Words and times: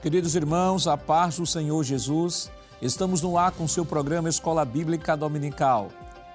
Queridos 0.00 0.36
irmãos, 0.36 0.86
a 0.86 0.96
paz 0.96 1.38
do 1.38 1.44
Senhor 1.44 1.82
Jesus, 1.82 2.48
estamos 2.80 3.20
no 3.20 3.36
ar 3.36 3.50
com 3.50 3.66
seu 3.66 3.84
programa 3.84 4.28
Escola 4.28 4.64
Bíblica 4.64 5.16
Dominical. 5.16 5.88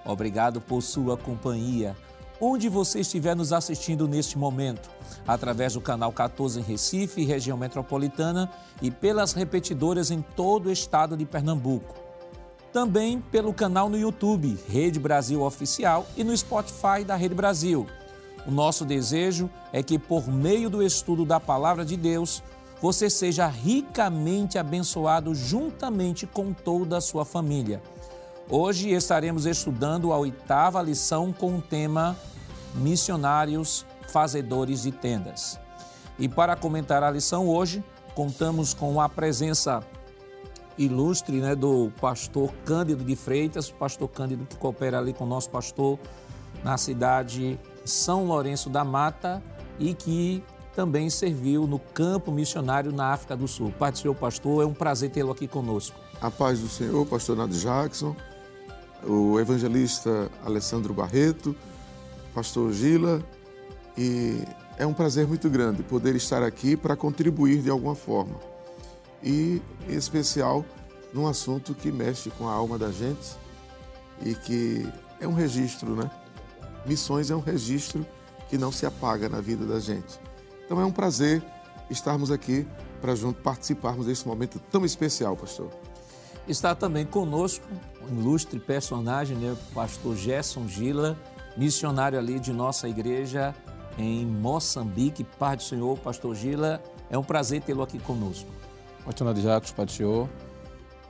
Obrigado 0.04 0.60
por 0.60 0.82
sua 0.82 1.16
companhia. 1.16 1.96
Onde 2.42 2.68
você 2.68 3.00
estiver 3.00 3.34
nos 3.38 3.54
assistindo 3.54 4.06
neste 4.06 4.38
momento, 4.38 4.90
através 5.26 5.76
do 5.76 5.82
canal 5.82 6.12
14 6.12 6.60
em 6.60 6.64
Recife, 6.64 7.24
região 7.24 7.58
metropolitana, 7.58 8.52
e 8.82 8.92
pelas 8.92 9.32
repetidoras 9.32 10.12
em 10.12 10.22
todo 10.22 10.66
o 10.66 10.72
estado 10.72 11.16
de 11.16 11.26
Pernambuco. 11.26 11.96
Também 12.74 13.22
pelo 13.32 13.54
canal 13.54 13.88
no 13.88 13.98
YouTube, 13.98 14.60
Rede 14.68 15.00
Brasil 15.00 15.42
Oficial, 15.42 16.06
e 16.18 16.24
no 16.26 16.36
Spotify 16.36 17.06
da 17.06 17.16
Rede 17.16 17.34
Brasil. 17.34 17.88
O 18.46 18.52
nosso 18.52 18.84
desejo 18.84 19.50
é 19.72 19.82
que, 19.82 19.98
por 19.98 20.28
meio 20.28 20.70
do 20.70 20.84
estudo 20.84 21.24
da 21.24 21.40
Palavra 21.40 21.86
de 21.86 21.96
Deus, 21.96 22.44
você 22.84 23.10
seja 23.10 23.48
ricamente 23.48 24.60
abençoado 24.60 25.34
juntamente 25.34 26.28
com 26.28 26.52
toda 26.52 26.98
a 26.98 27.02
sua 27.02 27.24
família. 27.24 27.82
Hoje 28.50 28.90
estaremos 28.90 29.46
estudando 29.46 30.12
a 30.12 30.18
oitava 30.18 30.82
lição 30.82 31.32
com 31.32 31.60
o 31.60 31.62
tema 31.62 32.14
Missionários 32.76 33.86
Fazedores 34.10 34.82
de 34.82 34.92
Tendas. 34.92 35.58
E 36.20 36.28
para 36.28 36.58
comentar 36.58 37.04
a 37.04 37.10
lição 37.10 37.48
hoje, 37.48 37.82
contamos 38.14 38.74
com 38.74 39.00
a 39.00 39.08
presença 39.08 39.82
ilustre 40.78 41.38
né, 41.38 41.56
do 41.56 41.90
pastor 42.02 42.52
Cândido 42.66 43.06
de 43.06 43.16
Freitas, 43.16 43.72
pastor 43.72 44.10
Cândido 44.10 44.46
que 44.46 44.58
coopera 44.58 45.00
ali 45.00 45.14
com 45.14 45.24
o 45.24 45.28
nosso 45.28 45.50
pastor 45.50 45.98
na 46.62 46.78
cidade 46.78 47.58
São 47.86 48.26
Lourenço 48.26 48.70
da 48.70 48.84
Mata 48.84 49.42
e 49.80 49.94
que 49.94 50.44
também 50.76 51.10
serviu 51.10 51.68
no 51.68 51.80
campo 51.80 52.32
missionário 52.32 52.92
na 52.92 53.14
África 53.14 53.36
do 53.36 53.48
Sul. 53.48 53.74
Pai 53.78 53.92
do 53.92 53.98
Senhor 53.98 54.16
Pastor, 54.16 54.64
é 54.64 54.66
um 54.66 54.74
prazer 54.74 55.12
tê-lo 55.12 55.32
aqui 55.32 55.48
conosco. 55.48 55.98
A 56.20 56.32
paz 56.32 56.60
do 56.60 56.68
Senhor, 56.68 57.06
pastor 57.06 57.36
Nado 57.36 57.54
Jackson, 57.54 58.16
o 59.06 59.40
evangelista 59.40 60.32
Alessandro 60.46 60.94
Barreto, 60.94 61.56
pastor 62.34 62.72
Gila, 62.72 63.22
e 63.98 64.42
é 64.78 64.86
um 64.86 64.94
prazer 64.94 65.28
muito 65.28 65.50
grande 65.50 65.84
poder 65.84 66.16
estar 66.16 66.42
aqui 66.42 66.76
para 66.76 66.96
contribuir 66.96 67.62
de 67.62 67.70
alguma 67.70 67.96
forma. 67.96 68.40
E, 69.22 69.62
em 69.88 69.96
especial, 69.96 70.66
num 71.14 71.28
assunto 71.28 71.74
que 71.74 71.92
mexe 71.92 72.30
com 72.32 72.48
a 72.48 72.54
alma 72.54 72.78
da 72.78 72.92
gente 72.92 73.38
e 74.26 74.34
que 74.34 74.88
é 75.20 75.28
um 75.28 75.34
registro, 75.34 75.96
né? 75.96 76.10
Missões 76.86 77.30
é 77.30 77.36
um 77.36 77.40
registro 77.40 78.06
que 78.50 78.58
não 78.58 78.72
se 78.72 78.86
apaga 78.86 79.30
na 79.30 79.40
vida 79.40 79.66
da 79.66 79.80
gente. 79.80 80.20
Então 80.74 80.82
é 80.82 80.88
um 80.88 80.92
prazer 80.92 81.44
estarmos 81.88 82.32
aqui 82.32 82.66
para 83.00 83.14
junto 83.14 83.40
participarmos 83.44 84.08
desse 84.08 84.28
momento 84.28 84.60
tão 84.72 84.84
especial, 84.84 85.38
pastor. 85.38 85.70
Está 86.48 86.74
também 86.74 87.06
conosco 87.06 87.64
um 88.10 88.20
ilustre 88.20 88.60
personagem, 88.60 89.38
né, 89.38 89.52
o 89.52 89.74
pastor 89.76 90.16
Gerson 90.16 90.68
Gila, 90.68 91.16
missionário 91.56 92.18
ali 92.18 92.40
de 92.40 92.52
nossa 92.52 92.90
igreja 92.90 93.54
em 94.00 94.26
Moçambique. 94.26 95.24
Pai 95.24 95.58
do 95.58 95.62
Senhor, 95.62 95.96
pastor 96.00 96.34
Gila, 96.34 96.82
é 97.08 97.16
um 97.20 97.24
prazer 97.24 97.62
tê-lo 97.62 97.84
aqui 97.84 98.00
conosco. 98.00 98.50
Pastor 99.06 99.28
Nadir 99.28 99.44
Jacos, 99.44 99.72
Pai 99.72 99.86
do 99.86 99.92
Senhor, 99.92 100.28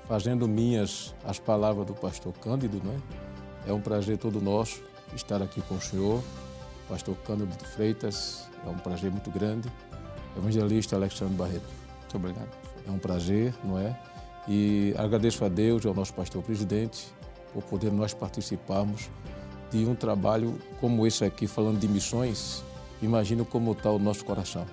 fazendo 0.09 0.45
minhas 0.45 1.15
as 1.23 1.39
palavras 1.39 1.87
do 1.87 1.93
pastor 1.93 2.33
Cândido, 2.33 2.81
né? 2.83 2.99
É 3.65 3.71
um 3.71 3.79
prazer 3.79 4.17
todo 4.17 4.41
nosso 4.41 4.83
estar 5.15 5.41
aqui 5.41 5.61
com 5.61 5.75
o 5.75 5.81
senhor, 5.81 6.21
pastor 6.89 7.15
Cândido 7.19 7.55
de 7.55 7.65
Freitas, 7.65 8.51
é 8.65 8.69
um 8.69 8.77
prazer 8.77 9.11
muito 9.11 9.29
grande. 9.31 9.71
Evangelista 10.37 10.95
Alexandre 10.95 11.35
Barreto, 11.35 11.67
muito 12.01 12.17
obrigado. 12.17 12.49
É 12.87 12.91
um 12.91 12.97
prazer, 12.97 13.53
não 13.63 13.77
é? 13.77 13.97
E 14.47 14.93
agradeço 14.97 15.45
a 15.45 15.49
Deus 15.49 15.83
e 15.83 15.87
ao 15.87 15.93
nosso 15.93 16.13
pastor 16.13 16.43
presidente 16.43 17.07
por 17.53 17.63
poder 17.63 17.91
nós 17.91 18.13
participarmos 18.13 19.09
de 19.71 19.85
um 19.85 19.95
trabalho 19.95 20.59
como 20.79 21.05
esse 21.07 21.23
aqui, 21.23 21.47
falando 21.47 21.79
de 21.79 21.87
missões. 21.87 22.63
Imagino 23.01 23.45
como 23.45 23.71
está 23.71 23.91
o 23.91 23.99
nosso 23.99 24.25
coração. 24.25 24.65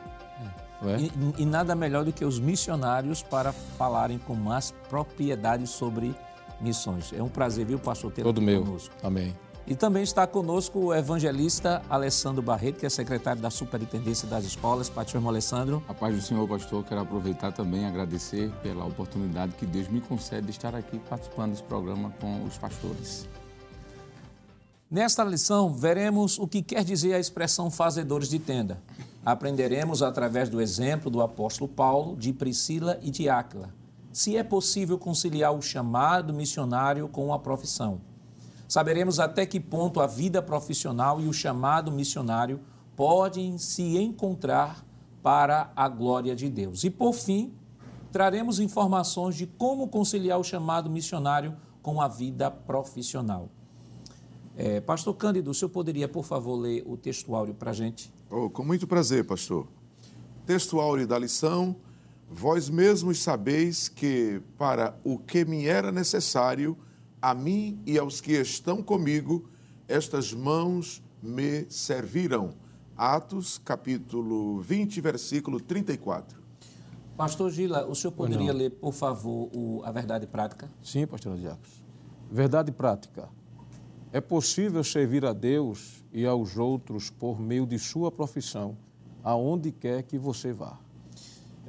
É? 0.83 0.99
E, 0.99 1.43
e, 1.43 1.45
nada 1.45 1.75
melhor 1.75 2.07
do 2.07 2.13
que 2.13 2.25
os 2.25 2.41
missionários 2.41 3.23
para 3.23 3.53
falarem 3.53 4.19
com 4.19 4.35
mais 4.35 4.71
propriedade 4.89 5.67
sobre 5.67 6.15
missões. 6.59 7.13
É 7.13 7.23
um 7.23 7.29
prazer, 7.29 7.67
viu, 7.67 7.79
pastor, 7.79 8.11
ter 8.11 8.23
Todo 8.23 8.41
meu. 8.41 8.79
Amém. 9.03 9.37
E 9.67 9.75
também 9.77 10.03
está 10.03 10.27
conosco 10.27 10.79
o 10.79 10.95
evangelista 10.95 11.83
Alessandro 11.89 12.43
Barreto, 12.43 12.81
que 12.81 12.87
é 12.87 12.89
secretário 12.89 13.41
da 13.41 13.51
Superintendência 13.51 14.27
das 14.27 14.45
Escolas. 14.45 14.89
Pastor 14.89 15.25
Alessandro. 15.25 15.83
A 15.89 15.95
paz 15.95 16.15
do 16.15 16.21
Senhor, 16.21 16.49
pastor. 16.49 16.85
Quero 16.85 17.01
aproveitar 17.01 17.53
também 17.53 17.83
e 17.83 17.85
agradecer 17.85 18.51
pela 18.63 18.85
oportunidade 18.85 19.55
que 19.55 19.67
Deus 19.67 19.89
me 19.89 20.01
concede 20.01 20.47
de 20.47 20.53
estar 20.53 20.75
aqui 20.75 20.99
participando 21.09 21.51
desse 21.51 21.63
programa 21.63 22.13
com 22.21 22.43
os 22.45 22.59
pastores. 22.59 23.29
Nesta 24.91 25.23
lição, 25.23 25.73
veremos 25.73 26.37
o 26.37 26.49
que 26.49 26.63
quer 26.63 26.83
dizer 26.83 27.15
a 27.15 27.21
expressão 27.21 27.71
fazedores 27.71 28.29
de 28.29 28.41
tenda. 28.41 28.83
Aprenderemos 29.25 30.03
através 30.03 30.49
do 30.49 30.61
exemplo 30.61 31.09
do 31.09 31.23
apóstolo 31.23 31.69
Paulo, 31.69 32.17
de 32.17 32.33
Priscila 32.33 32.99
e 33.01 33.11
de 33.11 33.29
Áquila, 33.29 33.73
se 34.11 34.37
é 34.37 34.43
possível 34.43 34.99
conciliar 34.99 35.55
o 35.55 35.63
chamado 35.63 36.35
missionário 36.35 37.07
com 37.07 37.33
a 37.33 37.39
profissão 37.39 38.01
saberemos 38.71 39.19
até 39.19 39.45
que 39.45 39.59
ponto 39.59 40.01
a 40.01 40.07
vida 40.07 40.41
profissional 40.41 41.21
e 41.21 41.27
o 41.27 41.33
chamado 41.33 41.91
missionário 41.91 42.61
podem 42.95 43.59
se 43.59 43.99
encontrar 43.99 44.87
para 45.21 45.73
a 45.75 45.89
glória 45.89 46.37
de 46.37 46.49
Deus. 46.49 46.85
E 46.85 46.89
por 46.89 47.13
fim, 47.13 47.53
traremos 48.13 48.61
informações 48.61 49.35
de 49.35 49.45
como 49.45 49.89
conciliar 49.89 50.39
o 50.39 50.45
chamado 50.45 50.89
missionário 50.89 51.57
com 51.83 52.01
a 52.01 52.07
vida 52.07 52.49
profissional. 52.49 53.49
É, 54.57 54.81
pastor 54.81 55.17
Cândido, 55.17 55.51
o 55.51 55.55
senhor 55.55 55.71
poderia, 55.71 56.07
por 56.07 56.25
favor, 56.25 56.55
ler 56.55 56.85
o 56.87 56.97
textuário 56.97 57.53
para 57.53 57.73
a 57.73 57.75
gente? 57.75 58.13
Oh, 58.31 58.49
com 58.49 58.65
muito 58.65 58.87
prazer, 58.87 59.27
pastor. 59.27 59.67
Textuário 60.47 61.09
da 61.09 61.19
lição: 61.19 61.75
Vós 62.31 62.71
mesmos 62.71 63.19
sabeis 63.19 63.89
que, 63.89 64.41
para 64.57 64.97
o 65.03 65.19
que 65.19 65.45
me 65.45 65.67
era 65.67 65.91
necessário, 65.91 66.79
a 67.21 67.35
mim 67.35 67.81
e 67.87 67.99
aos 67.99 68.21
que 68.21 68.33
estão 68.33 68.83
comigo, 68.83 69.49
estas 69.87 70.33
mãos 70.33 71.03
me 71.23 71.67
serviram. 71.69 72.55
Atos, 72.97 73.59
capítulo 73.59 74.61
20, 74.61 75.01
versículo 75.01 75.61
34. 75.61 76.41
Pastor 77.17 77.51
Gila, 77.51 77.87
o 77.87 77.95
senhor 77.95 78.13
poderia 78.13 78.53
ler, 78.53 78.71
por 78.71 78.93
favor, 78.93 79.51
o, 79.55 79.83
a 79.85 79.93
verdade 79.93 80.27
prática? 80.27 80.71
Sim, 80.83 81.07
pastor 81.07 81.37
Diacos. 81.37 81.83
Verdade 82.31 82.73
prática. 82.73 83.29
É 84.13 84.21
possível 84.21 84.83
servir 84.83 85.25
a 85.25 85.33
Deus 85.33 86.05
e 86.13 86.25
aos 86.27 86.57
outros 86.57 87.11
por 87.11 87.39
meio 87.39 87.67
de 87.67 87.79
sua 87.79 88.11
profissão, 88.11 88.77
aonde 89.23 89.71
quer 89.71 90.03
que 90.03 90.19
você 90.19 90.53
vá. 90.53 90.79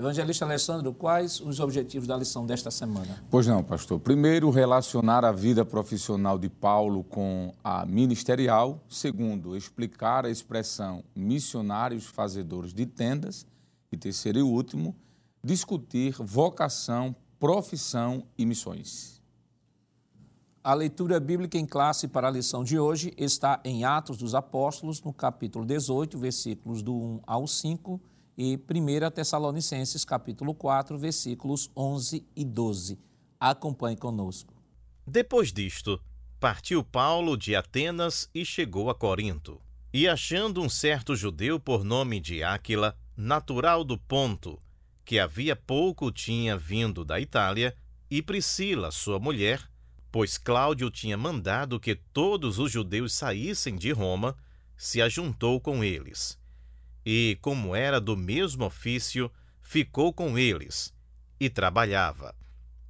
Evangelista 0.01 0.45
Alessandro, 0.45 0.91
quais 0.95 1.39
os 1.39 1.59
objetivos 1.59 2.07
da 2.07 2.17
lição 2.17 2.43
desta 2.43 2.71
semana? 2.71 3.23
Pois 3.29 3.45
não, 3.45 3.63
pastor. 3.63 3.99
Primeiro, 3.99 4.49
relacionar 4.49 5.23
a 5.23 5.31
vida 5.31 5.63
profissional 5.63 6.39
de 6.39 6.49
Paulo 6.49 7.03
com 7.03 7.53
a 7.63 7.85
ministerial. 7.85 8.83
Segundo, 8.89 9.55
explicar 9.55 10.25
a 10.25 10.29
expressão 10.31 11.03
missionários 11.15 12.07
fazedores 12.07 12.73
de 12.73 12.87
tendas. 12.87 13.45
E 13.91 13.97
terceiro 13.97 14.39
e 14.39 14.41
último, 14.41 14.95
discutir 15.43 16.15
vocação, 16.17 17.15
profissão 17.39 18.23
e 18.35 18.43
missões. 18.43 19.21
A 20.63 20.73
leitura 20.73 21.19
bíblica 21.19 21.59
em 21.59 21.65
classe 21.65 22.07
para 22.07 22.27
a 22.27 22.31
lição 22.31 22.63
de 22.63 22.79
hoje 22.79 23.13
está 23.17 23.59
em 23.63 23.83
Atos 23.83 24.17
dos 24.17 24.33
Apóstolos, 24.33 24.99
no 25.03 25.13
capítulo 25.13 25.63
18, 25.63 26.17
versículos 26.17 26.81
do 26.81 26.95
1 26.95 27.19
ao 27.27 27.45
5 27.45 28.01
e 28.37 28.57
1 28.57 29.11
Tessalonicenses 29.11 30.05
capítulo 30.05 30.53
4, 30.53 30.97
versículos 30.97 31.69
11 31.75 32.25
e 32.35 32.45
12. 32.45 32.99
Acompanhe 33.39 33.97
conosco. 33.97 34.53
Depois 35.05 35.51
disto, 35.51 36.01
partiu 36.39 36.83
Paulo 36.83 37.37
de 37.37 37.55
Atenas 37.55 38.29
e 38.33 38.45
chegou 38.45 38.89
a 38.89 38.95
Corinto. 38.95 39.61
E 39.93 40.07
achando 40.07 40.61
um 40.61 40.69
certo 40.69 41.15
judeu 41.15 41.59
por 41.59 41.83
nome 41.83 42.19
de 42.19 42.43
Áquila, 42.43 42.97
natural 43.15 43.83
do 43.83 43.97
Ponto, 43.97 44.61
que 45.03 45.19
havia 45.19 45.55
pouco 45.55 46.11
tinha 46.11 46.57
vindo 46.57 47.03
da 47.03 47.19
Itália, 47.19 47.75
e 48.09 48.21
Priscila, 48.21 48.91
sua 48.91 49.19
mulher, 49.19 49.69
pois 50.11 50.37
Cláudio 50.37 50.89
tinha 50.89 51.17
mandado 51.17 51.79
que 51.79 51.95
todos 51.95 52.59
os 52.59 52.71
judeus 52.71 53.13
saíssem 53.13 53.75
de 53.75 53.91
Roma, 53.91 54.35
se 54.77 55.01
ajuntou 55.01 55.59
com 55.59 55.83
eles 55.83 56.40
e, 57.05 57.37
como 57.41 57.75
era 57.75 57.99
do 57.99 58.15
mesmo 58.15 58.65
ofício, 58.65 59.31
ficou 59.61 60.13
com 60.13 60.37
eles 60.37 60.93
e 61.39 61.49
trabalhava, 61.49 62.35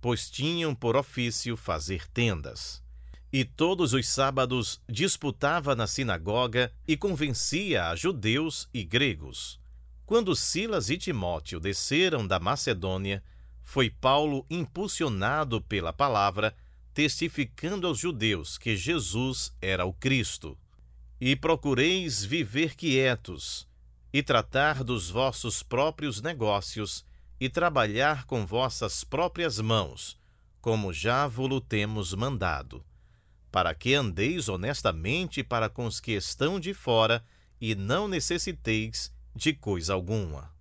pois 0.01 0.29
tinham 0.29 0.75
por 0.75 0.95
ofício 0.95 1.55
fazer 1.55 2.07
tendas. 2.09 2.83
E 3.31 3.45
todos 3.45 3.93
os 3.93 4.07
sábados 4.09 4.81
disputava 4.89 5.73
na 5.73 5.87
sinagoga 5.87 6.73
e 6.85 6.97
convencia 6.97 7.87
a 7.87 7.95
judeus 7.95 8.67
e 8.73 8.83
gregos. 8.83 9.57
Quando 10.05 10.35
Silas 10.35 10.89
e 10.89 10.97
Timóteo 10.97 11.57
desceram 11.57 12.27
da 12.27 12.39
Macedônia, 12.39 13.23
foi 13.63 13.89
Paulo 13.89 14.45
impulsionado 14.49 15.61
pela 15.61 15.93
palavra, 15.93 16.53
testificando 16.93 17.87
aos 17.87 17.99
judeus 17.99 18.57
que 18.57 18.75
Jesus 18.75 19.55
era 19.61 19.85
o 19.85 19.93
Cristo. 19.93 20.57
E 21.21 21.33
procureis 21.35 22.25
viver 22.25 22.75
quietos, 22.75 23.65
e 24.13 24.21
tratar 24.21 24.83
dos 24.83 25.09
vossos 25.09 25.63
próprios 25.63 26.21
negócios, 26.21 27.05
e 27.39 27.49
trabalhar 27.49 28.25
com 28.25 28.45
vossas 28.45 29.03
próprias 29.03 29.59
mãos, 29.59 30.15
como 30.61 30.93
já 30.93 31.27
vos 31.27 31.49
temos 31.67 32.13
mandado, 32.13 32.85
para 33.51 33.73
que 33.73 33.95
andeis 33.95 34.47
honestamente 34.47 35.43
para 35.43 35.67
com 35.67 35.87
os 35.87 35.99
que 35.99 36.11
estão 36.11 36.59
de 36.59 36.73
fora, 36.73 37.23
e 37.59 37.73
não 37.73 38.07
necessiteis 38.07 39.11
de 39.35 39.53
coisa 39.53 39.93
alguma. 39.93 40.51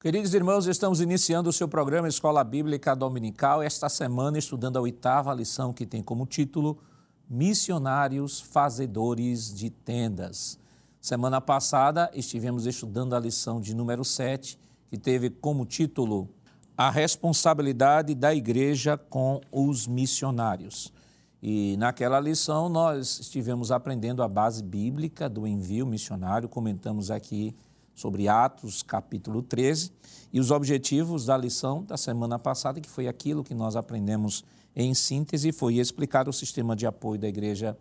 Queridos 0.00 0.32
irmãos, 0.32 0.66
estamos 0.66 1.00
iniciando 1.00 1.50
o 1.50 1.52
seu 1.52 1.66
programa 1.66 2.06
Escola 2.06 2.44
Bíblica 2.44 2.94
Dominical, 2.94 3.60
esta 3.60 3.88
semana 3.88 4.38
estudando 4.38 4.76
a 4.76 4.80
oitava 4.80 5.34
lição 5.34 5.72
que 5.72 5.84
tem 5.84 6.00
como 6.00 6.26
título 6.26 6.80
Missionários 7.28 8.40
Fazedores 8.40 9.52
de 9.52 9.70
Tendas. 9.70 10.60
Semana 11.00 11.40
passada 11.40 12.10
estivemos 12.12 12.66
estudando 12.66 13.14
a 13.14 13.20
lição 13.20 13.60
de 13.60 13.72
número 13.72 14.04
7, 14.04 14.58
que 14.90 14.98
teve 14.98 15.30
como 15.30 15.64
título 15.64 16.28
A 16.76 16.90
Responsabilidade 16.90 18.16
da 18.16 18.34
Igreja 18.34 18.98
com 18.98 19.40
os 19.52 19.86
Missionários. 19.86 20.92
E 21.40 21.76
naquela 21.76 22.18
lição 22.18 22.68
nós 22.68 23.20
estivemos 23.20 23.70
aprendendo 23.70 24.24
a 24.24 24.28
base 24.28 24.60
bíblica 24.60 25.28
do 25.28 25.46
envio 25.46 25.86
missionário, 25.86 26.48
comentamos 26.48 27.12
aqui 27.12 27.54
sobre 27.94 28.28
Atos, 28.28 28.82
capítulo 28.82 29.40
13, 29.40 29.92
e 30.32 30.40
os 30.40 30.50
objetivos 30.50 31.26
da 31.26 31.36
lição 31.36 31.84
da 31.84 31.96
semana 31.96 32.40
passada, 32.40 32.80
que 32.80 32.88
foi 32.88 33.06
aquilo 33.06 33.44
que 33.44 33.54
nós 33.54 33.76
aprendemos 33.76 34.44
em 34.74 34.92
síntese, 34.94 35.52
foi 35.52 35.76
explicar 35.76 36.28
o 36.28 36.32
sistema 36.32 36.74
de 36.74 36.86
apoio 36.86 37.20
da 37.20 37.28
igreja 37.28 37.78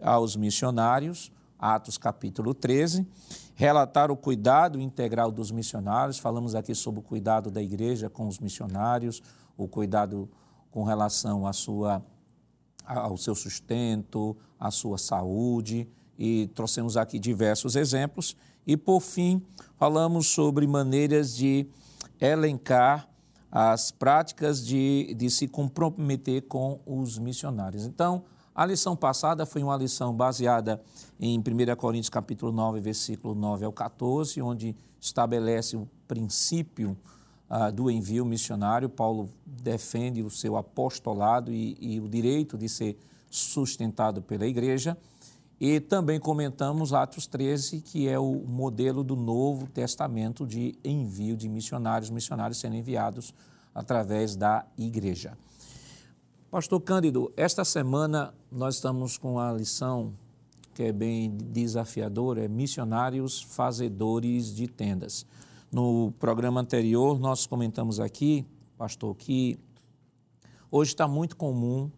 aos 0.00 0.34
missionários, 0.34 1.30
Atos 1.58 1.96
capítulo 1.96 2.52
13, 2.52 3.06
relatar 3.54 4.10
o 4.10 4.16
cuidado 4.16 4.80
integral 4.80 5.30
dos 5.30 5.50
missionários, 5.50 6.18
falamos 6.18 6.54
aqui 6.54 6.74
sobre 6.74 7.00
o 7.00 7.02
cuidado 7.02 7.50
da 7.50 7.62
igreja 7.62 8.10
com 8.10 8.28
os 8.28 8.38
missionários, 8.38 9.22
o 9.56 9.66
cuidado 9.66 10.28
com 10.70 10.84
relação 10.84 11.46
à 11.46 11.52
sua, 11.52 12.04
ao 12.84 13.16
seu 13.16 13.34
sustento, 13.34 14.36
à 14.60 14.70
sua 14.70 14.98
saúde, 14.98 15.88
e 16.18 16.48
trouxemos 16.54 16.96
aqui 16.96 17.18
diversos 17.18 17.76
exemplos. 17.76 18.36
E, 18.66 18.76
por 18.76 19.00
fim, 19.00 19.42
falamos 19.78 20.28
sobre 20.28 20.66
maneiras 20.66 21.34
de 21.34 21.66
elencar 22.20 23.08
as 23.50 23.90
práticas 23.90 24.64
de, 24.64 25.14
de 25.16 25.30
se 25.30 25.48
comprometer 25.48 26.42
com 26.42 26.80
os 26.84 27.18
missionários. 27.18 27.86
Então, 27.86 28.24
a 28.56 28.64
lição 28.64 28.96
passada 28.96 29.44
foi 29.44 29.62
uma 29.62 29.76
lição 29.76 30.14
baseada 30.14 30.80
em 31.20 31.38
1 31.38 31.76
Coríntios 31.76 32.08
capítulo 32.08 32.50
9, 32.50 32.80
versículo 32.80 33.34
9 33.34 33.66
ao 33.66 33.72
14, 33.72 34.40
onde 34.40 34.74
estabelece 34.98 35.76
o 35.76 35.86
princípio 36.08 36.96
ah, 37.50 37.70
do 37.70 37.90
envio 37.90 38.24
missionário. 38.24 38.88
Paulo 38.88 39.28
defende 39.44 40.22
o 40.22 40.30
seu 40.30 40.56
apostolado 40.56 41.52
e, 41.52 41.76
e 41.78 42.00
o 42.00 42.08
direito 42.08 42.56
de 42.56 42.66
ser 42.66 42.98
sustentado 43.28 44.22
pela 44.22 44.46
igreja. 44.46 44.96
E 45.60 45.78
também 45.78 46.18
comentamos 46.18 46.94
Atos 46.94 47.26
13, 47.26 47.82
que 47.82 48.08
é 48.08 48.18
o 48.18 48.42
modelo 48.46 49.04
do 49.04 49.16
Novo 49.16 49.66
Testamento 49.66 50.46
de 50.46 50.78
envio 50.82 51.36
de 51.36 51.46
missionários, 51.46 52.08
missionários 52.08 52.58
sendo 52.58 52.76
enviados 52.76 53.34
através 53.74 54.34
da 54.34 54.64
igreja. 54.78 55.36
Pastor 56.56 56.80
Cândido, 56.80 57.30
esta 57.36 57.66
semana 57.66 58.32
nós 58.50 58.76
estamos 58.76 59.18
com 59.18 59.38
a 59.38 59.52
lição 59.52 60.14
que 60.72 60.84
é 60.84 60.90
bem 60.90 61.30
desafiadora, 61.30 62.46
é 62.46 62.48
missionários 62.48 63.42
fazedores 63.42 64.54
de 64.54 64.66
tendas. 64.66 65.26
No 65.70 66.14
programa 66.18 66.58
anterior 66.58 67.20
nós 67.20 67.46
comentamos 67.46 68.00
aqui, 68.00 68.46
pastor, 68.78 69.14
que 69.14 69.58
hoje 70.70 70.92
está 70.92 71.06
muito 71.06 71.36
comum 71.36 71.90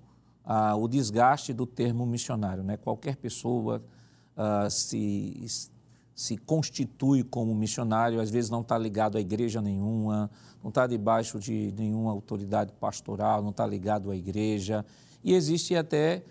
ah, 0.44 0.74
o 0.74 0.88
desgaste 0.88 1.52
do 1.52 1.64
termo 1.64 2.04
missionário. 2.04 2.64
Né? 2.64 2.76
Qualquer 2.76 3.14
pessoa 3.14 3.80
ah, 4.36 4.68
se, 4.68 5.70
se 6.18 6.36
constitui 6.36 7.22
como 7.22 7.54
missionário, 7.54 8.20
às 8.20 8.28
vezes 8.28 8.50
não 8.50 8.62
está 8.62 8.76
ligado 8.76 9.16
a 9.16 9.20
igreja 9.20 9.62
nenhuma, 9.62 10.28
não 10.60 10.68
está 10.68 10.84
debaixo 10.84 11.38
de 11.38 11.72
nenhuma 11.78 12.10
autoridade 12.10 12.72
pastoral, 12.72 13.40
não 13.40 13.50
está 13.50 13.64
ligado 13.64 14.10
à 14.10 14.16
igreja. 14.16 14.84
E 15.22 15.32
existe 15.32 15.76
até 15.76 16.24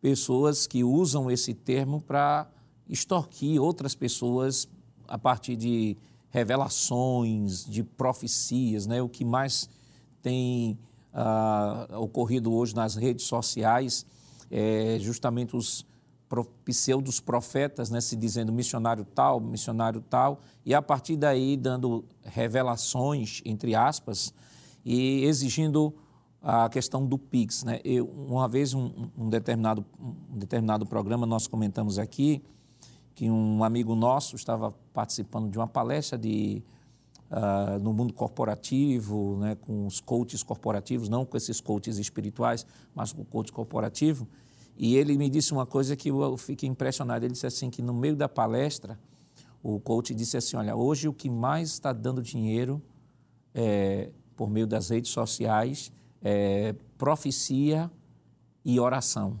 pessoas 0.00 0.66
que 0.66 0.82
usam 0.82 1.30
esse 1.30 1.52
termo 1.52 2.00
para 2.00 2.48
extorquir 2.88 3.60
outras 3.60 3.94
pessoas 3.94 4.66
a 5.06 5.18
partir 5.18 5.56
de 5.56 5.94
revelações, 6.30 7.66
de 7.66 7.84
profecias, 7.84 8.86
né? 8.86 9.02
O 9.02 9.10
que 9.10 9.26
mais 9.26 9.68
tem 10.22 10.78
uh, 11.12 12.00
ocorrido 12.00 12.50
hoje 12.50 12.74
nas 12.74 12.94
redes 12.94 13.26
sociais, 13.26 14.06
é, 14.50 14.96
justamente 15.00 15.54
os 15.54 15.84
pseudos 16.42 17.20
profetas, 17.20 17.90
né, 17.90 18.00
se 18.00 18.16
dizendo 18.16 18.52
missionário 18.52 19.04
tal, 19.04 19.38
missionário 19.38 20.00
tal, 20.00 20.40
e 20.64 20.74
a 20.74 20.80
partir 20.80 21.16
daí 21.16 21.56
dando 21.56 22.04
revelações, 22.22 23.42
entre 23.44 23.74
aspas, 23.74 24.32
e 24.84 25.24
exigindo 25.24 25.94
a 26.42 26.68
questão 26.68 27.06
do 27.06 27.18
PIX. 27.18 27.64
Né? 27.64 27.80
Eu, 27.84 28.06
uma 28.06 28.48
vez, 28.48 28.74
um, 28.74 29.08
um, 29.16 29.28
determinado, 29.28 29.84
um 30.00 30.38
determinado 30.38 30.84
programa, 30.84 31.26
nós 31.26 31.46
comentamos 31.46 31.98
aqui 31.98 32.42
que 33.14 33.30
um 33.30 33.62
amigo 33.62 33.94
nosso 33.94 34.34
estava 34.34 34.72
participando 34.92 35.48
de 35.48 35.56
uma 35.56 35.68
palestra 35.68 36.18
de 36.18 36.62
uh, 37.30 37.78
no 37.78 37.92
mundo 37.92 38.12
corporativo, 38.12 39.38
né, 39.38 39.54
com 39.54 39.86
os 39.86 40.00
coaches 40.00 40.42
corporativos, 40.42 41.08
não 41.08 41.24
com 41.24 41.36
esses 41.36 41.60
coaches 41.60 41.98
espirituais, 41.98 42.66
mas 42.94 43.12
com 43.12 43.22
o 43.22 43.24
coach 43.24 43.52
corporativo. 43.52 44.26
E 44.76 44.96
ele 44.96 45.16
me 45.16 45.28
disse 45.28 45.52
uma 45.52 45.66
coisa 45.66 45.96
que 45.96 46.08
eu 46.08 46.36
fiquei 46.36 46.68
impressionado. 46.68 47.24
Ele 47.24 47.32
disse 47.32 47.46
assim 47.46 47.70
que 47.70 47.80
no 47.80 47.94
meio 47.94 48.16
da 48.16 48.28
palestra, 48.28 48.98
o 49.62 49.78
coach 49.80 50.14
disse 50.14 50.36
assim, 50.36 50.56
olha, 50.56 50.74
hoje 50.76 51.08
o 51.08 51.12
que 51.12 51.30
mais 51.30 51.70
está 51.70 51.92
dando 51.92 52.22
dinheiro 52.22 52.82
é, 53.54 54.10
por 54.36 54.50
meio 54.50 54.66
das 54.66 54.90
redes 54.90 55.10
sociais 55.10 55.92
é 56.22 56.74
profecia 56.98 57.90
e 58.64 58.80
oração. 58.80 59.38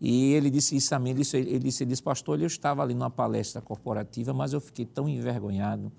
E 0.00 0.32
ele 0.32 0.50
disse 0.50 0.74
isso 0.74 0.94
a 0.94 0.98
mim, 0.98 1.10
ele 1.10 1.20
disse, 1.20 1.36
ele 1.36 1.58
disse, 1.58 1.82
ele 1.84 1.90
disse 1.90 2.02
pastor, 2.02 2.40
eu 2.40 2.46
estava 2.46 2.82
ali 2.82 2.94
numa 2.94 3.10
palestra 3.10 3.60
corporativa, 3.60 4.32
mas 4.32 4.54
eu 4.54 4.60
fiquei 4.60 4.86
tão 4.86 5.06
envergonhado, 5.06 5.92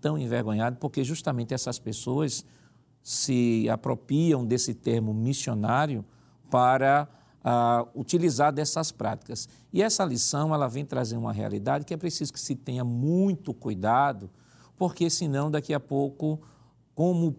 tão 0.00 0.18
envergonhado, 0.18 0.76
porque 0.78 1.04
justamente 1.04 1.54
essas 1.54 1.78
pessoas 1.78 2.44
se 3.02 3.68
apropriam 3.68 4.44
desse 4.44 4.74
termo 4.74 5.14
missionário 5.14 6.04
para 6.50 7.08
utilizar 7.94 8.52
dessas 8.52 8.90
práticas. 8.90 9.48
E 9.72 9.82
essa 9.82 10.04
lição 10.04 10.52
ela 10.52 10.68
vem 10.68 10.84
trazer 10.84 11.16
uma 11.16 11.32
realidade 11.32 11.84
que 11.84 11.94
é 11.94 11.96
preciso 11.96 12.32
que 12.32 12.40
se 12.40 12.56
tenha 12.56 12.84
muito 12.84 13.54
cuidado, 13.54 14.30
porque 14.76 15.08
senão 15.08 15.50
daqui 15.50 15.72
a 15.72 15.80
pouco, 15.80 16.40
como, 16.94 17.32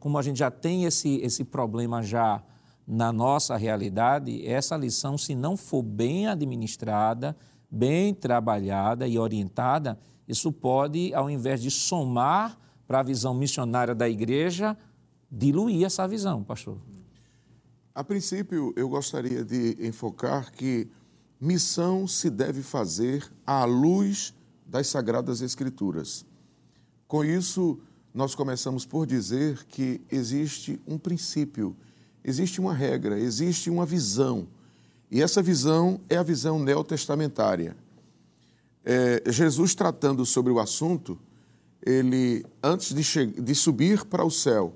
como 0.00 0.18
a 0.18 0.22
gente 0.22 0.38
já 0.38 0.50
tem 0.50 0.84
esse, 0.84 1.16
esse 1.22 1.44
problema 1.44 2.02
já 2.02 2.42
na 2.86 3.12
nossa 3.12 3.56
realidade, 3.56 4.46
essa 4.46 4.76
lição, 4.76 5.16
se 5.18 5.34
não 5.34 5.56
for 5.56 5.82
bem 5.82 6.26
administrada, 6.26 7.36
bem 7.70 8.14
trabalhada 8.14 9.06
e 9.06 9.18
orientada, 9.18 9.98
isso 10.26 10.50
pode, 10.50 11.14
ao 11.14 11.30
invés 11.30 11.60
de 11.62 11.70
somar 11.70 12.58
para 12.86 13.00
a 13.00 13.02
visão 13.02 13.34
missionária 13.34 13.94
da 13.94 14.08
igreja, 14.08 14.76
diluir 15.30 15.84
essa 15.84 16.08
visão, 16.08 16.42
pastor. 16.42 16.78
A 17.98 18.04
princípio, 18.04 18.72
eu 18.76 18.88
gostaria 18.88 19.44
de 19.44 19.76
enfocar 19.80 20.52
que 20.52 20.86
missão 21.40 22.06
se 22.06 22.30
deve 22.30 22.62
fazer 22.62 23.28
à 23.44 23.64
luz 23.64 24.32
das 24.64 24.86
Sagradas 24.86 25.42
Escrituras. 25.42 26.24
Com 27.08 27.24
isso, 27.24 27.80
nós 28.14 28.36
começamos 28.36 28.86
por 28.86 29.04
dizer 29.04 29.64
que 29.64 30.00
existe 30.08 30.80
um 30.86 30.96
princípio, 30.96 31.76
existe 32.22 32.60
uma 32.60 32.72
regra, 32.72 33.18
existe 33.18 33.68
uma 33.68 33.84
visão. 33.84 34.46
E 35.10 35.20
essa 35.20 35.42
visão 35.42 36.00
é 36.08 36.16
a 36.16 36.22
visão 36.22 36.60
neotestamentária 36.60 37.76
é, 38.84 39.24
Jesus 39.26 39.74
tratando 39.74 40.24
sobre 40.24 40.52
o 40.52 40.60
assunto, 40.60 41.18
ele, 41.84 42.46
antes 42.62 42.94
de, 42.94 43.26
de 43.26 43.54
subir 43.56 44.04
para 44.04 44.24
o 44.24 44.30
céu, 44.30 44.72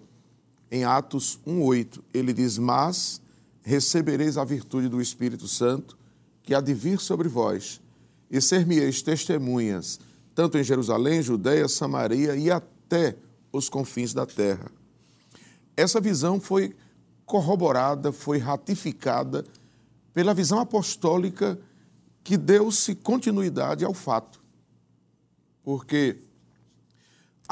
em 0.73 0.85
Atos 0.85 1.39
1,8, 1.47 2.01
ele 2.15 2.33
diz: 2.33 2.57
Mas 2.57 3.21
recebereis 3.61 4.39
a 4.39 4.45
virtude 4.45 4.89
do 4.89 5.03
Espírito 5.03 5.47
Santo, 5.47 5.99
que 6.43 6.55
há 6.55 6.63
de 6.63 6.73
vir 6.73 6.99
sobre 6.99 7.29
vós, 7.29 7.79
e 8.31 8.41
ser-me-eis 8.41 9.03
testemunhas, 9.03 10.01
tanto 10.35 10.57
em 10.57 10.65
Jerusalém, 10.65 11.21
Judéia, 11.21 11.69
Samaria 11.69 12.35
e 12.35 12.51
até 12.51 13.15
os 13.53 13.69
confins 13.69 14.15
da 14.15 14.25
terra. 14.25 14.71
Essa 15.77 16.01
visão 16.01 16.41
foi 16.41 16.75
corroborada, 17.27 18.11
foi 18.11 18.39
ratificada 18.39 19.45
pela 20.15 20.33
visão 20.33 20.59
apostólica 20.59 21.61
que 22.25 22.39
deu-se 22.39 22.95
continuidade 22.95 23.85
ao 23.85 23.93
fato. 23.93 24.43
Porque 25.63 26.17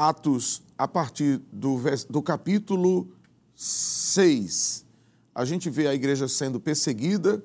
Atos, 0.08 0.62
a 0.78 0.88
partir 0.88 1.42
do, 1.52 1.78
do 2.08 2.22
capítulo 2.22 3.12
6, 3.54 4.86
a 5.34 5.44
gente 5.44 5.68
vê 5.68 5.88
a 5.88 5.94
igreja 5.94 6.26
sendo 6.26 6.58
perseguida 6.58 7.44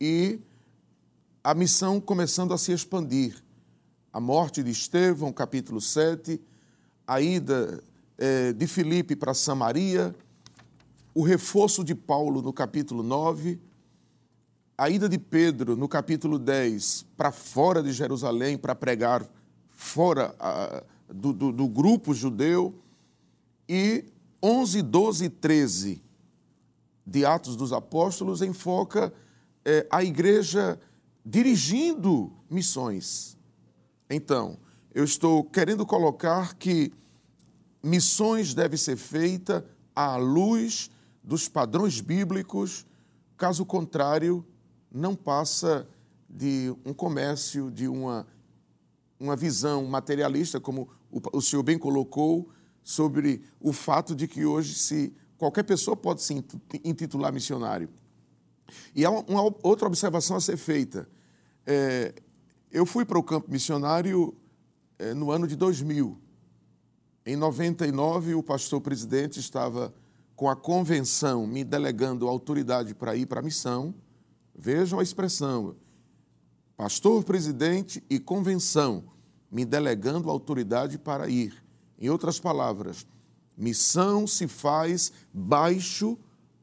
e 0.00 0.40
a 1.44 1.54
missão 1.54 2.00
começando 2.00 2.52
a 2.52 2.58
se 2.58 2.72
expandir. 2.72 3.40
A 4.12 4.18
morte 4.18 4.60
de 4.60 4.72
Estevão, 4.72 5.32
capítulo 5.32 5.80
7, 5.80 6.40
a 7.06 7.20
ida 7.20 7.80
é, 8.18 8.52
de 8.52 8.66
Filipe 8.66 9.14
para 9.14 9.32
Samaria, 9.32 10.12
o 11.14 11.22
reforço 11.22 11.84
de 11.84 11.94
Paulo 11.94 12.42
no 12.42 12.52
capítulo 12.52 13.04
9, 13.04 13.60
a 14.76 14.90
ida 14.90 15.08
de 15.08 15.16
Pedro 15.16 15.76
no 15.76 15.86
capítulo 15.86 16.40
10 16.40 17.06
para 17.16 17.30
fora 17.30 17.80
de 17.80 17.92
Jerusalém 17.92 18.58
para 18.58 18.74
pregar 18.74 19.24
fora 19.70 20.34
a, 20.40 20.82
do, 21.14 21.32
do, 21.32 21.52
do, 21.52 21.68
grupo 21.68 22.12
judeu, 22.12 22.74
e 23.68 24.04
11, 24.42 24.82
12 24.82 25.24
e 25.24 25.30
13 25.30 26.02
de 27.06 27.24
Atos 27.24 27.56
dos 27.56 27.72
Apóstolos 27.72 28.42
enfoca 28.42 29.12
é, 29.64 29.86
a 29.90 30.02
igreja 30.02 30.78
dirigindo 31.24 32.32
missões. 32.50 33.38
Então, 34.10 34.58
eu 34.92 35.04
estou 35.04 35.44
querendo 35.44 35.86
colocar 35.86 36.54
que 36.54 36.92
missões 37.82 38.52
devem 38.52 38.76
ser 38.76 38.96
feitas 38.96 39.62
à 39.94 40.16
luz 40.16 40.90
dos 41.22 41.48
padrões 41.48 42.00
bíblicos, 42.00 42.84
caso 43.36 43.64
contrário, 43.64 44.44
não 44.92 45.14
passa 45.14 45.88
de 46.28 46.74
um 46.84 46.92
comércio, 46.92 47.70
de 47.70 47.88
uma, 47.88 48.26
uma 49.18 49.36
visão 49.36 49.84
materialista, 49.86 50.60
como 50.60 50.88
o, 51.32 51.40
senhor 51.40 51.62
bem 51.62 51.78
colocou, 51.78 52.48
sobre 52.82 53.42
o 53.60 53.72
fato 53.72 54.14
de 54.14 54.28
que 54.28 54.44
hoje 54.44 54.74
se 54.74 55.12
qualquer 55.38 55.62
pessoa 55.62 55.96
pode 55.96 56.22
se 56.22 56.34
intitular 56.84 57.32
missionário. 57.32 57.88
E 58.94 59.04
há 59.04 59.10
uma 59.10 59.42
outra 59.62 59.86
observação 59.86 60.36
a 60.36 60.40
ser 60.40 60.56
feita. 60.56 61.08
É, 61.66 62.14
eu 62.70 62.84
fui 62.84 63.04
para 63.04 63.18
o 63.18 63.22
campo 63.22 63.50
missionário 63.50 64.34
é, 64.98 65.14
no 65.14 65.30
ano 65.30 65.46
de 65.46 65.56
2000. 65.56 66.18
Em 67.24 67.36
99, 67.36 68.34
o 68.34 68.42
pastor 68.42 68.80
presidente 68.80 69.40
estava 69.40 69.94
com 70.36 70.48
a 70.48 70.56
convenção 70.56 71.46
me 71.46 71.64
delegando 71.64 72.28
autoridade 72.28 72.94
para 72.94 73.16
ir 73.16 73.26
para 73.26 73.40
a 73.40 73.42
missão. 73.42 73.94
Vejam 74.54 74.98
a 74.98 75.02
expressão: 75.02 75.76
pastor 76.76 77.24
presidente 77.24 78.04
e 78.10 78.18
convenção 78.18 79.13
me 79.54 79.64
delegando 79.64 80.28
autoridade 80.28 80.98
para 80.98 81.28
ir. 81.28 81.64
Em 81.96 82.10
outras 82.10 82.40
palavras, 82.40 83.06
missão 83.56 84.26
se 84.26 84.48
faz 84.48 85.12
baixo 85.32 86.18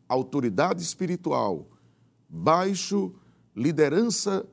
autoridade 0.10 0.84
espiritual, 0.84 1.70
baixo 2.28 3.16
liderança 3.56 4.46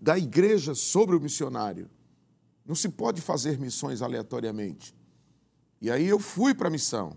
da 0.00 0.18
igreja 0.18 0.74
sobre 0.74 1.14
o 1.14 1.20
missionário. 1.20 1.88
Não 2.66 2.74
se 2.74 2.88
pode 2.88 3.20
fazer 3.20 3.56
missões 3.56 4.02
aleatoriamente. 4.02 4.92
E 5.80 5.92
aí 5.92 6.08
eu 6.08 6.18
fui 6.18 6.52
para 6.52 6.66
a 6.66 6.72
missão, 6.72 7.16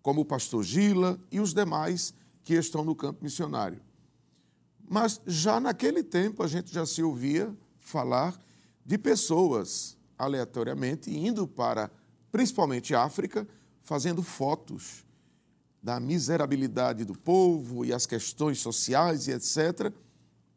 como 0.00 0.20
o 0.20 0.24
pastor 0.24 0.62
Gila 0.62 1.18
e 1.28 1.40
os 1.40 1.52
demais 1.52 2.14
que 2.44 2.54
estão 2.54 2.84
no 2.84 2.94
campo 2.94 3.24
missionário. 3.24 3.80
Mas 4.88 5.20
já 5.26 5.58
naquele 5.58 6.04
tempo 6.04 6.44
a 6.44 6.46
gente 6.46 6.72
já 6.72 6.86
se 6.86 7.02
ouvia 7.02 7.52
falar 7.80 8.45
de 8.86 8.96
pessoas 8.96 9.98
aleatoriamente 10.16 11.10
indo 11.10 11.46
para, 11.46 11.90
principalmente 12.30 12.94
África, 12.94 13.46
fazendo 13.82 14.22
fotos 14.22 15.04
da 15.82 15.98
miserabilidade 15.98 17.04
do 17.04 17.18
povo 17.18 17.84
e 17.84 17.92
as 17.92 18.06
questões 18.06 18.60
sociais 18.60 19.26
e 19.26 19.32
etc., 19.32 19.92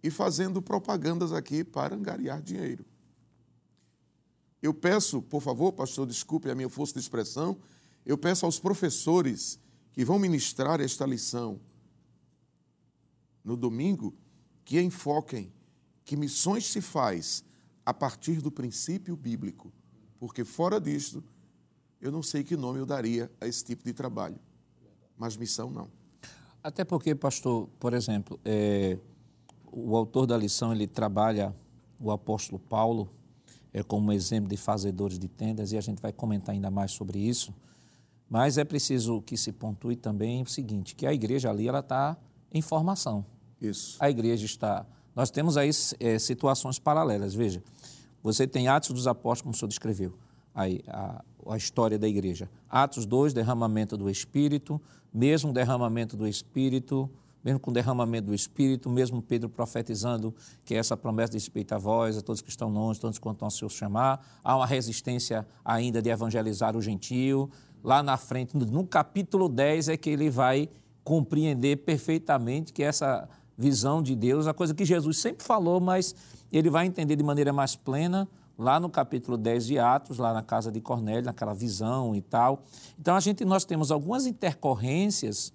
e 0.01 0.09
fazendo 0.09 0.62
propagandas 0.62 1.33
aqui 1.33 1.62
para 1.62 1.93
angariar 1.93 2.41
dinheiro. 2.41 2.86
Eu 4.62 4.74
peço, 4.74 5.21
por 5.21 5.41
favor, 5.41 5.74
pastor, 5.74 6.07
desculpe 6.07 6.50
a 6.50 6.55
minha 6.55 6.69
força 6.69 6.93
de 6.93 7.00
expressão, 7.00 7.57
eu 8.05 8.17
peço 8.17 8.45
aos 8.45 8.59
professores 8.59 9.59
que 9.91 10.05
vão 10.05 10.17
ministrar 10.17 10.79
esta 10.79 11.05
lição 11.05 11.59
no 13.43 13.57
domingo 13.57 14.15
que 14.63 14.79
enfoquem 14.79 15.51
que 16.05 16.15
missões 16.15 16.65
se 16.65 16.79
faz 16.79 17.43
a 17.89 17.93
partir 17.93 18.39
do 18.39 18.51
princípio 18.51 19.15
bíblico, 19.15 19.74
porque 20.19 20.46
fora 20.46 20.79
disto, 20.79 21.24
eu 22.00 22.12
não 22.12 22.22
sei 22.22 22.43
que 22.43 22.55
nome 22.55 22.77
eu 22.77 22.86
daria 22.86 23.31
a 23.41 23.48
esse 23.48 23.65
tipo 23.65 23.84
de 23.84 23.93
trabalho, 23.93 24.38
mas 25.17 25.36
missão 25.36 25.72
não. 25.72 25.89
Até 26.62 26.86
porque, 26.86 27.15
pastor, 27.15 27.67
por 27.79 27.96
exemplo, 27.96 28.39
é, 28.46 28.96
o 29.72 29.98
autor 29.98 30.27
da 30.27 30.38
lição 30.38 30.72
ele 30.72 30.86
trabalha 30.86 31.55
o 32.00 32.12
apóstolo 32.12 32.60
Paulo 32.60 33.10
é 33.74 33.81
como 33.81 34.12
exemplo 34.12 34.48
de 34.48 34.55
fazedores 34.55 35.17
de 35.17 35.27
tendas, 35.27 35.72
e 35.72 35.77
a 35.77 35.81
gente 35.81 36.00
vai 36.00 36.13
comentar 36.13 36.53
ainda 36.53 36.69
mais 36.69 36.91
sobre 36.91 37.17
isso. 37.17 37.51
Mas 38.29 38.60
é 38.60 38.63
preciso 38.63 39.19
que 39.24 39.36
se 39.36 39.51
pontue 39.51 39.96
também 39.96 40.43
o 40.43 40.46
seguinte, 40.48 40.93
que 40.93 41.08
a 41.08 41.13
igreja 41.13 41.50
ali 41.50 41.67
ela 41.67 41.79
está 41.79 42.15
em 42.53 42.62
formação. 42.62 43.25
Isso. 43.60 43.98
A 44.00 44.12
igreja 44.12 44.46
está... 44.46 44.86
Nós 45.19 45.29
temos 45.29 45.57
aí 45.57 45.69
é, 45.99 46.17
situações 46.17 46.79
paralelas. 46.79 47.35
Veja, 47.35 47.61
você 48.23 48.47
tem 48.47 48.69
Atos 48.69 48.91
dos 48.91 49.05
Apóstolos, 49.05 49.41
como 49.41 49.53
o 49.53 49.57
senhor 49.57 49.67
descreveu, 49.67 50.13
aí, 50.55 50.79
a, 50.88 51.21
a 51.49 51.57
história 51.57 51.99
da 51.99 52.07
igreja. 52.07 52.49
Atos 52.69 53.05
2, 53.05 53.33
derramamento 53.33 53.97
do 53.97 54.09
Espírito, 54.09 54.79
mesmo 55.13 55.51
derramamento 55.51 56.15
do 56.15 56.25
Espírito, 56.25 57.09
mesmo 57.43 57.59
com 57.59 57.69
derramamento 57.69 58.27
do 58.27 58.33
Espírito, 58.33 58.89
mesmo 58.89 59.21
Pedro 59.21 59.49
profetizando 59.49 60.33
que 60.63 60.73
essa 60.73 60.95
promessa 60.95 61.33
de 61.33 61.38
respeito 61.38 61.75
a 61.75 61.77
vós, 61.77 62.17
a 62.17 62.21
todos 62.21 62.41
que 62.41 62.49
estão 62.49 62.69
longe, 62.69 62.97
todos 62.97 63.19
quanto 63.19 63.43
ao 63.43 63.51
seu 63.51 63.67
chamar, 63.67 64.25
há 64.41 64.55
uma 64.55 64.65
resistência 64.65 65.45
ainda 65.65 66.01
de 66.01 66.09
evangelizar 66.09 66.77
o 66.77 66.81
gentio. 66.81 67.51
Lá 67.83 68.01
na 68.01 68.15
frente, 68.15 68.55
no 68.55 68.88
capítulo 68.88 69.49
10, 69.49 69.89
é 69.89 69.97
que 69.97 70.09
ele 70.09 70.29
vai 70.29 70.69
compreender 71.03 71.77
perfeitamente 71.77 72.71
que 72.71 72.83
essa 72.83 73.27
visão 73.60 74.01
de 74.01 74.16
Deus, 74.16 74.48
a 74.48 74.54
coisa 74.54 74.74
que 74.74 74.86
Jesus 74.86 75.18
sempre 75.18 75.46
falou, 75.46 75.82
mas 75.82 76.16
ele 76.50 76.70
vai 76.70 76.86
entender 76.86 77.18
de 77.18 77.24
maneira 77.24 77.51
mais 77.51 77.75
plena 77.75 78.25
lá 78.58 78.80
no 78.80 78.89
capítulo 78.89 79.38
10 79.38 79.66
de 79.66 79.78
Atos, 79.78 80.18
lá 80.18 80.34
na 80.34 80.42
casa 80.42 80.72
de 80.72 80.80
Cornélio, 80.80 81.25
naquela 81.25 81.54
visão 81.54 82.16
e 82.16 82.22
tal. 82.22 82.63
Então 82.98 83.18
a 83.18 83.20
gente 83.20 83.44
nós 83.44 83.66
temos 83.66 83.92
algumas 83.92 84.25
intercorrências 84.25 85.51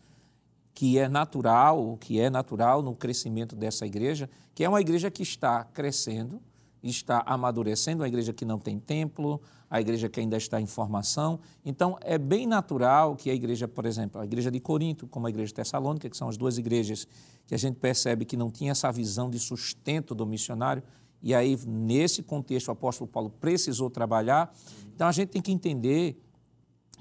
que 0.74 0.98
é 0.98 1.08
natural, 1.08 1.96
que 1.98 2.20
é 2.20 2.28
natural 2.28 2.82
no 2.82 2.94
crescimento 2.94 3.56
dessa 3.56 3.86
igreja, 3.86 4.28
que 4.54 4.62
é 4.64 4.68
uma 4.68 4.82
igreja 4.82 5.10
que 5.10 5.22
está 5.22 5.64
crescendo, 5.64 6.42
está 6.90 7.22
amadurecendo, 7.26 8.02
uma 8.02 8.08
igreja 8.08 8.32
que 8.32 8.44
não 8.44 8.58
tem 8.58 8.78
templo, 8.78 9.40
a 9.70 9.80
igreja 9.80 10.08
que 10.08 10.20
ainda 10.20 10.36
está 10.36 10.60
em 10.60 10.66
formação. 10.66 11.40
Então, 11.64 11.98
é 12.00 12.18
bem 12.18 12.46
natural 12.46 13.16
que 13.16 13.30
a 13.30 13.34
igreja, 13.34 13.66
por 13.66 13.86
exemplo, 13.86 14.20
a 14.20 14.24
igreja 14.24 14.50
de 14.50 14.60
Corinto, 14.60 15.06
como 15.06 15.26
a 15.26 15.30
igreja 15.30 15.48
de 15.48 15.54
Tessalônica, 15.54 16.08
que 16.08 16.16
são 16.16 16.28
as 16.28 16.36
duas 16.36 16.58
igrejas 16.58 17.08
que 17.46 17.54
a 17.54 17.58
gente 17.58 17.76
percebe 17.76 18.24
que 18.24 18.36
não 18.36 18.50
tinha 18.50 18.72
essa 18.72 18.90
visão 18.92 19.30
de 19.30 19.38
sustento 19.38 20.14
do 20.14 20.26
missionário, 20.26 20.82
e 21.22 21.34
aí, 21.34 21.58
nesse 21.66 22.22
contexto, 22.22 22.68
o 22.68 22.72
apóstolo 22.72 23.08
Paulo 23.08 23.30
precisou 23.40 23.88
trabalhar. 23.88 24.54
Então, 24.94 25.08
a 25.08 25.12
gente 25.12 25.30
tem 25.30 25.40
que 25.40 25.50
entender 25.50 26.20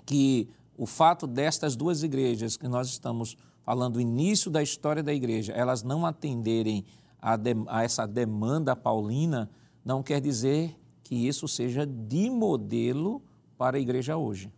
que 0.06 0.50
o 0.78 0.86
fato 0.86 1.28
destas 1.28 1.75
duas 1.75 2.04
igrejas 2.04 2.56
que 2.56 2.68
nós 2.68 2.88
estamos 2.88 3.38
falando 3.63 3.98
o 3.98 4.02
início 4.02 4.50
da 4.50 4.63
história 4.63 5.04
da 5.04 5.13
igreja, 5.13 5.54
elas 5.54 5.84
não 5.84 6.06
atenderem 6.06 6.86
a, 7.22 7.38
de, 7.38 7.52
a 7.68 7.84
essa 7.84 8.06
demanda 8.06 8.75
paulina, 8.75 9.50
não 9.84 10.02
quer 10.02 10.22
dizer 10.22 10.75
que 11.04 11.28
isso 11.28 11.48
seja 11.48 11.86
de 11.86 12.30
modelo 12.30 13.22
para 13.58 13.78
a 13.78 13.80
igreja 13.80 14.18
hoje. 14.18 14.52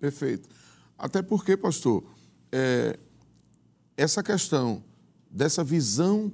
Perfeito. 0.00 0.48
Até 0.98 1.22
porque, 1.22 1.56
pastor, 1.56 2.04
é, 2.50 2.98
essa 3.96 4.22
questão 4.22 4.82
dessa 5.30 5.62
visão 5.62 6.32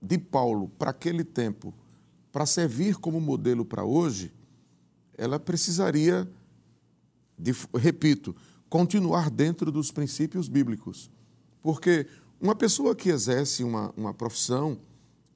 de 0.00 0.18
Paulo 0.18 0.68
para 0.78 0.90
aquele 0.90 1.24
tempo, 1.24 1.74
para 2.30 2.46
servir 2.46 2.96
como 2.96 3.20
modelo 3.20 3.64
para 3.64 3.84
hoje, 3.84 4.32
ela 5.16 5.38
precisaria, 5.38 6.28
de, 7.38 7.52
repito, 7.74 8.34
continuar 8.68 9.30
dentro 9.30 9.70
dos 9.70 9.90
princípios 9.90 10.48
bíblicos. 10.48 11.10
Porque 11.62 12.06
uma 12.40 12.54
pessoa 12.54 12.94
que 12.94 13.08
exerce 13.08 13.62
uma, 13.62 13.92
uma 13.96 14.12
profissão, 14.12 14.78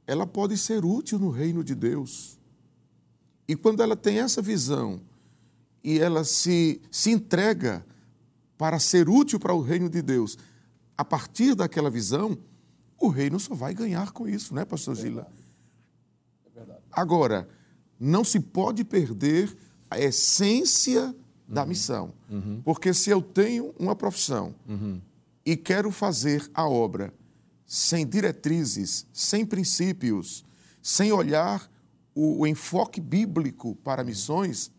ela 0.09 0.27
pode 0.27 0.57
ser 0.57 0.87
útil 0.87 1.19
no 1.19 1.29
reino 1.29 1.63
de 1.63 1.75
Deus. 1.75 2.39
E 3.47 3.55
quando 3.55 3.83
ela 3.83 3.95
tem 3.95 4.21
essa 4.21 4.41
visão 4.41 5.03
e 5.85 5.99
ela 5.99 6.25
se, 6.25 6.81
se 6.91 7.11
entrega 7.11 7.85
para 8.57 8.79
ser 8.79 9.07
útil 9.07 9.39
para 9.39 9.53
o 9.53 9.61
reino 9.61 9.89
de 9.89 10.01
Deus, 10.01 10.39
a 10.97 11.05
partir 11.05 11.55
daquela 11.55 11.91
visão, 11.91 12.39
o 12.99 13.09
reino 13.09 13.39
só 13.39 13.55
vai 13.55 13.75
ganhar 13.75 14.11
com 14.13 14.27
isso, 14.27 14.55
né, 14.55 14.65
pastor 14.65 14.97
é 14.97 15.01
Gila? 15.03 15.31
É 16.47 16.59
verdade. 16.59 16.81
Agora, 16.91 17.47
não 18.01 18.25
se 18.25 18.41
pode 18.41 18.85
perder 18.85 19.55
a 19.91 20.01
essência 20.01 21.05
uhum. 21.05 21.15
da 21.47 21.67
missão. 21.67 22.15
Uhum. 22.31 22.63
Porque 22.65 22.95
se 22.95 23.11
eu 23.11 23.21
tenho 23.21 23.75
uma 23.79 23.95
profissão 23.95 24.55
uhum. 24.67 25.03
e 25.45 25.55
quero 25.55 25.91
fazer 25.91 26.51
a 26.55 26.67
obra 26.67 27.13
sem 27.69 28.07
diretrizes, 28.07 29.07
sem 29.13 29.45
princípios, 29.45 30.43
sem 30.83 31.13
olhar 31.13 31.71
o, 32.15 32.41
o 32.41 32.47
enfoque 32.47 32.99
bíblico 32.99 33.77
para 33.85 34.03
missões, 34.03 34.73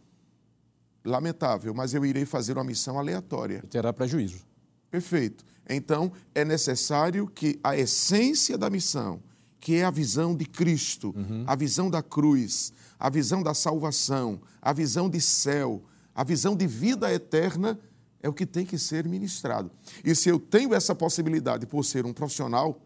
lamentável, 1.05 1.72
mas 1.74 1.93
eu 1.93 2.03
irei 2.03 2.25
fazer 2.25 2.53
uma 2.53 2.63
missão 2.63 2.98
aleatória. 2.98 3.62
E 3.63 3.67
terá 3.67 3.93
prejuízo. 3.93 4.43
Perfeito. 4.89 5.46
Então, 5.69 6.12
é 6.34 6.43
necessário 6.43 7.27
que 7.27 7.60
a 7.63 7.77
essência 7.77 8.58
da 8.58 8.72
missão, 8.72 9.22
que 9.60 9.75
é 9.75 9.86
a 9.86 9.91
visão 9.91 10.36
de 10.36 10.46
Cristo, 10.46 11.13
uhum. 11.15 11.43
a 11.46 11.55
visão 11.55 11.91
da 11.91 12.01
cruz, 12.01 12.74
a 13.00 13.08
visão 13.08 13.43
da 13.43 13.53
salvação, 13.53 14.41
a 14.60 14.74
visão 14.74 15.08
de 15.08 15.22
céu, 15.22 15.84
a 16.15 16.24
visão 16.24 16.55
de 16.55 16.65
vida 16.65 17.13
eterna, 17.13 17.79
é 18.22 18.30
o 18.30 18.34
que 18.34 18.46
tem 18.46 18.66
que 18.66 18.78
ser 18.78 19.08
ministrado. 19.08 19.72
E 20.04 20.14
se 20.14 20.30
eu 20.30 20.40
tenho 20.40 20.74
essa 20.74 20.94
possibilidade 20.94 21.66
por 21.66 21.84
ser 21.84 22.06
um 22.06 22.14
profissional 22.14 22.82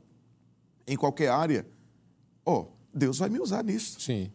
em 0.86 0.96
qualquer 0.96 1.30
área, 1.30 1.66
ó, 2.46 2.62
oh, 2.62 2.68
Deus 2.94 3.18
vai 3.18 3.30
me 3.30 3.40
usar 3.40 3.64
nisso. 3.64 4.00
Sim. 4.00 4.32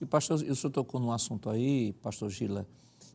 E 0.00 0.04
pastor, 0.04 0.36
o 0.36 0.54
senhor 0.56 0.70
tocou 0.70 1.00
num 1.00 1.10
assunto 1.10 1.48
aí, 1.48 1.94
pastor 2.02 2.28
Gila, 2.28 2.66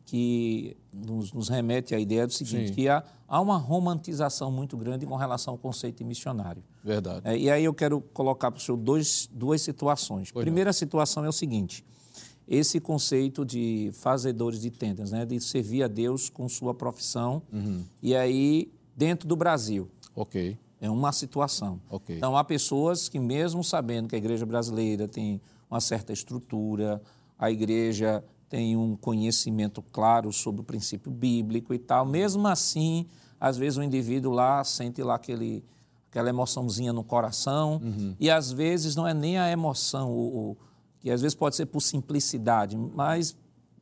que 0.04 0.76
nos, 0.92 1.32
nos, 1.32 1.48
remete 1.48 1.94
à 1.94 1.98
ideia 1.98 2.26
do 2.26 2.32
seguinte, 2.32 2.68
Sim. 2.68 2.74
que 2.74 2.88
há, 2.88 3.04
há, 3.28 3.40
uma 3.40 3.56
romantização 3.56 4.50
muito 4.50 4.76
grande 4.76 5.06
com 5.06 5.14
relação 5.14 5.54
ao 5.54 5.58
conceito 5.58 5.98
de 5.98 6.04
missionário. 6.04 6.62
Verdade. 6.82 7.20
É, 7.24 7.38
e 7.38 7.48
aí 7.48 7.64
eu 7.64 7.72
quero 7.72 8.00
colocar 8.00 8.50
para 8.50 8.58
o 8.58 8.60
senhor 8.60 8.76
dois, 8.76 9.28
duas 9.32 9.62
situações. 9.62 10.32
Pois 10.32 10.42
Primeira 10.42 10.68
não. 10.68 10.72
situação 10.72 11.24
é 11.24 11.28
o 11.28 11.32
seguinte, 11.32 11.84
esse 12.52 12.78
conceito 12.78 13.46
de 13.46 13.90
fazedores 13.94 14.60
de 14.60 14.70
tendas, 14.70 15.10
né, 15.10 15.24
de 15.24 15.40
servir 15.40 15.82
a 15.82 15.88
Deus 15.88 16.28
com 16.28 16.46
sua 16.50 16.74
profissão, 16.74 17.40
uhum. 17.50 17.82
e 18.02 18.14
aí 18.14 18.70
dentro 18.94 19.26
do 19.26 19.34
Brasil. 19.34 19.88
Ok. 20.14 20.58
É 20.78 20.90
uma 20.90 21.12
situação. 21.12 21.80
Okay. 21.88 22.18
Então, 22.18 22.36
há 22.36 22.44
pessoas 22.44 23.08
que, 23.08 23.18
mesmo 23.18 23.64
sabendo 23.64 24.06
que 24.06 24.14
a 24.14 24.18
igreja 24.18 24.44
brasileira 24.44 25.08
tem 25.08 25.40
uma 25.70 25.80
certa 25.80 26.12
estrutura, 26.12 27.00
a 27.38 27.50
igreja 27.50 28.22
tem 28.50 28.76
um 28.76 28.96
conhecimento 28.96 29.80
claro 29.80 30.30
sobre 30.30 30.60
o 30.60 30.64
princípio 30.64 31.10
bíblico 31.10 31.72
e 31.72 31.78
tal. 31.78 32.04
Mesmo 32.04 32.46
assim, 32.48 33.06
às 33.40 33.56
vezes 33.56 33.78
o 33.78 33.82
indivíduo 33.82 34.30
lá 34.30 34.62
sente 34.62 35.02
lá 35.02 35.14
aquele, 35.14 35.64
aquela 36.10 36.28
emoçãozinha 36.28 36.92
no 36.92 37.02
coração 37.02 37.80
uhum. 37.82 38.14
e 38.20 38.28
às 38.28 38.52
vezes 38.52 38.94
não 38.94 39.08
é 39.08 39.14
nem 39.14 39.38
a 39.38 39.50
emoção, 39.50 40.10
o, 40.10 40.50
o, 40.50 40.56
que 41.02 41.10
às 41.10 41.20
vezes 41.20 41.34
pode 41.34 41.56
ser 41.56 41.66
por 41.66 41.80
simplicidade, 41.80 42.76
mas 42.76 43.36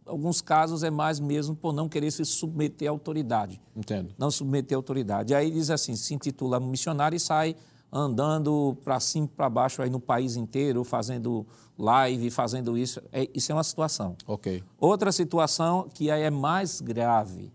alguns 0.06 0.40
casos 0.40 0.82
é 0.82 0.90
mais 0.90 1.20
mesmo 1.20 1.54
por 1.54 1.72
não 1.72 1.88
querer 1.88 2.10
se 2.10 2.24
submeter 2.24 2.88
à 2.88 2.90
autoridade. 2.90 3.60
Entendo. 3.76 4.14
Não 4.18 4.30
submeter 4.30 4.74
à 4.74 4.78
autoridade. 4.78 5.34
Aí 5.34 5.50
diz 5.50 5.70
assim, 5.70 5.94
se 5.94 6.14
intitula 6.14 6.58
missionário 6.58 7.16
e 7.16 7.20
sai 7.20 7.54
andando 7.92 8.76
para 8.84 8.98
cima 9.00 9.28
para 9.36 9.50
baixo 9.50 9.82
aí 9.82 9.90
no 9.90 10.00
país 10.00 10.36
inteiro, 10.36 10.82
fazendo 10.84 11.46
live, 11.76 12.30
fazendo 12.30 12.78
isso. 12.78 13.02
É, 13.12 13.28
isso 13.34 13.52
é 13.52 13.54
uma 13.54 13.64
situação. 13.64 14.16
Ok. 14.26 14.62
Outra 14.78 15.12
situação 15.12 15.88
que 15.92 16.10
aí 16.10 16.22
é 16.22 16.30
mais 16.30 16.80
grave, 16.80 17.52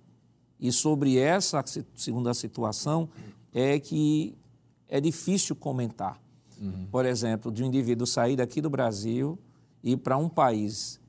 e 0.60 0.72
sobre 0.72 1.18
essa 1.18 1.64
segunda 1.96 2.34
situação, 2.34 3.10
é 3.54 3.80
que 3.80 4.36
é 4.88 5.00
difícil 5.02 5.56
comentar. 5.56 6.20
Uhum. 6.62 6.88
Por 6.92 7.06
exemplo, 7.06 7.52
de 7.52 7.64
um 7.64 7.68
indivíduo 7.68 8.08
sair 8.08 8.36
daqui 8.36 8.62
do 8.62 8.70
Brasil 8.70 9.38
e 9.86 9.92
ir 9.92 9.98
para 9.98 10.18
um 10.18 10.28
país 10.28 11.00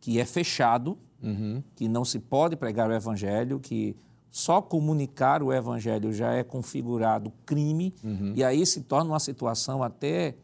que 0.00 0.20
é 0.20 0.24
fechado, 0.24 0.96
uhum. 1.20 1.62
que 1.74 1.88
não 1.88 2.04
se 2.04 2.20
pode 2.20 2.56
pregar 2.56 2.88
o 2.88 2.94
evangelho, 2.94 3.58
que 3.58 3.96
só 4.30 4.62
comunicar 4.62 5.42
o 5.42 5.52
evangelho 5.52 6.12
já 6.12 6.32
é 6.32 6.42
configurado 6.44 7.32
crime, 7.44 7.92
uhum. 8.02 8.32
e 8.34 8.42
aí 8.42 8.64
se 8.64 8.82
torna 8.82 9.10
uma 9.10 9.20
situação 9.20 9.82
até 9.82 10.36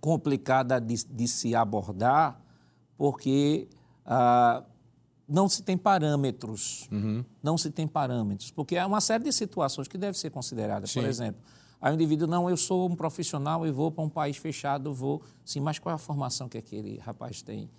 complicada 0.00 0.80
de, 0.80 1.04
de 1.06 1.28
se 1.28 1.54
abordar, 1.54 2.40
porque 2.98 3.68
ah, 4.04 4.62
não 5.28 5.48
se 5.48 5.62
tem 5.62 5.78
parâmetros. 5.78 6.88
Uhum. 6.90 7.24
Não 7.42 7.56
se 7.56 7.70
tem 7.70 7.86
parâmetros. 7.86 8.50
Porque 8.50 8.76
há 8.76 8.86
uma 8.86 9.00
série 9.00 9.24
de 9.24 9.32
situações 9.32 9.86
que 9.86 9.96
devem 9.96 10.14
ser 10.14 10.30
consideradas. 10.30 10.90
Sim. 10.90 11.00
Por 11.00 11.08
exemplo, 11.08 11.40
aí 11.80 11.92
o 11.92 11.94
indivíduo, 11.94 12.28
não, 12.28 12.48
eu 12.48 12.56
sou 12.56 12.88
um 12.88 12.94
profissional 12.94 13.66
e 13.66 13.70
vou 13.70 13.90
para 13.90 14.04
um 14.04 14.08
país 14.08 14.36
fechado, 14.36 14.92
vou. 14.92 15.22
Sim, 15.44 15.60
mas 15.60 15.78
qual 15.78 15.92
é 15.92 15.94
a 15.94 15.98
formação 15.98 16.48
que 16.48 16.58
aquele 16.58 16.98
rapaz 16.98 17.42
tem? 17.42 17.70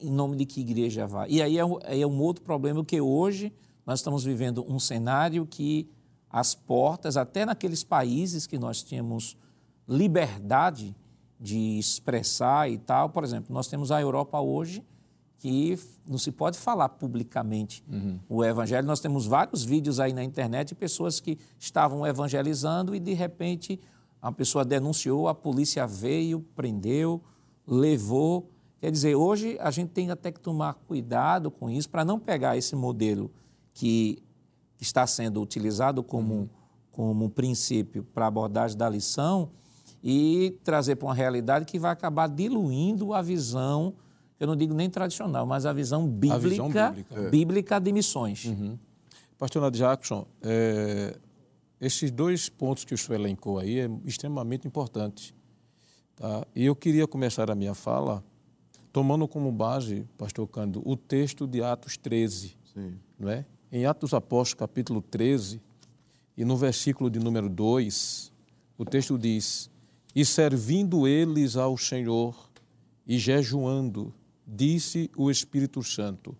Em 0.00 0.10
nome 0.10 0.36
de 0.36 0.44
que 0.44 0.60
igreja 0.60 1.06
vai? 1.06 1.28
E 1.30 1.42
aí 1.42 1.58
é, 1.58 1.62
é 2.00 2.06
um 2.06 2.20
outro 2.20 2.44
problema 2.44 2.84
que 2.84 3.00
hoje 3.00 3.52
nós 3.86 4.00
estamos 4.00 4.24
vivendo 4.24 4.64
um 4.68 4.78
cenário 4.78 5.46
que 5.46 5.88
as 6.30 6.54
portas, 6.54 7.16
até 7.16 7.46
naqueles 7.46 7.82
países 7.82 8.46
que 8.46 8.58
nós 8.58 8.82
tínhamos 8.82 9.36
liberdade 9.88 10.94
de 11.40 11.78
expressar 11.78 12.70
e 12.70 12.78
tal, 12.78 13.10
por 13.10 13.24
exemplo, 13.24 13.54
nós 13.54 13.68
temos 13.68 13.90
a 13.90 14.00
Europa 14.00 14.40
hoje 14.40 14.84
que 15.38 15.78
não 16.06 16.18
se 16.18 16.32
pode 16.32 16.58
falar 16.58 16.88
publicamente 16.88 17.84
uhum. 17.90 18.18
o 18.28 18.44
evangelho. 18.44 18.86
Nós 18.86 19.00
temos 19.00 19.24
vários 19.24 19.64
vídeos 19.64 20.00
aí 20.00 20.12
na 20.12 20.24
internet 20.24 20.68
de 20.68 20.74
pessoas 20.74 21.20
que 21.20 21.38
estavam 21.58 22.04
evangelizando 22.04 22.94
e 22.94 22.98
de 22.98 23.14
repente 23.14 23.80
a 24.20 24.32
pessoa 24.32 24.64
denunciou, 24.64 25.28
a 25.28 25.34
polícia 25.34 25.86
veio, 25.86 26.40
prendeu, 26.56 27.22
levou. 27.64 28.50
Quer 28.80 28.90
dizer, 28.90 29.14
hoje 29.14 29.56
a 29.60 29.70
gente 29.70 29.90
tem 29.90 30.10
até 30.10 30.32
que 30.32 30.40
tomar 30.40 30.74
cuidado 30.74 31.52
com 31.52 31.70
isso 31.70 31.88
para 31.88 32.04
não 32.04 32.18
pegar 32.18 32.56
esse 32.56 32.74
modelo 32.74 33.30
que 33.72 34.20
está 34.80 35.06
sendo 35.06 35.40
utilizado 35.40 36.02
como, 36.02 36.34
uhum. 36.34 36.48
como 36.90 37.30
princípio 37.30 38.02
para 38.12 38.24
a 38.24 38.28
abordagem 38.28 38.76
da 38.76 38.88
lição 38.88 39.50
e 40.02 40.58
trazer 40.64 40.96
para 40.96 41.06
uma 41.06 41.14
realidade 41.14 41.64
que 41.64 41.78
vai 41.78 41.92
acabar 41.92 42.28
diluindo 42.28 43.14
a 43.14 43.22
visão, 43.22 43.94
eu 44.38 44.46
não 44.46 44.56
digo 44.56 44.74
nem 44.74 44.88
tradicional, 44.88 45.46
mas 45.46 45.66
a 45.66 45.72
visão 45.72 46.06
bíblica, 46.06 46.34
a 46.34 46.38
visão 46.38 46.68
bíblica. 46.68 47.20
É. 47.20 47.30
bíblica 47.30 47.78
de 47.78 47.92
missões. 47.92 48.44
Uhum. 48.44 48.78
Pastor 49.36 49.62
Nath 49.62 49.74
Jackson, 49.74 50.26
é, 50.42 51.16
esses 51.80 52.10
dois 52.10 52.48
pontos 52.48 52.84
que 52.84 52.94
o 52.94 52.98
senhor 52.98 53.20
elencou 53.20 53.58
aí 53.58 53.80
é 53.80 53.90
extremamente 54.04 54.66
importante. 54.66 55.34
Tá? 56.16 56.46
E 56.54 56.64
eu 56.64 56.74
queria 56.74 57.06
começar 57.06 57.50
a 57.50 57.54
minha 57.54 57.74
fala 57.74 58.24
tomando 58.92 59.28
como 59.28 59.52
base, 59.52 60.04
pastor 60.16 60.48
Cândido, 60.48 60.82
o 60.84 60.96
texto 60.96 61.46
de 61.46 61.62
Atos 61.62 61.96
13, 61.96 62.56
Sim. 62.74 62.98
não 63.18 63.28
é? 63.28 63.44
Em 63.70 63.86
Atos 63.86 64.14
Apóstolos, 64.14 64.54
capítulo 64.54 65.02
13, 65.02 65.60
e 66.36 66.44
no 66.44 66.56
versículo 66.56 67.10
de 67.10 67.18
número 67.18 67.48
2, 67.48 68.32
o 68.78 68.84
texto 68.84 69.18
diz: 69.18 69.70
E 70.14 70.24
servindo 70.24 71.06
eles 71.06 71.56
ao 71.56 71.76
Senhor 71.76 72.34
e 73.06 73.18
jejuando, 73.18 74.12
disse 74.48 75.10
o 75.14 75.30
Espírito 75.30 75.82
Santo: 75.82 76.34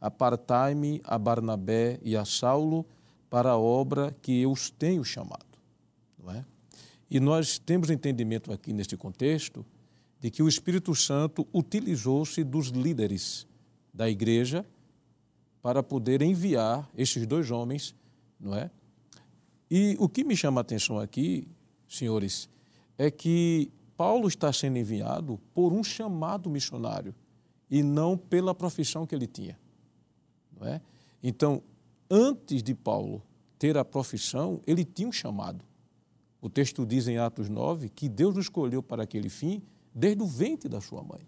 Apartai-me 0.00 1.02
a 1.04 1.18
Barnabé 1.18 2.00
e 2.02 2.16
a 2.16 2.24
Saulo 2.24 2.86
para 3.28 3.50
a 3.50 3.58
obra 3.58 4.16
que 4.22 4.40
eu 4.40 4.50
os 4.50 4.70
tenho 4.70 5.04
chamado. 5.04 5.58
Não 6.18 6.30
é? 6.32 6.44
E 7.10 7.20
nós 7.20 7.58
temos 7.58 7.90
entendimento 7.90 8.50
aqui 8.50 8.72
neste 8.72 8.96
contexto 8.96 9.66
de 10.18 10.30
que 10.30 10.42
o 10.42 10.48
Espírito 10.48 10.94
Santo 10.94 11.46
utilizou-se 11.52 12.42
dos 12.42 12.68
líderes 12.68 13.46
da 13.92 14.08
igreja 14.08 14.64
para 15.60 15.82
poder 15.82 16.22
enviar 16.22 16.88
esses 16.96 17.26
dois 17.26 17.50
homens, 17.50 17.94
não 18.40 18.54
é? 18.54 18.70
E 19.70 19.96
o 19.98 20.08
que 20.08 20.24
me 20.24 20.36
chama 20.36 20.60
a 20.60 20.62
atenção 20.62 20.98
aqui, 20.98 21.46
senhores, 21.88 22.48
é 22.96 23.10
que 23.10 23.70
Paulo 23.96 24.28
está 24.28 24.52
sendo 24.52 24.78
enviado 24.78 25.38
por 25.54 25.72
um 25.72 25.82
chamado 25.82 26.50
missionário 26.50 27.14
e 27.72 27.82
não 27.82 28.18
pela 28.18 28.54
profissão 28.54 29.06
que 29.06 29.14
ele 29.14 29.26
tinha, 29.26 29.58
não 30.60 30.68
é? 30.68 30.78
Então, 31.22 31.62
antes 32.10 32.62
de 32.62 32.74
Paulo 32.74 33.22
ter 33.58 33.78
a 33.78 33.84
profissão, 33.84 34.60
ele 34.66 34.84
tinha 34.84 35.08
um 35.08 35.12
chamado. 35.12 35.64
O 36.38 36.50
texto 36.50 36.84
diz 36.84 37.08
em 37.08 37.16
Atos 37.16 37.48
9 37.48 37.88
que 37.88 38.10
Deus 38.10 38.36
o 38.36 38.40
escolheu 38.40 38.82
para 38.82 39.04
aquele 39.04 39.30
fim 39.30 39.62
desde 39.94 40.22
o 40.22 40.26
ventre 40.26 40.68
da 40.68 40.82
sua 40.82 41.02
mãe. 41.02 41.26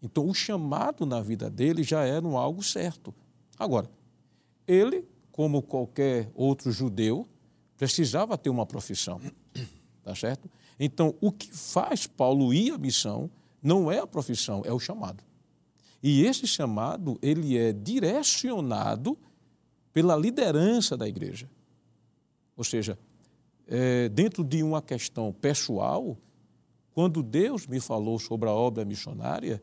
Então, 0.00 0.28
o 0.28 0.32
chamado 0.32 1.04
na 1.04 1.20
vida 1.20 1.50
dele 1.50 1.82
já 1.82 2.04
era 2.04 2.24
um 2.24 2.38
algo 2.38 2.62
certo. 2.62 3.12
Agora, 3.58 3.90
ele, 4.68 5.04
como 5.32 5.62
qualquer 5.62 6.30
outro 6.32 6.70
judeu, 6.70 7.26
precisava 7.76 8.38
ter 8.38 8.50
uma 8.50 8.64
profissão. 8.64 9.20
Tá 10.04 10.14
certo? 10.14 10.48
Então, 10.78 11.14
o 11.20 11.30
que 11.30 11.52
faz 11.52 12.06
Paulo 12.06 12.52
ir 12.52 12.72
à 12.72 12.78
missão 12.78 13.30
não 13.62 13.90
é 13.90 14.00
a 14.00 14.06
profissão, 14.06 14.62
é 14.64 14.72
o 14.72 14.78
chamado. 14.80 15.22
E 16.02 16.24
esse 16.24 16.46
chamado, 16.46 17.18
ele 17.22 17.56
é 17.56 17.72
direcionado 17.72 19.16
pela 19.92 20.16
liderança 20.16 20.96
da 20.96 21.06
igreja. 21.06 21.48
Ou 22.56 22.64
seja, 22.64 22.98
é, 23.66 24.08
dentro 24.08 24.42
de 24.42 24.62
uma 24.62 24.82
questão 24.82 25.32
pessoal, 25.32 26.16
quando 26.92 27.22
Deus 27.22 27.66
me 27.66 27.80
falou 27.80 28.18
sobre 28.18 28.48
a 28.48 28.52
obra 28.52 28.84
missionária, 28.84 29.62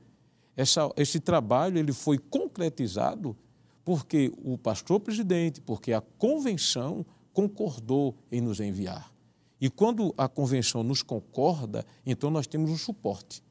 essa, 0.56 0.92
esse 0.98 1.20
trabalho 1.20 1.78
ele 1.78 1.94
foi 1.94 2.18
concretizado 2.18 3.36
porque 3.84 4.32
o 4.44 4.58
pastor 4.58 5.00
presidente, 5.00 5.62
porque 5.62 5.94
a 5.94 6.02
convenção 6.02 7.06
concordou 7.34 8.16
em 8.32 8.42
nos 8.42 8.60
enviar. 8.60 9.12
E 9.60 9.70
quando 9.70 10.14
a 10.18 10.28
convenção 10.28 10.84
nos 10.84 11.02
concorda, 11.02 11.86
então 12.06 12.30
nós 12.30 12.48
temos 12.48 12.70
um 12.70 12.78
suporte. 12.78 13.44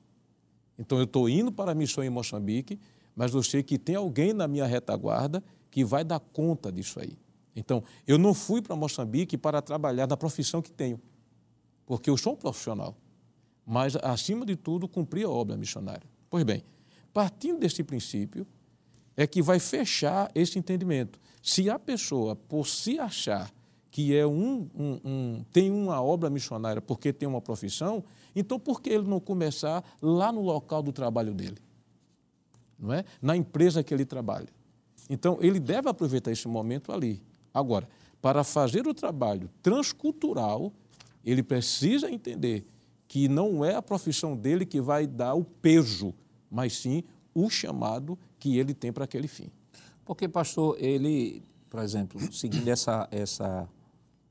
Então 0.79 0.99
eu 0.99 1.05
estou 1.05 1.29
indo 1.29 1.51
para 1.51 1.73
a 1.73 1.75
missão 1.75 2.05
em 2.05 2.11
Moçambique, 2.11 2.79
mas 3.15 3.35
eu 3.35 3.43
sei 3.43 3.63
que 3.63 3.77
tem 3.79 3.97
alguém 3.97 4.33
na 4.33 4.47
minha 4.47 4.65
retaguarda 4.65 5.43
que 5.71 5.85
vai 5.85 6.05
dar 6.05 6.21
conta 6.21 6.71
disso 6.71 7.01
aí. 7.01 7.19
Então, 7.55 7.83
eu 8.07 8.17
não 8.17 8.33
fui 8.33 8.63
para 8.63 8.77
Moçambique 8.77 9.37
para 9.37 9.61
trabalhar 9.61 10.07
na 10.07 10.17
profissão 10.17 10.63
que 10.63 10.71
tenho, 10.71 11.01
porque 11.85 12.09
eu 12.09 12.17
sou 12.17 12.35
um 12.35 12.37
profissional, 12.37 12.97
mas, 13.67 13.97
acima 13.97 14.47
de 14.47 14.55
tudo, 14.55 14.87
cumprir 14.87 15.27
a 15.27 15.29
obra 15.29 15.57
missionária. 15.57 16.09
Pois 16.31 16.45
bem, 16.45 16.63
partindo 17.13 17.59
desse 17.59 17.83
princípio, 17.83 18.47
é 19.17 19.27
que 19.27 19.43
vai 19.43 19.59
fechar 19.59 20.31
esse 20.33 20.57
entendimento. 20.57 21.19
Se 21.43 21.69
a 21.69 21.79
pessoa, 21.79 22.37
por 22.37 22.69
se 22.69 23.01
achar 23.01 23.53
que 23.99 24.17
é 24.17 24.25
um, 24.25 24.71
um, 24.77 25.01
um, 25.05 25.45
tem 25.53 25.73
uma 25.73 26.01
obra 26.01 26.31
missionária 26.31 26.81
porque 26.81 27.13
tem 27.13 27.29
uma 27.29 27.41
profissão, 27.41 28.05
então 28.33 28.57
por 28.57 28.81
que 28.81 28.91
ele 28.91 29.03
não 29.03 29.19
começar 29.19 29.83
lá 30.01 30.31
no 30.31 30.41
local 30.41 30.85
do 30.85 30.93
trabalho 30.93 31.35
dele? 31.35 31.59
Não 32.79 32.93
é? 32.93 33.05
Na 33.21 33.37
empresa 33.37 33.83
que 33.83 33.93
ele 33.93 34.05
trabalha. 34.05 34.47
Então, 35.11 35.39
ele 35.41 35.59
deve 35.59 35.89
aproveitar 35.89 36.31
esse 36.31 36.47
momento 36.47 36.93
ali. 36.93 37.21
Agora, 37.53 37.89
para 38.23 38.45
fazer 38.45 38.87
o 38.87 38.95
trabalho 38.95 39.51
transcultural, 39.61 40.73
ele 41.25 41.43
precisa 41.43 42.09
entender 42.09 42.65
que 43.09 43.27
não 43.27 43.65
é 43.65 43.75
a 43.75 43.83
profissão 43.83 44.37
dele 44.37 44.65
que 44.65 44.81
vai 44.81 45.09
dar 45.09 45.35
o 45.35 45.43
peso, 45.43 46.15
mas 46.49 46.77
sim 46.77 47.03
o 47.35 47.51
chamado 47.51 48.17
que 48.39 48.59
ele 48.59 48.75
tem 48.75 48.93
para 48.93 49.03
aquele 49.03 49.27
fim. 49.27 49.51
Porque, 50.05 50.29
pastor, 50.29 50.77
ele, 50.79 51.43
por 51.69 51.81
exemplo, 51.83 52.33
seguindo 52.33 52.69
essa, 52.69 53.09
essa, 53.11 53.69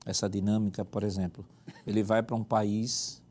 essa 0.08 0.30
dinâmica, 0.30 0.86
por 0.86 1.04
exemplo, 1.04 1.46
ele 1.86 2.02
vai 2.02 2.24
para 2.24 2.36
um 2.36 2.43
país, 2.43 3.22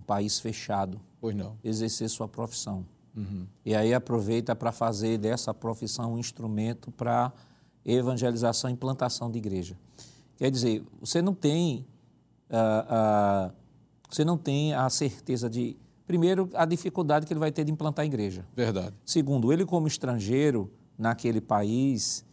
um 0.00 0.04
país 0.04 0.38
fechado, 0.38 1.00
pois 1.20 1.34
não. 1.34 1.58
exercer 1.64 2.08
sua 2.08 2.28
profissão. 2.28 2.86
Uhum. 3.14 3.44
E 3.64 3.74
aí 3.74 3.92
aproveita 3.92 4.54
para 4.54 4.70
fazer 4.70 5.18
dessa 5.18 5.52
profissão 5.52 6.14
um 6.14 6.18
instrumento 6.18 6.92
para 6.92 7.32
evangelização 7.84 8.70
e 8.70 8.72
implantação 8.72 9.30
de 9.30 9.38
igreja. 9.38 9.76
Quer 10.36 10.50
dizer, 10.50 10.84
você 11.00 11.20
não 11.20 11.34
tem, 11.34 11.84
uh, 12.50 13.48
uh, 13.48 13.52
você 14.08 14.24
não 14.24 14.38
tem 14.38 14.74
a 14.74 14.88
certeza 14.88 15.50
de, 15.50 15.76
primeiro, 16.06 16.48
a 16.54 16.64
dificuldade 16.64 17.26
que 17.26 17.32
ele 17.32 17.40
vai 17.40 17.50
ter 17.50 17.64
de 17.64 17.72
implantar 17.72 18.04
a 18.04 18.06
igreja. 18.06 18.46
Verdade. 18.54 18.94
Segundo, 19.04 19.52
ele 19.52 19.64
como 19.64 19.88
estrangeiro 19.88 20.70
naquele 20.96 21.40
país, 21.40 22.24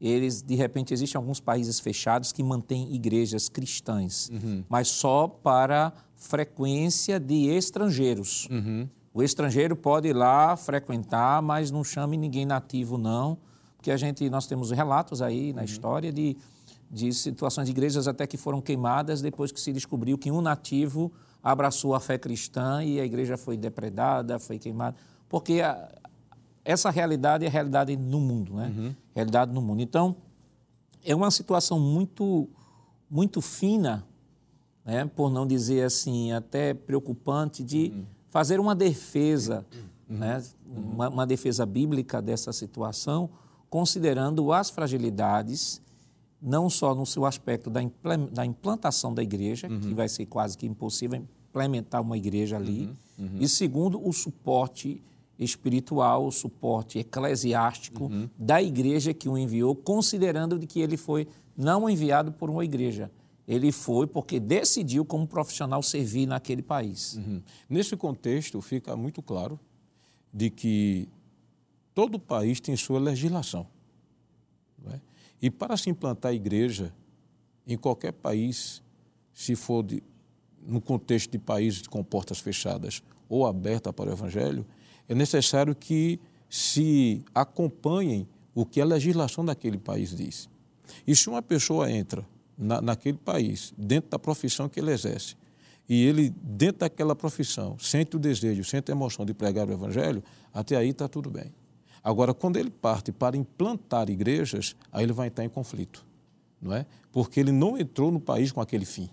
eles 0.00 0.42
de 0.42 0.54
repente 0.54 0.92
existem 0.92 1.18
alguns 1.18 1.40
países 1.40 1.80
fechados 1.80 2.32
que 2.32 2.42
mantêm 2.42 2.94
igrejas 2.94 3.48
cristãs, 3.48 4.28
uhum. 4.30 4.64
mas 4.68 4.88
só 4.88 5.28
para 5.28 5.92
frequência 6.14 7.18
de 7.20 7.48
estrangeiros. 7.48 8.48
Uhum. 8.50 8.88
O 9.12 9.22
estrangeiro 9.22 9.76
pode 9.76 10.08
ir 10.08 10.12
lá 10.12 10.56
frequentar, 10.56 11.40
mas 11.40 11.70
não 11.70 11.84
chame 11.84 12.16
ninguém 12.16 12.44
nativo, 12.44 12.98
não, 12.98 13.38
porque 13.76 13.90
a 13.90 13.96
gente, 13.96 14.28
nós 14.28 14.46
temos 14.46 14.70
relatos 14.70 15.22
aí 15.22 15.52
na 15.52 15.60
uhum. 15.60 15.64
história 15.64 16.12
de, 16.12 16.36
de 16.90 17.12
situações 17.12 17.66
de 17.66 17.70
igrejas 17.70 18.08
até 18.08 18.26
que 18.26 18.36
foram 18.36 18.60
queimadas 18.60 19.22
depois 19.22 19.52
que 19.52 19.60
se 19.60 19.72
descobriu 19.72 20.18
que 20.18 20.30
um 20.30 20.40
nativo 20.40 21.12
abraçou 21.42 21.94
a 21.94 22.00
fé 22.00 22.18
cristã 22.18 22.82
e 22.82 22.98
a 22.98 23.04
igreja 23.04 23.36
foi 23.36 23.56
depredada, 23.56 24.38
foi 24.38 24.58
queimada, 24.58 24.96
porque 25.28 25.60
a, 25.60 25.88
essa 26.64 26.90
realidade 26.90 27.44
é 27.44 27.48
realidade 27.48 27.96
no 27.96 28.20
mundo, 28.20 28.54
né? 28.54 28.72
Uhum. 28.76 28.94
Realidade 29.14 29.52
no 29.52 29.60
mundo. 29.60 29.82
Então, 29.82 30.16
é 31.04 31.14
uma 31.14 31.30
situação 31.30 31.78
muito, 31.78 32.48
muito 33.10 33.40
fina, 33.40 34.04
né? 34.84 35.04
por 35.04 35.30
não 35.30 35.46
dizer 35.46 35.84
assim, 35.84 36.32
até 36.32 36.74
preocupante 36.74 37.62
de... 37.62 37.92
Uhum 37.94 38.14
fazer 38.34 38.58
uma 38.58 38.74
defesa, 38.74 39.64
uhum. 40.10 40.18
né, 40.18 40.42
uma, 40.66 41.08
uma, 41.08 41.24
defesa 41.24 41.64
bíblica 41.64 42.20
dessa 42.20 42.52
situação, 42.52 43.30
considerando 43.70 44.52
as 44.52 44.70
fragilidades, 44.70 45.80
não 46.42 46.68
só 46.68 46.96
no 46.96 47.06
seu 47.06 47.24
aspecto 47.24 47.70
da, 47.70 47.80
da 48.32 48.44
implantação 48.44 49.14
da 49.14 49.22
igreja, 49.22 49.68
uhum. 49.68 49.78
que 49.78 49.94
vai 49.94 50.08
ser 50.08 50.26
quase 50.26 50.58
que 50.58 50.66
impossível 50.66 51.24
implementar 51.48 52.02
uma 52.02 52.16
igreja 52.16 52.56
ali, 52.56 52.86
uhum. 53.16 53.24
uhum. 53.26 53.38
e 53.38 53.48
segundo, 53.48 54.04
o 54.04 54.12
suporte 54.12 55.00
espiritual, 55.38 56.26
o 56.26 56.32
suporte 56.32 56.98
eclesiástico 56.98 58.04
uhum. 58.04 58.28
da 58.38 58.62
igreja 58.62 59.12
que 59.12 59.28
o 59.28 59.36
enviou, 59.36 59.74
considerando 59.74 60.58
de 60.58 60.66
que 60.66 60.80
ele 60.80 60.96
foi 60.96 61.26
não 61.56 61.88
enviado 61.88 62.32
por 62.32 62.50
uma 62.50 62.64
igreja, 62.64 63.10
ele 63.46 63.70
foi 63.72 64.06
porque 64.06 64.40
decidiu 64.40 65.04
como 65.04 65.26
profissional 65.26 65.82
servir 65.82 66.26
naquele 66.26 66.62
país. 66.62 67.14
Uhum. 67.14 67.42
Nesse 67.68 67.96
contexto, 67.96 68.60
fica 68.60 68.96
muito 68.96 69.20
claro 69.22 69.58
de 70.32 70.50
que 70.50 71.08
todo 71.94 72.18
país 72.18 72.60
tem 72.60 72.76
sua 72.76 72.98
legislação. 72.98 73.66
É? 74.86 75.00
E 75.42 75.50
para 75.50 75.76
se 75.76 75.90
implantar 75.90 76.32
a 76.32 76.34
igreja 76.34 76.92
em 77.66 77.76
qualquer 77.76 78.12
país, 78.12 78.82
se 79.32 79.54
for 79.54 79.82
de, 79.82 80.02
no 80.66 80.80
contexto 80.80 81.30
de 81.30 81.38
países 81.38 81.86
com 81.86 82.02
portas 82.02 82.38
fechadas 82.38 83.02
ou 83.28 83.46
aberta 83.46 83.92
para 83.92 84.10
o 84.10 84.12
evangelho, 84.12 84.66
é 85.08 85.14
necessário 85.14 85.74
que 85.74 86.20
se 86.48 87.24
acompanhem 87.34 88.28
o 88.54 88.64
que 88.64 88.80
a 88.80 88.84
legislação 88.84 89.44
daquele 89.44 89.78
país 89.78 90.14
diz. 90.14 90.48
E 91.06 91.14
se 91.14 91.28
uma 91.28 91.42
pessoa 91.42 91.90
entra 91.90 92.24
na, 92.56 92.80
naquele 92.80 93.18
país, 93.18 93.74
dentro 93.76 94.10
da 94.10 94.18
profissão 94.18 94.68
que 94.68 94.78
ele 94.78 94.92
exerce, 94.92 95.36
e 95.88 96.02
ele, 96.06 96.30
dentro 96.42 96.80
daquela 96.80 97.14
profissão, 97.14 97.76
sente 97.78 98.16
o 98.16 98.18
desejo, 98.18 98.64
sente 98.64 98.90
a 98.90 98.94
emoção 98.94 99.26
de 99.26 99.34
pregar 99.34 99.68
o 99.68 99.72
Evangelho, 99.72 100.22
até 100.52 100.76
aí 100.76 100.90
está 100.90 101.08
tudo 101.08 101.30
bem. 101.30 101.52
Agora, 102.02 102.32
quando 102.32 102.56
ele 102.56 102.70
parte 102.70 103.12
para 103.12 103.36
implantar 103.36 104.08
igrejas, 104.08 104.76
aí 104.92 105.04
ele 105.04 105.12
vai 105.12 105.26
entrar 105.26 105.44
em 105.44 105.48
conflito, 105.48 106.04
não 106.60 106.74
é? 106.74 106.86
Porque 107.12 107.40
ele 107.40 107.52
não 107.52 107.78
entrou 107.78 108.10
no 108.10 108.20
país 108.20 108.52
com 108.52 108.60
aquele 108.60 108.84
fim. 108.84 109.08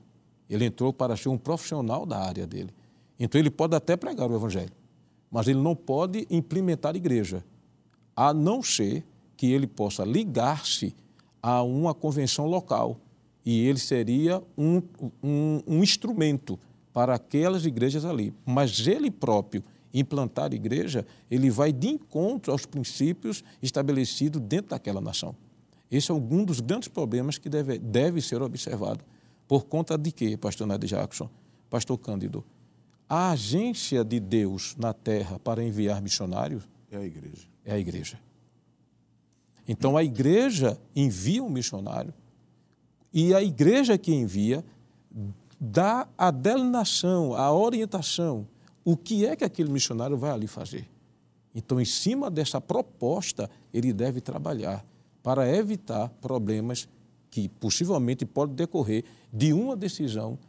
Ele 0.49 0.65
entrou 0.65 0.91
para 0.91 1.15
ser 1.15 1.29
um 1.29 1.37
profissional 1.37 2.05
da 2.05 2.19
área 2.19 2.45
dele. 2.45 2.73
Então, 3.19 3.39
ele 3.39 3.49
pode 3.49 3.75
até 3.75 3.95
pregar 3.95 4.29
o 4.29 4.35
Evangelho, 4.35 4.71
mas 5.31 5.47
ele 5.47 5.59
não 5.59 5.75
pode 5.75 6.27
implementar 6.29 6.95
igreja, 6.95 7.43
a 8.15 8.33
não 8.33 8.61
ser 8.61 9.05
que 9.37 9.51
ele 9.51 9.65
possa 9.65 10.03
ligar-se 10.03 10.93
a 11.41 11.63
uma 11.63 11.93
convenção 11.93 12.45
local 12.45 12.99
e 13.45 13.65
ele 13.65 13.79
seria 13.79 14.43
um, 14.57 14.81
um, 15.23 15.61
um 15.65 15.83
instrumento 15.83 16.59
para 16.93 17.15
aquelas 17.15 17.65
igrejas 17.65 18.05
ali. 18.05 18.33
Mas 18.45 18.85
ele 18.85 19.09
próprio 19.09 19.63
implantar 19.93 20.53
igreja, 20.53 21.05
ele 21.29 21.49
vai 21.49 21.71
de 21.71 21.87
encontro 21.87 22.51
aos 22.51 22.65
princípios 22.65 23.43
estabelecidos 23.61 24.41
dentro 24.41 24.69
daquela 24.69 25.01
nação. 25.01 25.35
Esse 25.89 26.11
é 26.11 26.13
um 26.13 26.45
dos 26.45 26.59
grandes 26.59 26.87
problemas 26.87 27.37
que 27.37 27.49
deve, 27.49 27.77
deve 27.77 28.21
ser 28.21 28.41
observado. 28.41 29.03
Por 29.47 29.65
conta 29.65 29.97
de 29.97 30.11
quê, 30.11 30.37
pastor 30.37 30.65
Nadir 30.65 30.89
Jackson, 30.89 31.29
pastor 31.69 31.97
Cândido? 31.97 32.43
A 33.13 33.31
agência 33.31 34.05
de 34.05 34.21
Deus 34.21 34.73
na 34.77 34.93
terra 34.93 35.37
para 35.37 35.61
enviar 35.61 36.01
missionários 36.01 36.63
é 36.89 36.95
a 36.95 37.03
igreja. 37.03 37.45
É 37.65 37.73
a 37.73 37.77
igreja. 37.77 38.17
Então 39.67 39.97
a 39.97 40.03
igreja 40.03 40.79
envia 40.95 41.43
um 41.43 41.49
missionário, 41.49 42.13
e 43.13 43.33
a 43.33 43.43
igreja 43.43 43.97
que 43.97 44.13
envia 44.13 44.63
dá 45.59 46.07
a 46.17 46.31
delineação, 46.31 47.35
a 47.35 47.51
orientação, 47.51 48.47
o 48.85 48.95
que 48.95 49.25
é 49.25 49.35
que 49.35 49.43
aquele 49.43 49.69
missionário 49.69 50.17
vai 50.17 50.31
ali 50.31 50.47
fazer. 50.47 50.87
Então, 51.53 51.81
em 51.81 51.85
cima 51.85 52.31
dessa 52.31 52.61
proposta, 52.61 53.49
ele 53.73 53.91
deve 53.91 54.21
trabalhar 54.21 54.85
para 55.21 55.53
evitar 55.53 56.07
problemas 56.21 56.87
que 57.29 57.49
possivelmente 57.49 58.25
podem 58.25 58.55
decorrer 58.55 59.03
de 59.33 59.51
uma 59.51 59.75
decisão 59.75 60.39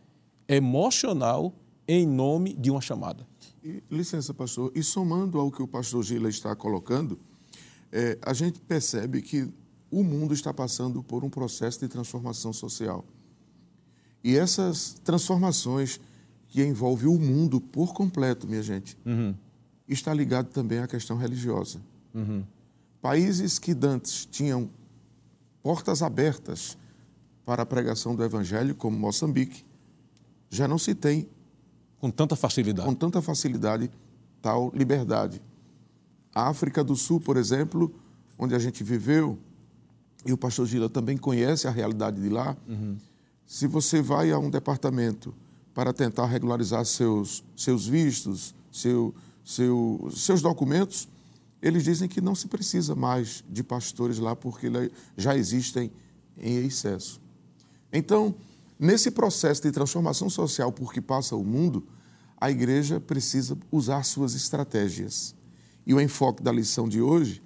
emocional 0.46 1.52
em 1.86 2.06
nome 2.06 2.54
de 2.54 2.70
uma 2.70 2.80
chamada. 2.80 3.26
E, 3.62 3.82
licença, 3.90 4.32
pastor, 4.32 4.72
e 4.74 4.82
somando 4.82 5.38
ao 5.38 5.50
que 5.50 5.62
o 5.62 5.68
pastor 5.68 6.02
Gila 6.02 6.28
está 6.28 6.54
colocando, 6.54 7.18
é, 7.90 8.18
a 8.22 8.32
gente 8.32 8.60
percebe 8.60 9.22
que 9.22 9.48
o 9.90 10.02
mundo 10.02 10.32
está 10.32 10.52
passando 10.54 11.02
por 11.02 11.22
um 11.22 11.30
processo 11.30 11.80
de 11.80 11.88
transformação 11.88 12.52
social. 12.52 13.04
E 14.24 14.36
essas 14.36 14.94
transformações 15.04 16.00
que 16.48 16.64
envolvem 16.64 17.08
o 17.08 17.18
mundo 17.18 17.60
por 17.60 17.92
completo, 17.92 18.46
minha 18.46 18.62
gente, 18.62 18.96
uhum. 19.04 19.34
está 19.88 20.14
ligado 20.14 20.48
também 20.48 20.78
à 20.78 20.86
questão 20.86 21.16
religiosa. 21.16 21.80
Uhum. 22.14 22.44
Países 23.00 23.58
que 23.58 23.74
dantes 23.74 24.26
tinham 24.30 24.70
portas 25.62 26.02
abertas 26.02 26.78
para 27.44 27.62
a 27.62 27.66
pregação 27.66 28.14
do 28.14 28.22
Evangelho, 28.22 28.74
como 28.74 28.98
Moçambique, 28.98 29.64
já 30.48 30.68
não 30.68 30.78
se 30.78 30.94
tem 30.94 31.28
com 32.02 32.10
tanta 32.10 32.34
facilidade. 32.34 32.88
Com 32.88 32.94
tanta 32.96 33.22
facilidade 33.22 33.88
tal 34.42 34.72
liberdade. 34.74 35.40
A 36.34 36.48
África 36.48 36.82
do 36.82 36.96
Sul, 36.96 37.20
por 37.20 37.36
exemplo, 37.36 37.94
onde 38.36 38.56
a 38.56 38.58
gente 38.58 38.82
viveu, 38.82 39.38
e 40.26 40.32
o 40.32 40.36
pastor 40.36 40.66
Gila 40.66 40.88
também 40.88 41.16
conhece 41.16 41.68
a 41.68 41.70
realidade 41.70 42.20
de 42.20 42.28
lá. 42.28 42.56
Uhum. 42.68 42.96
Se 43.46 43.68
você 43.68 44.02
vai 44.02 44.32
a 44.32 44.38
um 44.38 44.50
departamento 44.50 45.32
para 45.72 45.92
tentar 45.92 46.26
regularizar 46.26 46.84
seus, 46.84 47.44
seus 47.56 47.86
vistos, 47.86 48.52
seu, 48.72 49.14
seu, 49.44 50.10
seus 50.12 50.42
documentos, 50.42 51.08
eles 51.62 51.84
dizem 51.84 52.08
que 52.08 52.20
não 52.20 52.34
se 52.34 52.48
precisa 52.48 52.96
mais 52.96 53.44
de 53.48 53.62
pastores 53.62 54.18
lá 54.18 54.34
porque 54.34 54.66
já 55.16 55.36
existem 55.36 55.92
em 56.36 56.66
excesso. 56.66 57.20
Então, 57.92 58.34
nesse 58.82 59.12
processo 59.12 59.62
de 59.62 59.70
transformação 59.70 60.28
social 60.28 60.72
por 60.72 60.92
que 60.92 61.00
passa 61.00 61.36
o 61.36 61.44
mundo, 61.44 61.86
a 62.40 62.50
igreja 62.50 62.98
precisa 62.98 63.56
usar 63.70 64.02
suas 64.02 64.34
estratégias. 64.34 65.34
E 65.86 65.94
o 65.94 66.00
enfoque 66.00 66.42
da 66.42 66.50
lição 66.50 66.88
de 66.88 67.00
hoje 67.00 67.40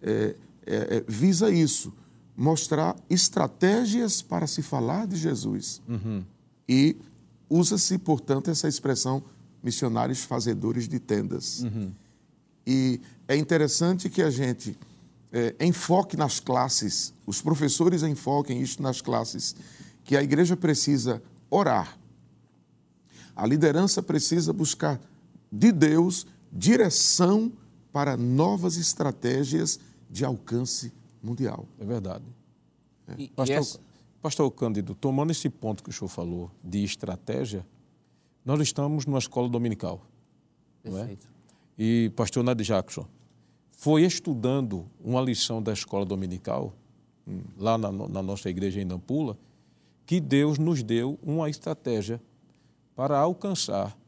é, 0.00 0.36
é, 0.64 0.96
é, 0.98 1.04
visa 1.08 1.50
isso, 1.50 1.92
mostrar 2.36 2.94
estratégias 3.10 4.22
para 4.22 4.46
se 4.46 4.62
falar 4.62 5.08
de 5.08 5.16
Jesus. 5.16 5.82
Uhum. 5.88 6.24
E 6.68 6.96
usa-se, 7.50 7.98
portanto, 7.98 8.50
essa 8.50 8.68
expressão 8.68 9.24
missionários 9.60 10.22
fazedores 10.22 10.88
de 10.88 11.00
tendas. 11.00 11.62
Uhum. 11.62 11.90
E 12.64 13.00
é 13.26 13.36
interessante 13.36 14.08
que 14.08 14.22
a 14.22 14.30
gente 14.30 14.78
é, 15.32 15.54
enfoque 15.60 16.16
nas 16.16 16.38
classes, 16.38 17.12
os 17.26 17.42
professores 17.42 18.04
enfoquem 18.04 18.62
isso 18.62 18.80
nas 18.80 19.00
classes, 19.00 19.56
que 20.06 20.16
a 20.16 20.22
igreja 20.22 20.56
precisa 20.56 21.20
orar. 21.50 21.98
A 23.34 23.44
liderança 23.44 24.00
precisa 24.00 24.52
buscar 24.52 25.00
de 25.50 25.72
Deus 25.72 26.26
direção 26.50 27.52
para 27.92 28.16
novas 28.16 28.76
estratégias 28.76 29.80
de 30.08 30.24
alcance 30.24 30.92
mundial. 31.20 31.66
É 31.78 31.84
verdade. 31.84 32.24
É. 33.08 33.26
Pastor, 33.34 33.56
essa... 33.56 33.80
Pastor 34.22 34.50
Cândido, 34.52 34.94
tomando 34.94 35.32
esse 35.32 35.50
ponto 35.50 35.82
que 35.82 35.90
o 35.90 35.92
senhor 35.92 36.08
falou 36.08 36.50
de 36.62 36.84
estratégia, 36.84 37.66
nós 38.44 38.60
estamos 38.60 39.06
numa 39.06 39.18
escola 39.18 39.48
dominical. 39.48 40.00
Perfeito. 40.82 41.26
É? 41.76 41.82
E 41.82 42.10
pastor 42.10 42.44
Nadir 42.44 42.64
Jackson 42.64 43.06
foi 43.72 44.04
estudando 44.04 44.86
uma 45.04 45.20
lição 45.20 45.60
da 45.60 45.72
escola 45.72 46.06
dominical, 46.06 46.72
hum, 47.26 47.42
lá 47.58 47.76
na, 47.76 47.90
na 47.90 48.22
nossa 48.22 48.48
igreja 48.48 48.80
em 48.80 48.84
Nampula, 48.84 49.36
que 50.06 50.20
Deus 50.20 50.56
nos 50.56 50.82
deu 50.82 51.18
uma 51.20 51.50
estratégia 51.50 52.22
para 52.94 53.18
alcançar 53.18 53.98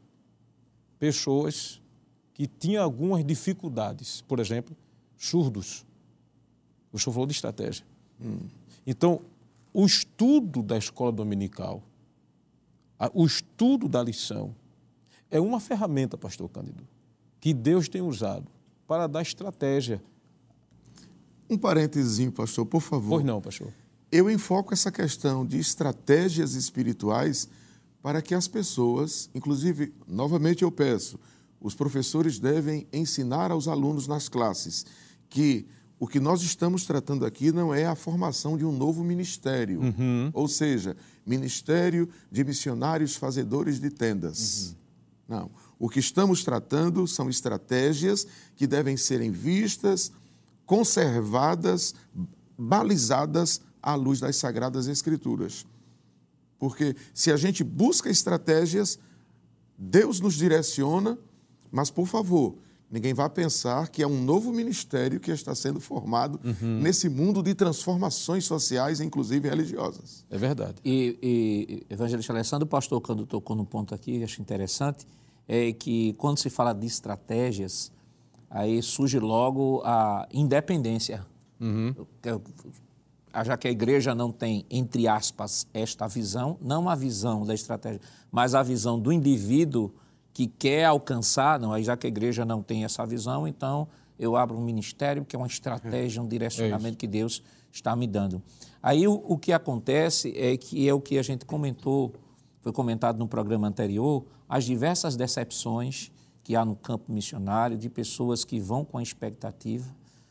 pessoas 0.97 1.81
que 2.33 2.47
tinham 2.47 2.83
algumas 2.83 3.23
dificuldades, 3.23 4.21
por 4.21 4.39
exemplo, 4.39 4.75
surdos. 5.17 5.85
O 6.91 6.97
senhor 6.97 7.13
falou 7.13 7.27
de 7.27 7.33
estratégia. 7.33 7.85
Hum. 8.19 8.47
Então, 8.87 9.21
o 9.73 9.85
estudo 9.85 10.63
da 10.63 10.77
escola 10.77 11.11
dominical, 11.11 11.83
o 13.13 13.25
estudo 13.25 13.87
da 13.87 14.01
lição, 14.01 14.55
é 15.29 15.39
uma 15.39 15.59
ferramenta, 15.59 16.17
pastor 16.17 16.49
Cândido, 16.49 16.87
que 17.39 17.53
Deus 17.53 17.87
tem 17.87 18.01
usado 18.01 18.49
para 18.87 19.05
dar 19.05 19.21
estratégia. 19.21 20.01
Um 21.49 21.57
parênteses, 21.57 22.29
pastor, 22.31 22.65
por 22.65 22.81
favor. 22.81 23.17
Pois 23.17 23.25
não, 23.25 23.41
pastor. 23.41 23.71
Eu 24.11 24.29
enfoco 24.29 24.73
essa 24.73 24.91
questão 24.91 25.45
de 25.45 25.59
estratégias 25.59 26.55
espirituais 26.55 27.47
para 28.01 28.21
que 28.21 28.33
as 28.33 28.47
pessoas, 28.47 29.29
inclusive, 29.35 29.93
novamente 30.07 30.63
eu 30.63 30.71
peço, 30.71 31.19
os 31.61 31.75
professores 31.75 32.39
devem 32.39 32.87
ensinar 32.91 33.51
aos 33.51 33.67
alunos 33.67 34.07
nas 34.07 34.27
classes 34.27 34.85
que 35.29 35.67
o 35.99 36.07
que 36.07 36.19
nós 36.19 36.41
estamos 36.41 36.85
tratando 36.85 37.25
aqui 37.25 37.51
não 37.51 37.73
é 37.73 37.85
a 37.85 37.93
formação 37.93 38.57
de 38.57 38.63
um 38.63 38.71
novo 38.71 39.03
ministério, 39.03 39.81
uhum. 39.81 40.31
ou 40.33 40.47
seja, 40.47 40.95
ministério 41.25 42.07
de 42.31 42.43
missionários 42.43 43.17
fazedores 43.17 43.79
de 43.79 43.89
tendas. 43.89 44.69
Uhum. 44.69 44.75
Não. 45.27 45.51
O 45.77 45.89
que 45.89 45.99
estamos 45.99 46.43
tratando 46.43 47.05
são 47.05 47.29
estratégias 47.29 48.25
que 48.55 48.65
devem 48.65 48.95
serem 48.95 49.29
vistas, 49.29 50.11
conservadas, 50.65 51.93
balizadas 52.57 53.61
à 53.81 53.95
luz 53.95 54.19
das 54.19 54.35
Sagradas 54.35 54.87
Escrituras. 54.87 55.65
Porque 56.57 56.95
se 57.13 57.31
a 57.31 57.37
gente 57.37 57.63
busca 57.63 58.09
estratégias, 58.09 58.99
Deus 59.77 60.19
nos 60.19 60.35
direciona, 60.35 61.17
mas, 61.71 61.89
por 61.89 62.07
favor, 62.07 62.55
Ninguém 62.91 63.13
vai 63.13 63.29
pensar 63.29 63.87
que 63.89 64.01
é 64.01 64.07
um 64.07 64.23
novo 64.23 64.51
ministério 64.51 65.19
que 65.19 65.29
está 65.29 65.53
sendo 65.53 65.79
formado 65.79 66.39
uhum. 66.43 66.79
nesse 66.79 67.07
mundo 67.07 67.43
de 67.43 67.53
transformações 67.53 68.45
sociais, 68.45 68.99
inclusive 68.99 69.47
religiosas. 69.47 70.25
É 70.27 70.37
verdade. 70.37 70.77
E, 70.83 71.15
e 71.21 71.93
evangelista 71.93 72.33
Alessandro, 72.33 72.65
o 72.65 72.69
pastor, 72.69 72.99
quando 72.99 73.27
tocou 73.27 73.55
no 73.55 73.63
ponto 73.63 73.93
aqui, 73.93 74.23
acho 74.23 74.41
interessante, 74.41 75.05
é 75.47 75.71
que 75.71 76.13
quando 76.13 76.39
se 76.39 76.49
fala 76.49 76.73
de 76.73 76.87
estratégias, 76.87 77.91
aí 78.49 78.81
surge 78.81 79.19
logo 79.19 79.83
a 79.85 80.27
independência. 80.33 81.23
Uhum. 81.59 81.93
Já 83.43 83.57
que 83.57 83.67
a 83.67 83.71
igreja 83.71 84.15
não 84.15 84.31
tem, 84.31 84.65
entre 84.69 85.07
aspas, 85.07 85.67
esta 85.73 86.07
visão, 86.07 86.57
não 86.61 86.89
a 86.89 86.95
visão 86.95 87.45
da 87.45 87.53
estratégia, 87.53 88.01
mas 88.31 88.55
a 88.55 88.63
visão 88.63 88.99
do 88.99 89.11
indivíduo 89.11 89.93
que 90.33 90.47
quer 90.47 90.85
alcançar, 90.85 91.59
não, 91.59 91.73
aí 91.73 91.83
já 91.83 91.97
que 91.97 92.07
a 92.07 92.09
igreja 92.09 92.45
não 92.45 92.61
tem 92.61 92.83
essa 92.83 93.05
visão, 93.05 93.47
então 93.47 93.87
eu 94.17 94.35
abro 94.35 94.57
um 94.57 94.63
ministério 94.63 95.25
que 95.25 95.35
é 95.35 95.39
uma 95.39 95.47
estratégia, 95.47 96.21
um 96.21 96.27
direcionamento 96.27 96.95
é 96.95 96.97
que 96.97 97.07
Deus 97.07 97.43
está 97.71 97.95
me 97.95 98.07
dando. 98.07 98.41
Aí 98.81 99.07
o, 99.07 99.13
o, 99.13 99.37
que 99.37 99.51
acontece 99.51 100.33
é 100.37 100.55
que 100.57 100.87
é 100.87 100.93
o 100.93 101.01
que 101.01 101.17
a 101.17 101.21
gente 101.21 101.45
comentou, 101.45 102.13
foi 102.61 102.71
comentado 102.71 103.17
no 103.17 103.27
programa 103.27 103.67
anterior, 103.67 104.25
as 104.47 104.65
diversas 104.65 105.15
decepções 105.15 106.11
que 106.43 106.55
há 106.55 106.65
no 106.65 106.75
campo 106.75 107.11
missionário 107.11 107.77
de 107.77 107.89
pessoas 107.89 108.43
que 108.43 108.59
vão 108.59 108.83
com 108.83 108.97
a 108.97 109.03
expectativa, 109.03 109.85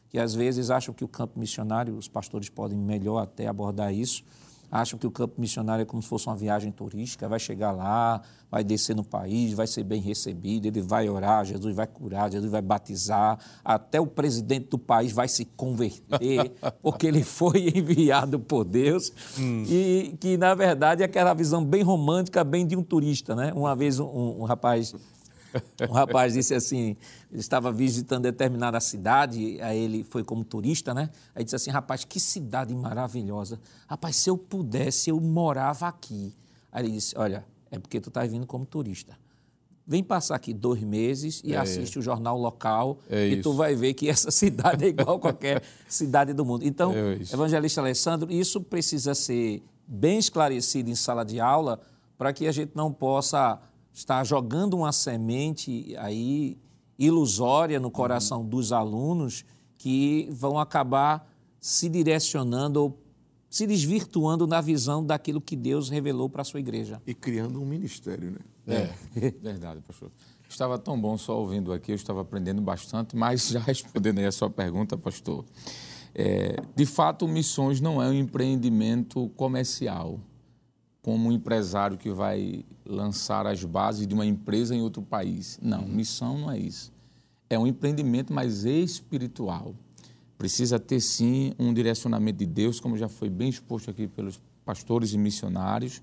que 0.08 0.18
às 0.18 0.34
vezes 0.34 0.70
acham 0.70 0.94
que 0.94 1.04
o 1.04 1.08
campo 1.08 1.38
missionário, 1.38 1.96
os 1.96 2.08
pastores 2.08 2.48
podem 2.48 2.78
melhor 2.78 3.18
até 3.18 3.46
abordar 3.46 3.92
isso, 3.92 4.24
acham 4.70 4.98
que 4.98 5.06
o 5.06 5.10
campo 5.10 5.40
missionário 5.40 5.82
é 5.82 5.84
como 5.84 6.02
se 6.02 6.08
fosse 6.08 6.26
uma 6.26 6.36
viagem 6.36 6.70
turística, 6.70 7.28
vai 7.28 7.38
chegar 7.38 7.72
lá, 7.72 8.20
vai 8.50 8.62
descer 8.62 8.94
no 8.94 9.04
país, 9.04 9.52
vai 9.52 9.66
ser 9.66 9.82
bem 9.82 10.00
recebido, 10.00 10.66
ele 10.66 10.80
vai 10.80 11.08
orar, 11.08 11.44
Jesus 11.44 11.74
vai 11.74 11.86
curar, 11.86 12.30
Jesus 12.30 12.50
vai 12.50 12.62
batizar, 12.62 13.38
até 13.64 14.00
o 14.00 14.06
presidente 14.06 14.68
do 14.68 14.78
país 14.78 15.12
vai 15.12 15.28
se 15.28 15.44
converter, 15.44 16.52
porque 16.82 17.06
ele 17.06 17.22
foi 17.22 17.68
enviado 17.74 18.38
por 18.38 18.64
Deus, 18.64 19.12
hum. 19.38 19.64
e 19.66 20.16
que, 20.20 20.36
na 20.36 20.54
verdade, 20.54 21.02
é 21.02 21.06
aquela 21.06 21.34
visão 21.34 21.64
bem 21.64 21.82
romântica, 21.82 22.44
bem 22.44 22.66
de 22.66 22.76
um 22.76 22.82
turista, 22.82 23.34
né? 23.34 23.52
Uma 23.54 23.74
vez 23.74 23.98
um, 23.98 24.40
um 24.40 24.44
rapaz 24.44 24.94
um 25.88 25.92
rapaz 25.92 26.34
disse 26.34 26.54
assim, 26.54 26.96
ele 27.30 27.40
estava 27.40 27.72
visitando 27.72 28.22
determinada 28.22 28.80
cidade, 28.80 29.60
aí 29.60 29.78
ele 29.78 30.04
foi 30.04 30.22
como 30.24 30.44
turista, 30.44 30.92
né? 30.92 31.10
Aí 31.34 31.44
disse 31.44 31.56
assim, 31.56 31.70
rapaz, 31.70 32.04
que 32.04 32.20
cidade 32.20 32.74
maravilhosa. 32.74 33.60
Rapaz, 33.86 34.16
se 34.16 34.30
eu 34.30 34.36
pudesse, 34.36 35.10
eu 35.10 35.20
morava 35.20 35.88
aqui. 35.88 36.34
Aí 36.70 36.84
ele 36.84 36.92
disse, 36.92 37.16
olha, 37.16 37.44
é 37.70 37.78
porque 37.78 38.00
tu 38.00 38.08
estás 38.08 38.30
vindo 38.30 38.46
como 38.46 38.64
turista. 38.64 39.16
Vem 39.86 40.04
passar 40.04 40.36
aqui 40.36 40.52
dois 40.52 40.82
meses 40.82 41.40
e 41.42 41.54
é. 41.54 41.56
assiste 41.56 41.98
o 41.98 42.02
jornal 42.02 42.38
local 42.38 42.98
é 43.08 43.28
e 43.28 43.40
tu 43.40 43.54
vai 43.54 43.74
ver 43.74 43.94
que 43.94 44.06
essa 44.08 44.30
cidade 44.30 44.84
é 44.84 44.88
igual 44.88 45.16
a 45.16 45.18
qualquer 45.18 45.62
cidade 45.88 46.34
do 46.34 46.44
mundo. 46.44 46.64
Então, 46.66 46.92
é 46.92 47.14
evangelista 47.32 47.80
Alessandro, 47.80 48.30
isso 48.30 48.60
precisa 48.60 49.14
ser 49.14 49.62
bem 49.86 50.18
esclarecido 50.18 50.90
em 50.90 50.94
sala 50.94 51.24
de 51.24 51.40
aula 51.40 51.80
para 52.18 52.34
que 52.34 52.46
a 52.46 52.52
gente 52.52 52.72
não 52.74 52.92
possa 52.92 53.58
está 53.98 54.22
jogando 54.22 54.74
uma 54.74 54.92
semente 54.92 55.96
aí 55.98 56.56
ilusória 56.96 57.80
no 57.80 57.90
coração 57.90 58.42
uhum. 58.42 58.48
dos 58.48 58.72
alunos 58.72 59.44
que 59.76 60.28
vão 60.30 60.56
acabar 60.58 61.28
se 61.60 61.88
direcionando 61.88 62.80
ou 62.80 63.02
se 63.50 63.66
desvirtuando 63.66 64.46
na 64.46 64.60
visão 64.60 65.04
daquilo 65.04 65.40
que 65.40 65.56
Deus 65.56 65.88
revelou 65.88 66.28
para 66.28 66.42
a 66.42 66.44
sua 66.44 66.60
igreja. 66.60 67.02
E 67.04 67.12
criando 67.12 67.60
um 67.60 67.66
ministério, 67.66 68.30
né? 68.30 68.38
É, 69.16 69.30
verdade, 69.42 69.80
pastor. 69.80 70.12
Estava 70.48 70.78
tão 70.78 71.00
bom 71.00 71.18
só 71.18 71.36
ouvindo 71.36 71.72
aqui, 71.72 71.90
eu 71.90 71.96
estava 71.96 72.20
aprendendo 72.20 72.62
bastante, 72.62 73.16
mas 73.16 73.48
já 73.48 73.60
respondendo 73.60 74.18
aí 74.18 74.26
a 74.26 74.32
sua 74.32 74.48
pergunta, 74.48 74.96
pastor. 74.96 75.44
É, 76.14 76.56
de 76.74 76.86
fato, 76.86 77.26
missões 77.26 77.80
não 77.80 78.00
é 78.00 78.08
um 78.08 78.14
empreendimento 78.14 79.28
comercial 79.30 80.20
como 81.08 81.30
um 81.30 81.32
empresário 81.32 81.96
que 81.96 82.10
vai 82.10 82.66
lançar 82.84 83.46
as 83.46 83.64
bases 83.64 84.06
de 84.06 84.12
uma 84.12 84.26
empresa 84.26 84.74
em 84.74 84.82
outro 84.82 85.00
país. 85.00 85.58
Não, 85.62 85.88
missão 85.88 86.36
não 86.36 86.50
é 86.50 86.58
isso. 86.58 86.92
é 87.48 87.58
um 87.58 87.66
empreendimento 87.66 88.30
mais 88.30 88.66
espiritual. 88.66 89.74
Precisa 90.36 90.78
ter, 90.78 91.00
sim, 91.00 91.54
um 91.58 91.72
direcionamento 91.72 92.40
de 92.40 92.44
Deus, 92.44 92.78
como 92.78 92.94
já 92.94 93.08
foi 93.08 93.30
bem 93.30 93.48
exposto 93.48 93.90
aqui 93.90 94.06
pelos 94.06 94.38
pastores 94.66 95.14
e 95.14 95.18
missionários. 95.18 96.02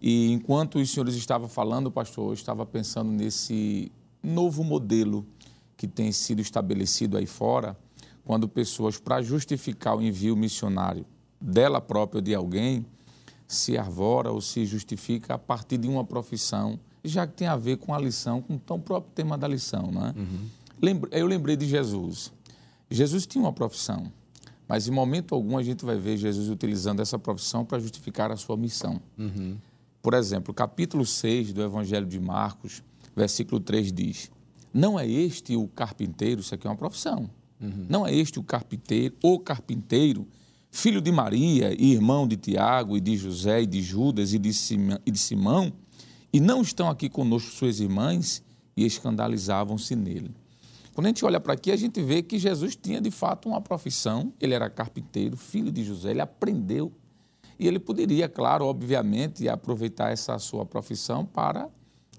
E 0.00 0.30
enquanto 0.30 0.78
os 0.78 0.88
senhores 0.88 1.16
estavam 1.16 1.48
falando, 1.48 1.90
pastor, 1.90 2.28
eu 2.28 2.34
estava 2.34 2.64
pensando 2.64 3.10
nesse 3.10 3.90
novo 4.22 4.62
modelo 4.62 5.26
que 5.76 5.88
tem 5.88 6.12
sido 6.12 6.40
estabelecido 6.40 7.16
aí 7.16 7.26
fora, 7.26 7.76
quando 8.24 8.48
pessoas, 8.48 9.00
para 9.00 9.20
justificar 9.20 9.96
o 9.96 10.00
envio 10.00 10.36
missionário 10.36 11.04
dela 11.40 11.80
própria 11.80 12.18
ou 12.18 12.22
de 12.22 12.36
alguém, 12.36 12.86
se 13.48 13.78
arvora 13.78 14.30
ou 14.30 14.42
se 14.42 14.66
justifica 14.66 15.34
a 15.34 15.38
partir 15.38 15.78
de 15.78 15.88
uma 15.88 16.04
profissão, 16.04 16.78
já 17.02 17.26
que 17.26 17.32
tem 17.32 17.48
a 17.48 17.56
ver 17.56 17.78
com 17.78 17.94
a 17.94 17.98
lição, 17.98 18.42
com 18.42 18.56
o 18.56 18.58
tão 18.58 18.78
próprio 18.78 19.10
tema 19.14 19.38
da 19.38 19.48
lição. 19.48 19.90
Não 19.90 20.06
é? 20.06 20.14
Uhum. 20.14 21.00
Eu 21.10 21.26
lembrei 21.26 21.56
de 21.56 21.66
Jesus. 21.66 22.30
Jesus 22.90 23.26
tinha 23.26 23.42
uma 23.42 23.52
profissão, 23.52 24.12
mas 24.68 24.86
em 24.86 24.90
momento 24.90 25.34
algum 25.34 25.56
a 25.56 25.62
gente 25.62 25.84
vai 25.84 25.96
ver 25.96 26.18
Jesus 26.18 26.48
utilizando 26.48 27.00
essa 27.00 27.18
profissão 27.18 27.64
para 27.64 27.78
justificar 27.78 28.30
a 28.30 28.36
sua 28.36 28.56
missão. 28.56 29.00
Uhum. 29.16 29.56
Por 30.02 30.14
exemplo, 30.14 30.52
capítulo 30.52 31.04
6 31.04 31.52
do 31.52 31.62
Evangelho 31.62 32.06
de 32.06 32.20
Marcos, 32.20 32.82
versículo 33.16 33.60
3 33.60 33.92
diz: 33.92 34.30
Não 34.72 35.00
é 35.00 35.06
este 35.06 35.56
o 35.56 35.66
carpinteiro, 35.68 36.40
isso 36.42 36.54
aqui 36.54 36.66
é 36.66 36.70
uma 36.70 36.76
profissão. 36.76 37.30
Uhum. 37.60 37.86
Não 37.88 38.06
é 38.06 38.14
este 38.14 38.38
o 38.38 38.42
carpinteiro, 38.42 39.14
o 39.22 39.38
carpinteiro, 39.38 40.26
filho 40.70 41.00
de 41.00 41.10
Maria 41.10 41.74
e 41.78 41.92
irmão 41.92 42.26
de 42.26 42.36
Tiago 42.36 42.96
e 42.96 43.00
de 43.00 43.16
José 43.16 43.62
e 43.62 43.66
de 43.66 43.82
Judas 43.82 44.32
e 44.32 44.38
de, 44.38 44.52
Simão, 44.52 45.72
e 46.32 46.40
não 46.40 46.62
estão 46.62 46.88
aqui 46.88 47.08
conosco 47.08 47.50
suas 47.50 47.80
irmãs? 47.80 48.42
E 48.76 48.84
escandalizavam-se 48.86 49.96
nele. 49.96 50.30
Quando 50.94 51.06
a 51.06 51.08
gente 51.08 51.24
olha 51.24 51.40
para 51.40 51.54
aqui, 51.54 51.72
a 51.72 51.76
gente 51.76 52.00
vê 52.00 52.22
que 52.22 52.38
Jesus 52.38 52.76
tinha 52.76 53.00
de 53.00 53.10
fato 53.10 53.48
uma 53.48 53.60
profissão, 53.60 54.32
ele 54.40 54.54
era 54.54 54.70
carpinteiro, 54.70 55.36
filho 55.36 55.72
de 55.72 55.82
José, 55.84 56.10
ele 56.10 56.20
aprendeu. 56.20 56.92
E 57.58 57.66
ele 57.66 57.80
poderia, 57.80 58.28
claro, 58.28 58.64
obviamente, 58.66 59.48
aproveitar 59.48 60.12
essa 60.12 60.38
sua 60.38 60.64
profissão 60.64 61.24
para 61.24 61.68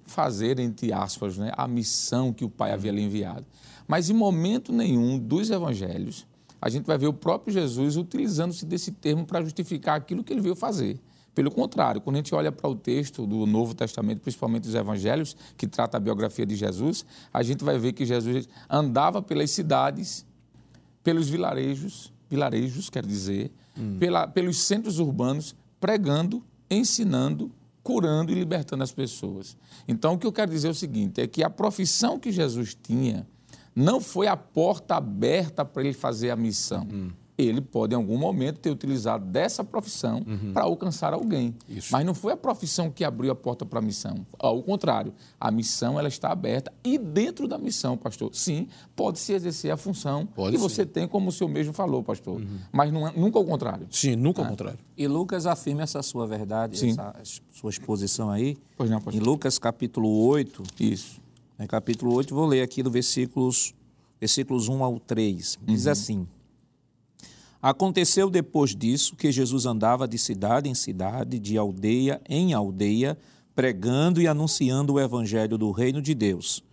fazer, 0.06 0.60
entre 0.60 0.92
aspas, 0.92 1.38
né, 1.38 1.52
a 1.56 1.68
missão 1.68 2.34
que 2.34 2.44
o 2.44 2.50
Pai 2.50 2.72
havia 2.72 2.92
lhe 2.92 3.02
enviado. 3.02 3.46
Mas 3.88 4.10
em 4.10 4.14
momento 4.14 4.74
nenhum 4.74 5.18
dos 5.18 5.50
evangelhos, 5.50 6.28
a 6.62 6.70
gente 6.70 6.86
vai 6.86 6.98
ver 6.98 7.08
o 7.08 7.14
próprio 7.14 7.54
Jesus 7.54 7.98
utilizando-se 7.98 8.66
desse 8.66 8.92
termo 8.92 9.26
para 9.26 9.42
justificar 9.42 9.98
aquilo 9.98 10.24
que 10.24 10.34
ele 10.34 10.42
veio 10.42 10.56
fazer. 10.56 11.00
Pelo 11.34 11.52
contrário, 11.52 12.02
quando 12.02 12.18
a 12.18 12.20
gente 12.20 12.34
olha 12.36 12.52
para 12.52 12.70
o 12.70 12.76
texto 12.76 13.26
do 13.26 13.46
Novo 13.46 13.74
Testamento, 13.74 14.20
principalmente 14.20 14.68
os 14.68 14.76
Evangelhos, 14.76 15.38
que 15.56 15.68
trata 15.68 15.98
a 15.98 16.00
biografia 16.00 16.46
de 16.46 16.56
Jesus, 16.56 17.06
a 17.34 17.42
gente 17.44 17.64
vai 17.64 17.78
ver 17.78 17.94
que 17.94 18.06
Jesus 18.06 18.50
andava 18.70 19.22
pelas 19.22 19.52
cidades, 19.52 20.26
pelos 21.04 21.30
vilarejos, 21.30 22.12
vilarejos 22.30 22.90
quer 22.90 23.06
dizer, 23.06 23.52
hum. 23.78 23.98
pela, 24.00 24.28
pelos 24.28 24.58
centros 24.58 25.00
urbanos, 25.00 25.56
pregando, 25.80 26.44
ensinando, 26.70 27.52
curando 27.82 28.32
e 28.32 28.36
libertando 28.36 28.84
as 28.84 28.92
pessoas. 28.92 29.56
Então, 29.88 30.14
o 30.14 30.18
que 30.18 30.28
eu 30.28 30.32
quero 30.34 30.52
dizer 30.52 30.68
é 30.68 30.72
o 30.72 30.76
seguinte: 30.76 31.22
é 31.22 31.28
que 31.28 31.44
a 31.44 31.50
profissão 31.50 32.20
que 32.20 32.32
Jesus 32.32 32.76
tinha 32.76 33.26
não 33.80 34.02
foi 34.02 34.28
a 34.28 34.36
porta 34.36 34.96
aberta 34.96 35.64
para 35.64 35.84
ele 35.84 35.94
fazer 35.94 36.30
a 36.30 36.36
missão. 36.36 36.86
Hum. 36.92 37.12
Ele 37.38 37.62
pode, 37.62 37.94
em 37.94 37.96
algum 37.96 38.18
momento, 38.18 38.60
ter 38.60 38.70
utilizado 38.70 39.26
dessa 39.26 39.64
profissão 39.64 40.22
uhum. 40.28 40.52
para 40.52 40.64
alcançar 40.64 41.14
alguém. 41.14 41.56
Isso. 41.70 41.88
Mas 41.90 42.06
não 42.06 42.14
foi 42.14 42.34
a 42.34 42.38
profissão 42.38 42.92
que 42.92 43.02
abriu 43.06 43.32
a 43.32 43.36
porta 43.36 43.66
para 43.66 43.80
a 43.80 43.82
missão. 43.82 44.28
Ao 44.38 44.62
contrário, 44.62 45.14
a 45.40 45.50
missão 45.50 45.98
ela 45.98 46.10
está 46.10 46.34
aberta 46.34 46.74
e 46.84 46.98
dentro 46.98 47.48
da 47.48 47.58
missão, 47.58 47.96
pastor, 47.96 48.32
sim, 48.34 48.68
pode-se 48.94 49.32
exercer 49.32 49.72
a 49.72 49.78
função 49.78 50.26
pode 50.26 50.52
que 50.52 50.58
sim. 50.58 50.62
você 50.62 50.86
tem, 50.86 51.08
como 51.08 51.30
o 51.30 51.32
senhor 51.32 51.50
mesmo 51.50 51.72
falou, 51.72 52.04
pastor. 52.04 52.42
Uhum. 52.42 52.60
Mas 52.74 52.92
não, 52.92 53.08
é, 53.08 53.14
nunca 53.16 53.40
ao 53.40 53.46
contrário. 53.46 53.88
Sim, 53.90 54.18
nunca 54.18 54.42
ao 54.42 54.46
ah. 54.46 54.50
contrário. 54.50 54.80
E 54.98 55.08
Lucas 55.08 55.46
afirma 55.46 55.84
essa 55.84 56.04
sua 56.04 56.28
verdade, 56.28 56.78
sim. 56.78 56.90
essa 56.90 57.16
sua 57.50 57.70
exposição 57.70 58.30
aí. 58.30 58.58
Pois 58.76 58.90
não, 58.90 59.00
pastor. 59.00 59.16
Em 59.22 59.26
Lucas 59.26 59.58
capítulo 59.58 60.10
8. 60.26 60.62
Isso 60.78 61.22
no 61.60 61.68
capítulo 61.68 62.14
8, 62.14 62.34
vou 62.34 62.46
ler 62.46 62.62
aqui 62.62 62.82
do 62.82 62.90
versículos, 62.90 63.76
versículos 64.18 64.70
1 64.70 64.82
ao 64.82 64.98
3. 64.98 65.60
Diz 65.62 65.86
uhum. 65.86 65.92
assim: 65.92 66.28
Aconteceu 67.62 68.30
depois 68.30 68.74
disso 68.74 69.14
que 69.18 69.30
Jesus 69.30 69.66
andava 69.66 70.08
de 70.08 70.18
cidade 70.18 70.70
em 70.70 70.74
cidade, 70.74 71.38
de 71.38 71.58
aldeia 71.58 72.22
em 72.30 72.54
aldeia, 72.54 73.18
pregando 73.54 74.22
e 74.22 74.28
anunciando 74.28 74.94
o 74.94 75.00
evangelho 75.02 75.58
do 75.58 75.70
reino 75.72 76.02
de 76.02 76.16
Deus. 76.16 76.64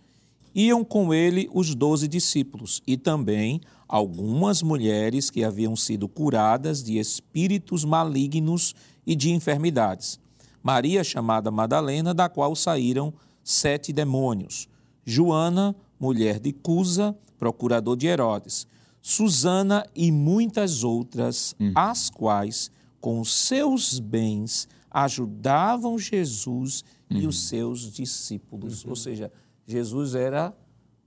Iam 0.55 0.85
com 0.85 1.13
ele 1.13 1.49
os 1.53 1.75
doze 1.75 2.07
discípulos 2.07 2.81
e 2.87 2.95
também 2.95 3.59
algumas 3.89 4.63
mulheres 4.63 5.29
que 5.29 5.43
haviam 5.43 5.75
sido 5.75 6.07
curadas 6.07 6.81
de 6.81 6.97
espíritos 6.97 7.83
malignos 7.83 8.73
e 9.05 9.15
de 9.15 9.31
enfermidades. 9.31 10.17
Maria, 10.63 11.03
chamada 11.03 11.51
Madalena, 11.51 12.13
da 12.13 12.29
qual 12.29 12.55
saíram 12.55 13.13
sete 13.43 13.91
demônios. 13.91 14.67
Joana, 15.09 15.73
mulher 15.97 16.37
de 16.37 16.51
Cusa, 16.51 17.17
procurador 17.39 17.95
de 17.95 18.07
Herodes, 18.07 18.67
Susana 19.01 19.85
e 19.95 20.11
muitas 20.11 20.83
outras, 20.83 21.55
hum. 21.57 21.71
as 21.73 22.09
quais, 22.09 22.69
com 22.99 23.23
seus 23.23 23.99
bens, 23.99 24.67
ajudavam 24.91 25.97
Jesus 25.97 26.83
e 27.09 27.19
os 27.19 27.23
uhum. 27.23 27.31
seus 27.31 27.91
discípulos. 27.93 28.83
Uhum. 28.83 28.89
Ou 28.89 28.95
seja, 28.97 29.31
Jesus 29.65 30.13
era 30.13 30.53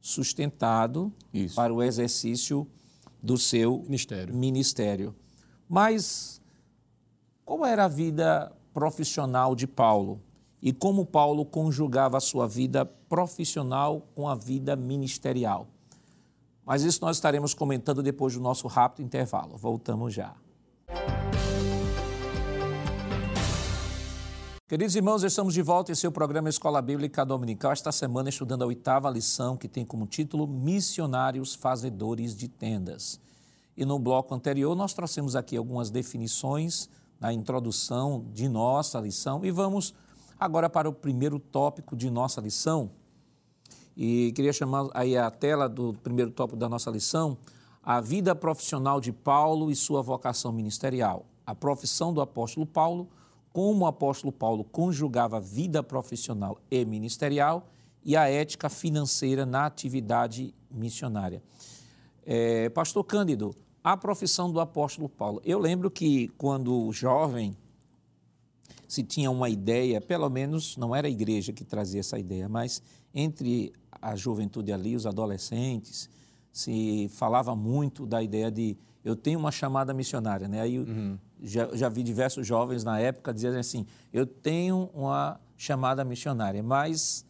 sustentado 0.00 1.12
Isso. 1.34 1.54
para 1.54 1.74
o 1.74 1.82
exercício 1.82 2.66
do 3.22 3.36
seu 3.36 3.82
ministério. 3.86 4.34
ministério. 4.34 5.14
Mas 5.68 6.40
qual 7.44 7.66
era 7.66 7.84
a 7.84 7.88
vida 7.88 8.50
profissional 8.72 9.54
de 9.54 9.66
Paulo? 9.66 10.22
e 10.62 10.72
como 10.72 11.06
Paulo 11.06 11.44
conjugava 11.44 12.18
a 12.18 12.20
sua 12.20 12.46
vida 12.46 12.90
profissional 13.10 14.06
com 14.14 14.28
a 14.28 14.36
vida 14.36 14.76
ministerial. 14.76 15.66
Mas 16.64 16.84
isso 16.84 17.00
nós 17.04 17.16
estaremos 17.16 17.52
comentando 17.52 18.04
depois 18.04 18.34
do 18.34 18.40
nosso 18.40 18.68
rápido 18.68 19.04
intervalo. 19.04 19.56
Voltamos 19.56 20.14
já. 20.14 20.32
Queridos 24.68 24.94
irmãos, 24.94 25.24
estamos 25.24 25.52
de 25.52 25.62
volta 25.62 25.90
em 25.90 25.96
seu 25.96 26.12
programa 26.12 26.48
Escola 26.48 26.80
Bíblica 26.80 27.24
Dominical, 27.26 27.72
esta 27.72 27.90
semana 27.90 28.28
estudando 28.28 28.62
a 28.62 28.66
oitava 28.66 29.10
lição 29.10 29.56
que 29.56 29.66
tem 29.66 29.84
como 29.84 30.06
título 30.06 30.46
Missionários 30.46 31.56
Fazedores 31.56 32.36
de 32.36 32.46
Tendas. 32.46 33.18
E 33.76 33.84
no 33.84 33.98
bloco 33.98 34.32
anterior 34.32 34.76
nós 34.76 34.94
trouxemos 34.94 35.34
aqui 35.34 35.56
algumas 35.56 35.90
definições 35.90 36.88
na 37.18 37.32
introdução 37.32 38.24
de 38.32 38.48
nossa 38.48 39.00
lição 39.00 39.44
e 39.44 39.50
vamos 39.50 39.92
Agora 40.40 40.70
para 40.70 40.88
o 40.88 40.92
primeiro 40.94 41.38
tópico 41.38 41.94
de 41.94 42.08
nossa 42.08 42.40
lição, 42.40 42.90
e 43.96 44.32
queria 44.32 44.52
chamar 44.52 44.88
aí 44.94 45.16
a 45.16 45.30
tela 45.30 45.68
do 45.68 45.94
primeiro 46.02 46.30
tópico 46.30 46.58
da 46.58 46.68
nossa 46.68 46.90
lição, 46.90 47.36
a 47.82 48.00
vida 48.00 48.34
profissional 48.34 49.00
de 49.00 49.12
Paulo 49.12 49.70
e 49.70 49.76
sua 49.76 50.02
vocação 50.02 50.52
ministerial. 50.52 51.26
A 51.46 51.54
profissão 51.54 52.12
do 52.12 52.20
apóstolo 52.20 52.66
Paulo, 52.66 53.08
como 53.52 53.84
o 53.84 53.86
apóstolo 53.86 54.32
Paulo 54.32 54.64
conjugava 54.64 55.40
vida 55.40 55.82
profissional 55.82 56.60
e 56.70 56.84
ministerial 56.84 57.66
e 58.04 58.16
a 58.16 58.28
ética 58.28 58.68
financeira 58.68 59.44
na 59.44 59.66
atividade 59.66 60.54
missionária. 60.70 61.42
É, 62.24 62.68
Pastor 62.68 63.04
Cândido, 63.04 63.54
a 63.82 63.96
profissão 63.96 64.50
do 64.50 64.60
apóstolo 64.60 65.08
Paulo. 65.08 65.40
Eu 65.44 65.58
lembro 65.58 65.90
que 65.90 66.28
quando 66.38 66.92
jovem, 66.92 67.56
se 68.86 69.02
tinha 69.02 69.30
uma 69.30 69.48
ideia, 69.48 70.00
pelo 70.00 70.28
menos 70.28 70.76
não 70.76 70.94
era 70.94 71.08
a 71.08 71.10
igreja 71.10 71.52
que 71.52 71.64
trazia 71.64 72.00
essa 72.00 72.18
ideia, 72.18 72.48
mas 72.48 72.82
entre 73.14 73.72
a 74.00 74.16
juventude 74.16 74.72
ali, 74.72 74.96
os 74.96 75.06
adolescentes, 75.06 76.08
se 76.52 77.08
falava 77.14 77.54
muito 77.54 78.06
da 78.06 78.22
ideia 78.22 78.50
de 78.50 78.76
eu 79.04 79.16
tenho 79.16 79.38
uma 79.38 79.50
chamada 79.50 79.94
missionária, 79.94 80.46
né? 80.46 80.60
Aí 80.60 80.78
uhum. 80.78 81.18
já, 81.42 81.74
já 81.74 81.88
vi 81.88 82.02
diversos 82.02 82.46
jovens 82.46 82.84
na 82.84 82.98
época 83.00 83.32
dizendo 83.32 83.56
assim, 83.56 83.86
eu 84.12 84.26
tenho 84.26 84.90
uma 84.92 85.40
chamada 85.56 86.04
missionária, 86.04 86.62
mas 86.62 87.24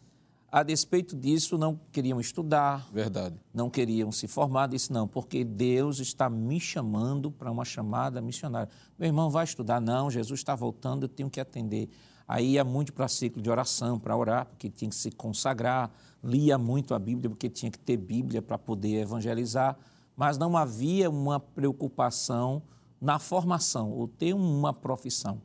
a 0.51 0.63
despeito 0.63 1.15
disso, 1.15 1.57
não 1.57 1.79
queriam 1.93 2.19
estudar. 2.19 2.85
Verdade. 2.91 3.35
Não 3.53 3.69
queriam 3.69 4.11
se 4.11 4.27
formar. 4.27 4.67
Disse, 4.67 4.91
não, 4.91 5.07
porque 5.07 5.45
Deus 5.45 5.99
está 5.99 6.29
me 6.29 6.59
chamando 6.59 7.31
para 7.31 7.49
uma 7.49 7.63
chamada 7.63 8.19
missionária. 8.19 8.69
Meu 8.99 9.07
irmão, 9.07 9.29
vai 9.29 9.45
estudar? 9.45 9.79
Não, 9.79 10.11
Jesus 10.11 10.41
está 10.41 10.53
voltando, 10.53 11.03
eu 11.03 11.07
tenho 11.07 11.29
que 11.29 11.39
atender. 11.39 11.87
Aí 12.31 12.51
ia 12.51 12.63
muito 12.63 12.93
para 12.93 13.09
ciclo 13.09 13.41
de 13.41 13.49
oração, 13.49 13.99
para 13.99 14.15
orar, 14.15 14.45
porque 14.45 14.69
tinha 14.69 14.87
que 14.87 14.95
se 14.95 15.11
consagrar. 15.11 15.91
Lia 16.23 16.57
muito 16.57 16.93
a 16.93 16.99
Bíblia, 16.99 17.29
porque 17.29 17.49
tinha 17.49 17.69
que 17.69 17.77
ter 17.77 17.97
Bíblia 17.97 18.41
para 18.41 18.57
poder 18.57 19.01
evangelizar. 19.01 19.77
Mas 20.15 20.37
não 20.37 20.55
havia 20.55 21.09
uma 21.09 21.41
preocupação 21.41 22.61
na 23.01 23.19
formação, 23.19 23.91
ou 23.91 24.07
ter 24.07 24.33
uma 24.33 24.71
profissão. 24.71 25.41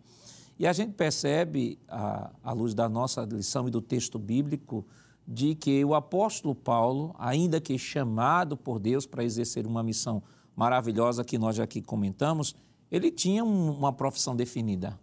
E 0.57 0.65
a 0.65 0.73
gente 0.73 0.93
percebe, 0.93 1.77
à, 1.89 2.53
luz 2.53 2.73
da 2.73 2.89
nossa 2.89 3.23
lição 3.25 3.67
e 3.67 3.71
do 3.73 3.81
texto 3.81 4.17
bíblico 4.17 4.87
de 5.27 5.57
que 5.57 5.85
o 5.85 5.93
apóstolo 5.93 6.55
Paulo, 6.55 7.17
ainda 7.19 7.61
que 7.61 7.77
chamado 7.77 8.57
por 8.57 8.79
Deus 8.79 9.07
para 9.07 9.25
exercer 9.25 9.67
uma 9.67 9.83
missão 9.83 10.23
maravilhosa 10.55 11.25
que 11.25 11.37
nós 11.37 11.59
aqui 11.59 11.83
comentamos, 11.83 12.55
ele 12.93 13.11
tinha 13.11 13.43
uma 13.45 13.93
profissão 13.93 14.37
definida. 14.37 14.97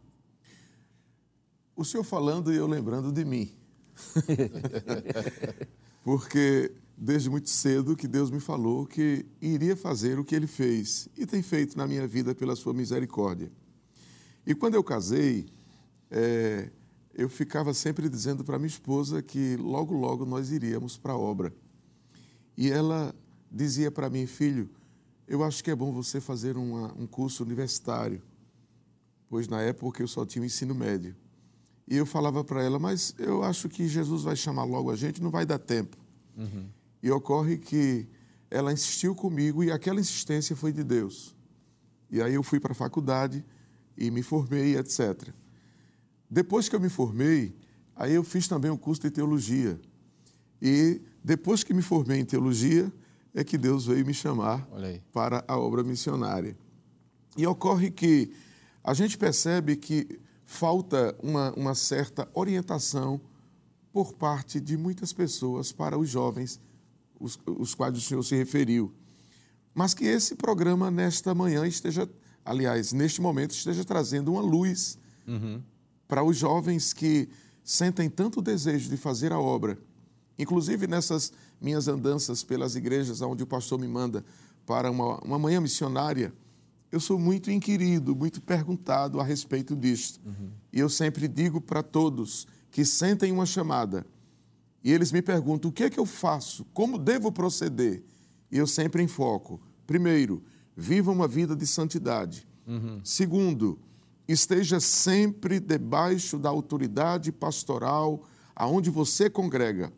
O 1.75 1.83
senhor 1.83 2.03
falando 2.03 2.53
e 2.53 2.55
eu 2.55 2.67
lembrando 2.67 3.11
de 3.11 3.25
mim. 3.25 3.51
Porque 6.03 6.71
desde 6.97 7.29
muito 7.29 7.49
cedo 7.49 7.95
que 7.95 8.07
Deus 8.07 8.29
me 8.29 8.39
falou 8.39 8.85
que 8.85 9.25
iria 9.41 9.75
fazer 9.75 10.19
o 10.19 10.23
que 10.23 10.35
ele 10.35 10.47
fez 10.47 11.07
e 11.17 11.25
tem 11.25 11.41
feito 11.41 11.77
na 11.77 11.87
minha 11.87 12.07
vida 12.07 12.35
pela 12.35 12.55
sua 12.55 12.73
misericórdia. 12.73 13.51
E 14.45 14.53
quando 14.53 14.75
eu 14.75 14.83
casei, 14.83 15.47
é, 16.11 16.69
eu 17.13 17.29
ficava 17.29 17.73
sempre 17.73 18.07
dizendo 18.09 18.43
para 18.43 18.59
minha 18.59 18.67
esposa 18.67 19.21
que 19.21 19.55
logo, 19.57 19.95
logo 19.95 20.25
nós 20.25 20.51
iríamos 20.51 20.97
para 20.97 21.13
a 21.13 21.17
obra. 21.17 21.53
E 22.55 22.69
ela 22.69 23.15
dizia 23.51 23.89
para 23.89 24.09
mim, 24.09 24.27
filho, 24.27 24.69
eu 25.27 25.43
acho 25.43 25.63
que 25.63 25.71
é 25.71 25.75
bom 25.75 25.91
você 25.91 26.19
fazer 26.19 26.57
uma, 26.57 26.93
um 26.97 27.07
curso 27.07 27.43
universitário, 27.43 28.21
pois 29.29 29.47
na 29.47 29.61
época 29.61 30.03
eu 30.03 30.07
só 30.07 30.25
tinha 30.25 30.43
o 30.43 30.45
ensino 30.45 30.75
médio. 30.75 31.15
E 31.87 31.97
eu 31.97 32.05
falava 32.05 32.43
para 32.43 32.63
ela, 32.63 32.79
mas 32.79 33.13
eu 33.17 33.43
acho 33.43 33.67
que 33.67 33.87
Jesus 33.87 34.23
vai 34.23 34.35
chamar 34.35 34.63
logo 34.63 34.89
a 34.89 34.95
gente, 34.95 35.21
não 35.21 35.29
vai 35.29 35.45
dar 35.45 35.59
tempo. 35.59 35.97
Uhum. 36.37 36.65
E 37.01 37.11
ocorre 37.11 37.57
que 37.57 38.07
ela 38.49 38.71
insistiu 38.71 39.13
comigo 39.13 39.63
e 39.63 39.71
aquela 39.71 39.99
insistência 39.99 40.55
foi 40.55 40.71
de 40.71 40.83
Deus. 40.83 41.35
E 42.09 42.21
aí 42.21 42.35
eu 42.35 42.43
fui 42.43 42.59
para 42.59 42.71
a 42.71 42.75
faculdade 42.75 43.43
e 43.97 44.09
me 44.11 44.21
formei, 44.21 44.77
etc. 44.77 45.29
Depois 46.29 46.69
que 46.69 46.75
eu 46.75 46.79
me 46.79 46.89
formei, 46.89 47.55
aí 47.95 48.13
eu 48.13 48.23
fiz 48.23 48.47
também 48.47 48.71
um 48.71 48.77
curso 48.77 49.01
de 49.01 49.11
teologia. 49.11 49.79
E 50.61 51.01
depois 51.23 51.63
que 51.63 51.73
me 51.73 51.81
formei 51.81 52.19
em 52.19 52.25
teologia, 52.25 52.91
é 53.33 53.43
que 53.43 53.57
Deus 53.57 53.87
veio 53.87 54.05
me 54.05 54.13
chamar 54.13 54.67
para 55.11 55.43
a 55.47 55.57
obra 55.57 55.83
missionária. 55.83 56.55
E 57.35 57.45
ocorre 57.47 57.89
que 57.89 58.31
a 58.83 58.93
gente 58.93 59.17
percebe 59.17 59.75
que 59.75 60.19
falta 60.53 61.15
uma, 61.21 61.51
uma 61.53 61.73
certa 61.73 62.29
orientação 62.33 63.19
por 63.91 64.13
parte 64.13 64.59
de 64.59 64.77
muitas 64.77 65.11
pessoas 65.11 65.71
para 65.71 65.97
os 65.97 66.07
jovens, 66.07 66.59
os, 67.19 67.39
os 67.45 67.73
quais 67.73 67.97
o 67.97 68.01
senhor 68.01 68.23
se 68.23 68.35
referiu. 68.35 68.93
Mas 69.73 69.93
que 69.93 70.05
esse 70.05 70.35
programa, 70.35 70.91
nesta 70.91 71.33
manhã, 71.33 71.67
esteja, 71.67 72.07
aliás, 72.45 72.93
neste 72.93 73.19
momento, 73.19 73.51
esteja 73.51 73.83
trazendo 73.83 74.31
uma 74.31 74.41
luz 74.41 74.97
uhum. 75.27 75.61
para 76.07 76.23
os 76.23 76.37
jovens 76.37 76.93
que 76.93 77.27
sentem 77.63 78.09
tanto 78.09 78.41
desejo 78.41 78.89
de 78.89 78.97
fazer 78.97 79.33
a 79.33 79.39
obra. 79.39 79.77
Inclusive 80.37 80.85
nessas 80.85 81.33
minhas 81.59 81.87
andanças 81.87 82.43
pelas 82.43 82.75
igrejas 82.75 83.21
onde 83.21 83.41
o 83.41 83.47
pastor 83.47 83.79
me 83.79 83.87
manda 83.87 84.23
para 84.65 84.91
uma, 84.91 85.19
uma 85.19 85.39
manhã 85.39 85.59
missionária, 85.59 86.33
eu 86.93 86.99
sou 86.99 87.17
muito 87.17 87.49
inquirido, 87.49 88.15
muito 88.15 88.39
perguntado 88.39 89.19
a 89.19 89.23
respeito 89.23 89.75
disto. 89.75 90.19
Uhum. 90.23 90.51
E 90.71 90.79
eu 90.79 90.87
sempre 90.87 91.27
digo 91.27 91.59
para 91.59 91.81
todos 91.81 92.45
que 92.69 92.85
sentem 92.85 93.31
uma 93.31 93.47
chamada 93.47 94.05
e 94.83 94.91
eles 94.91 95.11
me 95.11 95.19
perguntam 95.19 95.71
o 95.71 95.73
que 95.73 95.85
é 95.85 95.89
que 95.89 95.99
eu 95.99 96.05
faço, 96.05 96.63
como 96.71 96.99
devo 96.99 97.31
proceder. 97.31 98.03
E 98.51 98.59
eu 98.59 98.67
sempre 98.67 99.01
enfoco. 99.01 99.59
Primeiro, 99.87 100.43
viva 100.77 101.11
uma 101.11 101.27
vida 101.27 101.55
de 101.55 101.65
santidade. 101.65 102.47
Uhum. 102.67 103.01
Segundo, 103.03 103.79
esteja 104.27 104.79
sempre 104.79 105.59
debaixo 105.59 106.37
da 106.37 106.49
autoridade 106.49 107.31
pastoral 107.31 108.23
aonde 108.55 108.91
você 108.91 109.31
congrega. 109.31 109.91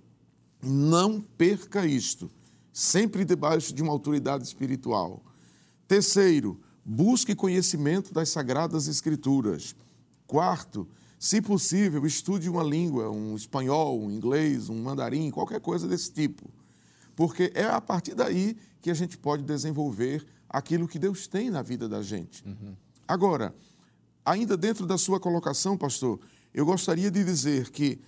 Não 0.64 1.20
perca 1.20 1.86
isto. 1.86 2.32
Sempre 2.72 3.26
debaixo 3.26 3.74
de 3.74 3.84
uma 3.84 3.92
autoridade 3.92 4.46
espiritual. 4.46 5.22
Terceiro, 5.90 6.62
Busque 6.86 7.34
conhecimento 7.34 8.14
das 8.14 8.30
Sagradas 8.30 8.88
Escrituras. 8.88 9.76
Quarto, 10.28 10.88
se 11.18 11.42
possível, 11.42 12.06
estude 12.06 12.48
uma 12.48 12.64
língua, 12.64 13.10
um 13.10 13.36
espanhol, 13.36 14.00
um 14.00 14.12
inglês, 14.12 14.70
um 14.70 14.84
mandarim, 14.84 15.32
qualquer 15.32 15.60
coisa 15.60 15.88
desse 15.88 16.14
tipo. 16.14 16.48
Porque 17.16 17.52
é 17.56 17.64
a 17.64 17.82
partir 17.82 18.14
daí 18.14 18.56
que 18.82 18.92
a 18.92 18.94
gente 18.94 19.18
pode 19.18 19.42
desenvolver 19.42 20.24
aquilo 20.48 20.88
que 20.88 21.00
Deus 21.00 21.26
tem 21.26 21.50
na 21.50 21.64
vida 21.64 21.90
da 21.90 22.04
gente. 22.04 22.46
Uhum. 22.46 22.76
Agora, 23.08 23.56
ainda 24.24 24.56
dentro 24.56 24.86
da 24.86 24.98
sua 24.98 25.20
colocação, 25.20 25.76
pastor, 25.76 26.20
eu 26.54 26.66
gostaria 26.66 27.10
de 27.10 27.24
dizer 27.24 27.72
que 27.72 28.00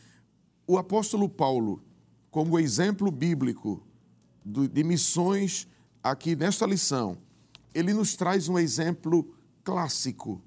o 0.68 0.78
apóstolo 0.78 1.28
Paulo, 1.28 1.82
como 2.30 2.60
exemplo 2.60 3.10
bíblico 3.10 3.82
de 4.46 4.84
missões 4.84 5.68
aqui 6.04 6.36
nesta 6.36 6.66
lição, 6.66 7.18
ele 7.74 7.94
nos 7.94 8.16
traz 8.16 8.48
um 8.48 8.58
exemplo 8.58 9.34
clássico 9.64 10.42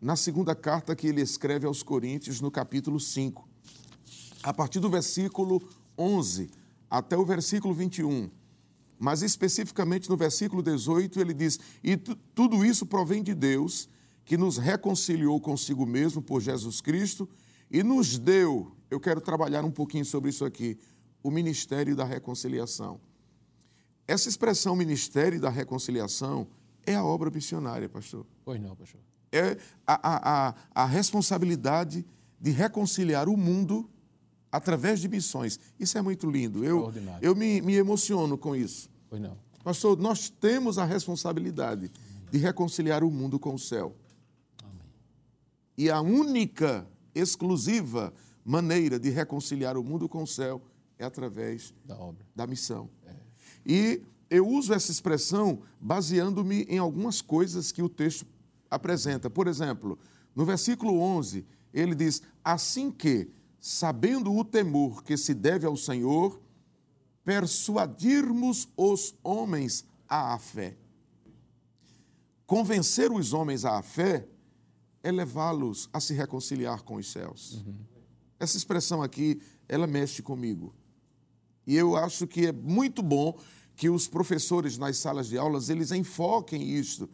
na 0.00 0.16
segunda 0.16 0.54
carta 0.54 0.94
que 0.94 1.06
ele 1.06 1.20
escreve 1.20 1.66
aos 1.66 1.82
Coríntios, 1.82 2.40
no 2.40 2.50
capítulo 2.50 3.00
5. 3.00 3.48
A 4.42 4.52
partir 4.52 4.80
do 4.80 4.90
versículo 4.90 5.62
11 5.96 6.50
até 6.90 7.16
o 7.16 7.24
versículo 7.24 7.72
21. 7.72 8.30
Mas 8.98 9.22
especificamente 9.22 10.08
no 10.08 10.16
versículo 10.16 10.62
18, 10.62 11.20
ele 11.20 11.34
diz: 11.34 11.58
E 11.82 11.96
tudo 11.96 12.64
isso 12.64 12.86
provém 12.86 13.22
de 13.22 13.34
Deus, 13.34 13.88
que 14.24 14.36
nos 14.36 14.58
reconciliou 14.58 15.40
consigo 15.40 15.84
mesmo 15.84 16.22
por 16.22 16.40
Jesus 16.40 16.80
Cristo 16.80 17.28
e 17.70 17.82
nos 17.82 18.18
deu, 18.18 18.72
eu 18.90 19.00
quero 19.00 19.20
trabalhar 19.20 19.64
um 19.64 19.70
pouquinho 19.70 20.04
sobre 20.04 20.30
isso 20.30 20.44
aqui, 20.44 20.78
o 21.22 21.30
ministério 21.30 21.96
da 21.96 22.04
reconciliação. 22.04 23.00
Essa 24.06 24.28
expressão 24.28 24.76
ministério 24.76 25.40
da 25.40 25.50
reconciliação 25.50 26.46
é 26.86 26.94
a 26.94 27.04
obra 27.04 27.30
missionária, 27.30 27.88
pastor. 27.88 28.26
Pois 28.44 28.60
não, 28.60 28.76
pastor. 28.76 29.00
É 29.32 29.56
a, 29.86 30.48
a, 30.48 30.54
a 30.74 30.86
responsabilidade 30.86 32.04
de 32.40 32.50
reconciliar 32.50 33.28
o 33.28 33.36
mundo 33.36 33.88
através 34.52 35.00
de 35.00 35.08
missões. 35.08 35.58
Isso 35.80 35.96
é 35.98 36.02
muito 36.02 36.30
lindo. 36.30 36.64
Eu, 36.64 36.92
eu 37.20 37.34
me, 37.34 37.60
me 37.60 37.74
emociono 37.74 38.38
com 38.38 38.54
isso. 38.54 38.88
Pois 39.08 39.20
não. 39.20 39.36
Pastor, 39.64 39.98
nós 39.98 40.28
temos 40.28 40.78
a 40.78 40.84
responsabilidade 40.84 41.90
de 42.30 42.38
reconciliar 42.38 43.02
o 43.02 43.10
mundo 43.10 43.38
com 43.38 43.54
o 43.54 43.58
céu. 43.58 43.96
Amém. 44.62 44.86
E 45.76 45.90
a 45.90 46.00
única, 46.00 46.86
exclusiva 47.14 48.12
maneira 48.44 48.98
de 48.98 49.08
reconciliar 49.08 49.76
o 49.76 49.82
mundo 49.82 50.08
com 50.08 50.22
o 50.22 50.26
céu 50.26 50.60
é 50.98 51.04
através 51.04 51.72
da 51.84 51.96
obra, 51.96 52.26
da 52.36 52.46
missão. 52.46 52.90
E 53.66 54.02
eu 54.30 54.46
uso 54.46 54.72
essa 54.72 54.90
expressão 54.90 55.60
baseando-me 55.80 56.62
em 56.62 56.78
algumas 56.78 57.20
coisas 57.22 57.70
que 57.70 57.82
o 57.82 57.88
texto 57.88 58.26
apresenta. 58.70 59.30
Por 59.30 59.46
exemplo, 59.46 59.98
no 60.34 60.44
versículo 60.44 60.98
11, 61.00 61.46
ele 61.72 61.94
diz: 61.94 62.22
Assim 62.42 62.90
que, 62.90 63.30
sabendo 63.60 64.34
o 64.34 64.44
temor 64.44 65.02
que 65.02 65.16
se 65.16 65.34
deve 65.34 65.66
ao 65.66 65.76
Senhor, 65.76 66.40
persuadirmos 67.24 68.68
os 68.76 69.14
homens 69.22 69.84
à 70.08 70.38
fé. 70.38 70.76
Convencer 72.46 73.10
os 73.10 73.32
homens 73.32 73.64
à 73.64 73.80
fé 73.82 74.28
é 75.02 75.10
levá-los 75.10 75.88
a 75.92 76.00
se 76.00 76.12
reconciliar 76.12 76.82
com 76.82 76.96
os 76.96 77.10
céus. 77.10 77.62
Uhum. 77.66 77.74
Essa 78.38 78.56
expressão 78.56 79.02
aqui, 79.02 79.40
ela 79.68 79.86
mexe 79.86 80.22
comigo. 80.22 80.74
E 81.66 81.76
eu 81.76 81.96
acho 81.96 82.26
que 82.26 82.46
é 82.46 82.52
muito 82.52 83.02
bom 83.02 83.38
que 83.76 83.88
os 83.88 84.06
professores 84.06 84.78
nas 84.78 84.96
salas 84.98 85.28
de 85.28 85.38
aulas 85.38 85.68
eles 85.68 85.90
enfoquem 85.90 86.62
isso, 86.70 87.08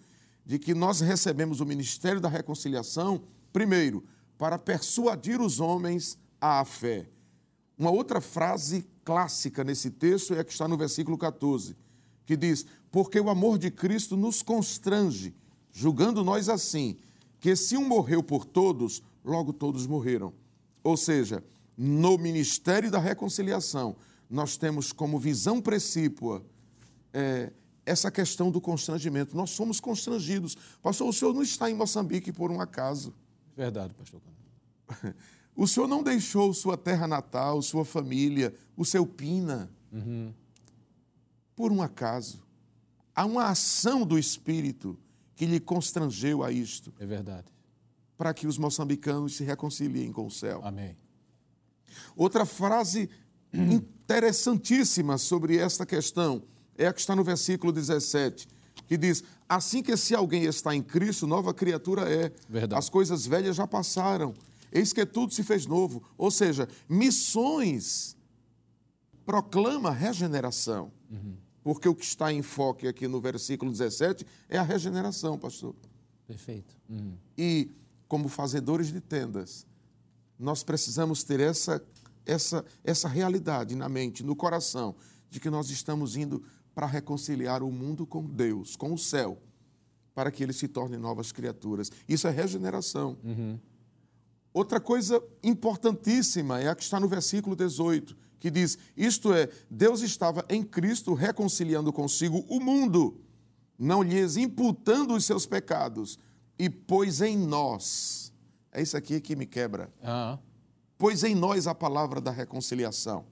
de 0.44 0.58
que 0.58 0.74
nós 0.74 1.00
recebemos 1.00 1.60
o 1.60 1.66
ministério 1.66 2.20
da 2.20 2.28
reconciliação, 2.28 3.22
primeiro, 3.52 4.04
para 4.36 4.58
persuadir 4.58 5.40
os 5.40 5.60
homens 5.60 6.18
à 6.40 6.64
fé. 6.64 7.08
Uma 7.78 7.90
outra 7.90 8.20
frase 8.20 8.86
clássica 9.04 9.64
nesse 9.64 9.90
texto 9.90 10.34
é 10.34 10.40
a 10.40 10.44
que 10.44 10.52
está 10.52 10.68
no 10.68 10.76
versículo 10.76 11.16
14, 11.16 11.76
que 12.26 12.36
diz: 12.36 12.66
Porque 12.90 13.18
o 13.18 13.30
amor 13.30 13.58
de 13.58 13.70
Cristo 13.70 14.16
nos 14.16 14.42
constrange, 14.42 15.34
julgando 15.72 16.24
nós 16.24 16.48
assim, 16.48 16.96
que 17.38 17.56
se 17.56 17.76
um 17.76 17.86
morreu 17.86 18.22
por 18.22 18.44
todos, 18.44 19.02
logo 19.24 19.52
todos 19.52 19.86
morreram. 19.86 20.32
Ou 20.82 20.96
seja, 20.96 21.42
no 21.76 22.18
ministério 22.18 22.90
da 22.90 22.98
reconciliação, 22.98 23.96
nós 24.30 24.56
temos 24.56 24.92
como 24.92 25.18
visão 25.18 25.60
precípua 25.60 26.44
é, 27.12 27.52
essa 27.84 28.10
questão 28.10 28.50
do 28.50 28.60
constrangimento. 28.60 29.36
Nós 29.36 29.50
somos 29.50 29.80
constrangidos. 29.80 30.56
Pastor, 30.80 31.08
o 31.08 31.12
senhor 31.12 31.34
não 31.34 31.42
está 31.42 31.68
em 31.68 31.74
Moçambique 31.74 32.32
por 32.32 32.50
um 32.50 32.60
acaso. 32.60 33.12
Verdade, 33.56 33.92
pastor. 33.94 34.20
O 35.56 35.66
senhor 35.66 35.88
não 35.88 36.02
deixou 36.02 36.54
sua 36.54 36.74
terra 36.74 37.06
natal, 37.06 37.60
sua 37.60 37.84
família, 37.84 38.54
o 38.76 38.84
seu 38.84 39.04
Pina, 39.04 39.70
uhum. 39.92 40.32
por 41.54 41.70
um 41.70 41.82
acaso. 41.82 42.42
Há 43.14 43.26
uma 43.26 43.46
ação 43.46 44.06
do 44.06 44.18
Espírito 44.18 44.98
que 45.34 45.44
lhe 45.44 45.60
constrangeu 45.60 46.42
a 46.42 46.50
isto. 46.50 46.94
É 46.98 47.04
verdade. 47.04 47.48
Para 48.16 48.32
que 48.32 48.46
os 48.46 48.56
moçambicanos 48.56 49.36
se 49.36 49.44
reconciliem 49.44 50.12
com 50.12 50.24
o 50.24 50.30
céu. 50.30 50.62
Amém. 50.64 50.96
Outra 52.16 52.46
frase 52.46 53.10
interessantíssima 53.52 55.18
sobre 55.18 55.56
esta 55.56 55.84
questão 55.84 56.42
é 56.76 56.86
a 56.86 56.92
que 56.92 57.00
está 57.00 57.14
no 57.14 57.24
versículo 57.24 57.72
17, 57.72 58.48
que 58.86 58.96
diz: 58.96 59.22
Assim 59.48 59.82
que 59.82 59.96
se 59.96 60.14
alguém 60.14 60.44
está 60.44 60.74
em 60.74 60.82
Cristo, 60.82 61.26
nova 61.26 61.52
criatura 61.52 62.02
é. 62.02 62.32
Verdade. 62.48 62.78
As 62.78 62.88
coisas 62.88 63.26
velhas 63.26 63.56
já 63.56 63.66
passaram. 63.66 64.34
Eis 64.72 64.92
que 64.92 65.04
tudo 65.04 65.34
se 65.34 65.42
fez 65.42 65.66
novo. 65.66 66.02
Ou 66.16 66.30
seja, 66.30 66.68
missões 66.88 68.16
proclama 69.26 69.90
regeneração. 69.90 70.92
Porque 71.62 71.88
o 71.88 71.94
que 71.94 72.04
está 72.04 72.32
em 72.32 72.42
foco 72.42 72.88
aqui 72.88 73.06
no 73.06 73.20
versículo 73.20 73.70
17 73.70 74.26
é 74.48 74.56
a 74.56 74.62
regeneração, 74.62 75.38
pastor. 75.38 75.74
Perfeito. 76.26 76.74
E, 77.36 77.70
como 78.08 78.28
fazedores 78.28 78.92
de 78.92 79.00
tendas, 79.00 79.66
nós 80.38 80.62
precisamos 80.62 81.22
ter 81.22 81.40
essa, 81.40 81.84
essa, 82.30 82.64
essa 82.84 83.08
realidade 83.08 83.74
na 83.74 83.88
mente, 83.88 84.22
no 84.22 84.36
coração, 84.36 84.94
de 85.28 85.40
que 85.40 85.50
nós 85.50 85.70
estamos 85.70 86.16
indo 86.16 86.42
para 86.74 86.86
reconciliar 86.86 87.62
o 87.62 87.70
mundo 87.70 88.06
com 88.06 88.24
Deus, 88.24 88.76
com 88.76 88.92
o 88.92 88.98
céu, 88.98 89.42
para 90.14 90.30
que 90.30 90.42
ele 90.42 90.52
se 90.52 90.68
torne 90.68 90.96
novas 90.96 91.32
criaturas. 91.32 91.90
Isso 92.08 92.28
é 92.28 92.30
regeneração. 92.30 93.18
Outra 94.52 94.80
coisa 94.80 95.22
importantíssima 95.42 96.60
é 96.60 96.68
a 96.68 96.74
que 96.74 96.82
está 96.82 96.98
no 96.98 97.08
versículo 97.08 97.54
18, 97.54 98.16
que 98.38 98.50
diz: 98.50 98.78
Isto 98.96 99.32
é, 99.32 99.48
Deus 99.68 100.00
estava 100.00 100.44
em 100.48 100.62
Cristo 100.62 101.14
reconciliando 101.14 101.92
consigo 101.92 102.44
o 102.48 102.60
mundo, 102.60 103.20
não 103.78 104.02
lhes 104.02 104.36
imputando 104.36 105.14
os 105.14 105.24
seus 105.24 105.46
pecados, 105.46 106.18
e 106.58 106.68
pôs 106.68 107.20
em 107.20 107.36
nós. 107.36 108.32
É 108.72 108.82
isso 108.82 108.96
aqui 108.96 109.20
que 109.20 109.34
me 109.34 109.46
quebra. 109.46 109.92
Ah, 110.02 110.38
Pôs 111.00 111.24
em 111.24 111.34
nós 111.34 111.66
a 111.66 111.74
palavra 111.74 112.20
da 112.20 112.30
reconciliação. 112.30 113.24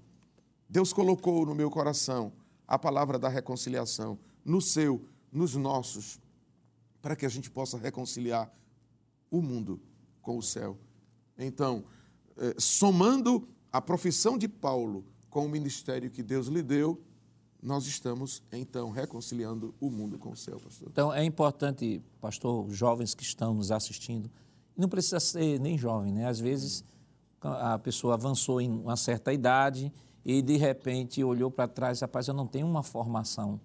Deus 0.67 0.91
colocou 0.91 1.45
no 1.45 1.55
meu 1.55 1.71
coração 1.71 2.33
a 2.67 2.79
palavra 2.79 3.19
da 3.19 3.29
reconciliação, 3.29 4.19
no 4.43 4.59
seu, 4.59 5.05
nos 5.31 5.55
nossos, 5.55 6.19
para 7.03 7.15
que 7.15 7.27
a 7.27 7.29
gente 7.29 7.51
possa 7.51 7.77
reconciliar 7.77 8.51
o 9.31 9.43
mundo 9.43 9.83
com 10.23 10.39
o 10.39 10.43
céu. 10.43 10.79
Então, 11.37 11.85
eh, 12.39 12.55
somando 12.57 13.47
a 13.71 13.83
profissão 13.83 14.39
de 14.39 14.49
Paulo 14.49 15.05
com 15.29 15.45
o 15.45 15.49
ministério 15.51 16.11
que 16.11 16.23
Deus 16.23 16.47
lhe 16.47 16.63
deu, 16.63 16.99
nós 17.63 17.85
estamos 17.85 18.43
então 18.51 18.89
reconciliando 18.89 19.75
o 19.79 19.91
mundo 19.91 20.19
com 20.19 20.31
o 20.31 20.37
céu, 20.37 20.59
pastor. 20.59 20.89
Então 20.91 21.13
é 21.13 21.23
importante, 21.23 22.03
pastor, 22.19 22.71
jovens 22.71 23.15
que 23.15 23.23
estão 23.23 23.53
nos 23.53 23.71
assistindo, 23.71 24.31
não 24.75 24.89
precisa 24.89 25.21
ser 25.21 25.61
nem 25.61 25.77
jovem, 25.77 26.15
né? 26.15 26.27
Às 26.27 26.41
vezes 26.41 26.83
a 27.41 27.79
pessoa 27.79 28.15
avançou 28.15 28.61
em 28.61 28.71
uma 28.71 28.97
certa 28.97 29.33
idade 29.33 29.93
e 30.25 30.43
de 30.43 30.57
repente 30.57 31.23
olhou 31.23 31.51
para 31.51 31.69
trás, 31.69 32.01
rapaz, 32.01 32.29
eu 32.29 32.35
não 32.35 32.47
tenho 32.47 32.67
uma 32.67 32.83
formação, 32.83 33.53
não 33.53 33.61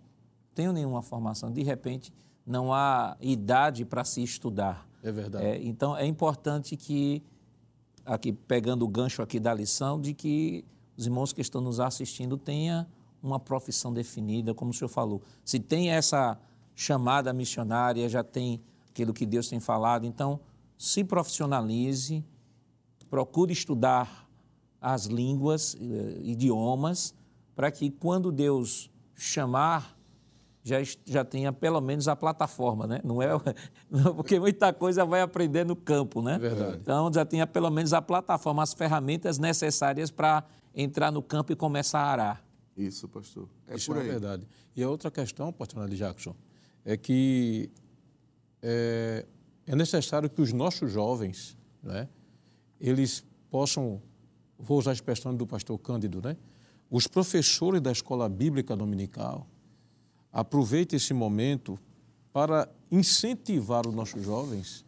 tenho 0.53 0.71
nenhuma 0.71 1.01
formação. 1.01 1.51
De 1.51 1.63
repente 1.63 2.13
não 2.45 2.74
há 2.74 3.17
idade 3.19 3.86
para 3.86 4.03
se 4.03 4.21
estudar. 4.24 4.88
é 5.01 5.11
verdade. 5.11 5.45
É, 5.45 5.63
então 5.63 5.95
é 5.97 6.05
importante 6.05 6.78
que, 6.78 7.24
aqui 8.05 8.32
pegando 8.32 8.86
o 8.86 8.88
gancho 8.88 9.21
aqui 9.21 9.39
da 9.39 9.53
lição, 9.53 9.99
de 9.99 10.13
que 10.13 10.63
os 10.95 11.05
irmãos 11.05 11.34
que 11.34 11.41
estão 11.41 11.61
nos 11.61 11.80
assistindo 11.80 12.38
tenham 12.38 12.86
uma 13.21 13.39
profissão 13.39 13.93
definida, 13.93 14.53
como 14.53 14.71
o 14.71 14.74
senhor 14.74 14.89
falou. 14.89 15.21
Se 15.43 15.59
tem 15.59 15.91
essa 15.91 16.38
chamada 16.76 17.32
missionária, 17.34 18.07
já 18.09 18.24
tem 18.24 18.61
aquilo 18.89 19.13
que 19.13 19.26
Deus 19.26 19.47
tem 19.47 19.59
falado, 19.59 20.05
então 20.05 20.39
se 20.78 21.03
profissionalize, 21.03 22.24
procure 23.14 23.53
estudar 23.53 24.28
as 24.82 25.05
línguas, 25.05 25.78
eh, 25.80 26.20
idiomas, 26.24 27.14
para 27.55 27.70
que 27.70 27.91
quando 27.91 28.32
Deus 28.32 28.89
chamar, 29.14 29.95
já, 30.64 30.78
já 31.05 31.24
tenha 31.24 31.53
pelo 31.53 31.80
menos 31.80 32.07
a 32.07 32.16
plataforma, 32.16 32.88
né? 32.88 33.01
Não 33.03 33.22
é, 33.22 33.28
porque 34.18 34.39
muita 34.39 34.74
coisa 34.74 35.05
vai 35.05 35.22
aprender 35.22 35.64
no 35.64 35.76
campo, 35.76 36.24
né? 36.24 36.39
verdade. 36.39 36.80
Então 36.82 37.14
já 37.14 37.24
tenha 37.24 37.45
pelo 37.45 37.70
menos 37.70 37.93
a 37.93 38.01
plataforma, 38.01 38.64
as 38.64 38.74
ferramentas 38.74 39.38
necessárias 39.38 40.09
para 40.09 40.43
entrar 40.74 41.11
no 41.11 41.22
campo 41.22 41.51
e 41.51 41.55
começar 41.55 41.99
a 41.99 42.07
arar. 42.07 42.45
Isso, 42.76 43.07
pastor. 43.07 43.47
É 43.68 43.76
Isso 43.76 43.91
por 43.91 43.97
é 43.97 44.01
aí. 44.01 44.07
verdade. 44.07 44.47
E 44.76 44.82
a 44.82 44.89
outra 44.89 45.11
questão, 45.11 45.53
pastor 45.53 45.84
Nelly 45.84 45.97
Jackson, 45.97 46.36
é 46.84 46.97
que 46.97 47.70
é, 48.59 49.24
é 49.68 49.76
necessário 49.76 50.28
que 50.32 50.41
os 50.41 50.51
nossos 50.51 50.91
jovens, 50.91 51.55
né, 51.84 52.09
eles 52.84 53.23
possam, 53.49 54.01
vou 54.59 54.77
usar 54.77 54.91
a 54.91 54.93
expressão 54.93 55.34
do 55.34 55.47
pastor 55.47 55.79
Cândido, 55.79 56.21
né, 56.21 56.36
os 56.91 57.07
professores 57.07 57.81
da 57.81 57.91
escola 57.91 58.27
bíblica 58.27 58.75
dominical 58.75 59.47
aproveitem 60.31 60.97
esse 60.97 61.13
momento 61.13 61.79
para 62.34 62.69
incentivar 62.91 63.88
os 63.88 63.95
nossos 63.95 64.23
jovens 64.23 64.86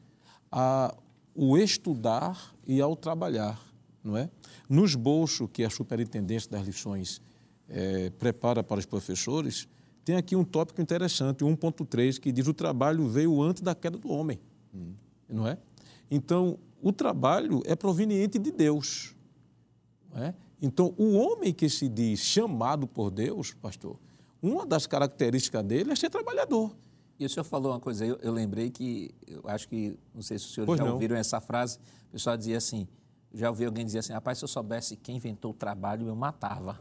a 0.52 0.94
o 1.34 1.58
estudar 1.58 2.56
e 2.66 2.80
ao 2.80 2.96
trabalhar, 2.96 3.62
não 4.04 4.16
é? 4.16 4.30
No 4.70 4.86
esboço 4.86 5.48
que 5.48 5.64
a 5.64 5.70
superintendência 5.70 6.50
das 6.50 6.66
lições 6.66 7.22
eh, 7.68 8.10
prepara 8.18 8.64
para 8.64 8.80
os 8.80 8.86
professores, 8.86 9.68
tem 10.06 10.16
aqui 10.16 10.36
um 10.36 10.46
tópico 10.46 10.82
interessante, 10.82 11.44
1.3, 11.44 12.20
que 12.20 12.32
diz 12.32 12.48
o 12.48 12.54
trabalho 12.54 13.08
veio 13.08 13.42
antes 13.42 13.62
da 13.62 13.76
queda 13.76 13.98
do 13.98 14.10
homem, 14.10 14.40
não 15.28 15.48
é? 15.48 15.58
Então, 16.10 16.58
o 16.88 16.94
trabalho 16.94 17.64
é 17.66 17.76
proveniente 17.76 18.38
de 18.38 18.52
Deus, 18.52 19.16
é? 20.14 20.36
Então, 20.62 20.94
o 20.98 21.14
homem 21.18 21.52
que 21.52 21.68
se 21.68 21.90
diz 21.90 22.20
chamado 22.20 22.86
por 22.88 23.10
Deus, 23.10 23.54
pastor, 23.54 24.00
uma 24.42 24.66
das 24.66 24.86
características 24.86 25.64
dele 25.64 25.92
é 25.92 25.96
ser 25.96 26.10
trabalhador. 26.12 26.76
E 27.20 27.26
o 27.26 27.30
senhor 27.30 27.44
falou 27.44 27.72
uma 27.72 27.80
coisa, 27.80 28.06
eu, 28.06 28.18
eu 28.22 28.32
lembrei 28.32 28.70
que, 28.70 29.10
eu 29.28 29.42
acho 29.46 29.68
que, 29.68 29.98
não 30.14 30.22
sei 30.22 30.38
se 30.38 30.46
os 30.46 30.54
senhores 30.54 30.68
Pois 30.68 30.78
já 30.78 30.86
não. 30.86 30.94
ouviram 30.94 31.16
essa 31.16 31.42
frase, 31.42 31.80
o 32.10 32.12
pessoal 32.12 32.38
dizia 32.38 32.58
assim, 32.58 32.88
já 33.34 33.50
ouvi 33.50 33.66
alguém 33.66 33.84
dizer 33.84 34.00
assim, 34.00 34.14
rapaz, 34.14 34.38
se 34.38 34.44
eu 34.44 34.48
soubesse 34.48 34.96
quem 34.96 35.16
inventou 35.18 35.52
o 35.52 35.54
trabalho, 35.56 36.08
eu 36.08 36.16
matava. 36.16 36.78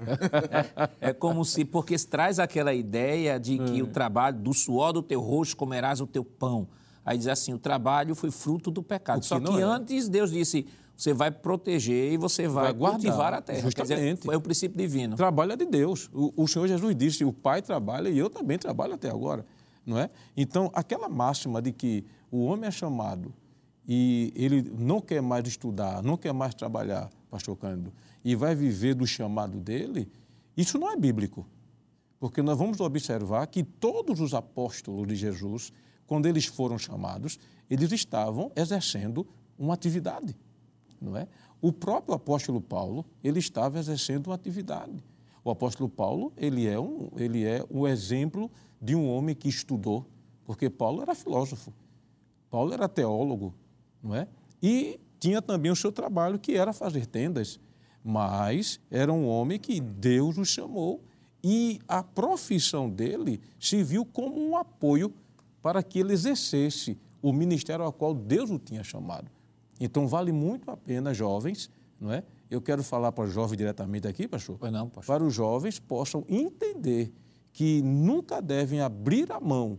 é, 1.01 1.09
é 1.09 1.13
como 1.15 1.45
se, 1.47 1.65
porque 1.65 1.97
traz 1.99 2.39
aquela 2.39 2.75
ideia 2.75 3.41
de 3.41 3.59
que 3.59 3.83
Hum. 3.83 3.87
o 3.87 3.89
trabalho, 3.89 4.39
do 4.39 4.53
suor 4.53 4.93
do 4.93 5.03
teu 5.03 5.21
rosto 5.21 5.57
comerás 5.57 6.01
o 6.01 6.07
teu 6.07 6.25
pão. 6.25 6.69
Aí 7.05 7.19
diz 7.19 7.27
assim, 7.27 7.53
o 7.53 7.59
trabalho 7.59 8.15
foi 8.15 8.31
fruto 8.31 8.71
do 8.71 8.83
pecado. 8.83 9.25
Só 9.25 9.39
que 9.39 9.61
é. 9.61 9.63
antes 9.63 10.09
Deus 10.09 10.31
disse, 10.31 10.67
você 10.97 11.13
vai 11.13 11.31
proteger 11.31 12.13
e 12.13 12.17
você 12.17 12.47
vai, 12.47 12.65
Vai 12.65 12.73
guardar, 12.73 13.01
cultivar 13.01 13.35
a 13.35 13.43
terra. 13.43 13.69
Dizer, 13.69 13.77
justamente. 13.77 14.31
é 14.31 14.37
o 14.37 14.41
princípio 14.41 14.79
divino. 14.79 15.17
Trabalho 15.17 15.53
é 15.53 15.57
de 15.57 15.67
Deus. 15.67 16.09
O, 16.13 16.33
o 16.45 16.49
Senhor 16.49 16.69
Jesus 16.69 16.95
disse: 16.95 17.25
o 17.25 17.33
Pai 17.33 17.61
trabalha 17.61 18.09
e 18.09 18.17
eu 18.17 18.31
também 18.31 18.59
trabalho 18.59 18.95
até 18.95 19.11
agora. 19.11 19.45
Não 19.85 19.99
é? 19.99 20.09
Então, 20.37 20.71
aquela 20.73 21.09
máxima 21.09 21.61
de 21.61 21.73
que 21.73 22.05
o 22.31 22.45
homem 22.45 22.69
é 22.69 22.71
chamado 22.71 23.35
e 23.87 24.33
ele 24.35 24.73
não 24.79 25.01
quer 25.01 25.21
mais 25.21 25.47
estudar, 25.47 26.03
não 26.03 26.17
quer 26.17 26.33
mais 26.33 26.55
trabalhar, 26.55 27.11
Pastor 27.31 27.57
Cândido, 27.57 27.93
e 28.25 28.35
vai 28.35 28.55
viver 28.55 28.95
do 28.95 29.07
chamado 29.07 29.59
dele, 29.59 30.11
isso 30.57 30.79
não 30.79 30.91
é 30.91 30.97
bíblico. 30.97 31.47
Porque 32.19 32.41
nós 32.41 32.57
vamos 32.57 32.81
observar 32.81 33.47
que 33.49 33.63
todos 33.63 34.21
os 34.21 34.33
apóstolos 34.33 35.07
de 35.07 35.15
Jesus, 35.15 35.71
quando 36.15 36.27
eles 36.27 36.47
foram 36.47 36.79
chamados, 36.79 37.39
eles 37.69 37.91
estavam 37.93 38.51
exercendo 38.57 39.27
uma 39.59 39.75
atividade 39.75 40.37
não 41.05 41.17
é? 41.17 41.29
O 41.61 41.73
próprio 41.73 42.15
apóstolo 42.15 42.61
Paulo, 42.61 43.05
ele 43.23 43.39
estava 43.39 43.79
exercendo 43.79 44.29
uma 44.29 44.35
atividade. 44.35 45.05
O 45.45 45.51
apóstolo 45.51 45.89
Paulo, 45.89 46.33
ele 46.37 46.67
é 46.67 46.81
um, 46.81 47.11
ele 47.17 47.45
é 47.45 47.65
um 47.71 47.87
exemplo 47.87 48.51
de 48.81 48.95
um 48.95 49.09
homem 49.09 49.35
que 49.35 49.49
estudou, 49.49 50.07
porque 50.45 50.71
Paulo 50.71 51.03
era 51.03 51.15
filósofo. 51.15 51.73
Paulo 52.51 52.73
era 52.73 52.89
teólogo, 52.89 53.55
não 54.03 54.15
é? 54.15 54.27
E 54.63 54.99
tinha 55.21 55.43
também 55.43 55.71
o 55.71 55.77
seu 55.77 55.93
trabalho 55.93 56.39
que 56.39 56.55
era 56.55 56.73
fazer 56.73 57.07
tendas, 57.07 57.61
mas 58.03 58.81
era 58.91 59.13
um 59.13 59.27
homem 59.27 59.59
que 59.59 59.81
Deus 59.81 60.39
o 60.39 60.45
chamou 60.45 61.03
e 61.43 61.81
a 61.87 62.03
profissão 62.03 62.89
dele 62.89 63.41
se 63.59 63.83
viu 63.83 64.05
como 64.05 64.41
um 64.41 64.57
apoio 64.57 65.13
para 65.65 65.83
que 65.83 65.99
ele 65.99 66.13
exercesse 66.13 66.99
o 67.23 67.33
ministério 67.33 67.87
ao 67.87 67.91
qual 67.91 68.13
Deus 68.13 68.51
o 68.51 68.59
tinha 68.59 68.85
chamado. 68.85 69.31
Então 69.81 70.07
vale 70.07 70.31
muito 70.31 70.71
a 70.71 70.77
pena, 70.77 71.15
jovens, 71.15 71.71
não 71.99 72.13
é? 72.13 72.23
Eu 72.51 72.61
quero 72.61 72.85
falar 72.85 73.13
para 73.13 73.25
os 73.25 73.33
jovens 73.33 73.57
diretamente 73.57 74.07
aqui, 74.07 74.29
pastor. 74.29 74.59
Pois 74.59 74.71
não, 74.71 74.91
pastor. 74.91 75.17
Para 75.17 75.25
os 75.25 75.33
jovens 75.33 75.79
possam 75.79 76.23
entender 76.29 77.11
que 77.51 77.81
nunca 77.81 78.43
devem 78.43 78.83
abrir 78.83 79.33
a 79.33 79.41
mão 79.41 79.79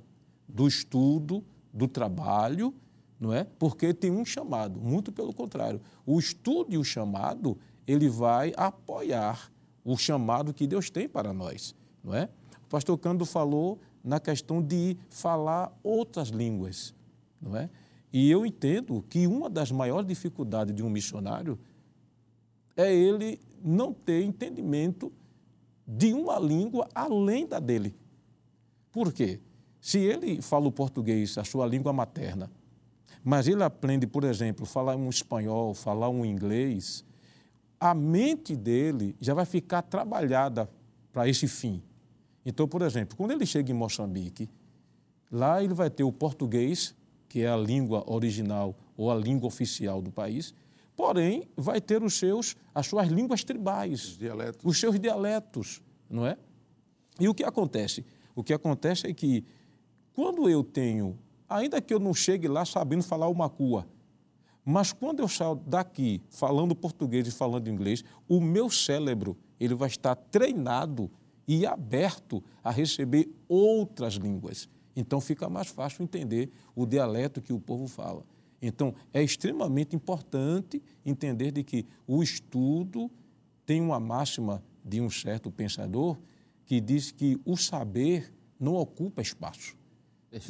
do 0.49 0.67
estudo, 0.67 1.43
do 1.71 1.87
trabalho, 1.87 2.73
não 3.19 3.31
é? 3.31 3.43
Porque 3.43 3.93
tem 3.93 4.09
um 4.09 4.25
chamado, 4.25 4.81
muito 4.81 5.11
pelo 5.11 5.35
contrário. 5.35 5.79
O 6.03 6.17
estudo 6.17 6.73
e 6.73 6.79
o 6.79 6.83
chamado, 6.83 7.59
ele 7.85 8.09
vai 8.09 8.53
apoiar 8.57 9.51
o 9.83 9.95
chamado 9.95 10.51
que 10.51 10.65
Deus 10.65 10.89
tem 10.89 11.07
para 11.07 11.31
nós, 11.31 11.75
não 12.03 12.15
é? 12.15 12.27
O 12.63 12.69
pastor 12.69 12.97
Cândido 12.97 13.27
falou 13.27 13.79
na 14.05 14.19
questão 14.19 14.61
de 14.61 14.95
falar 15.09 15.75
outras 15.83 16.29
línguas, 16.29 16.93
não 17.41 17.57
é? 17.57 17.69
E 18.13 18.29
eu 18.29 18.45
entendo 18.45 19.03
que 19.09 19.25
uma 19.25 19.49
das 19.49 19.71
maiores 19.71 20.07
dificuldades 20.07 20.73
de 20.73 20.83
um 20.83 20.89
missionário 20.89 21.59
é 22.77 22.93
ele 22.93 23.39
não 23.63 23.91
ter 23.91 24.23
entendimento 24.23 25.11
de 25.87 26.13
uma 26.13 26.37
língua 26.39 26.87
além 26.93 27.47
da 27.47 27.59
dele. 27.59 27.95
Por 28.91 29.11
quê? 29.11 29.39
Se 29.81 29.99
ele 29.99 30.41
fala 30.41 30.67
o 30.67 30.71
português, 30.71 31.37
a 31.37 31.43
sua 31.43 31.65
língua 31.65 31.91
materna, 31.91 32.49
mas 33.23 33.47
ele 33.47 33.63
aprende, 33.63 34.05
por 34.05 34.23
exemplo, 34.23 34.65
falar 34.65 34.95
um 34.95 35.09
espanhol, 35.09 35.73
falar 35.73 36.09
um 36.09 36.23
inglês, 36.23 37.03
a 37.79 37.93
mente 37.93 38.55
dele 38.55 39.15
já 39.19 39.33
vai 39.33 39.45
ficar 39.45 39.81
trabalhada 39.81 40.69
para 41.11 41.27
esse 41.27 41.47
fim. 41.47 41.81
Então, 42.45 42.67
por 42.67 42.83
exemplo, 42.83 43.17
quando 43.17 43.31
ele 43.31 43.45
chega 43.45 43.71
em 43.71 43.75
Moçambique, 43.75 44.47
lá 45.31 45.63
ele 45.63 45.73
vai 45.73 45.89
ter 45.89 46.03
o 46.03 46.11
português, 46.11 46.95
que 47.27 47.41
é 47.41 47.49
a 47.49 47.57
língua 47.57 48.03
original 48.05 48.75
ou 48.95 49.11
a 49.11 49.15
língua 49.15 49.47
oficial 49.47 50.01
do 50.01 50.11
país, 50.11 50.53
porém 50.95 51.49
vai 51.57 51.81
ter 51.81 52.03
os 52.03 52.13
seus, 52.13 52.55
as 52.73 52.87
suas 52.87 53.07
línguas 53.07 53.43
tribais, 53.43 54.09
os, 54.09 54.17
dialetos. 54.17 54.61
os 54.63 54.79
seus 54.79 54.99
dialetos, 54.99 55.81
não 56.09 56.25
é? 56.25 56.37
E 57.19 57.27
o 57.27 57.33
que 57.33 57.43
acontece? 57.43 58.05
O 58.35 58.43
que 58.43 58.53
acontece 58.53 59.07
é 59.07 59.13
que 59.13 59.43
quando 60.13 60.47
eu 60.47 60.63
tenho, 60.63 61.17
ainda 61.49 61.81
que 61.81 61.93
eu 61.93 61.99
não 61.99 62.13
chegue 62.13 62.47
lá 62.47 62.63
sabendo 62.63 63.03
falar 63.03 63.27
o 63.27 63.33
macua, 63.33 63.87
mas 64.63 64.91
quando 64.91 65.19
eu 65.19 65.27
saio 65.27 65.55
daqui 65.55 66.21
falando 66.29 66.75
português 66.75 67.27
e 67.27 67.31
falando 67.31 67.69
inglês, 67.69 68.03
o 68.27 68.39
meu 68.41 68.69
cérebro 68.69 69.37
ele 69.59 69.75
vai 69.75 69.87
estar 69.87 70.15
treinado 70.15 71.09
e 71.47 71.65
aberto 71.65 72.43
a 72.63 72.71
receber 72.71 73.29
outras 73.47 74.15
línguas. 74.15 74.69
Então 74.95 75.19
fica 75.19 75.49
mais 75.49 75.67
fácil 75.67 76.03
entender 76.03 76.49
o 76.75 76.85
dialeto 76.85 77.41
que 77.41 77.53
o 77.53 77.59
povo 77.59 77.87
fala. 77.87 78.25
Então 78.61 78.95
é 79.13 79.21
extremamente 79.21 79.95
importante 79.95 80.81
entender 81.05 81.51
de 81.51 81.63
que 81.63 81.85
o 82.07 82.23
estudo 82.23 83.11
tem 83.65 83.81
uma 83.81 83.99
máxima 83.99 84.63
de 84.83 85.01
um 85.01 85.09
certo 85.09 85.51
pensador 85.51 86.17
que 86.65 86.79
diz 86.79 87.11
que 87.11 87.39
o 87.45 87.55
saber 87.57 88.33
não 88.59 88.75
ocupa 88.75 89.21
espaço. 89.21 89.75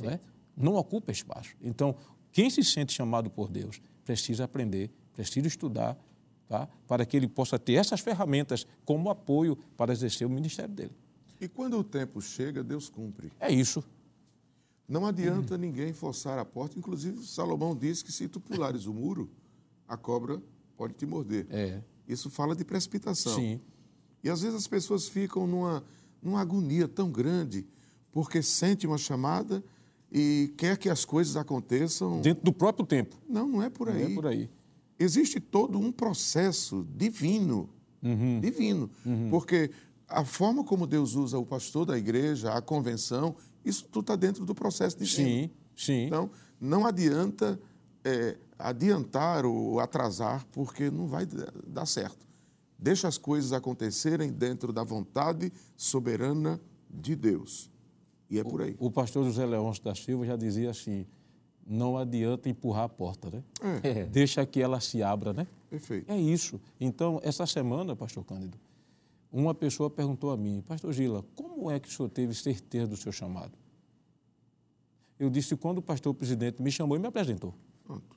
Não, 0.02 0.10
é? 0.10 0.20
não 0.56 0.76
ocupa 0.76 1.12
espaço. 1.12 1.56
Então, 1.62 1.96
quem 2.32 2.50
se 2.50 2.64
sente 2.64 2.94
chamado 2.94 3.30
por 3.30 3.50
Deus 3.50 3.82
precisa 4.04 4.46
aprender, 4.46 4.92
precisa 5.14 5.48
estudar, 5.48 5.98
tá? 6.48 6.68
para 6.88 7.06
que 7.06 7.18
ele 7.18 7.28
possa 7.28 7.58
ter 7.58 7.74
essas 7.74 8.00
ferramentas 8.00 8.66
como 8.84 9.10
apoio 9.10 9.58
para 9.78 9.92
exercer 9.92 10.26
o 10.26 10.30
ministério 10.30 10.74
dele. 10.74 10.92
E 11.40 11.48
quando 11.48 11.78
o 11.78 11.84
tempo 11.84 12.22
chega, 12.22 12.64
Deus 12.64 12.90
cumpre. 12.90 13.32
É 13.40 13.52
isso. 13.52 13.84
Não 14.88 15.06
adianta 15.06 15.58
ninguém 15.58 15.94
forçar 15.94 16.38
a 16.38 16.46
porta. 16.46 16.78
Inclusive, 16.78 17.26
Salomão 17.26 17.76
disse 17.76 18.04
que 18.04 18.12
se 18.12 18.28
tu 18.28 18.40
pulares 18.40 18.86
o 18.86 18.94
muro, 18.94 19.30
a 19.88 19.98
cobra 19.98 20.42
pode 20.78 20.94
te 20.94 21.06
morder. 21.06 21.48
É. 21.50 21.82
Isso 22.08 22.30
fala 22.30 22.56
de 22.56 22.64
precipitação. 22.64 23.36
Sim. 23.36 23.60
E 24.24 24.30
às 24.30 24.42
vezes 24.42 24.56
as 24.56 24.68
pessoas 24.68 25.08
ficam 25.08 25.48
numa, 25.48 25.84
numa 26.22 26.40
agonia 26.40 26.88
tão 26.88 27.12
grande 27.12 27.68
porque 28.12 28.42
sente 28.42 28.88
uma 28.88 28.98
chamada 28.98 29.64
e 30.12 30.54
quer 30.58 30.78
que 30.78 30.90
as 30.90 31.04
coisas 31.04 31.36
aconteçam. 31.36 32.22
Dentro 32.22 32.44
do 32.44 32.54
próprio 32.54 32.86
tempo. 32.86 33.16
Não, 33.28 33.48
não 33.48 33.62
é 33.62 33.70
por 33.70 33.90
aí. 33.90 34.04
Não 34.04 34.12
é 34.12 34.16
por 34.16 34.28
aí. 34.28 34.50
Existe 34.98 35.40
todo 35.40 35.80
um 35.80 35.92
processo 35.92 36.88
divino. 36.96 37.70
Uhum. 38.02 38.40
Divino. 38.40 38.90
Uhum. 39.06 39.30
Porque 39.30 39.72
a 40.08 40.24
forma 40.24 40.64
como 40.64 40.88
Deus 40.88 41.16
usa 41.16 41.38
o 41.38 41.46
pastor 41.46 41.86
da 41.86 41.98
igreja, 41.98 42.54
a 42.54 42.62
convenção, 42.62 43.36
isso 43.64 43.86
tudo 43.86 44.04
está 44.04 44.16
dentro 44.16 44.46
do 44.46 44.54
processo 44.54 44.98
divino. 44.98 45.28
Sim, 45.28 45.50
sim. 45.76 46.06
Então, 46.06 46.30
não 46.60 46.86
adianta 46.86 47.60
é, 48.04 48.38
adiantar 48.58 49.46
ou 49.46 49.80
atrasar, 49.80 50.46
porque 50.52 50.90
não 50.90 51.08
vai 51.08 51.28
dar 51.68 51.86
certo. 51.86 52.26
Deixa 52.78 53.08
as 53.08 53.18
coisas 53.18 53.52
acontecerem 53.52 54.32
dentro 54.32 54.72
da 54.72 54.84
vontade 54.84 55.52
soberana 55.76 56.62
de 56.90 57.16
Deus. 57.16 57.72
E 58.30 58.40
é 58.40 58.44
por 58.44 58.62
aí. 58.62 58.76
O, 58.80 58.88
o 58.88 58.92
pastor 58.92 59.26
José 59.26 59.46
Leôncio 59.46 59.84
da 59.84 59.96
Silva 59.96 60.26
já 60.26 60.36
dizia 60.36 60.70
assim: 60.70 61.06
não 61.66 61.98
adianta 61.98 62.48
empurrar 62.48 62.84
a 62.84 62.90
porta, 62.90 63.30
né? 63.30 63.44
É. 63.84 64.04
Deixa 64.04 64.46
que 64.46 64.62
ela 64.62 64.80
se 64.80 65.02
abra, 65.02 65.34
né? 65.34 65.48
Perfeito. 65.70 66.12
É 66.12 66.18
isso. 66.18 66.62
Então, 66.80 67.20
essa 67.24 67.46
semana, 67.46 67.96
pastor 67.96 68.24
Cândido, 68.24 68.58
uma 69.32 69.54
pessoa 69.54 69.90
perguntou 69.90 70.32
a 70.32 70.38
mim, 70.38 70.64
pastor 70.66 70.94
Gila, 70.94 71.26
como 71.36 71.70
é 71.70 71.80
que 71.80 71.88
o 71.88 71.92
senhor 71.92 72.10
teve 72.10 72.34
certeza 72.34 72.88
do 72.88 72.96
seu 72.96 73.12
chamado? 73.12 73.52
Eu 75.20 75.30
disse 75.30 75.56
quando 75.56 75.80
o 75.80 75.82
pastor 75.82 76.14
presidente 76.14 76.62
me 76.62 76.72
chamou 76.72 76.96
e 76.96 77.00
me 77.00 77.08
apresentou. 77.08 77.54
Pronto. 77.84 78.16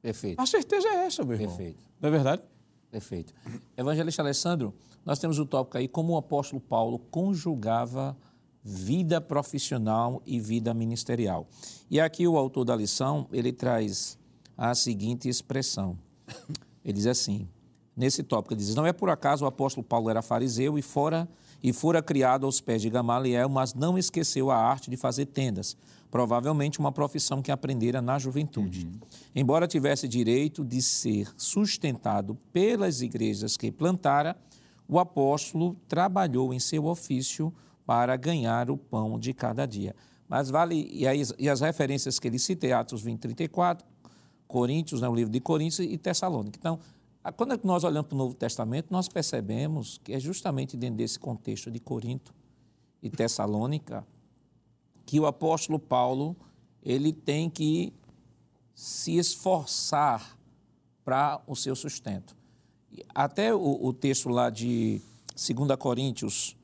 Perfeito. 0.00 0.40
A 0.40 0.46
certeza 0.46 0.88
é 0.88 1.06
essa, 1.06 1.24
meu 1.24 1.34
irmão. 1.34 1.48
Perfeito. 1.48 1.84
Não 2.00 2.08
é 2.08 2.12
verdade? 2.12 2.42
Perfeito. 2.90 3.34
Evangelista 3.76 4.22
Alessandro, 4.22 4.74
nós 5.04 5.18
temos 5.18 5.38
o 5.38 5.46
tópico 5.46 5.78
aí 5.78 5.88
como 5.88 6.14
o 6.14 6.16
apóstolo 6.16 6.60
Paulo 6.60 6.98
conjugava 7.10 8.16
vida 8.62 9.20
profissional 9.20 10.22
e 10.26 10.38
vida 10.38 10.72
ministerial. 10.74 11.48
E 11.90 12.00
aqui 12.00 12.26
o 12.26 12.36
autor 12.36 12.64
da 12.64 12.76
lição, 12.76 13.26
ele 13.32 13.52
traz 13.52 14.18
a 14.56 14.74
seguinte 14.74 15.28
expressão. 15.28 15.98
Ele 16.82 16.94
diz 16.94 17.06
assim: 17.06 17.46
nesse 18.00 18.22
tópico. 18.22 18.54
Ele 18.54 18.60
diz: 18.60 18.74
Não 18.74 18.86
é 18.86 18.92
por 18.92 19.10
acaso 19.10 19.44
o 19.44 19.48
apóstolo 19.48 19.84
Paulo 19.84 20.10
era 20.10 20.22
fariseu 20.22 20.78
e 20.78 20.82
fora 20.82 21.28
e 21.62 21.72
fora 21.72 22.02
criado 22.02 22.46
aos 22.46 22.60
pés 22.60 22.80
de 22.80 22.88
Gamaliel, 22.88 23.48
mas 23.48 23.74
não 23.74 23.98
esqueceu 23.98 24.50
a 24.50 24.56
arte 24.56 24.88
de 24.88 24.96
fazer 24.96 25.26
tendas, 25.26 25.76
provavelmente 26.10 26.78
uma 26.78 26.90
profissão 26.90 27.42
que 27.42 27.52
aprendera 27.52 28.00
na 28.00 28.18
juventude. 28.18 28.86
Uhum. 28.86 29.00
Embora 29.36 29.68
tivesse 29.68 30.08
direito 30.08 30.64
de 30.64 30.80
ser 30.80 31.30
sustentado 31.36 32.34
pelas 32.50 33.02
igrejas 33.02 33.58
que 33.58 33.70
plantara, 33.70 34.34
o 34.88 34.98
apóstolo 34.98 35.76
trabalhou 35.86 36.54
em 36.54 36.58
seu 36.58 36.86
ofício 36.86 37.52
para 37.90 38.14
ganhar 38.14 38.70
o 38.70 38.76
pão 38.76 39.18
de 39.18 39.34
cada 39.34 39.66
dia. 39.66 39.96
Mas 40.28 40.48
vale, 40.48 40.88
e, 40.92 41.08
aí, 41.08 41.22
e 41.36 41.48
as 41.48 41.60
referências 41.60 42.20
que 42.20 42.28
ele 42.28 42.38
cita, 42.38 42.78
Atos 42.78 43.02
20, 43.02 43.18
34, 43.18 43.84
Coríntios, 44.46 45.00
né, 45.00 45.08
o 45.08 45.14
livro 45.16 45.32
de 45.32 45.40
Coríntios 45.40 45.80
e 45.80 45.98
Tessalônica. 45.98 46.56
Então, 46.56 46.78
quando 47.36 47.58
nós 47.64 47.82
olhamos 47.82 48.06
para 48.06 48.14
o 48.14 48.18
Novo 48.18 48.34
Testamento, 48.34 48.92
nós 48.92 49.08
percebemos 49.08 49.98
que 50.04 50.12
é 50.12 50.20
justamente 50.20 50.76
dentro 50.76 50.98
desse 50.98 51.18
contexto 51.18 51.68
de 51.68 51.80
Corinto 51.80 52.32
e 53.02 53.10
Tessalônica 53.10 54.06
que 55.04 55.18
o 55.18 55.26
apóstolo 55.26 55.80
Paulo 55.80 56.36
ele 56.84 57.12
tem 57.12 57.50
que 57.50 57.92
se 58.72 59.16
esforçar 59.16 60.38
para 61.04 61.42
o 61.44 61.56
seu 61.56 61.74
sustento. 61.74 62.36
Até 63.12 63.52
o, 63.52 63.84
o 63.84 63.92
texto 63.92 64.28
lá 64.28 64.48
de 64.48 65.02
2 65.34 65.76
Coríntios, 65.76 66.56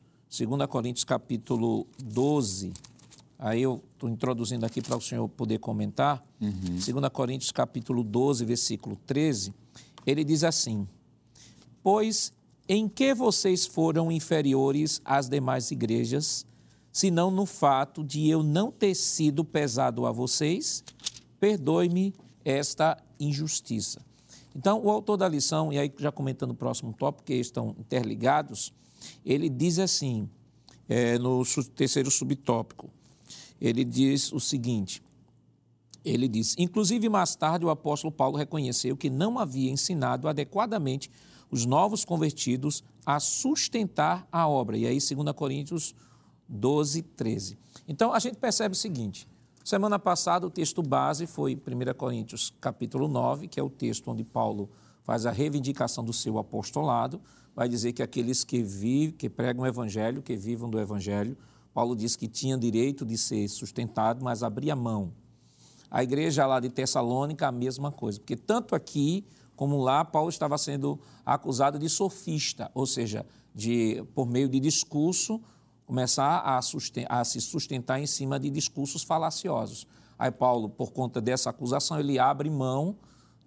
2 0.44 0.66
Coríntios 0.68 1.04
capítulo 1.04 1.86
12, 1.98 2.70
aí 3.38 3.62
eu 3.62 3.82
estou 3.94 4.10
introduzindo 4.10 4.66
aqui 4.66 4.82
para 4.82 4.94
o 4.94 5.00
senhor 5.00 5.26
poder 5.30 5.58
comentar, 5.58 6.22
uhum. 6.38 6.50
2 7.00 7.08
Coríntios 7.10 7.50
capítulo 7.50 8.04
12, 8.04 8.44
versículo 8.44 8.96
13, 9.06 9.54
ele 10.06 10.22
diz 10.22 10.44
assim: 10.44 10.86
Pois 11.82 12.34
em 12.68 12.86
que 12.86 13.14
vocês 13.14 13.64
foram 13.64 14.12
inferiores 14.12 15.00
às 15.04 15.26
demais 15.26 15.70
igrejas, 15.70 16.44
senão 16.92 17.30
no 17.30 17.46
fato 17.46 18.04
de 18.04 18.28
eu 18.28 18.42
não 18.42 18.70
ter 18.70 18.94
sido 18.94 19.42
pesado 19.42 20.04
a 20.04 20.12
vocês? 20.12 20.84
Perdoe-me 21.40 22.12
esta 22.44 22.98
injustiça. 23.18 24.04
Então, 24.54 24.82
o 24.82 24.90
autor 24.90 25.16
da 25.16 25.28
lição, 25.28 25.72
e 25.72 25.78
aí 25.78 25.92
já 25.98 26.12
comentando 26.12 26.50
o 26.50 26.54
próximo 26.54 26.92
tópico, 26.92 27.24
que 27.24 27.34
estão 27.34 27.74
interligados, 27.78 28.72
ele 29.24 29.48
diz 29.48 29.78
assim, 29.78 30.28
é, 30.88 31.18
no 31.18 31.44
terceiro 31.74 32.10
subtópico, 32.10 32.90
ele 33.60 33.84
diz 33.84 34.32
o 34.32 34.40
seguinte: 34.40 35.02
ele 36.04 36.28
diz: 36.28 36.54
Inclusive, 36.56 37.08
mais 37.08 37.34
tarde, 37.34 37.64
o 37.64 37.70
apóstolo 37.70 38.12
Paulo 38.12 38.36
reconheceu 38.36 38.96
que 38.96 39.10
não 39.10 39.38
havia 39.38 39.70
ensinado 39.70 40.28
adequadamente 40.28 41.10
os 41.50 41.66
novos 41.66 42.04
convertidos 42.04 42.84
a 43.04 43.18
sustentar 43.18 44.26
a 44.30 44.48
obra. 44.48 44.76
E 44.76 44.86
aí, 44.86 44.98
2 44.98 45.32
Coríntios 45.34 45.94
12, 46.48 47.02
13. 47.02 47.58
Então, 47.88 48.12
a 48.12 48.18
gente 48.18 48.36
percebe 48.36 48.72
o 48.72 48.78
seguinte. 48.78 49.28
Semana 49.64 49.98
passada, 49.98 50.46
o 50.46 50.50
texto 50.50 50.80
base 50.80 51.26
foi 51.26 51.56
1 51.56 51.94
Coríntios 51.94 52.54
capítulo 52.60 53.08
9, 53.08 53.48
que 53.48 53.58
é 53.58 53.62
o 53.62 53.68
texto 53.68 54.08
onde 54.08 54.22
Paulo 54.22 54.70
faz 55.02 55.26
a 55.26 55.32
reivindicação 55.32 56.04
do 56.04 56.12
seu 56.12 56.38
apostolado. 56.38 57.20
Vai 57.56 57.68
dizer 57.68 57.92
que 57.92 58.02
aqueles 58.02 58.44
que 58.44 58.62
vivem, 58.62 59.16
que 59.16 59.28
pregam 59.28 59.64
o 59.64 59.66
evangelho, 59.66 60.22
que 60.22 60.36
vivam 60.36 60.70
do 60.70 60.78
evangelho, 60.78 61.36
Paulo 61.74 61.96
diz 61.96 62.14
que 62.14 62.28
tinham 62.28 62.58
direito 62.58 63.04
de 63.04 63.18
ser 63.18 63.48
sustentado, 63.48 64.22
mas 64.22 64.44
abria 64.44 64.76
mão 64.76 65.12
a 65.90 66.02
igreja 66.02 66.46
lá 66.46 66.60
de 66.60 66.68
Tessalônica, 66.68 67.46
a 67.46 67.52
mesma 67.52 67.90
coisa, 67.90 68.18
porque 68.18 68.36
tanto 68.36 68.74
aqui 68.74 69.24
como 69.54 69.80
lá, 69.80 70.04
Paulo 70.04 70.28
estava 70.28 70.58
sendo 70.58 71.00
acusado 71.24 71.78
de 71.78 71.88
sofista, 71.88 72.70
ou 72.74 72.86
seja, 72.86 73.24
de, 73.54 74.04
por 74.14 74.26
meio 74.26 74.48
de 74.48 74.60
discurso, 74.60 75.40
começar 75.86 76.40
a, 76.40 76.58
a 76.58 77.24
se 77.24 77.40
sustentar 77.40 77.98
em 77.98 78.06
cima 78.06 78.38
de 78.38 78.50
discursos 78.50 79.02
falaciosos. 79.02 79.86
Aí 80.18 80.30
Paulo, 80.30 80.68
por 80.68 80.92
conta 80.92 81.22
dessa 81.22 81.48
acusação, 81.48 81.98
ele 81.98 82.18
abre 82.18 82.50
mão 82.50 82.98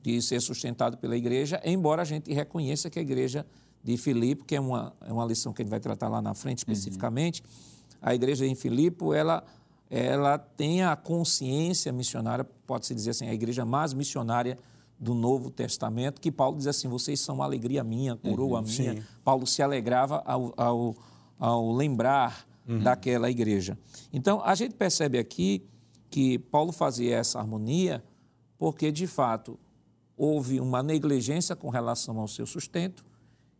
de 0.02 0.20
ser 0.22 0.40
sustentado 0.42 0.98
pela 0.98 1.16
igreja, 1.16 1.62
embora 1.64 2.02
a 2.02 2.06
gente 2.06 2.34
reconheça 2.34 2.90
que 2.90 2.98
a 2.98 3.02
igreja 3.04 3.46
de 3.84 3.98
Filipe, 3.98 4.44
que 4.46 4.56
é 4.56 4.60
uma, 4.60 4.94
é 5.02 5.12
uma 5.12 5.26
lição 5.26 5.54
que 5.54 5.62
a 5.62 5.64
gente 5.64 5.72
vai 5.72 5.80
tratar 5.80 6.08
lá 6.08 6.22
na 6.22 6.34
frente 6.34 6.60
especificamente, 6.60 7.42
uhum. 7.42 7.98
a 8.02 8.16
igreja 8.16 8.46
em 8.46 8.56
Filipe, 8.56 9.06
ela, 9.16 9.44
ela 9.90 10.38
tem 10.38 10.84
a 10.84 10.96
consciência 10.96 11.92
missionária, 11.92 12.44
pode-se 12.66 12.94
dizer 12.94 13.12
assim, 13.12 13.28
a 13.28 13.34
igreja 13.34 13.66
mais 13.66 13.94
missionária 13.94 14.58
do 15.00 15.14
Novo 15.14 15.50
Testamento, 15.50 16.20
que 16.20 16.32
Paulo 16.32 16.58
diz 16.58 16.68
assim: 16.68 16.90
vocês 16.90 17.22
são 17.22 17.42
alegria 17.42 17.84
minha, 17.84 18.18
coroa 18.18 18.60
uhum, 18.60 18.66
minha. 18.66 18.96
Sim. 18.96 19.04
Paulo 19.24 19.48
se 19.48 19.62
alegrava 19.62 20.22
ao, 20.26 20.54
ao, 20.58 20.96
ao 21.40 21.72
lembrar 21.72 22.46
uhum. 22.68 22.80
daquela 22.80 23.30
igreja. 23.30 23.78
Então, 24.12 24.42
a 24.44 24.54
gente 24.56 24.76
percebe 24.76 25.18
aqui 25.18 25.66
que 26.10 26.38
Paulo 26.38 26.72
fazia 26.72 27.16
essa 27.16 27.40
harmonia 27.40 28.04
porque, 28.58 28.92
de 28.92 29.08
fato, 29.08 29.58
houve 30.18 30.60
uma 30.60 30.84
negligência 30.84 31.56
com 31.56 31.70
relação 31.70 32.20
ao 32.20 32.28
seu 32.28 32.46
sustento, 32.46 33.06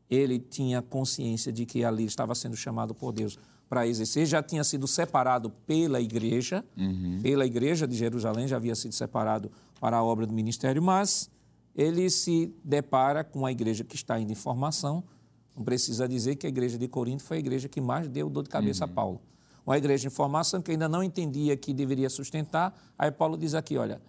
ele 0.10 0.40
tinha 0.40 0.82
consciência 0.82 1.52
de 1.52 1.66
que 1.66 1.84
ali 1.84 2.06
estava 2.06 2.34
sendo 2.34 2.56
chamado 2.56 2.96
por 2.96 3.12
Deus 3.12 3.38
para 3.70 3.86
exercer, 3.86 4.26
já 4.26 4.42
tinha 4.42 4.64
sido 4.64 4.88
separado 4.88 5.52
pela 5.68 6.02
igreja, 6.02 6.66
uhum. 6.76 7.20
pela 7.22 7.46
igreja 7.46 7.88
de 7.88 7.96
Jerusalém, 7.96 8.48
já 8.48 8.56
havia 8.56 8.74
sido 8.74 8.94
separado 8.94 9.52
para 9.80 9.98
a 9.98 10.04
obra 10.04 10.26
do 10.26 10.34
ministério, 10.34 10.82
mas 10.82 11.30
ele 11.76 12.10
se 12.10 12.52
depara 12.64 13.24
com 13.24 13.46
a 13.46 13.52
igreja 13.52 13.84
que 13.84 13.96
está 13.96 14.20
indo 14.20 14.32
em 14.32 14.36
formação. 14.36 15.04
Não 15.56 15.64
precisa 15.64 16.08
dizer 16.08 16.36
que 16.36 16.48
a 16.48 16.50
igreja 16.50 16.80
de 16.80 16.88
Corinto 16.88 17.22
foi 17.22 17.38
a 17.38 17.40
igreja 17.40 17.70
que 17.70 17.80
mais 17.80 18.08
deu 18.08 18.28
dor 18.28 18.44
de 18.44 18.50
cabeça 18.50 18.86
uhum. 18.86 18.92
a 18.92 18.94
Paulo. 18.94 19.22
Uma 19.66 19.78
igreja 19.78 20.08
em 20.08 20.10
formação 20.10 20.64
que 20.64 20.72
ainda 20.72 20.90
não 20.90 21.04
entendia 21.04 21.56
que 21.56 21.72
deveria 21.72 22.10
sustentar. 22.10 22.76
Aí 22.98 23.12
Paulo 23.12 23.38
diz 23.38 23.54
aqui: 23.54 23.78
olha, 23.78 24.02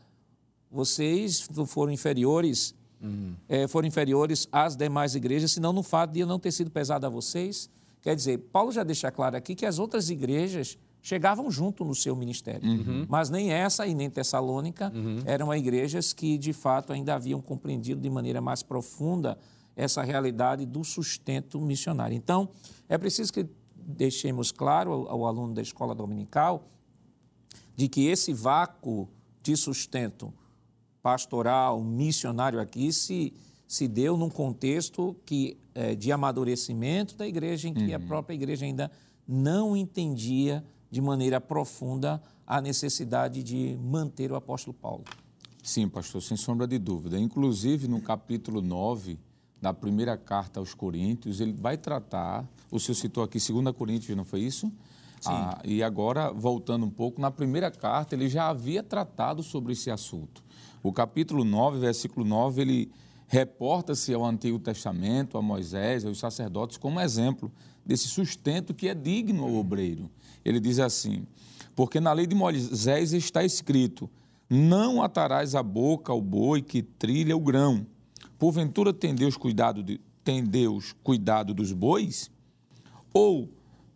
vocês 0.70 1.46
foram 1.66 1.92
inferiores, 1.92 2.74
uhum. 3.02 3.34
é, 3.48 3.66
foram 3.66 3.88
inferiores 3.88 4.48
às 4.50 4.76
demais 4.76 5.14
igrejas, 5.14 5.52
senão 5.52 5.72
no 5.72 5.82
fato 5.82 6.12
de 6.12 6.20
eu 6.20 6.26
não 6.26 6.38
ter 6.38 6.52
sido 6.52 6.70
pesado 6.70 7.06
a 7.06 7.08
vocês. 7.08 7.68
Quer 8.02 8.16
dizer, 8.16 8.38
Paulo 8.52 8.72
já 8.72 8.82
deixa 8.82 9.10
claro 9.10 9.36
aqui 9.36 9.54
que 9.54 9.66
as 9.66 9.78
outras 9.78 10.10
igrejas 10.10 10.78
chegavam 11.02 11.50
junto 11.50 11.84
no 11.84 11.94
seu 11.94 12.14
ministério. 12.14 12.68
Uhum. 12.68 13.06
Mas 13.08 13.30
nem 13.30 13.52
essa 13.52 13.86
e 13.86 13.94
nem 13.94 14.10
Tessalônica 14.10 14.92
uhum. 14.94 15.22
eram 15.24 15.54
igrejas 15.54 16.12
que, 16.12 16.36
de 16.36 16.52
fato, 16.52 16.92
ainda 16.92 17.14
haviam 17.14 17.40
compreendido 17.40 18.00
de 18.00 18.10
maneira 18.10 18.40
mais 18.40 18.62
profunda 18.62 19.38
essa 19.74 20.02
realidade 20.02 20.66
do 20.66 20.84
sustento 20.84 21.60
missionário. 21.60 22.14
Então, 22.14 22.48
é 22.88 22.98
preciso 22.98 23.32
que 23.32 23.46
deixemos 23.74 24.52
claro 24.52 24.92
ao, 24.92 25.08
ao 25.08 25.26
aluno 25.26 25.54
da 25.54 25.62
escola 25.62 25.94
dominical 25.94 26.68
de 27.74 27.88
que 27.88 28.06
esse 28.06 28.32
vácuo 28.34 29.08
de 29.42 29.56
sustento 29.56 30.32
pastoral, 31.02 31.82
missionário 31.82 32.60
aqui, 32.60 32.92
se, 32.92 33.32
se 33.66 33.88
deu 33.88 34.16
num 34.16 34.30
contexto 34.30 35.16
que, 35.24 35.58
é, 35.74 35.94
de 35.94 36.12
amadurecimento 36.12 37.16
da 37.16 37.26
igreja, 37.26 37.68
em 37.68 37.74
que 37.74 37.88
uhum. 37.88 37.96
a 37.96 38.00
própria 38.00 38.34
igreja 38.34 38.64
ainda 38.64 38.90
não 39.26 39.76
entendia 39.76 40.64
de 40.90 41.00
maneira 41.00 41.40
profunda 41.40 42.20
a 42.46 42.60
necessidade 42.60 43.42
de 43.42 43.78
manter 43.80 44.32
o 44.32 44.34
apóstolo 44.36 44.74
Paulo. 44.74 45.04
Sim, 45.62 45.88
pastor, 45.88 46.20
sem 46.22 46.36
sombra 46.36 46.66
de 46.66 46.78
dúvida. 46.78 47.18
Inclusive, 47.18 47.86
no 47.86 48.00
capítulo 48.00 48.60
9 48.60 49.18
da 49.60 49.72
primeira 49.72 50.16
carta 50.16 50.58
aos 50.58 50.74
Coríntios, 50.74 51.40
ele 51.40 51.52
vai 51.52 51.76
tratar, 51.76 52.48
o 52.70 52.80
senhor 52.80 52.96
citou 52.96 53.22
aqui 53.22 53.38
2 53.38 53.76
Coríntios, 53.76 54.16
não 54.16 54.24
foi 54.24 54.40
isso? 54.40 54.66
Sim. 55.20 55.30
Ah, 55.32 55.60
e 55.64 55.82
agora, 55.82 56.32
voltando 56.32 56.86
um 56.86 56.90
pouco, 56.90 57.20
na 57.20 57.30
primeira 57.30 57.70
carta 57.70 58.14
ele 58.14 58.28
já 58.28 58.48
havia 58.48 58.82
tratado 58.82 59.42
sobre 59.42 59.74
esse 59.74 59.90
assunto. 59.90 60.42
O 60.82 60.92
capítulo 60.92 61.44
9, 61.44 61.78
versículo 61.78 62.24
9, 62.24 62.62
ele 62.62 62.90
reporta-se 63.26 64.12
ao 64.12 64.24
Antigo 64.24 64.58
Testamento, 64.58 65.38
a 65.38 65.42
Moisés, 65.42 66.04
aos 66.04 66.18
sacerdotes, 66.18 66.76
como 66.76 67.00
exemplo 67.00 67.52
desse 67.84 68.08
sustento 68.08 68.74
que 68.74 68.88
é 68.88 68.94
digno 68.94 69.44
ao 69.44 69.54
obreiro. 69.54 70.10
Ele 70.44 70.58
diz 70.58 70.78
assim: 70.78 71.26
Porque 71.76 72.00
na 72.00 72.12
lei 72.12 72.26
de 72.26 72.34
Moisés 72.34 73.12
está 73.12 73.44
escrito: 73.44 74.10
Não 74.48 75.02
atarás 75.02 75.54
a 75.54 75.62
boca 75.62 76.12
ao 76.12 76.20
boi 76.20 76.62
que 76.62 76.82
trilha 76.82 77.36
o 77.36 77.40
grão. 77.40 77.86
Porventura 78.38 78.92
tem 78.92 79.14
Deus 79.14 79.36
cuidado 79.36 79.82
de, 79.82 80.00
tem 80.24 80.42
Deus 80.42 80.94
cuidado 81.04 81.52
dos 81.52 81.72
bois? 81.72 82.30
Ou 83.12 83.48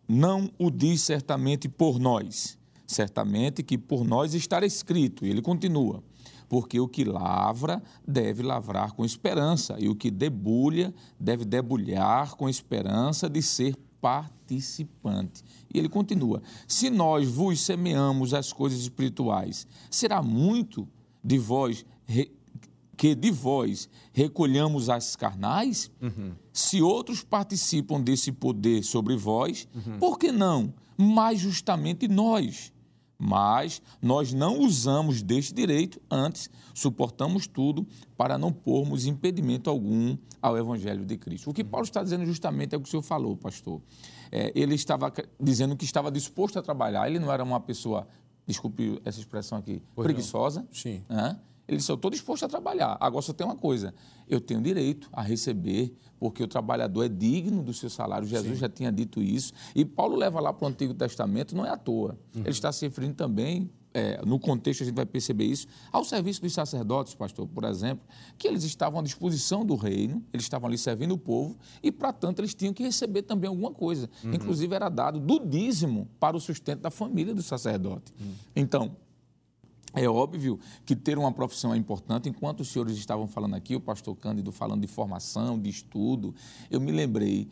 não 0.07 0.51
o 0.59 0.71
diz 0.71 1.01
certamente 1.01 1.69
por 1.69 1.99
nós? 1.99 2.59
Certamente 2.87 3.63
que 3.63 3.79
por 3.79 4.05
nós 4.05 4.35
estará 4.35 4.67
escrito. 4.67 5.25
E 5.25 5.31
ele 5.31 5.41
continua: 5.41 6.03
porque 6.55 6.79
o 6.79 6.87
que 6.87 7.03
lavra 7.03 7.83
deve 8.07 8.41
lavrar 8.41 8.93
com 8.93 9.05
esperança, 9.05 9.75
e 9.77 9.89
o 9.89 9.97
que 9.97 10.09
debulha 10.09 10.95
deve 11.19 11.45
debulhar 11.45 12.37
com 12.37 12.49
esperança 12.49 13.29
de 13.29 13.43
ser 13.43 13.75
participante. 14.01 15.43
E 15.75 15.77
ele 15.77 15.89
continua: 15.89 16.41
Se 16.69 16.91
nós 16.91 17.29
vos 17.29 17.61
semeamos 17.61 18.33
as 18.33 18.53
coisas 18.53 18.79
espirituais, 18.79 19.67
será 19.91 20.23
muito 20.23 20.87
de 21.25 21.39
vós 21.39 21.85
que 22.97 23.17
de 23.17 23.33
vós 23.33 23.89
recolhamos 24.13 24.89
as 24.89 25.17
carnais? 25.17 25.91
Uhum. 26.01 26.35
Se 26.53 26.81
outros 26.81 27.25
participam 27.25 28.01
desse 28.01 28.31
poder 28.31 28.85
sobre 28.85 29.17
vós, 29.17 29.67
uhum. 29.75 29.99
por 29.99 30.21
que 30.21 30.31
não? 30.31 30.73
Mais 30.97 31.41
justamente 31.41 32.07
nós. 32.07 32.73
Mas 33.19 33.81
nós 34.03 34.33
não 34.33 34.61
usamos 34.61 35.23
deste 35.23 35.55
direito, 35.55 36.01
antes 36.11 36.51
suportamos 36.75 37.47
tudo 37.47 37.87
para 38.17 38.37
não 38.37 38.53
pormos 38.53 39.07
impedimento 39.07 39.71
algum 39.71 40.17
ao 40.43 40.59
Evangelho 40.59 41.05
de 41.05 41.17
Cristo. 41.17 41.51
O 41.51 41.55
que 41.55 41.65
Paulo 41.65 41.85
está 41.85 42.03
dizendo 42.03 42.27
justamente 42.27 42.75
é 42.75 42.79
o 42.79 42.81
que 42.81 42.89
o 42.89 42.91
senhor 42.91 43.03
falou, 43.03 43.37
pastor. 43.37 43.81
É, 44.31 44.53
ele 44.55 44.75
estava 44.75 45.13
dizendo 45.41 45.77
que 45.77 45.85
estava 45.85 46.11
disposto 46.11 46.59
a 46.59 46.63
trabalhar, 46.63 47.09
ele 47.09 47.19
não 47.19 47.33
era 47.33 47.43
uma 47.43 47.61
pessoa, 47.61 48.07
desculpe 48.47 49.01
essa 49.05 49.21
expressão 49.21 49.59
aqui, 49.59 49.81
pois 49.95 50.05
preguiçosa. 50.05 50.61
Não. 50.63 50.69
Sim. 50.73 51.05
Né? 51.09 51.39
Ele 51.67 51.79
disse: 51.79 51.91
Eu 51.91 51.97
estou 51.97 52.11
disposto 52.11 52.45
a 52.45 52.49
trabalhar. 52.49 52.97
Agora 53.01 53.23
só 53.23 53.33
tem 53.33 53.47
uma 53.47 53.57
coisa: 53.57 53.95
eu 54.29 54.41
tenho 54.41 54.61
direito 54.61 55.09
a 55.13 55.23
receber, 55.23 55.95
porque 56.19 56.43
o 56.43 56.49
trabalhador 56.49 57.05
é 57.05 57.09
digno 57.09 57.63
do 57.63 57.73
seu 57.73 57.91
salário. 57.91 58.27
Jesus 58.27 58.55
Sim. 58.55 58.61
já 58.61 58.69
tinha 58.69 58.93
dito 58.93 59.23
isso. 59.23 59.53
E 59.75 59.85
Paulo 59.85 60.17
leva 60.17 60.41
lá 60.41 60.53
para 60.53 60.67
o 60.67 60.69
Antigo 60.69 60.95
Testamento, 60.95 61.57
não 61.57 61.65
é 61.65 61.71
à 61.71 61.77
toa. 61.77 62.19
Uhum. 62.35 62.43
Ele 62.43 62.51
está 62.51 62.71
se 62.73 62.87
referindo 62.87 63.15
também 63.15 63.71
é, 63.95 64.21
no 64.27 64.41
contexto 64.41 64.83
a 64.83 64.87
gente 64.87 64.97
vai 64.97 65.07
perceber 65.07 65.45
isso, 65.45 65.69
ao 65.93 66.05
serviço 66.05 66.43
dos 66.43 66.53
sacerdotes, 66.53 67.15
pastor, 67.15 67.47
por 67.47 67.63
exemplo, 67.63 68.05
que 68.37 68.49
eles 68.49 68.65
estavam 68.65 68.99
à 68.99 69.03
disposição 69.03 69.65
do 69.65 69.77
reino, 69.77 70.23
eles 70.33 70.45
estavam 70.45 70.69
ali 70.69 70.77
servindo 70.77 71.13
o 71.13 71.19
povo 71.19 71.57
e, 71.81 71.93
para 71.93 72.13
tanto, 72.13 72.41
eles 72.41 72.55
tinham 72.55 72.75
que 72.75 72.83
receber 72.83 73.23
também 73.23 73.49
alguma 73.49 73.71
coisa. 73.71 74.11
Uhum. 74.25 74.35
Inclusive, 74.35 74.75
era 74.75 74.89
dado 74.89 75.21
do 75.21 75.39
dízimo 75.39 76.09
para 76.19 76.37
o 76.37 76.41
sustento 76.41 76.81
da 76.81 76.91
família 76.91 77.33
do 77.33 77.43
sacerdote. 77.43 78.13
Uhum. 78.21 78.35
Então, 78.57 78.97
é 79.95 80.09
óbvio 80.09 80.59
que 80.85 80.97
ter 80.97 81.19
uma 81.19 81.33
profissão 81.33 81.73
é 81.73 81.77
importante. 81.77 82.29
Enquanto 82.29 82.61
os 82.61 82.69
senhores 82.69 82.97
estavam 82.97 83.27
falando 83.27 83.55
aqui, 83.55 83.77
o 83.77 83.81
pastor 83.81 84.17
Cândido 84.17 84.51
falando 84.53 84.81
de 84.81 84.89
formação, 84.89 85.59
de 85.59 85.71
estudo, 85.71 86.35
eu 86.71 86.81
me 86.81 86.93
lembrei 86.93 87.49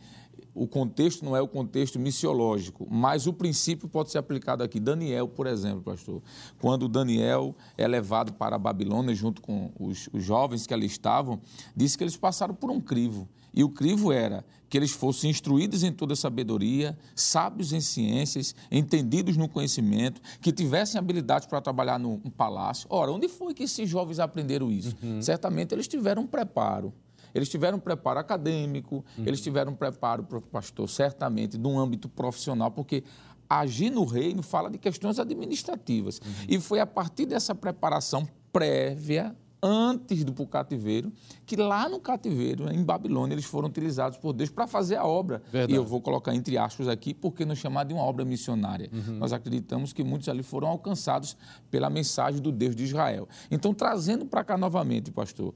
o 0.53 0.67
contexto 0.67 1.25
não 1.25 1.35
é 1.35 1.41
o 1.41 1.47
contexto 1.47 1.99
missiológico, 1.99 2.87
mas 2.89 3.25
o 3.25 3.33
princípio 3.33 3.87
pode 3.87 4.11
ser 4.11 4.19
aplicado 4.19 4.63
aqui. 4.63 4.79
Daniel, 4.79 5.27
por 5.27 5.47
exemplo, 5.47 5.81
pastor, 5.81 6.21
quando 6.59 6.87
Daniel 6.87 7.55
é 7.77 7.87
levado 7.87 8.33
para 8.33 8.55
a 8.55 8.59
Babilônia 8.59 9.15
junto 9.15 9.41
com 9.41 9.71
os, 9.79 10.09
os 10.13 10.23
jovens 10.23 10.67
que 10.67 10.73
ali 10.73 10.85
estavam, 10.85 11.39
disse 11.75 11.97
que 11.97 12.03
eles 12.03 12.15
passaram 12.15 12.53
por 12.53 12.69
um 12.69 12.79
crivo. 12.79 13.27
E 13.53 13.63
o 13.63 13.69
crivo 13.69 14.11
era 14.11 14.43
que 14.67 14.77
eles 14.77 14.91
fossem 14.91 15.29
instruídos 15.29 15.83
em 15.83 15.91
toda 15.91 16.15
sabedoria, 16.15 16.97
sábios 17.15 17.71
em 17.71 17.79
ciências, 17.79 18.55
entendidos 18.71 19.37
no 19.37 19.47
conhecimento, 19.47 20.19
que 20.41 20.51
tivessem 20.51 20.97
habilidade 20.97 21.47
para 21.47 21.61
trabalhar 21.61 21.99
no 21.99 22.17
palácio. 22.31 22.87
Ora, 22.89 23.11
onde 23.11 23.29
foi 23.29 23.53
que 23.53 23.63
esses 23.63 23.87
jovens 23.87 24.19
aprenderam 24.19 24.71
isso? 24.71 24.95
Uhum. 25.03 25.21
Certamente 25.21 25.75
eles 25.75 25.87
tiveram 25.87 26.23
um 26.23 26.27
preparo. 26.27 26.91
Eles 27.35 27.49
tiveram 27.49 27.77
um 27.77 27.81
preparo 27.81 28.19
acadêmico, 28.19 29.03
uhum. 29.17 29.25
eles 29.25 29.41
tiveram 29.41 29.73
um 29.73 29.75
preparo, 29.75 30.23
pastor, 30.51 30.89
certamente, 30.89 31.57
de 31.57 31.67
um 31.67 31.79
âmbito 31.79 32.07
profissional, 32.07 32.71
porque 32.71 33.03
agir 33.49 33.89
no 33.89 34.05
reino 34.05 34.41
fala 34.41 34.69
de 34.69 34.77
questões 34.77 35.19
administrativas. 35.19 36.19
Uhum. 36.19 36.45
E 36.49 36.59
foi 36.59 36.79
a 36.79 36.85
partir 36.85 37.25
dessa 37.25 37.53
preparação 37.53 38.27
prévia, 38.51 39.35
antes 39.63 40.25
do 40.25 40.33
cativeiro, 40.45 41.11
que 41.45 41.55
lá 41.55 41.87
no 41.87 41.99
cativeiro, 41.99 42.69
em 42.69 42.83
Babilônia, 42.83 43.33
eles 43.33 43.45
foram 43.45 43.69
utilizados 43.69 44.17
por 44.17 44.33
Deus 44.33 44.49
para 44.49 44.67
fazer 44.67 44.97
a 44.97 45.05
obra. 45.05 45.41
Verdade. 45.49 45.71
E 45.71 45.75
eu 45.77 45.85
vou 45.85 46.01
colocar 46.01 46.35
entre 46.35 46.57
aspas 46.57 46.89
aqui, 46.89 47.13
porque 47.13 47.45
nos 47.45 47.57
chamar 47.57 47.85
de 47.85 47.93
uma 47.93 48.03
obra 48.03 48.25
missionária. 48.25 48.89
Uhum. 48.91 49.15
Nós 49.15 49.31
acreditamos 49.31 49.93
que 49.93 50.03
muitos 50.03 50.27
ali 50.27 50.43
foram 50.43 50.67
alcançados 50.67 51.37
pela 51.71 51.89
mensagem 51.89 52.41
do 52.41 52.51
Deus 52.51 52.75
de 52.75 52.83
Israel. 52.83 53.27
Então, 53.49 53.73
trazendo 53.73 54.25
para 54.25 54.43
cá 54.43 54.57
novamente, 54.57 55.09
pastor, 55.11 55.53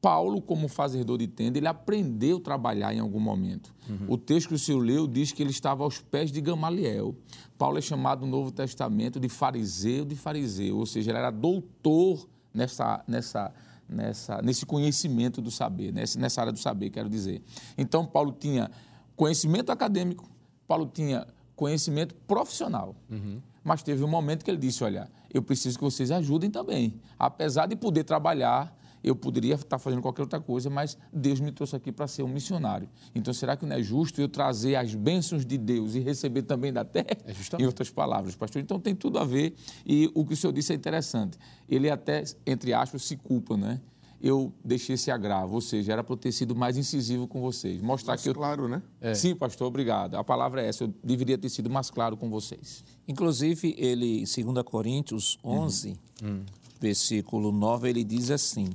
Paulo, 0.00 0.40
como 0.40 0.68
fazedor 0.68 1.18
de 1.18 1.26
tenda, 1.26 1.58
ele 1.58 1.66
aprendeu 1.66 2.36
a 2.36 2.40
trabalhar 2.40 2.94
em 2.94 3.00
algum 3.00 3.18
momento. 3.18 3.74
Uhum. 3.90 4.06
O 4.14 4.16
texto 4.16 4.48
que 4.48 4.54
o 4.54 4.58
senhor 4.58 4.78
leu 4.78 5.08
diz 5.08 5.32
que 5.32 5.42
ele 5.42 5.50
estava 5.50 5.82
aos 5.82 5.98
pés 5.98 6.30
de 6.30 6.40
Gamaliel. 6.40 7.16
Paulo 7.56 7.78
é 7.78 7.80
chamado 7.80 8.24
no 8.24 8.30
Novo 8.30 8.52
Testamento 8.52 9.18
de 9.18 9.28
fariseu 9.28 10.04
de 10.04 10.14
fariseu, 10.14 10.78
ou 10.78 10.86
seja, 10.86 11.10
ele 11.10 11.18
era 11.18 11.32
doutor 11.32 12.28
nessa, 12.58 13.02
nessa, 13.06 13.52
nessa, 13.88 14.42
nesse 14.42 14.66
conhecimento 14.66 15.40
do 15.40 15.50
saber, 15.50 15.92
nessa, 15.92 16.18
nessa 16.18 16.40
área 16.40 16.52
do 16.52 16.58
saber, 16.58 16.90
quero 16.90 17.08
dizer. 17.08 17.42
Então, 17.76 18.04
Paulo 18.04 18.32
tinha 18.32 18.70
conhecimento 19.16 19.70
acadêmico, 19.70 20.28
Paulo 20.66 20.90
tinha 20.92 21.26
conhecimento 21.56 22.14
profissional. 22.26 22.94
Uhum. 23.08 23.40
Mas 23.64 23.82
teve 23.82 24.02
um 24.04 24.08
momento 24.08 24.44
que 24.44 24.50
ele 24.50 24.58
disse: 24.58 24.82
Olha, 24.84 25.10
eu 25.32 25.42
preciso 25.42 25.78
que 25.78 25.84
vocês 25.84 26.10
ajudem 26.10 26.50
também. 26.50 27.00
Apesar 27.18 27.66
de 27.66 27.76
poder 27.76 28.04
trabalhar, 28.04 28.76
eu 29.02 29.14
poderia 29.14 29.54
estar 29.54 29.78
fazendo 29.78 30.02
qualquer 30.02 30.22
outra 30.22 30.40
coisa, 30.40 30.68
mas 30.68 30.96
Deus 31.12 31.40
me 31.40 31.52
trouxe 31.52 31.76
aqui 31.76 31.92
para 31.92 32.06
ser 32.06 32.22
um 32.22 32.28
missionário. 32.28 32.88
Então, 33.14 33.32
será 33.32 33.56
que 33.56 33.64
não 33.64 33.76
é 33.76 33.82
justo 33.82 34.20
eu 34.20 34.28
trazer 34.28 34.76
as 34.76 34.94
bênçãos 34.94 35.44
de 35.44 35.56
Deus 35.58 35.94
e 35.94 36.00
receber 36.00 36.42
também 36.42 36.72
da 36.72 36.84
terra? 36.84 37.18
É 37.24 37.32
em 37.62 37.66
outras 37.66 37.90
palavras, 37.90 38.34
pastor. 38.34 38.62
Então, 38.62 38.78
tem 38.78 38.94
tudo 38.94 39.18
a 39.18 39.24
ver. 39.24 39.54
E 39.86 40.10
o 40.14 40.24
que 40.24 40.34
o 40.34 40.36
senhor 40.36 40.52
disse 40.52 40.72
é 40.72 40.76
interessante. 40.76 41.38
Ele 41.68 41.90
até, 41.90 42.24
entre 42.46 42.72
aspas, 42.72 43.02
se 43.02 43.16
culpa, 43.16 43.56
né? 43.56 43.80
eu 44.20 44.52
deixei 44.64 44.94
esse 44.94 45.10
agravo, 45.10 45.54
ou 45.54 45.60
seja, 45.60 45.92
era 45.92 46.02
para 46.02 46.12
eu 46.12 46.16
ter 46.16 46.32
sido 46.32 46.54
mais 46.54 46.76
incisivo 46.76 47.28
com 47.28 47.40
vocês. 47.40 47.80
Mostrar 47.80 48.12
mais 48.12 48.22
que 48.22 48.28
eu... 48.28 48.34
claro, 48.34 48.68
né? 48.68 48.82
É. 49.00 49.14
Sim, 49.14 49.34
pastor, 49.34 49.68
obrigado. 49.68 50.16
A 50.16 50.24
palavra 50.24 50.62
é 50.62 50.68
essa, 50.68 50.84
eu 50.84 50.94
deveria 51.02 51.38
ter 51.38 51.48
sido 51.48 51.70
mais 51.70 51.90
claro 51.90 52.16
com 52.16 52.28
vocês. 52.28 52.84
Inclusive, 53.06 53.74
ele, 53.78 54.24
em 54.24 54.44
2 54.44 54.64
Coríntios 54.64 55.38
11, 55.44 55.96
uhum. 56.22 56.28
Hum. 56.30 56.44
versículo 56.80 57.52
9, 57.52 57.88
ele 57.88 58.02
diz 58.02 58.30
assim, 58.30 58.68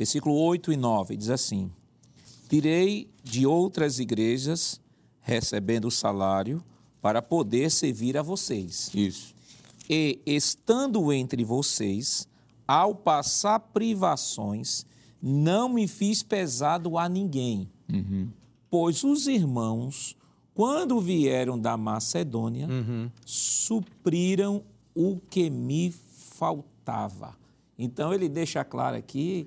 versículo 0.00 0.34
8 0.34 0.72
e 0.72 0.78
9, 0.78 1.14
diz 1.14 1.28
assim, 1.28 1.70
Tirei 2.48 3.10
de 3.22 3.46
outras 3.46 3.98
igrejas, 3.98 4.80
recebendo 5.20 5.90
salário, 5.90 6.64
para 7.02 7.20
poder 7.20 7.70
servir 7.70 8.16
a 8.16 8.22
vocês. 8.22 8.90
Isso. 8.94 9.34
E, 9.90 10.18
estando 10.24 11.12
entre 11.12 11.44
vocês, 11.44 12.26
ao 12.66 12.94
passar 12.94 13.60
privações, 13.60 14.86
não 15.20 15.68
me 15.68 15.86
fiz 15.86 16.22
pesado 16.22 16.96
a 16.96 17.06
ninguém, 17.06 17.68
uhum. 17.92 18.30
pois 18.70 19.04
os 19.04 19.26
irmãos, 19.26 20.16
quando 20.54 20.98
vieram 20.98 21.58
da 21.58 21.76
Macedônia, 21.76 22.66
uhum. 22.66 23.10
supriram 23.26 24.62
o 24.94 25.20
que 25.28 25.50
me 25.50 25.92
faltava. 26.38 27.36
Então 27.78 28.14
ele 28.14 28.30
deixa 28.30 28.64
claro 28.64 28.96
aqui, 28.96 29.46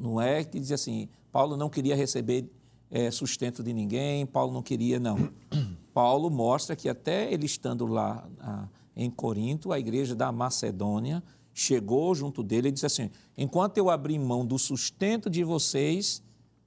não 0.00 0.20
é 0.20 0.42
que 0.42 0.58
diz 0.58 0.72
assim, 0.72 1.08
Paulo 1.30 1.56
não 1.56 1.68
queria 1.68 1.94
receber 1.94 2.50
é, 2.90 3.10
sustento 3.10 3.62
de 3.62 3.72
ninguém, 3.72 4.26
Paulo 4.26 4.52
não 4.52 4.62
queria, 4.62 4.98
não. 4.98 5.30
Paulo 5.92 6.30
mostra 6.30 6.74
que 6.74 6.88
até 6.88 7.32
ele 7.32 7.46
estando 7.46 7.86
lá 7.86 8.26
a, 8.40 8.68
em 8.96 9.10
Corinto, 9.10 9.72
a 9.72 9.78
igreja 9.78 10.14
da 10.14 10.32
Macedônia 10.32 11.22
chegou 11.52 12.14
junto 12.14 12.42
dele 12.42 12.68
e 12.68 12.72
disse 12.72 12.86
assim: 12.86 13.10
Enquanto 13.36 13.78
eu 13.78 13.90
abri 13.90 14.18
mão 14.18 14.44
do 14.44 14.58
sustento 14.58 15.28
de 15.28 15.44
vocês, 15.44 16.22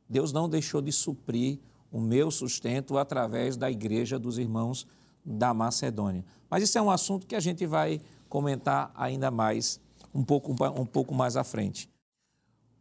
Deus 0.08 0.32
não 0.32 0.48
deixou 0.48 0.82
de 0.82 0.92
suprir 0.92 1.60
o 1.92 2.00
meu 2.00 2.32
sustento 2.32 2.98
através 2.98 3.58
da 3.58 3.70
igreja 3.70 4.20
dos 4.20 4.38
irmãos 4.38 4.88
da 5.26 5.54
Macedônia. 5.54 6.24
Mas 6.50 6.64
isso 6.64 6.78
é 6.78 6.82
um 6.82 6.92
assunto 6.92 7.26
que 7.26 7.36
a 7.36 7.40
gente 7.40 7.66
vai 7.66 8.00
comentar 8.30 8.92
ainda 8.96 9.30
mais, 9.32 9.80
um 10.14 10.24
pouco, 10.24 10.52
um 10.52 10.86
pouco 10.86 11.14
mais 11.14 11.36
à 11.36 11.44
frente. 11.44 11.90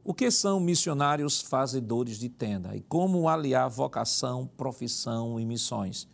O 0.05 0.12
que 0.12 0.32
são 0.32 0.59
missionários 0.59 1.40
fazedores 1.40 2.18
de 2.18 2.28
tenda 2.28 2.74
e 2.74 2.80
como 2.80 3.28
aliar 3.28 3.70
vocação, 3.70 4.48
profissão 4.57 5.38
e 5.38 5.46
missões? 5.46 6.09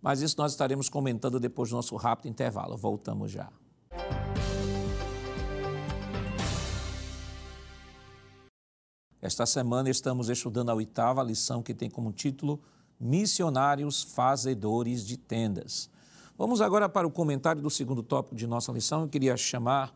Mas 0.00 0.22
isso 0.22 0.36
nós 0.38 0.52
estaremos 0.52 0.88
comentando 0.88 1.38
depois 1.38 1.68
do 1.68 1.76
nosso 1.76 1.94
rápido 1.96 2.30
intervalo. 2.30 2.78
Voltamos 2.78 3.30
já. 3.30 3.52
Esta 9.20 9.44
semana 9.44 9.90
estamos 9.90 10.30
estudando 10.30 10.70
a 10.70 10.74
oitava 10.74 11.22
lição 11.22 11.62
que 11.62 11.74
tem 11.74 11.90
como 11.90 12.12
título 12.12 12.58
Missionários 12.98 14.02
Fazedores 14.02 15.06
de 15.06 15.18
Tendas. 15.18 15.90
Vamos 16.38 16.62
agora 16.62 16.88
para 16.88 17.06
o 17.06 17.10
comentário 17.10 17.60
do 17.60 17.68
segundo 17.68 18.02
tópico 18.02 18.34
de 18.34 18.46
nossa 18.46 18.72
lição. 18.72 19.02
Eu 19.02 19.08
queria 19.08 19.36
chamar 19.36 19.92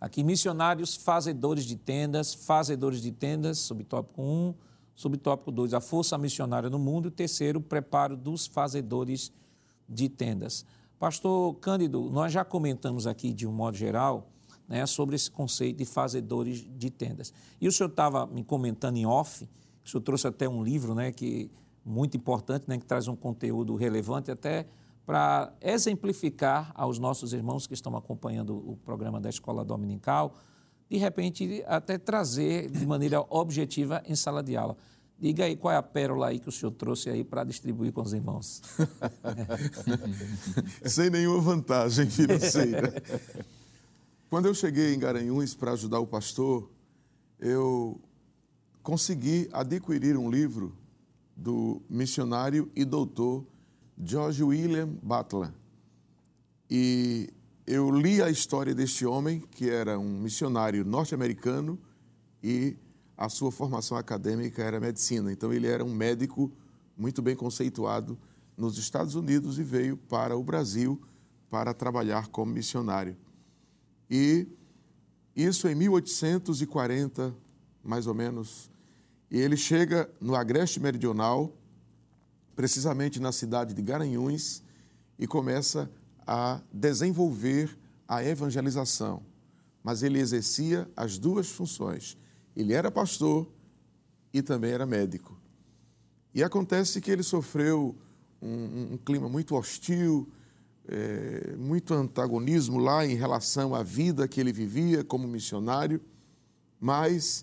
aqui 0.00 0.24
missionários 0.24 0.96
fazedores 0.96 1.64
de 1.64 1.76
tendas, 1.76 2.32
fazedores 2.32 3.02
de 3.02 3.12
tendas, 3.12 3.58
subtópico 3.58 4.22
1, 4.22 4.54
subtópico 4.94 5.52
2, 5.52 5.74
a 5.74 5.80
força 5.80 6.16
missionária 6.16 6.70
no 6.70 6.78
mundo, 6.78 7.08
e 7.08 7.10
terceiro, 7.10 7.60
preparo 7.60 8.16
dos 8.16 8.46
fazedores 8.46 9.32
de 9.88 10.08
tendas. 10.08 10.64
Pastor 10.98 11.54
Cândido, 11.56 12.10
nós 12.10 12.32
já 12.32 12.44
comentamos 12.44 13.06
aqui 13.06 13.32
de 13.32 13.46
um 13.46 13.52
modo 13.52 13.76
geral 13.76 14.30
né, 14.68 14.86
sobre 14.86 15.16
esse 15.16 15.30
conceito 15.30 15.78
de 15.78 15.84
fazedores 15.84 16.66
de 16.76 16.90
tendas. 16.90 17.32
E 17.60 17.66
o 17.66 17.72
senhor 17.72 17.90
estava 17.90 18.26
me 18.26 18.44
comentando 18.44 18.96
em 18.96 19.06
off, 19.06 19.48
o 19.84 19.88
senhor 19.88 20.02
trouxe 20.02 20.26
até 20.26 20.48
um 20.48 20.62
livro 20.62 20.94
né, 20.94 21.10
que 21.10 21.50
muito 21.84 22.16
importante, 22.16 22.64
né, 22.68 22.78
que 22.78 22.84
traz 22.84 23.08
um 23.08 23.16
conteúdo 23.16 23.74
relevante 23.74 24.30
até 24.30 24.66
para 25.10 25.52
exemplificar 25.60 26.70
aos 26.72 27.00
nossos 27.00 27.32
irmãos 27.32 27.66
que 27.66 27.74
estão 27.74 27.96
acompanhando 27.96 28.54
o 28.54 28.76
programa 28.76 29.20
da 29.20 29.28
Escola 29.28 29.64
Dominical, 29.64 30.36
de 30.88 30.98
repente 30.98 31.64
até 31.66 31.98
trazer 31.98 32.70
de 32.70 32.86
maneira 32.86 33.20
objetiva 33.28 34.00
em 34.06 34.14
sala 34.14 34.40
de 34.40 34.56
aula. 34.56 34.76
Diga 35.18 35.46
aí 35.46 35.56
qual 35.56 35.74
é 35.74 35.76
a 35.76 35.82
pérola 35.82 36.28
aí 36.28 36.38
que 36.38 36.48
o 36.48 36.52
senhor 36.52 36.70
trouxe 36.70 37.10
aí 37.10 37.24
para 37.24 37.42
distribuir 37.42 37.92
com 37.92 38.02
os 38.02 38.12
irmãos. 38.12 38.62
Sem 40.86 41.10
nenhuma 41.10 41.40
vantagem 41.40 42.08
financeira. 42.08 43.02
Quando 44.28 44.46
eu 44.46 44.54
cheguei 44.54 44.94
em 44.94 44.98
Garanhuns 45.00 45.54
para 45.54 45.72
ajudar 45.72 45.98
o 45.98 46.06
pastor, 46.06 46.70
eu 47.40 48.00
consegui 48.80 49.48
adquirir 49.52 50.16
um 50.16 50.30
livro 50.30 50.72
do 51.34 51.82
missionário 51.90 52.70
e 52.76 52.84
doutor 52.84 53.44
George 54.02 54.42
William 54.42 54.88
Butler. 55.02 55.52
E 56.68 57.28
eu 57.66 57.90
li 57.90 58.22
a 58.22 58.30
história 58.30 58.74
deste 58.74 59.04
homem, 59.04 59.40
que 59.50 59.68
era 59.68 59.98
um 59.98 60.18
missionário 60.20 60.84
norte-americano 60.84 61.78
e 62.42 62.76
a 63.16 63.28
sua 63.28 63.52
formação 63.52 63.96
acadêmica 63.96 64.62
era 64.62 64.80
medicina. 64.80 65.30
Então, 65.30 65.52
ele 65.52 65.66
era 65.66 65.84
um 65.84 65.92
médico 65.92 66.50
muito 66.96 67.20
bem 67.20 67.36
conceituado 67.36 68.18
nos 68.56 68.78
Estados 68.78 69.14
Unidos 69.14 69.58
e 69.58 69.62
veio 69.62 69.96
para 69.96 70.36
o 70.36 70.42
Brasil 70.42 71.00
para 71.50 71.74
trabalhar 71.74 72.28
como 72.28 72.52
missionário. 72.52 73.16
E 74.08 74.46
isso 75.36 75.68
em 75.68 75.74
1840, 75.74 77.34
mais 77.82 78.06
ou 78.06 78.14
menos. 78.14 78.70
E 79.30 79.38
ele 79.38 79.56
chega 79.56 80.10
no 80.20 80.34
Agreste 80.34 80.80
Meridional, 80.80 81.54
precisamente 82.60 83.18
na 83.18 83.32
cidade 83.32 83.72
de 83.72 83.80
Garanhuns, 83.80 84.62
e 85.18 85.26
começa 85.26 85.90
a 86.26 86.60
desenvolver 86.70 87.74
a 88.06 88.22
evangelização. 88.22 89.22
Mas 89.82 90.02
ele 90.02 90.18
exercia 90.18 90.86
as 90.94 91.18
duas 91.18 91.48
funções. 91.48 92.18
Ele 92.54 92.74
era 92.74 92.90
pastor 92.90 93.50
e 94.30 94.42
também 94.42 94.72
era 94.72 94.84
médico. 94.84 95.40
E 96.34 96.44
acontece 96.44 97.00
que 97.00 97.10
ele 97.10 97.22
sofreu 97.22 97.96
um, 98.42 98.92
um 98.92 98.98
clima 98.98 99.26
muito 99.26 99.56
hostil, 99.56 100.28
é, 100.86 101.56
muito 101.56 101.94
antagonismo 101.94 102.78
lá 102.78 103.06
em 103.06 103.14
relação 103.14 103.74
à 103.74 103.82
vida 103.82 104.28
que 104.28 104.38
ele 104.38 104.52
vivia 104.52 105.02
como 105.02 105.26
missionário, 105.26 105.98
mas 106.78 107.42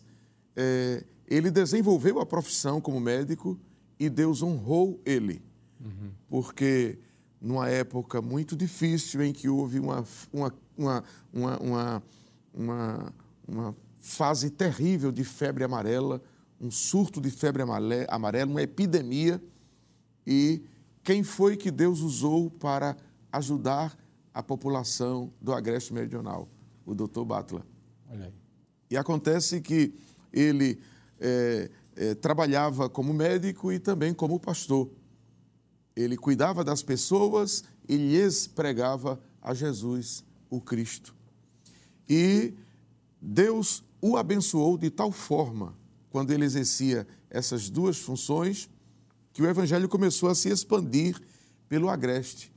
é, 0.56 1.04
ele 1.28 1.50
desenvolveu 1.50 2.20
a 2.20 2.26
profissão 2.26 2.80
como 2.80 3.00
médico 3.00 3.60
e 4.00 4.10
Deus 4.10 4.42
honrou 4.42 5.00
ele, 5.06 5.42
uhum. 5.80 6.12
porque 6.30 7.00
numa 7.42 7.70
época 7.70 8.22
muito 8.22 8.56
difícil 8.56 9.24
em 9.24 9.34
que 9.34 9.48
houve 9.48 9.80
uma, 9.80 10.04
uma, 10.32 10.54
uma, 10.78 11.04
uma, 11.34 12.04
uma, 12.54 13.14
uma 13.48 13.76
fase 14.00 14.50
terrível 14.50 15.12
de 15.12 15.24
febre 15.24 15.64
amarela, 15.64 16.22
um 16.60 16.72
surto 16.72 17.22
de 17.22 17.30
febre 17.30 17.64
amarela, 18.08 18.52
uma 18.52 18.62
epidemia, 18.62 19.42
e 20.26 20.64
quem 21.04 21.24
foi 21.24 21.56
que 21.56 21.72
Deus 21.72 22.02
usou 22.02 22.50
para 22.50 22.98
ajudar 23.32 23.98
a 24.34 24.44
população 24.44 25.32
do 25.42 25.54
Agreste 25.54 25.94
Meridional, 25.94 26.48
o 26.86 26.94
doutor 26.94 27.26
Batla. 27.26 27.66
E 28.90 28.98
acontece 28.98 29.62
que 29.62 29.94
ele 30.32 30.80
é, 31.20 31.70
é, 31.98 32.16
trabalhava 32.16 32.90
como 32.90 33.14
médico 33.14 33.72
e 33.72 33.80
também 33.80 34.14
como 34.14 34.40
pastor. 34.40 34.90
Ele 35.96 36.16
cuidava 36.16 36.64
das 36.64 36.82
pessoas 36.82 37.64
e 37.90 37.98
lhes 37.98 38.48
pregava 38.48 39.20
a 39.42 39.54
Jesus, 39.54 40.24
o 40.50 40.62
Cristo. 40.62 41.14
E 42.08 42.54
Deus 43.22 43.84
o 44.00 44.16
abençoou 44.16 44.78
de 44.78 44.90
tal 44.90 45.12
forma, 45.12 45.76
quando 46.10 46.32
ele 46.32 46.46
exercia 46.46 47.06
essas 47.30 47.70
duas 47.70 47.98
funções, 47.98 48.70
que 49.34 49.42
o 49.42 49.48
evangelho 49.48 49.90
começou 49.90 50.30
a 50.30 50.36
se 50.36 50.50
expandir 50.50 51.20
pelo 51.68 51.90
Agreste 51.90 52.56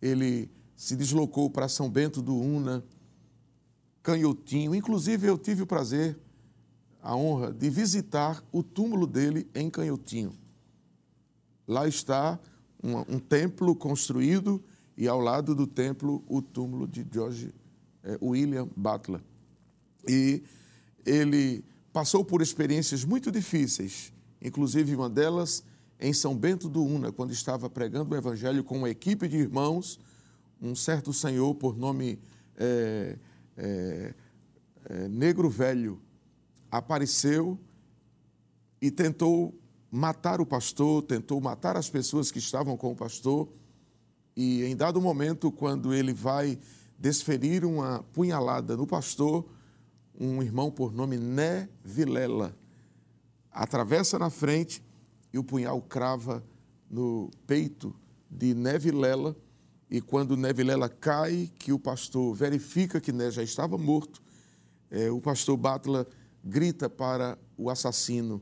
ele 0.00 0.50
se 0.76 0.94
deslocou 0.94 1.50
para 1.50 1.68
São 1.68 1.90
Bento 1.90 2.20
do 2.20 2.34
Una, 2.36 2.84
Canhotinho. 4.02 4.74
Inclusive, 4.74 5.26
eu 5.26 5.38
tive 5.38 5.62
o 5.62 5.66
prazer 5.66 6.18
a 7.06 7.14
honra 7.14 7.52
de 7.52 7.70
visitar 7.70 8.42
o 8.50 8.64
túmulo 8.64 9.06
dele 9.06 9.48
em 9.54 9.70
Canhotinho. 9.70 10.32
Lá 11.66 11.86
está 11.86 12.36
um, 12.82 13.14
um 13.14 13.18
templo 13.20 13.76
construído 13.76 14.60
e 14.96 15.06
ao 15.06 15.20
lado 15.20 15.54
do 15.54 15.68
templo 15.68 16.24
o 16.26 16.42
túmulo 16.42 16.84
de 16.84 17.06
George 17.08 17.54
é, 18.02 18.18
William 18.20 18.68
Butler. 18.76 19.20
E 20.08 20.42
ele 21.04 21.64
passou 21.92 22.24
por 22.24 22.42
experiências 22.42 23.04
muito 23.04 23.30
difíceis, 23.30 24.12
inclusive 24.42 24.96
uma 24.96 25.08
delas 25.08 25.62
em 26.00 26.12
São 26.12 26.36
Bento 26.36 26.68
do 26.68 26.82
Una, 26.82 27.12
quando 27.12 27.30
estava 27.30 27.70
pregando 27.70 28.16
o 28.16 28.18
evangelho 28.18 28.64
com 28.64 28.78
uma 28.78 28.90
equipe 28.90 29.28
de 29.28 29.36
irmãos, 29.36 30.00
um 30.60 30.74
certo 30.74 31.12
senhor 31.12 31.54
por 31.54 31.78
nome 31.78 32.18
é, 32.56 33.16
é, 33.56 34.14
é, 34.88 35.08
Negro 35.08 35.48
Velho 35.48 36.00
apareceu 36.70 37.58
e 38.80 38.90
tentou 38.90 39.58
matar 39.90 40.40
o 40.40 40.46
pastor, 40.46 41.02
tentou 41.02 41.40
matar 41.40 41.76
as 41.76 41.88
pessoas 41.88 42.30
que 42.30 42.38
estavam 42.38 42.76
com 42.76 42.92
o 42.92 42.96
pastor. 42.96 43.48
E 44.36 44.64
em 44.64 44.76
dado 44.76 45.00
momento, 45.00 45.50
quando 45.50 45.94
ele 45.94 46.12
vai 46.12 46.58
desferir 46.98 47.64
uma 47.64 48.02
punhalada 48.12 48.76
no 48.76 48.86
pastor, 48.86 49.46
um 50.18 50.42
irmão 50.42 50.70
por 50.70 50.92
nome 50.92 51.18
Né 51.18 51.68
Vilela 51.84 52.56
atravessa 53.50 54.18
na 54.18 54.28
frente 54.28 54.82
e 55.32 55.38
o 55.38 55.44
punhal 55.44 55.80
crava 55.80 56.44
no 56.90 57.30
peito 57.46 57.94
de 58.30 58.54
Né 58.54 58.78
Vilela. 58.78 59.34
E 59.90 60.00
quando 60.00 60.36
Né 60.36 60.52
Vilela 60.52 60.88
cai, 60.88 61.50
que 61.58 61.72
o 61.72 61.78
pastor 61.78 62.34
verifica 62.34 63.00
que 63.00 63.12
Né 63.12 63.30
já 63.30 63.42
estava 63.42 63.78
morto, 63.78 64.22
é, 64.90 65.10
o 65.10 65.20
pastor 65.20 65.56
Batla 65.56 66.06
grita 66.46 66.88
para 66.88 67.36
o 67.56 67.68
assassino: 67.68 68.40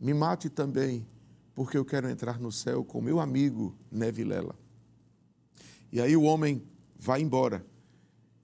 Me 0.00 0.12
mate 0.12 0.50
também, 0.50 1.06
porque 1.54 1.78
eu 1.78 1.84
quero 1.84 2.10
entrar 2.10 2.40
no 2.40 2.50
céu 2.50 2.84
com 2.84 3.00
meu 3.00 3.20
amigo 3.20 3.74
Né 3.90 4.10
Vilela. 4.10 4.56
E 5.92 6.00
aí 6.00 6.16
o 6.16 6.22
homem 6.22 6.62
vai 6.98 7.22
embora. 7.22 7.64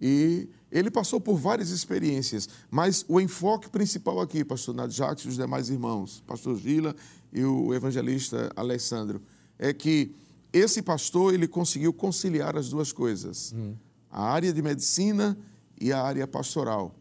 E 0.01 0.49
ele 0.71 0.91
passou 0.91 1.21
por 1.21 1.37
várias 1.37 1.71
experiências, 1.71 2.49
mas 2.71 3.05
o 3.07 3.21
enfoque 3.21 3.69
principal 3.69 4.21
aqui, 4.21 4.45
pastor 4.45 4.75
Nadjax 4.75 5.23
e 5.23 5.29
os 5.29 5.37
demais 5.37 5.69
irmãos, 5.69 6.23
pastor 6.27 6.57
Gila 6.57 6.95
e 7.33 7.45
o 7.45 7.75
evangelista 7.75 8.51
Alessandro, 8.57 9.21
é 9.59 9.75
que 9.75 10.15
esse 10.53 10.81
pastor 10.81 11.35
ele 11.35 11.47
conseguiu 11.47 11.93
conciliar 11.93 12.57
as 12.57 12.71
duas 12.71 12.93
coisas, 12.93 13.53
hum. 13.55 13.75
a 14.11 14.23
área 14.23 14.53
de 14.53 14.63
medicina 14.63 15.37
e 15.79 15.93
a 15.93 16.01
área 16.01 16.27
pastoral. 16.27 16.95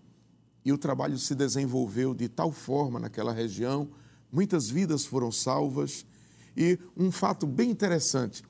E 0.70 0.72
o 0.72 0.78
trabalho 0.78 1.18
se 1.18 1.34
desenvolveu 1.34 2.14
de 2.14 2.30
tal 2.30 2.52
forma 2.52 3.00
naquela 3.00 3.34
região, 3.34 3.90
muitas 4.32 4.70
vidas 4.70 5.04
foram 5.04 5.32
salvas. 5.32 6.06
E 6.56 6.78
um 6.96 7.12
fato 7.12 7.48
bem 7.48 7.72
interessante 7.72 8.44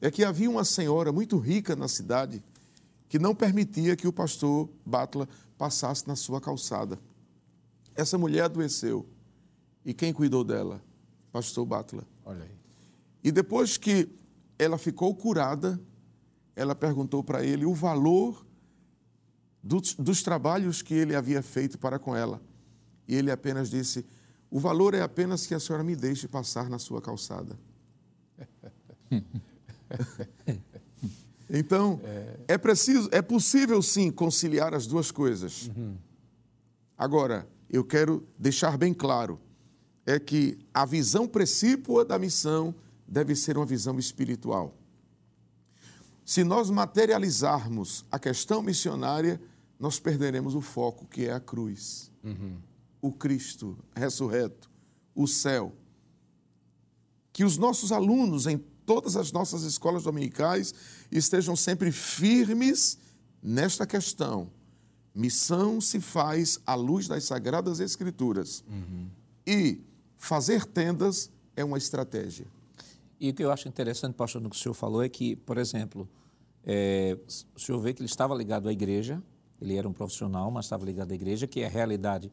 é 0.00 0.10
que 0.10 0.24
havia 0.24 0.48
uma 0.48 0.64
senhora 0.64 1.12
muito 1.12 1.36
rica 1.36 1.76
na 1.76 1.86
cidade 1.86 2.42
que 3.10 3.18
não 3.18 3.34
permitia 3.34 3.94
que 3.94 4.08
o 4.08 4.12
pastor 4.12 4.70
Batla 4.86 5.28
passasse 5.58 6.08
na 6.08 6.16
sua 6.16 6.40
calçada. 6.40 6.98
Essa 7.94 8.16
mulher 8.16 8.44
adoeceu. 8.44 9.04
E 9.84 9.92
quem 9.92 10.14
cuidou 10.14 10.42
dela? 10.42 10.82
Pastor 11.30 11.66
Batla. 11.66 12.06
Olha 12.24 12.42
aí. 12.42 12.56
E 13.22 13.30
depois 13.30 13.76
que 13.76 14.08
ela 14.58 14.78
ficou 14.78 15.14
curada, 15.14 15.78
ela 16.54 16.74
perguntou 16.74 17.22
para 17.22 17.44
ele 17.44 17.66
o 17.66 17.74
valor 17.74 18.45
dos, 19.66 19.94
dos, 19.94 20.22
trabalhos 20.22 20.80
que 20.82 20.94
ele 20.94 21.14
havia 21.14 21.42
feito 21.42 21.78
para 21.78 21.98
com 21.98 22.14
ela. 22.14 22.40
E 23.08 23.14
ele 23.14 23.30
apenas 23.30 23.68
disse: 23.68 24.06
O 24.50 24.60
valor 24.60 24.94
é 24.94 25.02
apenas 25.02 25.46
que 25.46 25.54
a 25.54 25.60
senhora 25.60 25.82
me 25.82 25.96
deixe 25.96 26.28
passar 26.28 26.68
na 26.68 26.78
sua 26.78 27.00
calçada. 27.00 27.58
Então, 31.48 32.00
é... 32.48 32.58
preciso, 32.58 33.08
é 33.12 33.22
possível 33.22 33.80
sim 33.80 34.10
conciliar 34.10 34.74
as 34.74 34.84
duas 34.84 35.12
coisas. 35.12 35.70
Agora, 36.98 37.46
eu 37.70 37.84
quero 37.84 38.26
deixar 38.36 38.76
bem 38.76 38.92
claro 38.92 39.38
é 40.04 40.18
que 40.18 40.58
a 40.74 40.84
visão 40.84 41.26
precípua 41.26 42.04
da 42.04 42.18
missão 42.18 42.74
deve 43.06 43.36
ser 43.36 43.56
uma 43.56 43.64
visão 43.64 43.96
espiritual. 43.96 44.74
Se 46.24 46.42
nós 46.42 46.70
materializarmos 46.70 48.04
a 48.10 48.18
questão 48.18 48.60
missionária, 48.62 49.40
nós 49.78 49.98
perderemos 49.98 50.54
o 50.54 50.60
foco, 50.60 51.06
que 51.06 51.26
é 51.26 51.32
a 51.32 51.40
cruz. 51.40 52.10
Uhum. 52.24 52.58
O 53.00 53.12
Cristo 53.12 53.78
ressurreto, 53.94 54.70
o 55.14 55.26
céu. 55.26 55.72
Que 57.32 57.44
os 57.44 57.58
nossos 57.58 57.92
alunos, 57.92 58.46
em 58.46 58.58
todas 58.86 59.16
as 59.16 59.32
nossas 59.32 59.62
escolas 59.64 60.04
dominicais 60.04 60.72
estejam 61.10 61.54
sempre 61.54 61.92
firmes 61.92 62.98
nesta 63.42 63.86
questão. 63.86 64.50
Missão 65.14 65.80
se 65.80 66.00
faz 66.00 66.60
à 66.66 66.74
luz 66.74 67.08
das 67.08 67.24
Sagradas 67.24 67.80
Escrituras. 67.80 68.62
Uhum. 68.68 69.08
E 69.46 69.80
fazer 70.16 70.64
tendas 70.64 71.30
é 71.54 71.64
uma 71.64 71.78
estratégia. 71.78 72.46
E 73.18 73.30
o 73.30 73.34
que 73.34 73.42
eu 73.42 73.50
acho 73.50 73.68
interessante, 73.68 74.14
pastor, 74.14 74.42
no 74.42 74.50
que 74.50 74.56
o 74.56 74.58
senhor 74.58 74.74
falou 74.74 75.02
é 75.02 75.08
que, 75.08 75.36
por 75.36 75.56
exemplo, 75.56 76.08
é, 76.64 77.16
o 77.54 77.58
senhor 77.58 77.78
vê 77.80 77.94
que 77.94 78.00
ele 78.02 78.08
estava 78.08 78.34
ligado 78.34 78.68
à 78.68 78.72
igreja, 78.72 79.22
ele 79.60 79.76
era 79.76 79.88
um 79.88 79.92
profissional, 79.92 80.50
mas 80.50 80.66
estava 80.66 80.84
ligado 80.84 81.12
à 81.12 81.14
igreja, 81.14 81.46
que 81.46 81.60
é 81.60 81.66
a 81.66 81.70
realidade 81.70 82.30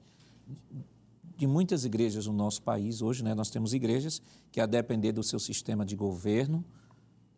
de 1.36 1.47
muitas 1.47 1.86
igrejas 1.86 2.28
no 2.28 2.34
nosso 2.34 2.61
país 2.61 3.01
hoje, 3.01 3.24
né? 3.24 3.34
Nós 3.34 3.49
temos 3.49 3.74
igrejas 3.74 4.21
que 4.51 4.61
a 4.61 4.65
depender 4.65 5.11
do 5.11 5.24
seu 5.24 5.39
sistema 5.39 5.86
de 5.86 5.95
governo, 5.95 6.63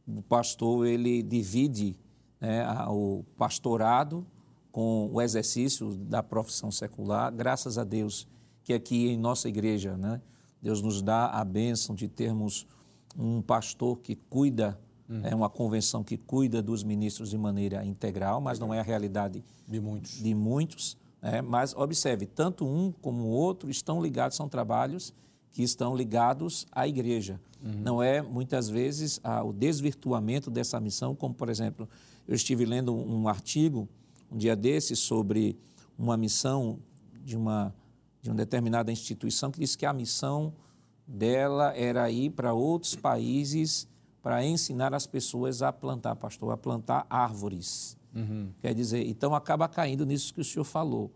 o 0.07 0.21
pastor 0.21 0.86
ele 0.86 1.23
divide 1.23 1.97
né, 2.39 2.67
o 2.88 3.23
pastorado 3.38 4.25
com 4.71 5.09
o 5.11 5.21
exercício 5.21 5.95
da 5.95 6.21
profissão 6.21 6.69
secular. 6.69 7.33
Graças 7.33 7.77
a 7.77 7.83
Deus 7.83 8.27
que 8.63 8.73
aqui 8.73 9.07
em 9.07 9.17
nossa 9.17 9.47
igreja, 9.47 9.95
né, 9.97 10.21
Deus 10.61 10.81
nos 10.81 11.01
dá 11.01 11.27
a 11.27 11.43
bênção 11.43 11.95
de 11.95 12.07
termos 12.07 12.67
um 13.17 13.41
pastor 13.41 13.99
que 13.99 14.15
cuida 14.15 14.79
É 15.23 15.35
uma 15.35 15.49
convenção 15.49 16.03
que 16.03 16.17
cuida 16.17 16.61
dos 16.61 16.83
ministros 16.83 17.29
de 17.29 17.37
maneira 17.37 17.85
integral, 17.85 18.41
mas 18.41 18.57
não 18.57 18.73
é 18.73 18.79
a 18.79 18.83
realidade 18.83 19.43
de 19.67 19.79
muitos. 19.79 20.21
De 20.21 20.33
muitos. 20.33 20.97
É, 21.21 21.41
mas 21.41 21.75
observe, 21.75 22.25
tanto 22.25 22.65
um 22.65 22.91
como 22.91 23.23
o 23.23 23.29
outro 23.29 23.69
estão 23.69 24.01
ligados, 24.01 24.35
são 24.35 24.49
trabalhos 24.49 25.13
que 25.51 25.63
estão 25.63 25.95
ligados 25.95 26.67
à 26.71 26.87
igreja. 26.87 27.39
Uhum. 27.63 27.71
Não 27.81 28.03
é, 28.03 28.21
muitas 28.21 28.69
vezes, 28.69 29.19
o 29.43 29.53
desvirtuamento 29.53 30.51
dessa 30.51 30.79
missão, 30.79 31.15
como, 31.15 31.33
por 31.33 31.49
exemplo, 31.49 31.87
eu 32.27 32.35
estive 32.35 32.65
lendo 32.65 32.93
um, 32.93 33.21
um 33.21 33.27
artigo, 33.27 33.87
um 34.31 34.37
dia 34.37 34.55
desses, 34.55 34.99
sobre 34.99 35.57
uma 35.97 36.17
missão 36.17 36.79
de 37.23 37.37
uma, 37.37 37.73
de 38.21 38.29
uma 38.29 38.35
determinada 38.35 38.91
instituição 38.91 39.49
que 39.49 39.59
disse 39.59 39.77
que 39.77 39.85
a 39.85 39.93
missão 39.93 40.53
dela 41.07 41.75
era 41.75 42.09
ir 42.11 42.31
para 42.31 42.53
outros 42.53 42.95
países 42.95 43.87
para 44.26 44.43
ensinar 44.43 44.91
as 44.91 45.05
pessoas 45.05 45.61
a 45.61 45.71
plantar, 45.71 46.15
pastor, 46.15 46.51
a 46.51 46.57
plantar 46.57 47.05
árvores. 47.07 47.95
Uhum. 48.11 48.49
Quer 48.59 48.73
dizer, 48.73 49.05
então 49.05 49.36
acaba 49.36 49.69
caindo 49.69 50.03
nisso 50.03 50.34
que 50.34 50.41
o 50.41 50.43
senhor 50.43 50.63
falou. 50.63 51.11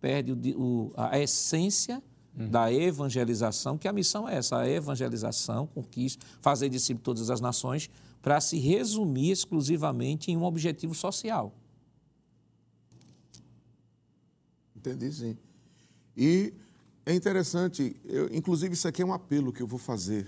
Perde 0.00 0.32
o, 0.32 0.60
o, 0.60 0.92
a 0.96 1.16
essência 1.20 2.02
uhum. 2.36 2.50
da 2.50 2.72
evangelização, 2.72 3.78
que 3.78 3.86
a 3.86 3.92
missão 3.92 4.28
é 4.28 4.38
essa, 4.38 4.58
a 4.58 4.68
evangelização, 4.68 5.68
conquista, 5.68 6.26
fazer 6.40 6.68
discípulo 6.68 6.98
de 6.98 7.04
todas 7.04 7.30
as 7.30 7.40
nações, 7.40 7.88
para 8.20 8.40
se 8.40 8.58
resumir 8.58 9.30
exclusivamente 9.30 10.32
em 10.32 10.36
um 10.36 10.42
objetivo 10.42 10.96
social. 10.96 11.54
Entendi, 14.74 15.12
sim. 15.12 15.38
E 16.16 16.52
é 17.06 17.14
interessante, 17.14 17.94
eu, 18.04 18.34
inclusive 18.34 18.74
isso 18.74 18.88
aqui 18.88 19.00
é 19.00 19.06
um 19.06 19.12
apelo 19.12 19.52
que 19.52 19.62
eu 19.62 19.66
vou 19.68 19.78
fazer, 19.78 20.26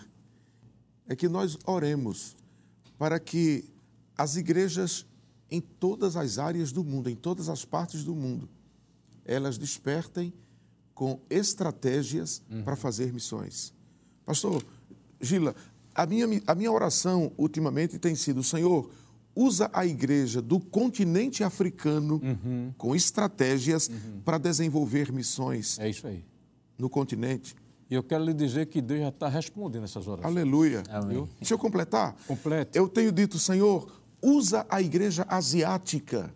é 1.11 1.17
que 1.17 1.29
nós 1.29 1.59
oremos 1.67 2.37
para 2.97 3.19
que 3.19 3.65
as 4.17 4.37
igrejas 4.37 5.05
em 5.51 5.61
todas 5.61 6.17
as 6.17 6.39
áreas 6.39 6.71
do 6.71 6.85
mundo, 6.85 7.11
em 7.11 7.17
todas 7.17 7.49
as 7.49 7.65
partes 7.65 8.05
do 8.05 8.15
mundo, 8.15 8.49
elas 9.25 9.59
despertem 9.59 10.33
com 10.95 11.21
estratégias 11.29 12.41
uhum. 12.49 12.63
para 12.63 12.77
fazer 12.77 13.13
missões. 13.13 13.75
Pastor 14.25 14.65
Gila, 15.21 15.57
a 15.93 16.07
minha, 16.07 16.27
a 16.47 16.55
minha 16.55 16.71
oração 16.71 17.33
ultimamente 17.37 17.99
tem 17.99 18.15
sido: 18.15 18.45
Senhor, 18.45 18.89
usa 19.35 19.69
a 19.73 19.85
igreja 19.85 20.41
do 20.41 20.61
continente 20.61 21.43
africano 21.43 22.21
uhum. 22.23 22.73
com 22.79 22.95
estratégias 22.95 23.89
uhum. 23.89 24.21
para 24.25 24.39
desenvolver 24.39 25.11
missões. 25.11 25.77
É 25.81 25.91
isso 25.91 26.07
aí. 26.07 26.25
No 26.79 26.89
continente. 26.89 27.57
E 27.91 27.95
eu 27.95 28.05
quero 28.05 28.25
lhe 28.25 28.33
dizer 28.33 28.67
que 28.67 28.81
Deus 28.81 29.01
já 29.01 29.09
está 29.09 29.29
respondendo 29.29 29.83
essas 29.83 30.07
orações. 30.07 30.33
Aleluia. 30.33 30.85
Amém. 30.91 31.29
Deixa 31.41 31.55
eu 31.55 31.59
completar. 31.59 32.15
Complete. 32.27 32.77
Eu 32.77 32.89
tenho 32.89 33.11
dito, 33.11 33.37
Senhor, 33.37 33.91
usa 34.23 34.65
a 34.69 34.81
igreja 34.81 35.27
asiática. 35.29 36.33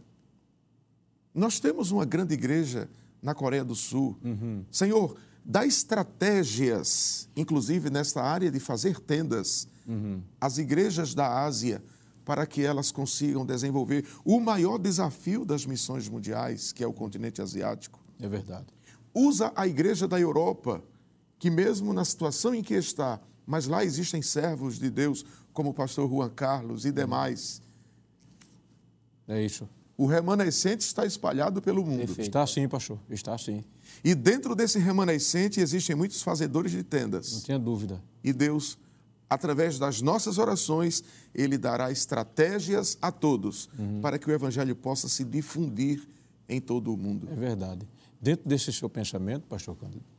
Nós 1.33 1.61
temos 1.61 1.93
uma 1.93 2.05
grande 2.05 2.35
igreja 2.35 2.89
na 3.23 3.35
Coreia 3.35 3.65
do 3.65 3.75
Sul. 3.75 4.19
Uhum. 4.25 4.65
Senhor, 4.69 5.17
dá 5.45 5.65
estratégias, 5.65 7.29
inclusive 7.37 7.89
nesta 7.89 8.21
área 8.21 8.51
de 8.51 8.59
fazer 8.59 8.99
tendas, 8.99 9.69
uhum. 9.87 10.23
as 10.41 10.59
igrejas 10.59 11.15
da 11.15 11.45
Ásia, 11.45 11.81
para 12.25 12.47
que 12.47 12.63
elas 12.63 12.91
consigam 12.91 13.47
desenvolver 13.47 14.05
o 14.25 14.41
maior 14.41 14.77
desafio 14.77 15.45
das 15.45 15.65
missões 15.67 16.09
mundiais, 16.09 16.73
que 16.73 16.83
é 16.83 16.87
o 16.87 16.93
continente 16.93 17.41
asiático. 17.41 18.03
É 18.19 18.27
verdade. 18.27 18.67
Usa 19.15 19.53
a 19.55 19.69
igreja 19.69 20.09
da 20.09 20.19
Europa, 20.19 20.83
que 21.45 21.51
mesmo 21.51 21.93
na 21.93 22.07
situação 22.07 22.55
em 22.55 22.63
que 22.63 22.73
está, 22.73 23.21
mas 23.45 23.67
lá 23.67 23.85
existem 23.85 24.23
servos 24.23 24.79
de 24.79 24.89
Deus, 24.89 25.27
como 25.53 25.69
o 25.69 25.75
pastor 25.75 26.09
Juan 26.09 26.31
Carlos 26.31 26.87
e 26.87 26.91
demais. 26.91 27.61
É 29.29 29.45
isso. 29.45 29.69
O 29.95 30.07
remanescente 30.07 30.87
está 30.87 31.05
espalhado 31.05 31.61
pelo 31.61 31.85
mundo. 31.85 31.99
Perfeito. 31.99 32.23
Está 32.23 32.47
sim, 32.47 32.67
pastor. 32.67 32.99
Está 33.11 33.37
sim. 33.37 33.63
E 34.03 34.15
dentro 34.15 34.55
desse 34.55 34.79
remanescente 34.79 35.61
existem 35.61 35.95
muitos 35.95 36.23
fazedores 36.23 36.73
de 36.73 36.83
tendas. 36.83 37.31
Não 37.35 37.41
tenha 37.43 37.59
dúvida. 37.59 38.03
E 38.25 38.33
Deus, 38.33 38.79
através 39.29 39.79
das 39.79 40.01
nossas 40.01 40.39
orações, 40.39 41.05
Ele 41.35 41.59
dará 41.59 41.93
estratégias 41.93 42.97
a 43.03 43.13
todos 43.13 43.69
uhum. 43.79 44.01
para 44.01 44.19
que 44.19 44.31
o 44.31 44.33
Evangelho 44.33 44.75
possa 44.75 45.11
se 45.11 45.23
difundir 45.25 46.09
em 46.49 46.59
todo 46.59 46.91
o 46.91 46.97
mundo. 46.97 47.29
É 47.31 47.37
verdade. 47.37 47.87
Dentro 48.19 48.49
desse 48.49 48.73
seu 48.73 48.89
pensamento, 48.89 49.47
pastor 49.47 49.77
Cândido, 49.77 50.14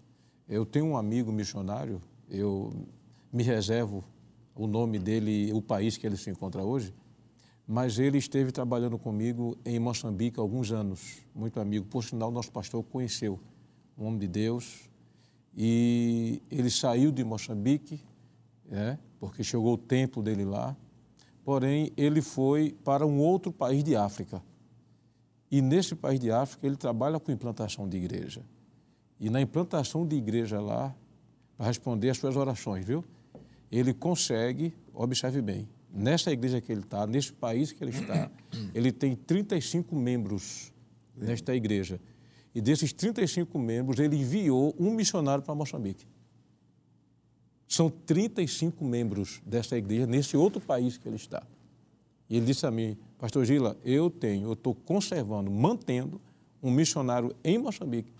eu 0.48 0.66
tenho 0.66 0.86
um 0.86 0.98
amigo 0.98 1.32
missionário, 1.32 2.02
eu 2.30 2.72
me 3.32 3.44
reservo 3.44 4.04
o 4.56 4.68
nome 4.68 5.00
dele, 5.00 5.52
o 5.52 5.62
país 5.62 5.98
que 5.98 6.06
ele 6.06 6.16
se 6.16 6.30
encontra 6.30 6.64
hoje, 6.64 6.94
mas 7.68 7.98
ele 7.98 8.18
esteve 8.18 8.52
trabalhando 8.52 8.98
comigo 8.98 9.58
em 9.66 9.80
Moçambique 9.80 10.40
há 10.40 10.44
alguns 10.44 10.72
anos, 10.72 11.18
muito 11.34 11.60
amigo. 11.60 11.86
Por 11.86 12.04
sinal, 12.04 12.32
nosso 12.32 12.52
pastor 12.52 12.84
conheceu, 12.84 13.40
um 13.98 14.06
homem 14.06 14.20
de 14.20 14.28
Deus, 14.28 14.90
e 15.58 16.42
ele 16.52 16.70
saiu 16.70 17.12
de 17.12 17.24
Moçambique, 17.24 18.02
é, 18.70 18.98
porque 19.20 19.44
chegou 19.44 19.74
o 19.74 19.78
tempo 19.78 20.22
dele 20.22 20.46
lá, 20.46 20.76
porém 21.44 21.92
ele 21.98 22.22
foi 22.22 22.78
para 22.84 23.06
um 23.06 23.20
outro 23.20 23.52
país 23.52 23.84
de 23.84 23.96
África. 23.96 24.44
E 25.50 25.62
nesse 25.62 25.96
país 25.96 26.20
de 26.20 26.32
África 26.32 26.68
ele 26.68 26.76
trabalha 26.76 27.20
com 27.20 27.32
implantação 27.32 27.88
de 27.88 27.98
igreja. 27.98 28.44
E 29.20 29.30
na 29.30 29.42
implantação 29.42 30.06
de 30.06 30.16
igreja 30.16 30.60
lá, 30.60 30.96
para 31.58 31.68
responder 31.68 32.10
às 32.10 32.18
suas 32.18 32.36
orações, 32.36 32.86
viu? 32.86 33.04
Ele 33.72 33.94
consegue, 33.94 34.74
observe 34.94 35.42
bem, 35.42 35.68
nessa 35.94 36.32
igreja 36.32 36.60
que 36.60 36.72
ele 36.72 36.82
está, 36.82 37.08
nesse 37.08 37.32
país 37.32 37.72
que 37.72 37.84
ele 37.84 37.92
está, 37.92 38.30
ele 38.74 38.92
tem 38.92 39.16
35 39.16 39.96
membros 39.96 40.72
nesta 41.16 41.56
igreja. 41.56 42.00
E 42.54 42.62
desses 42.62 42.94
35 42.94 43.58
membros, 43.58 44.00
ele 44.00 44.18
enviou 44.18 44.76
um 44.80 44.94
missionário 44.94 45.44
para 45.44 45.56
Moçambique. 45.56 46.06
São 47.68 47.90
35 47.90 48.84
membros 48.86 49.42
desta 49.46 49.78
igreja 49.78 50.06
nesse 50.06 50.38
outro 50.38 50.62
país 50.62 50.98
que 50.98 51.08
ele 51.08 51.16
está. 51.16 51.44
E 52.30 52.38
ele 52.38 52.46
disse 52.46 52.66
a 52.66 52.72
mim, 52.72 52.98
Pastor 53.18 53.46
Gila, 53.46 53.78
eu 53.84 54.10
tenho, 54.10 54.48
eu 54.48 54.54
estou 54.54 54.74
conservando, 54.74 55.50
mantendo 55.52 56.22
um 56.62 56.72
missionário 56.72 57.36
em 57.44 57.58
Moçambique 57.58 58.15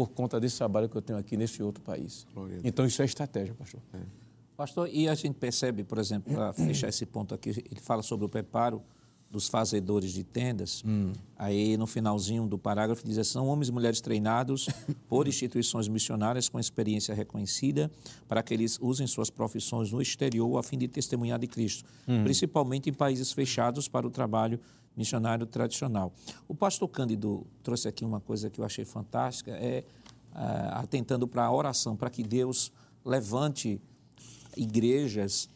por 0.00 0.08
conta 0.08 0.40
desse 0.40 0.56
trabalho 0.56 0.88
que 0.88 0.96
eu 0.96 1.02
tenho 1.02 1.18
aqui 1.18 1.36
nesse 1.36 1.62
outro 1.62 1.82
país. 1.82 2.26
Então 2.64 2.86
isso 2.86 3.02
é 3.02 3.04
estratégia, 3.04 3.52
pastor. 3.52 3.82
É. 3.92 3.98
Pastor, 4.56 4.88
e 4.90 5.06
a 5.06 5.14
gente 5.14 5.34
percebe, 5.34 5.84
por 5.84 5.98
exemplo, 5.98 6.32
para 6.32 6.54
fechar 6.54 6.88
esse 6.88 7.04
ponto 7.04 7.34
aqui, 7.34 7.50
ele 7.50 7.80
fala 7.80 8.02
sobre 8.02 8.24
o 8.24 8.28
preparo 8.28 8.82
dos 9.30 9.48
fazedores 9.48 10.12
de 10.12 10.24
tendas. 10.24 10.82
Hum. 10.84 11.12
Aí, 11.38 11.76
no 11.76 11.86
finalzinho 11.86 12.46
do 12.46 12.58
parágrafo, 12.58 13.04
diz 13.04 13.16
assim, 13.16 13.32
são 13.32 13.46
homens 13.46 13.68
e 13.68 13.72
mulheres 13.72 14.00
treinados 14.00 14.68
por 15.08 15.28
instituições 15.28 15.86
missionárias 15.86 16.48
com 16.48 16.58
experiência 16.58 17.14
reconhecida 17.14 17.90
para 18.26 18.42
que 18.42 18.52
eles 18.52 18.78
usem 18.80 19.06
suas 19.06 19.30
profissões 19.30 19.92
no 19.92 20.02
exterior 20.02 20.58
a 20.58 20.62
fim 20.62 20.76
de 20.76 20.88
testemunhar 20.88 21.38
de 21.38 21.46
Cristo, 21.46 21.84
hum. 22.08 22.24
principalmente 22.24 22.90
em 22.90 22.92
países 22.92 23.30
fechados 23.30 23.86
para 23.86 24.06
o 24.06 24.10
trabalho 24.10 24.58
missionário 24.96 25.46
tradicional. 25.46 26.12
O 26.48 26.54
pastor 26.54 26.88
Cândido 26.88 27.46
trouxe 27.62 27.86
aqui 27.86 28.04
uma 28.04 28.20
coisa 28.20 28.50
que 28.50 28.60
eu 28.60 28.64
achei 28.64 28.84
fantástica, 28.84 29.52
é 29.52 29.84
uh, 30.32 30.78
atentando 30.78 31.28
para 31.28 31.44
a 31.44 31.52
oração, 31.52 31.96
para 31.96 32.10
que 32.10 32.22
Deus 32.22 32.72
levante 33.04 33.80
igrejas, 34.56 35.48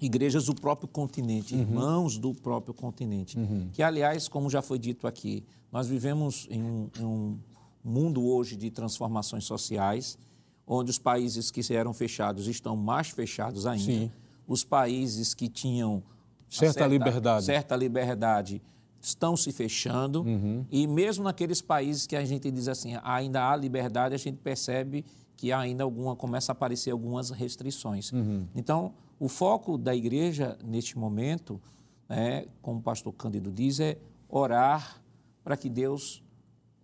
igrejas 0.00 0.46
do 0.46 0.54
próprio 0.54 0.88
continente, 0.88 1.54
uhum. 1.54 1.60
irmãos 1.60 2.18
do 2.18 2.34
próprio 2.34 2.74
continente. 2.74 3.38
Uhum. 3.38 3.68
Que, 3.72 3.82
aliás, 3.82 4.28
como 4.28 4.50
já 4.50 4.60
foi 4.60 4.78
dito 4.78 5.06
aqui, 5.06 5.44
nós 5.72 5.86
vivemos 5.86 6.46
em 6.50 6.62
um, 6.62 6.90
em 6.98 7.04
um 7.04 7.38
mundo 7.84 8.24
hoje 8.24 8.56
de 8.56 8.70
transformações 8.70 9.44
sociais, 9.44 10.18
onde 10.66 10.90
os 10.90 10.98
países 10.98 11.50
que 11.50 11.60
eram 11.74 11.92
fechados 11.92 12.46
estão 12.46 12.76
mais 12.76 13.10
fechados 13.10 13.66
ainda. 13.66 13.84
Sim. 13.84 14.10
Os 14.46 14.64
países 14.64 15.34
que 15.34 15.48
tinham 15.48 16.02
certa, 16.48 16.74
certa, 16.74 16.86
liberdade. 16.86 17.44
certa 17.44 17.76
liberdade 17.76 18.62
estão 19.00 19.36
se 19.36 19.52
fechando 19.52 20.22
uhum. 20.22 20.64
e 20.70 20.86
mesmo 20.86 21.24
naqueles 21.24 21.60
países 21.60 22.06
que 22.06 22.16
a 22.16 22.24
gente 22.24 22.50
diz 22.50 22.68
assim 22.68 22.94
ainda 23.02 23.50
há 23.50 23.54
liberdade 23.54 24.14
a 24.14 24.18
gente 24.18 24.38
percebe 24.38 25.04
que 25.36 25.52
ainda 25.52 25.84
alguma 25.84 26.16
começa 26.16 26.52
a 26.52 26.54
aparecer 26.54 26.90
algumas 26.90 27.30
restrições. 27.30 28.12
Uhum. 28.12 28.46
Então, 28.54 28.94
o 29.24 29.28
foco 29.28 29.78
da 29.78 29.96
igreja 29.96 30.58
neste 30.62 30.98
momento, 30.98 31.58
né, 32.06 32.44
como 32.60 32.80
o 32.80 32.82
pastor 32.82 33.10
Cândido 33.14 33.50
diz, 33.50 33.80
é 33.80 33.96
orar 34.28 35.02
para 35.42 35.56
que 35.56 35.70
Deus 35.70 36.22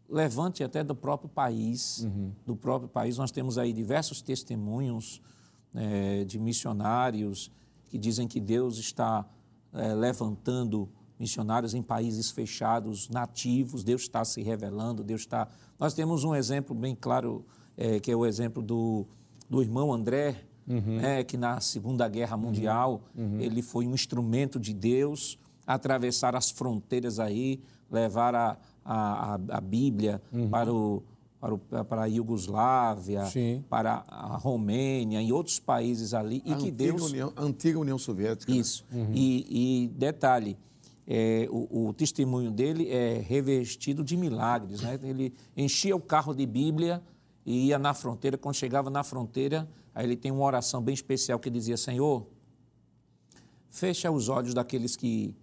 levante 0.08 0.64
até 0.64 0.82
do 0.82 0.94
próprio 0.94 1.28
país, 1.28 1.98
uhum. 1.98 2.32
do 2.46 2.56
próprio 2.56 2.88
país. 2.88 3.18
Nós 3.18 3.30
temos 3.30 3.58
aí 3.58 3.74
diversos 3.74 4.22
testemunhos 4.22 5.20
é, 5.74 6.24
de 6.24 6.38
missionários 6.38 7.52
que 7.90 7.98
dizem 7.98 8.26
que 8.26 8.40
Deus 8.40 8.78
está 8.78 9.28
é, 9.74 9.92
levantando 9.92 10.88
missionários 11.18 11.74
em 11.74 11.82
países 11.82 12.30
fechados, 12.30 13.10
nativos. 13.10 13.84
Deus 13.84 14.00
está 14.00 14.24
se 14.24 14.40
revelando. 14.40 15.04
Deus 15.04 15.20
está. 15.20 15.46
Nós 15.78 15.92
temos 15.92 16.24
um 16.24 16.34
exemplo 16.34 16.74
bem 16.74 16.96
claro 16.98 17.44
é, 17.76 18.00
que 18.00 18.10
é 18.10 18.16
o 18.16 18.24
exemplo 18.24 18.62
do, 18.62 19.06
do 19.46 19.60
irmão 19.60 19.92
André, 19.92 20.46
uhum. 20.66 20.96
né, 20.96 21.24
que 21.24 21.36
na 21.36 21.60
Segunda 21.60 22.08
Guerra 22.08 22.36
Mundial 22.36 23.02
uhum. 23.16 23.34
uhum. 23.34 23.40
ele 23.40 23.62
foi 23.62 23.86
um 23.86 23.94
instrumento 23.94 24.58
de 24.58 24.72
Deus, 24.72 25.38
atravessar 25.66 26.34
as 26.34 26.50
fronteiras 26.50 27.18
aí, 27.18 27.60
levar 27.90 28.34
a, 28.34 28.56
a, 28.84 29.34
a 29.34 29.60
Bíblia 29.60 30.22
uhum. 30.32 30.48
para, 30.48 30.72
o, 30.72 31.02
para, 31.40 31.54
o, 31.54 31.58
para 31.58 32.02
a 32.02 32.06
Iugoslávia, 32.06 33.24
Sim. 33.26 33.64
para 33.68 34.04
a 34.08 34.36
Romênia, 34.36 35.20
em 35.20 35.32
outros 35.32 35.58
países 35.58 36.14
ali, 36.14 36.42
e 36.44 36.52
a 36.52 36.56
que 36.56 36.70
Deus... 36.70 37.02
União, 37.02 37.32
a 37.36 37.42
antiga 37.42 37.78
União 37.78 37.98
Soviética. 37.98 38.52
Né? 38.52 38.58
Isso. 38.58 38.84
Né? 38.90 39.08
E, 39.14 39.84
e, 39.84 39.88
detalhe, 39.88 40.56
é, 41.06 41.48
o, 41.50 41.88
o, 41.88 41.92
testemunho 41.92 42.52
dele 42.52 42.88
é 42.88 43.18
revestido 43.18 44.04
de 44.04 44.16
milagres. 44.16 44.80
Né? 44.82 44.98
Ele 45.02 45.34
enchia 45.56 45.96
o 45.96 46.00
carro 46.00 46.32
de 46.32 46.46
Bíblia 46.46 47.02
e 47.44 47.66
ia 47.66 47.78
na 47.78 47.92
fronteira. 47.92 48.38
Quando 48.38 48.54
chegava 48.54 48.88
na 48.90 49.02
fronteira, 49.02 49.68
aí 50.00 50.06
ele 50.06 50.16
tem 50.16 50.32
uma 50.32 50.44
oração 50.44 50.82
bem 50.82 50.94
especial 50.94 51.38
que 51.38 51.50
dizia: 51.50 51.76
Senhor, 51.76 52.26
fecha 53.70 54.10
os 54.10 54.28
olhos 54.28 54.54
daqueles 54.54 54.96
que 54.96 55.34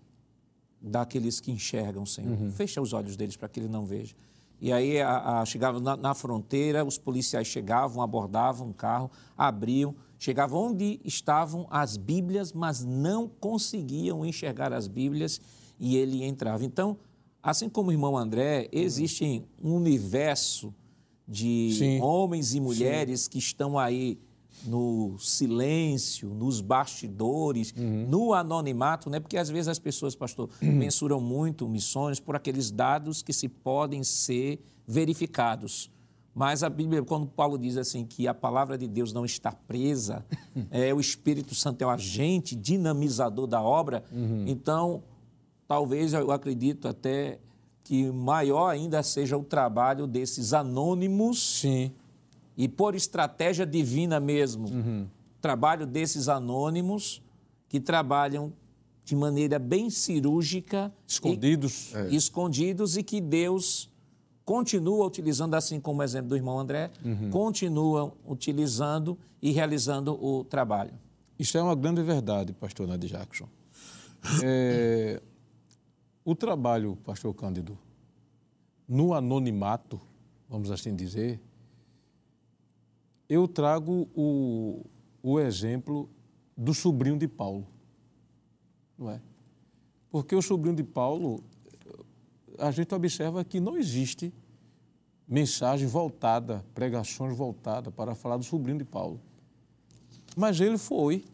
daqueles 0.82 1.40
que 1.40 1.52
enxergam, 1.52 2.06
Senhor. 2.06 2.40
Uhum. 2.40 2.52
Fecha 2.52 2.82
os 2.82 2.94
olhos 2.94 3.16
deles 3.16 3.36
para 3.36 3.48
que 3.48 3.60
ele 3.60 3.68
não 3.68 3.86
veja. 3.86 4.16
E 4.60 4.72
aí 4.72 5.00
a, 5.00 5.40
a, 5.40 5.46
chegava 5.46 5.80
na, 5.80 5.96
na, 5.96 6.14
fronteira, 6.16 6.84
os 6.84 6.98
policiais 6.98 7.48
chegavam, 7.48 8.02
abordavam 8.02 8.70
um 8.70 8.74
carro, 8.74 9.12
abriam, 9.38 9.96
chegavam 10.18 10.72
onde 10.72 11.00
estavam 11.06 11.68
as 11.70 11.96
Bíblias, 11.96 12.54
mas 12.54 12.84
não 12.84 13.28
conseguiam 13.28 14.26
enxergar 14.26 14.74
as 14.74 14.88
Bíblias 14.88 15.40
e 15.80 15.96
ele 15.98 16.24
entrava. 16.24 16.66
Então, 16.66 16.98
assim 17.42 17.70
como 17.70 17.90
o 17.90 17.92
irmão 17.92 18.18
André, 18.18 18.68
existe 18.72 19.44
um 19.62 19.76
universo 19.76 20.74
de 21.28 21.76
Sim. 21.78 22.02
homens 22.02 22.56
e 22.56 22.60
mulheres 22.60 23.22
Sim. 23.22 23.30
que 23.32 23.38
estão 23.38 23.78
aí 23.78 24.18
no 24.66 25.18
silêncio, 25.20 26.30
nos 26.30 26.62
bastidores, 26.62 27.74
uhum. 27.78 28.08
no 28.08 28.34
anonimato, 28.34 29.10
né? 29.10 29.20
Porque 29.20 29.38
às 29.38 29.50
vezes 29.50 29.68
as 29.68 29.80
pessoas, 29.80 30.16
pastor, 30.16 30.50
uhum. 30.62 30.72
mensuram 30.78 31.20
muito 31.20 31.68
missões 31.68 32.20
por 32.20 32.36
aqueles 32.36 32.72
dados 32.72 33.22
que 33.22 33.34
se 33.34 33.48
podem 33.48 34.04
ser 34.04 34.60
verificados. 34.88 35.92
Mas 36.34 36.62
a 36.62 36.70
Bíblia, 36.70 37.02
quando 37.02 37.26
Paulo 37.26 37.58
diz 37.58 37.78
assim 37.78 38.06
que 38.06 38.28
a 38.28 38.34
palavra 38.34 38.78
de 38.78 38.88
Deus 38.88 39.12
não 39.12 39.26
está 39.26 39.52
presa, 39.52 40.24
é 40.70 40.94
o 40.94 41.00
Espírito 41.00 41.56
Santo 41.56 41.82
é 41.82 41.86
o 41.86 41.90
agente 41.90 42.56
dinamizador 42.56 43.48
da 43.48 43.62
obra. 43.62 44.04
Uhum. 44.12 44.46
Então, 44.48 45.04
talvez 45.68 46.14
eu 46.14 46.32
acredito 46.32 46.88
até 46.88 47.40
que 47.84 48.12
maior 48.12 48.68
ainda 48.70 49.02
seja 49.02 49.38
o 49.38 49.44
trabalho 49.44 50.06
desses 50.06 50.54
anônimos. 50.54 51.62
Sim. 51.62 51.92
E 52.58 52.68
por 52.68 52.96
estratégia 52.96 53.66
divina 53.66 54.20
mesmo, 54.20 54.68
uhum. 54.68 55.08
trabalho 55.40 55.86
desses 55.86 56.28
anônimos 56.28 57.22
que 57.70 57.80
trabalham 57.80 58.52
de 59.06 59.16
maneira 59.16 59.60
bem 59.60 59.90
cirúrgica. 59.90 60.92
Escondidos. 61.08 61.94
E, 61.94 61.98
é. 61.98 62.16
Escondidos 62.16 62.98
e 62.98 63.04
que 63.04 63.22
Deus 63.22 63.90
continua 64.44 65.06
utilizando, 65.06 65.54
assim 65.54 65.80
como 65.80 66.02
o 66.02 66.04
exemplo 66.04 66.30
do 66.30 66.36
irmão 66.36 66.60
André, 66.60 66.90
uhum. 67.06 67.30
continuam 67.30 68.14
utilizando 68.26 69.18
e 69.42 69.52
realizando 69.52 70.14
o 70.24 70.44
trabalho. 70.44 70.94
Isso 71.38 71.58
é 71.58 71.62
uma 71.62 71.76
grande 71.76 72.02
verdade, 72.02 72.54
pastor 72.54 72.88
Nadir 72.88 73.10
Jackson. 73.10 73.48
É, 74.44 75.22
o 76.26 76.36
trabalho, 76.36 76.98
pastor 77.06 77.34
Cândido, 77.34 77.78
no 78.88 79.14
anonimato, 79.14 80.02
vamos 80.50 80.72
assim 80.72 80.96
dizer, 80.96 81.40
eu 83.30 83.48
trago 83.48 84.08
o, 84.16 84.86
o 85.22 85.40
exemplo 85.40 86.10
do 86.56 86.74
sobrinho 86.74 87.18
de 87.18 87.28
Paulo, 87.28 87.68
não 88.98 89.12
é? 89.12 89.22
Porque 90.10 90.36
o 90.36 90.42
sobrinho 90.42 90.76
de 90.76 90.84
Paulo, 90.84 91.44
a 92.58 92.72
gente 92.72 92.94
observa 92.96 93.44
que 93.44 93.60
não 93.60 93.78
existe 93.78 94.34
mensagem 95.28 95.88
voltada, 95.88 96.66
pregações 96.74 97.36
voltadas 97.36 97.94
para 97.94 98.16
falar 98.16 98.38
do 98.38 98.44
sobrinho 98.44 98.78
de 98.78 98.86
Paulo. 98.86 99.20
Mas 100.36 100.60
ele 100.60 100.78
foi 100.78 101.26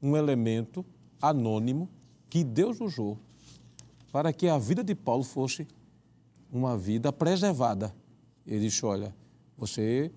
um 0.00 0.16
elemento 0.16 0.84
anônimo 1.20 1.88
que 2.30 2.42
Deus 2.42 2.80
usou 2.80 3.18
para 4.10 4.32
que 4.32 4.48
a 4.48 4.58
vida 4.58 4.82
de 4.82 4.94
Paulo 4.94 5.24
fosse 5.24 5.66
uma 6.50 6.78
vida 6.78 7.12
preservada. 7.12 7.94
Ele 8.46 8.60
disse: 8.60 8.84
Olha, 8.86 9.14
você, 9.56 10.10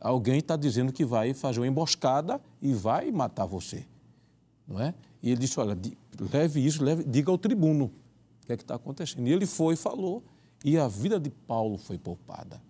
alguém 0.00 0.38
está 0.38 0.56
dizendo 0.56 0.92
que 0.92 1.04
vai 1.04 1.34
fazer 1.34 1.60
uma 1.60 1.66
emboscada 1.66 2.40
e 2.60 2.72
vai 2.72 3.10
matar 3.10 3.46
você, 3.46 3.86
não 4.66 4.80
é? 4.80 4.94
E 5.22 5.30
ele 5.30 5.40
disse: 5.40 5.58
Olha, 5.58 5.76
leve 6.32 6.64
isso, 6.64 6.82
leve, 6.82 7.04
diga 7.04 7.30
ao 7.30 7.38
tribuno 7.38 7.86
o 8.42 8.46
que 8.46 8.52
é 8.52 8.56
que 8.56 8.62
está 8.62 8.76
acontecendo. 8.76 9.26
E 9.26 9.32
ele 9.32 9.46
foi 9.46 9.74
e 9.74 9.76
falou, 9.76 10.22
e 10.64 10.78
a 10.78 10.88
vida 10.88 11.18
de 11.20 11.30
Paulo 11.30 11.78
foi 11.78 11.98
poupada. 11.98 12.62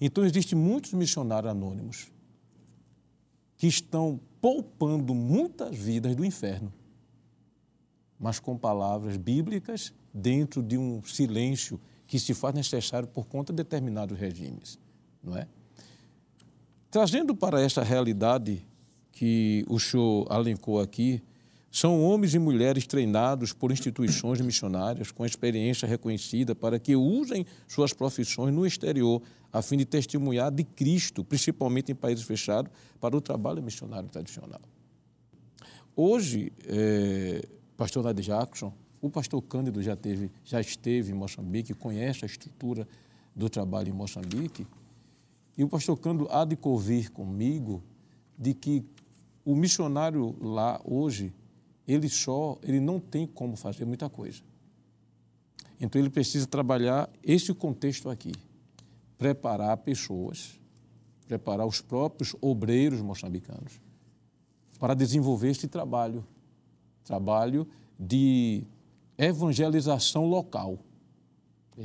Então, 0.00 0.24
existem 0.24 0.58
muitos 0.58 0.92
missionários 0.92 1.50
anônimos 1.50 2.12
que 3.56 3.66
estão 3.66 4.20
poupando 4.40 5.14
muitas 5.14 5.76
vidas 5.76 6.14
do 6.14 6.24
inferno, 6.24 6.72
mas 8.18 8.38
com 8.38 8.56
palavras 8.56 9.16
bíblicas 9.16 9.92
dentro 10.12 10.62
de 10.62 10.76
um 10.76 11.02
silêncio 11.02 11.80
que 12.06 12.18
se 12.18 12.34
faz 12.34 12.54
necessário 12.54 13.08
por 13.08 13.26
conta 13.26 13.52
de 13.52 13.56
determinados 13.56 14.18
regimes, 14.18 14.78
não 15.22 15.36
é? 15.36 15.48
Trazendo 16.92 17.34
para 17.34 17.58
esta 17.58 17.82
realidade 17.82 18.62
que 19.12 19.64
o 19.66 19.80
senhor 19.80 20.26
alencou 20.28 20.78
aqui, 20.78 21.22
são 21.70 22.04
homens 22.04 22.34
e 22.34 22.38
mulheres 22.38 22.86
treinados 22.86 23.54
por 23.54 23.72
instituições 23.72 24.42
missionárias 24.42 25.10
com 25.10 25.24
experiência 25.24 25.88
reconhecida 25.88 26.54
para 26.54 26.78
que 26.78 26.94
usem 26.94 27.46
suas 27.66 27.94
profissões 27.94 28.54
no 28.54 28.66
exterior 28.66 29.22
a 29.50 29.62
fim 29.62 29.78
de 29.78 29.86
testemunhar 29.86 30.52
de 30.52 30.64
Cristo, 30.64 31.24
principalmente 31.24 31.90
em 31.90 31.94
países 31.94 32.26
fechados, 32.26 32.70
para 33.00 33.16
o 33.16 33.22
trabalho 33.22 33.62
missionário 33.62 34.10
tradicional. 34.10 34.60
Hoje, 35.96 36.52
é, 36.66 37.42
pastor 37.74 38.04
Nadir 38.04 38.26
Jackson, 38.26 38.70
o 39.00 39.08
pastor 39.08 39.40
Cândido 39.40 39.82
já, 39.82 39.96
teve, 39.96 40.30
já 40.44 40.60
esteve 40.60 41.10
em 41.10 41.14
Moçambique, 41.14 41.72
conhece 41.72 42.22
a 42.22 42.26
estrutura 42.26 42.86
do 43.34 43.48
trabalho 43.48 43.88
em 43.88 43.94
Moçambique, 43.94 44.66
e 45.56 45.64
o 45.64 45.68
pastor 45.68 45.98
Cândido 45.98 46.28
há 46.30 46.44
de 46.44 46.56
convir 46.56 47.10
comigo 47.10 47.82
de 48.38 48.54
que 48.54 48.84
o 49.44 49.54
missionário 49.54 50.36
lá 50.40 50.80
hoje 50.84 51.32
ele 51.86 52.08
só, 52.08 52.58
ele 52.62 52.80
não 52.80 53.00
tem 53.00 53.26
como 53.26 53.56
fazer 53.56 53.84
muita 53.84 54.08
coisa. 54.08 54.40
Então 55.80 56.00
ele 56.00 56.10
precisa 56.10 56.46
trabalhar 56.46 57.10
esse 57.22 57.52
contexto 57.52 58.08
aqui, 58.08 58.32
preparar 59.18 59.76
pessoas, 59.78 60.60
preparar 61.26 61.66
os 61.66 61.80
próprios 61.80 62.36
obreiros 62.40 63.00
moçambicanos 63.00 63.80
para 64.78 64.94
desenvolver 64.94 65.48
este 65.48 65.66
trabalho, 65.66 66.24
trabalho 67.04 67.66
de 67.98 68.64
evangelização 69.18 70.26
local, 70.26 70.78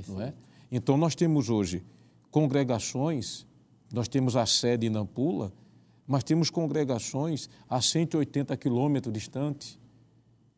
não 0.08 0.22
é? 0.22 0.34
Então 0.72 0.98
nós 0.98 1.16
temos 1.16 1.50
hoje 1.50 1.84
congregações, 2.30 3.47
nós 3.92 4.08
temos 4.08 4.36
a 4.36 4.46
sede 4.46 4.88
em 4.88 4.90
Nampula, 4.90 5.52
mas 6.06 6.24
temos 6.24 6.50
congregações 6.50 7.50
a 7.70 7.82
180 7.82 8.56
quilômetros 8.58 9.14
distante, 9.14 9.80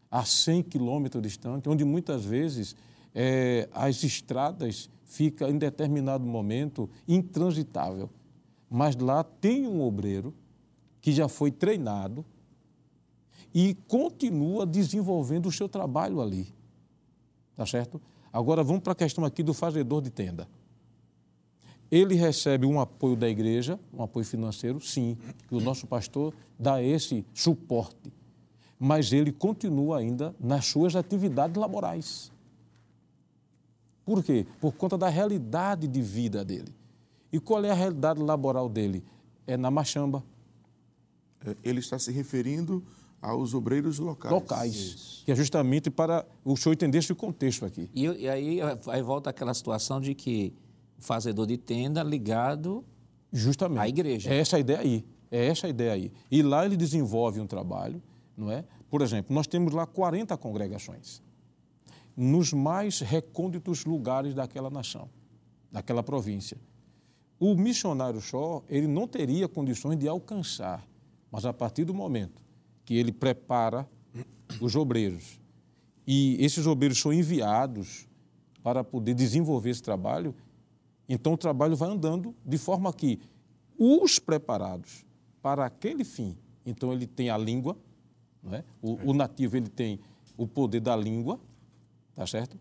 a 0.10 0.24
100 0.24 0.64
quilômetros 0.64 1.22
distante, 1.22 1.70
onde 1.70 1.84
muitas 1.84 2.24
vezes 2.24 2.76
é, 3.14 3.68
as 3.72 4.04
estradas 4.04 4.90
ficam 5.06 5.50
em 5.50 5.58
determinado 5.58 6.26
momento 6.26 6.90
intransitável. 7.08 8.10
Mas 8.70 8.96
lá 8.96 9.24
tem 9.24 9.68
um 9.68 9.82
obreiro 9.82 10.34
que 11.02 11.12
já 11.12 11.28
foi 11.28 11.52
treinado 11.52 12.24
e 13.54 13.76
continua 13.88 14.66
desenvolvendo 14.66 15.48
o 15.48 15.52
seu 15.52 15.68
trabalho 15.68 16.22
ali. 16.22 16.54
Tá 17.56 17.66
certo? 17.66 18.00
Agora 18.32 18.64
vamos 18.64 18.84
para 18.84 18.94
a 18.94 18.96
questão 18.96 19.26
aqui 19.26 19.42
do 19.42 19.54
fazedor 19.54 20.02
de 20.02 20.12
tenda. 20.12 20.48
Ele 21.92 22.16
recebe 22.16 22.66
um 22.66 22.80
apoio 22.80 23.16
da 23.16 23.28
igreja, 23.28 23.80
um 23.94 24.04
apoio 24.04 24.26
financeiro, 24.26 24.80
sim, 24.80 25.18
que 25.48 25.56
o 25.56 25.60
nosso 25.60 25.88
pastor 25.88 26.34
dá 26.58 26.82
esse 26.84 27.26
suporte 27.34 28.12
mas 28.80 29.12
ele 29.12 29.34
continua 29.34 29.98
ainda 29.98 30.34
nas 30.40 30.66
suas 30.66 30.96
atividades 30.96 31.58
laborais. 31.58 32.32
Por 34.06 34.24
quê? 34.24 34.48
Por 34.62 34.74
conta 34.74 34.98
da 34.98 35.10
realidade 35.10 35.86
de 35.86 36.02
vida 36.02 36.46
dele. 36.46 36.74
E 37.32 37.40
qual 37.40 37.64
é 37.66 37.70
a 37.70 37.76
realidade 37.76 38.22
laboral 38.22 38.70
dele? 38.70 39.04
É 39.46 39.58
na 39.58 39.70
Machamba. 39.70 40.24
É, 41.46 41.56
ele 41.64 41.80
está 41.80 42.00
se 42.00 42.12
referindo 42.12 42.82
aos 43.22 43.54
obreiros 43.54 44.00
locais. 44.00 44.34
Locais. 44.34 44.76
Isso. 44.76 45.26
Que 45.26 45.32
é 45.34 45.36
justamente 45.36 45.92
para 45.92 46.26
o 46.46 46.56
senhor 46.56 46.74
entender 46.74 47.00
esse 47.00 47.14
contexto 47.14 47.66
aqui. 47.66 47.90
E, 47.94 48.06
e 48.06 48.30
aí, 48.30 48.60
aí 48.88 49.02
volta 49.02 49.30
aquela 49.30 49.54
situação 49.54 50.00
de 50.00 50.16
que 50.16 50.54
fazedor 51.00 51.48
de 51.48 51.58
tenda 51.58 52.04
ligado 52.04 52.86
justamente. 53.32 53.80
à 53.80 53.88
igreja. 53.88 54.30
É 54.30 54.38
essa 54.38 54.58
a 54.58 54.60
ideia 54.60 54.80
aí. 54.80 55.06
É 55.32 55.48
essa 55.48 55.68
a 55.68 55.70
ideia 55.70 55.94
aí. 55.94 56.12
E 56.32 56.42
lá 56.42 56.66
ele 56.66 56.76
desenvolve 56.78 57.40
um 57.40 57.48
trabalho 57.48 58.02
não 58.40 58.50
é? 58.52 58.64
Por 58.90 59.02
exemplo, 59.02 59.36
nós 59.36 59.46
temos 59.46 59.74
lá 59.74 59.86
40 59.86 60.36
congregações 60.38 61.22
nos 62.16 62.52
mais 62.52 63.00
recônditos 63.02 63.86
lugares 63.86 64.34
daquela 64.34 64.70
nação, 64.70 65.10
daquela 65.72 66.02
província. 66.02 66.58
O 67.40 67.56
missionário 67.56 68.20
só, 68.20 68.64
ele 68.68 68.88
não 68.88 69.08
teria 69.08 69.48
condições 69.48 69.98
de 69.98 70.08
alcançar, 70.08 70.86
mas 71.32 71.46
a 71.46 71.54
partir 71.54 71.86
do 71.86 71.94
momento 71.94 72.42
que 72.84 72.96
ele 72.96 73.12
prepara 73.12 73.88
os 74.60 74.76
obreiros 74.76 75.40
e 76.08 76.44
esses 76.44 76.66
obreiros 76.66 77.00
são 77.00 77.14
enviados 77.14 78.08
para 78.64 78.84
poder 78.84 79.14
desenvolver 79.14 79.70
esse 79.70 79.84
trabalho, 79.84 80.36
então 81.10 81.34
o 81.34 81.38
trabalho 81.38 81.76
vai 81.76 81.90
andando 81.90 82.36
de 82.46 82.58
forma 82.58 82.94
que 82.94 83.20
os 83.78 84.20
preparados 84.20 85.04
para 85.42 85.66
aquele 85.66 86.04
fim, 86.04 86.38
então 86.66 86.94
ele 86.94 87.08
tem 87.08 87.32
a 87.32 87.38
língua, 87.38 87.76
é? 88.52 88.64
O, 88.82 89.12
o, 89.12 89.14
nativo 89.14 89.58
ele 89.58 89.70
tem 89.70 90.00
o 90.38 90.48
poder 90.48 90.80
da 90.80 90.96
língua, 90.96 91.40
tá 92.16 92.26
certo? 92.26 92.58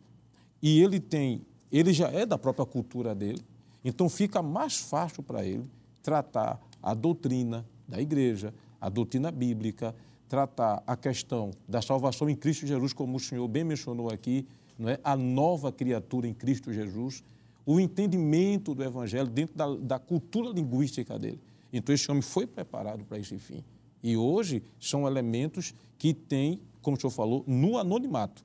E 0.61 0.81
ele 0.83 0.99
tem, 0.99 1.43
ele 1.71 1.93
já 1.93 2.09
é 2.09 2.27
da 2.27 2.37
própria 2.37 2.67
cultura 2.67 3.15
dele, 3.15 3.43
então 3.85 4.09
fica 4.09 4.43
mais 4.43 4.77
fácil 4.79 5.23
para 5.23 5.45
ele 5.45 5.65
tratar 6.03 6.61
a 6.83 6.95
doutrina 6.95 7.67
da 7.87 8.01
igreja, 8.01 8.53
a 8.81 8.89
doutrina 8.89 9.31
bíblica, 9.31 9.95
tratar 10.29 10.83
a 10.87 10.97
questão 10.97 11.51
da 11.67 11.81
salvação 11.81 12.29
em 12.29 12.37
Cristo 12.37 12.67
Jesus, 12.67 12.93
como 12.93 13.17
o 13.17 13.21
senhor 13.21 13.47
bem 13.49 13.65
mencionou 13.65 14.11
aqui, 14.11 14.47
não 14.79 14.89
é? 14.89 14.99
a 15.03 15.17
nova 15.17 15.73
criatura 15.73 16.27
em 16.27 16.35
Cristo 16.35 16.73
Jesus, 16.73 17.23
o 17.71 17.79
entendimento 17.79 18.75
do 18.75 18.83
evangelho 18.83 19.29
dentro 19.29 19.55
da, 19.55 19.67
da 19.77 19.99
cultura 19.99 20.49
linguística 20.49 21.19
dele. 21.19 21.39
Então 21.71 21.95
esse 21.95 22.11
homem 22.11 22.23
foi 22.23 22.47
preparado 22.47 23.05
para 23.05 23.19
esse 23.19 23.39
fim. 23.39 23.63
E 24.03 24.17
hoje 24.17 24.63
são 24.81 25.07
elementos 25.07 25.75
que 25.99 26.15
têm, 26.15 26.63
como 26.81 26.97
o 26.97 27.01
senhor 27.01 27.11
falou, 27.11 27.45
no 27.47 27.77
anonimato, 27.77 28.43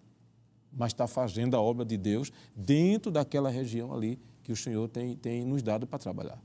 mas 0.73 0.91
está 0.91 1.07
fazendo 1.07 1.55
a 1.55 1.61
obra 1.61 1.85
de 1.85 1.95
Deus 1.95 2.33
dentro 2.53 3.09
daquela 3.09 3.49
região 3.49 3.93
ali 3.93 4.19
que 4.43 4.51
o 4.51 4.57
Senhor 4.57 4.89
tem, 4.89 5.15
tem 5.15 5.45
nos 5.45 5.63
dado 5.63 5.87
para 5.87 5.99
trabalhar. 5.99 6.37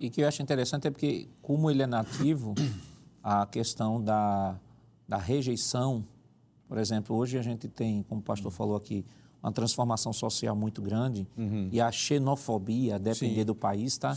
E 0.00 0.08
que 0.08 0.22
eu 0.22 0.28
acho 0.28 0.40
interessante 0.40 0.86
é 0.86 0.90
porque, 0.90 1.28
como 1.42 1.70
ele 1.70 1.82
é 1.82 1.86
nativo, 1.86 2.54
a 3.22 3.44
questão 3.44 4.02
da, 4.02 4.58
da 5.06 5.18
rejeição, 5.18 6.02
por 6.66 6.78
exemplo, 6.78 7.14
hoje 7.14 7.36
a 7.36 7.42
gente 7.42 7.68
tem, 7.68 8.02
como 8.04 8.22
o 8.22 8.24
pastor 8.24 8.50
falou 8.50 8.74
aqui, 8.74 9.04
uma 9.42 9.52
transformação 9.52 10.12
social 10.12 10.54
muito 10.54 10.80
grande 10.80 11.26
uhum. 11.36 11.68
e 11.72 11.80
a 11.80 11.90
xenofobia, 11.90 12.94
a 12.94 12.98
depender 12.98 13.40
Sim. 13.40 13.44
do 13.44 13.54
país, 13.54 13.92
está 13.92 14.16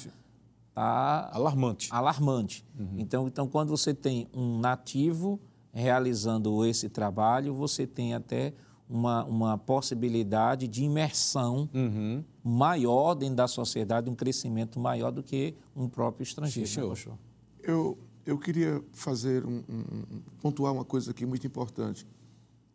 tá 0.74 1.30
alarmante. 1.34 1.90
alarmante. 1.92 2.66
Uhum. 2.78 2.96
Então, 2.98 3.28
então, 3.28 3.48
quando 3.48 3.70
você 3.70 3.94
tem 3.94 4.28
um 4.34 4.60
nativo 4.60 5.40
realizando 5.74 6.64
esse 6.66 6.90
trabalho, 6.90 7.54
você 7.54 7.88
tem 7.88 8.14
até 8.14 8.54
uma, 8.88 9.26
uma 9.26 9.58
possibilidade 9.58 10.68
de 10.68 10.84
imersão 10.84 11.68
uhum. 11.74 12.24
maior 12.44 13.16
dentro 13.16 13.36
da 13.36 13.48
sociedade, 13.48 14.10
um 14.10 14.16
crescimento 14.16 14.80
maior 14.80 15.12
do 15.12 15.24
que 15.24 15.56
um 15.76 15.90
próprio 15.90 16.24
estrangeiro. 16.24 16.70
Sim, 16.70 16.88
né, 16.88 16.96
senhor. 16.96 17.18
Eu, 17.64 17.98
eu 18.26 18.38
queria 18.38 18.84
fazer 18.94 19.44
um, 19.46 19.64
um, 19.68 20.22
pontuar 20.40 20.72
uma 20.72 20.86
coisa 20.86 21.12
aqui 21.12 21.26
muito 21.26 21.48
importante. 21.48 22.06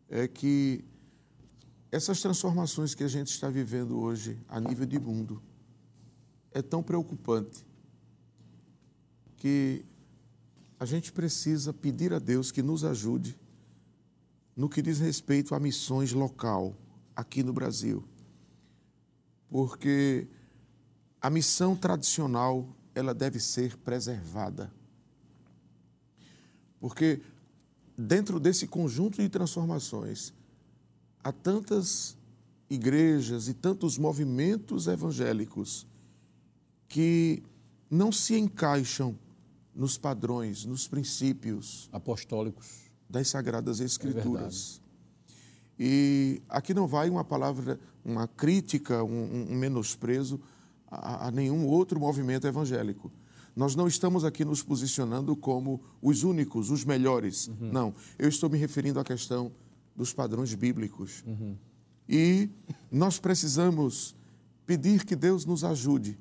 É 0.09 0.27
que 0.27 0.85
essas 1.91 2.21
transformações 2.21 2.95
que 2.95 3.03
a 3.03 3.09
gente 3.09 3.29
está 3.29 3.49
vivendo 3.49 3.99
hoje 3.99 4.39
a 4.49 4.61
nível 4.61 4.87
de 4.87 4.99
mundo 4.99 5.43
é 6.53 6.63
tão 6.63 6.83
preocupante 6.83 7.67
que 9.37 9.85
a 10.79 10.85
gente 10.85 11.13
precisa 11.13 11.73
pedir 11.73 12.13
a 12.13 12.19
Deus 12.19 12.53
que 12.53 12.63
nos 12.63 12.85
ajude 12.85 13.39
no 14.57 14.69
que 14.69 14.83
diz 14.83 14.99
respeito 14.99 15.55
a 15.55 15.61
missões 15.61 16.13
local 16.13 16.77
aqui 17.15 17.43
no 17.43 17.53
Brasil. 17.53 18.05
Porque 19.49 20.29
a 21.21 21.29
missão 21.29 21.77
tradicional, 21.77 22.69
ela 22.95 23.13
deve 23.13 23.41
ser 23.41 23.77
preservada. 23.79 24.73
Porque 26.79 27.21
dentro 27.97 28.41
desse 28.41 28.67
conjunto 28.67 29.21
de 29.21 29.29
transformações, 29.29 30.33
há 31.23 31.33
tantas 31.33 32.17
igrejas 32.69 33.49
e 33.49 33.55
tantos 33.55 33.99
movimentos 33.99 34.87
evangélicos 34.87 35.87
que 36.89 37.43
não 37.91 38.13
se 38.13 38.39
encaixam 38.39 39.19
nos 39.75 39.97
padrões, 39.99 40.65
nos 40.65 40.87
princípios 40.87 41.89
apostólicos 41.93 42.91
das 43.09 43.29
sagradas 43.29 43.81
escrituras. 43.81 44.81
É 44.87 44.91
e 45.83 46.43
aqui 46.49 46.75
não 46.75 46.87
vai 46.87 47.09
uma 47.09 47.25
palavra, 47.25 47.81
uma 48.05 48.29
crítica, 48.29 49.03
um, 49.03 49.49
um 49.51 49.55
menosprezo 49.57 50.41
a, 50.87 51.29
a 51.29 51.31
nenhum 51.31 51.67
outro 51.67 51.99
movimento 51.99 52.47
evangélico. 52.47 53.11
Nós 53.57 53.75
não 53.75 53.89
estamos 53.89 54.25
aqui 54.25 54.45
nos 54.45 54.63
posicionando 54.63 55.35
como 55.35 55.81
os 56.01 56.23
únicos, 56.23 56.71
os 56.71 56.85
melhores. 56.85 57.49
Uhum. 57.49 57.73
Não, 57.73 57.95
eu 58.19 58.29
estou 58.29 58.51
me 58.51 58.59
referindo 58.59 59.01
à 59.01 59.05
questão 59.05 59.51
dos 59.95 60.13
padrões 60.13 60.55
bíblicos. 60.55 61.23
Uhum. 61.27 61.57
E 62.09 62.51
nós 62.91 63.19
precisamos 63.19 64.17
pedir 64.67 65.05
que 65.05 65.15
Deus 65.15 65.45
nos 65.45 65.65
ajude 65.65 66.19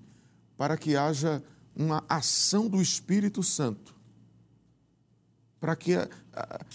para 0.58 0.78
que 0.78 0.96
haja 0.96 1.44
uma 1.76 2.04
ação 2.10 2.68
do 2.68 2.82
Espírito 2.82 3.42
Santo, 3.42 3.96
para 5.60 5.76
que 5.76 5.94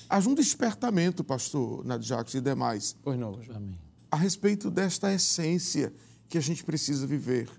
haja 0.09 0.29
um 0.29 0.35
despertamento, 0.35 1.23
pastor 1.23 1.85
Nadjax 1.85 2.35
e 2.35 2.41
demais. 2.41 2.97
Pois 3.03 3.19
não, 3.19 3.39
Amém. 3.55 3.79
A 4.11 4.17
respeito 4.17 4.71
desta 4.71 5.13
essência 5.13 5.93
que 6.29 6.39
a 6.39 6.41
gente 6.41 6.65
precisa 6.65 7.07
viver. 7.07 7.51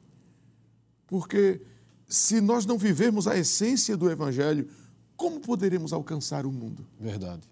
Porque 1.07 1.61
se 2.07 2.41
nós 2.41 2.65
não 2.65 2.77
vivermos 2.77 3.27
a 3.27 3.37
essência 3.37 3.95
do 3.95 4.09
Evangelho, 4.09 4.67
como 5.15 5.39
poderemos 5.39 5.93
alcançar 5.93 6.45
o 6.45 6.51
mundo? 6.51 6.85
Verdade. 6.99 7.47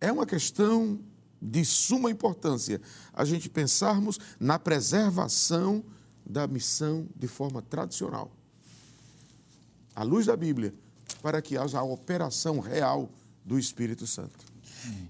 É 0.00 0.10
uma 0.12 0.26
questão 0.26 1.00
de 1.40 1.64
suma 1.64 2.10
importância 2.10 2.80
a 3.12 3.24
gente 3.24 3.48
pensarmos 3.48 4.18
na 4.38 4.58
preservação 4.58 5.84
da 6.24 6.46
missão 6.46 7.06
de 7.16 7.26
forma 7.26 7.62
tradicional. 7.62 8.30
À 9.94 10.02
luz 10.02 10.26
da 10.26 10.36
Bíblia, 10.36 10.74
para 11.22 11.40
que 11.40 11.56
haja 11.56 11.78
a 11.78 11.82
operação 11.82 12.60
real 12.60 13.10
do 13.44 13.58
Espírito 13.58 14.06
Santo. 14.06 14.46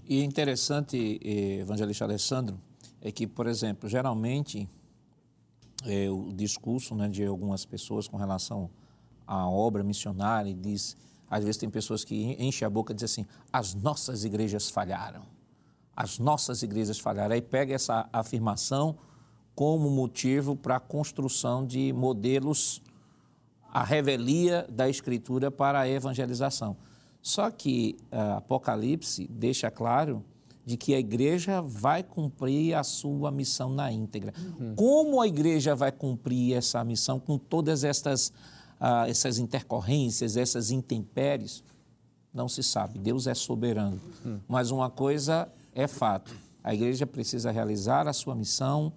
E 0.07 0.23
interessante, 0.23 1.21
eh, 1.23 1.61
evangelista 1.61 2.05
Alessandro, 2.05 2.59
é 3.01 3.13
que, 3.13 3.27
por 3.27 3.47
exemplo, 3.47 3.89
geralmente 3.89 4.69
é, 5.85 6.11
o 6.11 6.33
discurso 6.33 6.95
né, 6.95 7.09
de 7.09 7.25
algumas 7.25 7.65
pessoas 7.65 8.09
com 8.09 8.17
relação 8.17 8.71
à 9.27 9.49
obra 9.49 9.85
missionária 9.85 10.53
diz, 10.55 10.97
às 11.31 11.45
vezes 11.45 11.57
tem 11.57 11.69
pessoas 11.69 12.05
que 12.05 12.37
enchem 12.39 12.67
a 12.67 12.71
boca 12.71 12.93
e 12.93 12.95
dizem 12.95 13.25
assim, 13.25 13.31
as 13.53 13.75
nossas 13.75 14.25
igrejas 14.25 14.71
falharam, 14.71 15.23
as 15.95 16.19
nossas 16.19 16.63
igrejas 16.63 16.99
falharam. 16.99 17.35
Aí 17.35 17.43
pega 17.43 17.75
essa 17.75 18.09
afirmação 18.13 18.97
como 19.55 19.91
motivo 19.91 20.55
para 20.55 20.77
a 20.77 20.81
construção 20.81 21.67
de 21.67 21.93
modelos, 21.93 22.81
a 23.73 23.83
revelia 23.83 24.67
da 24.71 24.89
Escritura 24.89 25.51
para 25.51 25.81
a 25.81 25.89
evangelização. 25.89 26.77
Só 27.21 27.51
que 27.51 27.97
uh, 28.13 28.37
Apocalipse 28.37 29.27
deixa 29.29 29.71
claro 29.71 30.25
de 30.65 30.77
que 30.77 30.95
a 30.95 30.99
igreja 30.99 31.63
vai 31.63 32.03
cumprir 32.03 32.75
a 32.75 32.85
sua 32.85 33.31
missão 33.31 33.71
na 33.71 33.91
íntegra. 33.91 34.35
Uhum. 34.61 34.75
Como 34.77 35.21
a 35.21 35.27
igreja 35.27 35.75
vai 35.75 35.91
cumprir 35.91 36.55
essa 36.55 36.85
missão 36.85 37.19
com 37.19 37.39
todas 37.39 37.85
estas, 37.85 38.33
uh, 38.81 39.09
essas 39.09 39.39
intercorrências, 39.39 40.37
essas 40.37 40.71
intempéries? 40.71 41.63
Não 42.33 42.49
se 42.49 42.63
sabe. 42.63 42.99
Deus 42.99 43.27
é 43.27 43.35
soberano. 43.35 44.01
Uhum. 44.25 44.41
Mas 44.47 44.71
uma 44.71 44.91
coisa 44.91 45.49
é 45.75 45.87
fato: 45.87 46.35
a 46.63 46.75
igreja 46.75 47.07
precisa 47.07 47.51
realizar 47.51 48.07
a 48.07 48.13
sua 48.13 48.35
missão 48.35 48.93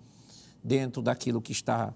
dentro 0.64 1.02
daquilo 1.02 1.42
que 1.42 1.52
está 1.52 1.94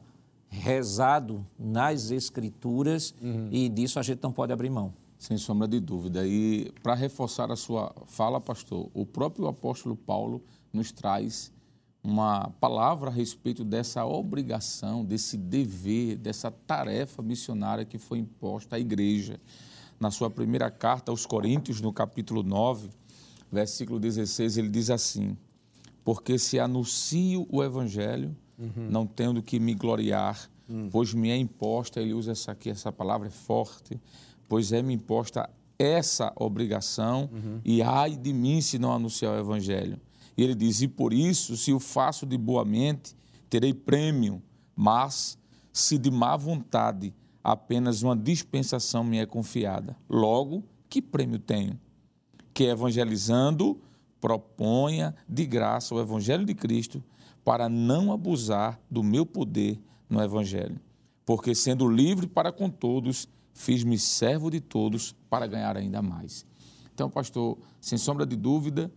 rezado 0.50 1.46
nas 1.60 2.12
Escrituras 2.12 3.14
uhum. 3.22 3.50
e 3.52 3.68
disso 3.68 4.00
a 4.00 4.04
gente 4.04 4.22
não 4.24 4.32
pode 4.32 4.54
abrir 4.54 4.70
mão. 4.70 4.94
Sem 5.18 5.38
sombra 5.38 5.68
de 5.68 5.80
dúvida. 5.80 6.26
E 6.26 6.72
para 6.84 6.94
reforçar 6.94 7.52
a 7.52 7.56
sua 7.56 7.94
fala, 8.06 8.40
pastor, 8.40 8.90
o 8.94 9.06
próprio 9.06 9.48
apóstolo 9.48 9.96
Paulo 9.96 10.42
nos 10.72 10.92
traz 10.92 11.52
uma 12.06 12.52
palavra 12.60 13.10
a 13.10 13.14
respeito 13.14 13.64
dessa 13.64 14.06
obrigação, 14.06 15.04
desse 15.04 15.36
dever, 15.36 16.18
dessa 16.18 16.52
tarefa 16.52 17.24
missionária 17.24 17.84
que 17.84 17.98
foi 17.98 18.20
imposta 18.20 18.76
à 18.76 18.80
igreja. 18.80 19.40
Na 20.00 20.12
sua 20.12 20.30
primeira 20.30 20.70
carta 20.70 21.12
aos 21.12 21.26
Coríntios, 21.26 21.82
no 21.82 21.92
capítulo 21.92 22.44
9, 22.44 22.90
versículo 23.52 24.00
16, 24.00 24.58
ele 24.58 24.70
diz 24.70 24.92
assim: 24.92 25.36
Porque 26.04 26.38
se 26.38 26.60
anuncio 26.60 27.48
o 27.50 27.64
evangelho, 27.64 28.36
uhum. 28.60 28.88
não 28.90 29.08
tendo 29.08 29.42
que 29.42 29.60
me 29.60 29.74
gloriar, 29.74 30.50
uhum. 30.70 30.90
pois 30.92 31.12
me 31.14 31.30
é 31.32 31.38
imposta, 31.38 32.00
ele 32.00 32.14
usa 32.14 32.34
essa 32.34 32.52
aqui, 32.52 32.70
essa 32.70 32.92
palavra 32.92 33.30
é 33.30 33.32
forte, 33.32 34.00
pois 34.48 34.72
é-me 34.72 34.94
imposta 34.94 35.50
essa 35.80 36.32
obrigação 36.36 37.30
uhum. 37.34 37.60
e 37.66 37.82
ai 37.82 38.16
de 38.16 38.32
mim 38.32 38.62
se 38.62 38.78
não 38.78 38.94
anunciar 38.94 39.34
o 39.34 39.40
evangelho. 39.40 40.00
E 40.38 40.44
ele 40.44 40.56
diz: 40.56 40.82
E 40.82 40.88
por 40.88 41.14
isso, 41.14 41.56
se 41.56 41.72
o 41.74 41.80
faço 41.80 42.26
de 42.26 42.38
boa 42.38 42.66
mente, 42.66 43.16
terei 43.50 43.74
prêmio, 43.74 44.42
mas 44.76 45.38
se 45.72 45.98
de 45.98 46.12
má 46.12 46.36
vontade, 46.36 47.14
apenas 47.44 48.02
uma 48.02 48.16
dispensação 48.16 49.04
me 49.04 49.20
é 49.20 49.26
confiada. 49.26 49.96
Logo, 50.10 50.64
que 50.90 51.02
prêmio 51.02 51.40
tenho? 51.40 51.80
Que 52.54 52.66
evangelizando, 52.66 53.80
proponha 54.20 55.16
de 55.28 55.46
graça 55.46 55.94
o 55.94 56.00
evangelho 56.00 56.46
de 56.46 56.56
Cristo 56.56 57.04
para 57.44 57.70
não 57.70 58.12
abusar 58.12 58.80
do 58.90 59.04
meu 59.04 59.26
poder 59.26 59.80
no 60.10 60.22
evangelho. 60.22 60.80
Porque 61.26 61.54
sendo 61.54 61.88
livre 61.88 62.26
para 62.26 62.52
com 62.52 62.70
todos, 62.70 63.28
fiz-me 63.54 64.00
servo 64.00 64.50
de 64.50 64.60
todos 64.60 65.16
para 65.30 65.46
ganhar 65.46 65.78
ainda 65.78 66.02
mais. 66.02 66.46
Então, 66.94 67.10
pastor, 67.10 67.58
sem 67.80 67.98
sombra 67.98 68.26
de 68.26 68.36
dúvida, 68.36 68.92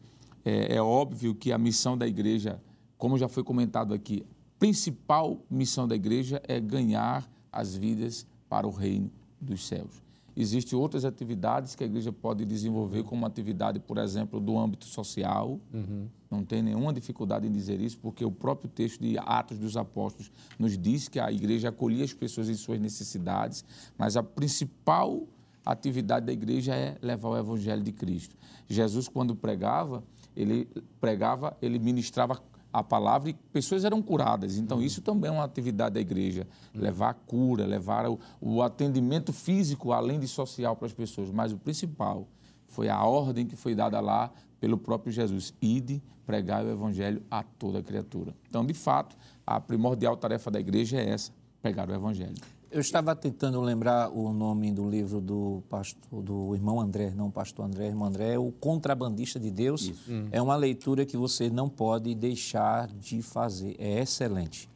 é, 0.48 0.76
é 0.76 0.82
óbvio 0.82 1.34
que 1.34 1.52
a 1.52 1.58
missão 1.58 1.96
da 1.96 2.06
igreja, 2.06 2.60
como 2.96 3.18
já 3.18 3.28
foi 3.28 3.44
comentado 3.44 3.92
aqui, 3.92 4.24
a 4.24 4.58
principal 4.58 5.38
missão 5.50 5.86
da 5.86 5.94
igreja 5.94 6.40
é 6.48 6.58
ganhar 6.58 7.30
as 7.52 7.76
vidas 7.76 8.26
para 8.48 8.66
o 8.66 8.70
reino 8.70 9.10
dos 9.38 9.66
céus. 9.66 10.02
Existem 10.34 10.78
outras 10.78 11.04
atividades 11.04 11.74
que 11.74 11.82
a 11.82 11.86
igreja 11.86 12.12
pode 12.12 12.44
desenvolver, 12.44 13.02
como 13.02 13.26
atividade, 13.26 13.80
por 13.80 13.98
exemplo, 13.98 14.40
do 14.40 14.56
âmbito 14.56 14.86
social. 14.86 15.60
Uhum. 15.74 16.06
Não 16.30 16.44
tem 16.44 16.62
nenhuma 16.62 16.92
dificuldade 16.92 17.46
em 17.46 17.50
dizer 17.50 17.80
isso, 17.80 17.98
porque 17.98 18.24
o 18.24 18.30
próprio 18.30 18.70
texto 18.70 19.00
de 19.00 19.18
Atos 19.18 19.58
dos 19.58 19.76
Apóstolos 19.76 20.30
nos 20.56 20.78
diz 20.78 21.08
que 21.08 21.18
a 21.18 21.30
igreja 21.32 21.70
acolhia 21.70 22.04
as 22.04 22.14
pessoas 22.14 22.48
em 22.48 22.54
suas 22.54 22.78
necessidades, 22.78 23.64
mas 23.98 24.16
a 24.16 24.22
principal 24.22 25.26
atividade 25.66 26.26
da 26.26 26.32
igreja 26.32 26.74
é 26.74 26.96
levar 27.02 27.30
o 27.30 27.36
evangelho 27.36 27.82
de 27.82 27.92
Cristo. 27.92 28.36
Jesus, 28.68 29.08
quando 29.08 29.34
pregava, 29.34 30.04
ele 30.39 30.69
pregava, 31.01 31.56
ele 31.60 31.81
ministrava 31.81 32.40
a 32.73 32.82
palavra 32.82 33.31
e 33.31 33.35
pessoas 33.35 33.85
eram 33.85 34.01
curadas. 34.01 34.56
Então, 34.56 34.78
uhum. 34.78 34.85
isso 34.85 35.02
também 35.02 35.28
é 35.28 35.32
uma 35.32 35.44
atividade 35.44 35.94
da 35.94 36.01
igreja. 36.01 36.47
Uhum. 36.74 36.81
Levar 36.81 37.10
a 37.10 37.15
cura, 37.15 37.66
levar 37.66 38.09
o, 38.09 38.20
o, 38.40 38.62
atendimento 38.62 39.32
físico, 39.32 39.90
além 39.90 40.20
de 40.20 40.28
social, 40.28 40.77
para 40.77 40.86
as 40.86 40.93
pessoas. 40.93 41.31
Mas 41.31 41.52
o 41.52 41.59
principal 41.59 42.28
foi 42.69 42.89
a 42.89 43.02
ordem 43.02 43.47
que 43.47 43.56
foi 43.56 43.74
dada 43.74 43.98
lá 43.98 44.31
pelo 44.60 44.78
próprio 44.78 45.12
Jesus: 45.12 45.52
ide 45.60 46.01
pregar 46.24 46.65
o 46.65 46.70
evangelho 46.70 47.23
a 47.28 47.43
toda 47.43 47.82
criatura. 47.82 48.32
Então, 48.48 48.65
de 48.65 48.74
fato, 48.74 49.16
a 49.44 49.60
primordial 49.60 50.16
tarefa 50.16 50.52
da 50.52 50.60
igreja 50.60 50.98
é 50.98 51.09
essa: 51.09 51.32
pregar 51.60 51.89
o 51.89 51.94
evangelho. 51.94 52.36
Eu 52.70 52.81
estava 52.81 53.16
tentando 53.16 53.61
lembrar 53.62 54.11
o 54.11 54.31
nome 54.32 54.70
do 54.70 54.89
livro 54.89 55.23
do 55.23 55.62
pastor, 55.70 56.23
do 56.23 56.55
irmão 56.55 56.78
André, 56.78 57.12
não 57.15 57.31
pastor 57.31 57.65
André, 57.65 57.86
irmão 57.86 58.09
André, 58.09 58.39
o 58.39 58.53
Contrabandista 58.53 59.40
de 59.40 59.51
Deus. 59.51 59.90
Hum. 60.07 60.28
É 60.31 60.40
uma 60.43 60.55
leitura 60.55 61.07
que 61.07 61.16
você 61.16 61.49
não 61.49 61.69
pode 61.69 62.15
deixar 62.15 62.89
de 62.89 63.23
fazer. 63.23 63.74
É 63.78 64.03
excelente. 64.03 64.69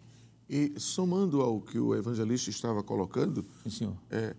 E 0.48 0.72
somando 0.78 1.42
ao 1.42 1.60
que 1.60 1.78
o 1.78 1.94
evangelista 1.94 2.48
estava 2.48 2.82
colocando, 2.82 3.44
Sim, 3.68 3.94
é, 4.10 4.34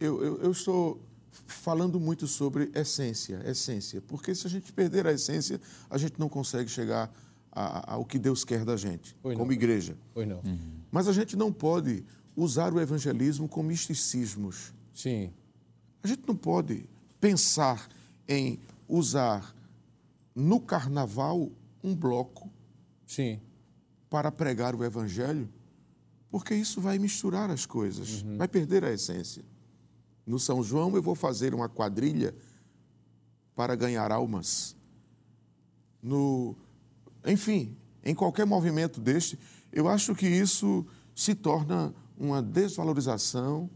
eu, 0.00 0.22
eu, 0.22 0.36
eu 0.42 0.50
estou 0.50 0.98
falando 1.30 2.00
muito 2.00 2.26
sobre 2.26 2.70
essência, 2.74 3.42
essência, 3.44 4.00
porque 4.00 4.34
se 4.34 4.46
a 4.46 4.50
gente 4.50 4.72
perder 4.72 5.06
a 5.06 5.12
essência, 5.12 5.60
a 5.90 5.98
gente 5.98 6.18
não 6.18 6.28
consegue 6.28 6.70
chegar 6.70 7.12
ao 7.52 8.04
que 8.04 8.18
Deus 8.18 8.44
quer 8.44 8.64
da 8.64 8.76
gente, 8.76 9.16
Oi, 9.22 9.34
como 9.34 9.46
não. 9.46 9.52
igreja. 9.52 9.96
Oi, 10.14 10.26
não. 10.26 10.38
Uhum. 10.38 10.58
Mas 10.90 11.06
a 11.06 11.12
gente 11.12 11.36
não 11.36 11.52
pode 11.52 12.04
usar 12.36 12.72
o 12.72 12.80
evangelismo 12.80 13.48
com 13.48 13.62
misticismos. 13.62 14.72
Sim. 14.92 15.32
A 16.02 16.06
gente 16.06 16.26
não 16.26 16.36
pode 16.36 16.88
pensar 17.20 17.88
em 18.28 18.58
usar 18.88 19.54
no 20.34 20.60
carnaval 20.60 21.50
um 21.82 21.94
bloco 21.94 22.50
Sim. 23.06 23.40
para 24.10 24.32
pregar 24.32 24.74
o 24.74 24.84
evangelho, 24.84 25.48
porque 26.30 26.54
isso 26.54 26.80
vai 26.80 26.98
misturar 26.98 27.50
as 27.50 27.64
coisas, 27.64 28.22
uhum. 28.22 28.36
vai 28.36 28.48
perder 28.48 28.84
a 28.84 28.92
essência. 28.92 29.44
No 30.26 30.38
São 30.38 30.62
João 30.62 30.94
eu 30.96 31.02
vou 31.02 31.14
fazer 31.14 31.54
uma 31.54 31.68
quadrilha 31.68 32.34
para 33.54 33.76
ganhar 33.76 34.10
almas. 34.10 34.74
No, 36.02 36.56
enfim, 37.24 37.76
em 38.02 38.14
qualquer 38.14 38.46
movimento 38.46 39.00
deste, 39.00 39.38
eu 39.72 39.88
acho 39.88 40.14
que 40.14 40.26
isso 40.26 40.84
se 41.14 41.34
torna 41.34 41.94
uma 42.18 42.42
desvalorização, 42.42 43.68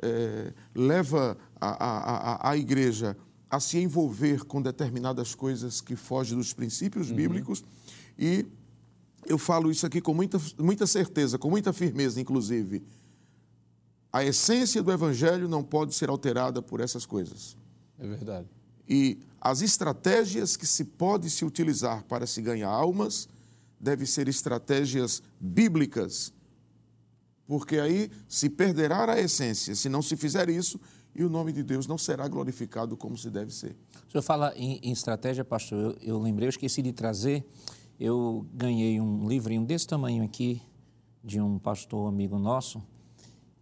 é, 0.00 0.52
leva 0.74 1.36
a, 1.60 1.68
a, 1.68 2.50
a, 2.50 2.56
igreja 2.56 3.16
a 3.48 3.58
se 3.60 3.78
envolver 3.78 4.44
com 4.44 4.60
determinadas 4.60 5.34
coisas 5.34 5.80
que 5.80 5.96
fogem 5.96 6.36
dos 6.36 6.52
princípios 6.52 7.10
uhum. 7.10 7.16
bíblicos 7.16 7.64
e 8.18 8.46
eu 9.26 9.38
falo 9.38 9.70
isso 9.70 9.86
aqui 9.86 10.00
com 10.00 10.14
muita, 10.14 10.40
muita 10.58 10.86
certeza, 10.86 11.38
com 11.38 11.50
muita 11.50 11.72
firmeza, 11.72 12.20
inclusive. 12.20 12.82
A 14.12 14.24
essência 14.24 14.82
do 14.82 14.92
evangelho 14.92 15.48
não 15.48 15.62
pode 15.62 15.94
ser 15.94 16.08
alterada 16.08 16.62
por 16.62 16.80
essas 16.80 17.04
coisas. 17.04 17.56
É 17.98 18.06
verdade. 18.06 18.46
E 18.88 19.18
as 19.40 19.62
estratégias 19.62 20.56
que 20.56 20.66
se 20.66 20.84
pode 20.84 21.28
se 21.28 21.44
utilizar 21.44 22.04
para 22.04 22.26
se 22.26 22.40
ganhar 22.40 22.68
almas 22.68 23.28
devem 23.78 24.06
ser 24.06 24.28
estratégias 24.28 25.22
bíblicas 25.40 26.32
porque 27.46 27.78
aí 27.78 28.10
se 28.28 28.48
perderá 28.48 29.12
a 29.12 29.20
essência 29.20 29.74
se 29.74 29.88
não 29.88 30.02
se 30.02 30.16
fizer 30.16 30.48
isso 30.48 30.80
e 31.14 31.24
o 31.24 31.30
nome 31.30 31.50
de 31.50 31.62
Deus 31.62 31.86
não 31.86 31.96
será 31.96 32.28
glorificado 32.28 32.96
como 32.96 33.16
se 33.16 33.30
deve 33.30 33.50
ser. 33.50 33.74
O 34.06 34.10
senhor 34.10 34.22
fala 34.22 34.52
em, 34.54 34.78
em 34.82 34.92
estratégia, 34.92 35.44
pastor, 35.44 35.78
eu, 35.78 36.14
eu, 36.14 36.18
lembrei, 36.18 36.46
eu 36.46 36.50
esqueci 36.50 36.82
de 36.82 36.92
trazer, 36.92 37.42
eu 37.98 38.46
ganhei 38.52 39.00
um 39.00 39.26
livrinho 39.26 39.64
desse 39.64 39.86
tamanho 39.86 40.22
aqui, 40.22 40.60
de 41.24 41.40
um 41.40 41.58
pastor 41.58 42.06
amigo 42.06 42.38
nosso, 42.38 42.82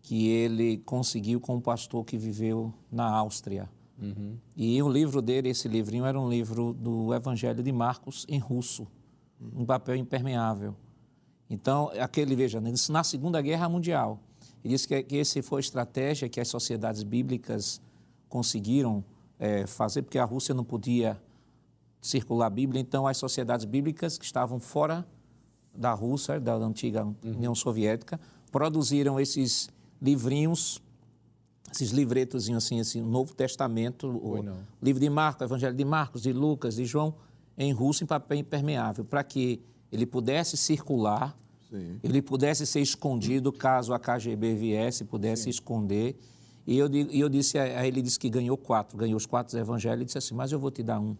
que 0.03 0.29
ele 0.29 0.79
conseguiu 0.79 1.41
com 1.41 1.57
um 1.57 1.61
pastor 1.61 2.05
que 2.05 2.19
viveu 2.19 2.75
na 2.91 3.09
Áustria. 3.09 3.71
Uhum. 4.03 4.37
E 4.57 4.83
o 4.83 4.89
livro 4.89 5.23
dele, 5.23 5.49
esse 5.49 5.69
livrinho, 5.69 6.05
era 6.05 6.19
um 6.21 6.29
livro 6.29 6.75
do 6.75 7.15
Evangelho 7.15 7.63
de 7.63 7.73
Marcos 7.73 8.27
em 8.29 8.39
russo, 8.39 8.87
uhum. 9.41 9.63
um 9.63 9.65
papel 9.65 9.95
impermeável. 9.95 10.75
Então, 11.49 11.91
aquele, 12.01 12.35
veja, 12.35 12.63
na 12.91 13.05
Segunda 13.05 13.41
Guerra 13.41 13.69
Mundial, 13.69 14.19
ele 14.65 14.75
disse 14.75 14.89
que, 14.89 15.03
que 15.03 15.19
essa 15.19 15.43
foi 15.43 15.59
a 15.59 15.61
estratégia 15.61 16.29
que 16.29 16.41
as 16.41 16.49
sociedades 16.49 17.03
bíblicas 17.03 17.81
conseguiram 18.29 19.05
é, 19.39 19.67
fazer, 19.67 20.03
porque 20.03 20.19
a 20.19 20.25
Rússia 20.25 20.55
não 20.55 20.65
podia 20.65 21.21
circular 22.01 22.47
a 22.47 22.51
Bíblia, 22.51 22.81
então 22.81 23.07
as 23.07 23.17
sociedades 23.17 23.65
bíblicas 23.65 24.19
que 24.19 24.25
estavam 24.25 24.59
fora 24.59 25.07
da 25.75 25.93
Rússia, 25.93 26.39
da 26.39 26.55
antiga 26.55 27.05
uhum. 27.05 27.15
União 27.25 27.55
Soviética, 27.55 28.21
produziram 28.51 29.19
esses 29.19 29.69
livrinhos, 30.01 30.81
esses 31.73 31.91
livretos 31.91 32.49
assim, 32.51 32.81
o 33.01 33.07
Novo 33.07 33.35
Testamento, 33.35 34.07
o 34.07 34.45
livro 34.83 35.01
de 35.01 35.11
Marcos, 35.11 35.43
o 35.43 35.45
Evangelho 35.45 35.77
de 35.77 35.85
Marcos, 35.85 36.23
de 36.23 36.33
Lucas, 36.33 36.77
de 36.77 36.85
João, 36.85 37.15
em 37.57 37.73
russo, 37.73 38.05
em 38.05 38.07
papel 38.07 38.39
impermeável, 38.39 39.05
para 39.05 39.25
que 39.25 39.61
ele 39.95 40.05
pudesse 40.05 40.57
circular, 40.57 41.39
Sim. 41.71 42.01
ele 42.03 42.21
pudesse 42.21 42.67
ser 42.67 42.81
escondido 42.81 43.53
caso 43.53 43.95
a 43.95 43.99
KGB 43.99 44.55
viesse, 44.57 45.05
pudesse 45.05 45.45
Sim. 45.45 45.51
esconder. 45.51 46.17
E 46.67 46.77
eu, 46.77 46.93
e 46.93 47.21
eu 47.21 47.29
disse, 47.29 47.57
a 47.59 47.87
ele 47.87 48.03
disse 48.03 48.19
que 48.19 48.29
ganhou 48.29 48.57
quatro, 48.57 48.99
ganhou 48.99 49.17
os 49.17 49.25
quatro 49.25 49.57
evangelhos, 49.57 50.03
e 50.03 50.05
disse 50.07 50.19
assim, 50.19 50.35
mas 50.35 50.51
eu 50.51 50.59
vou 50.59 50.73
te 50.73 50.83
dar 50.83 50.99
um. 50.99 51.17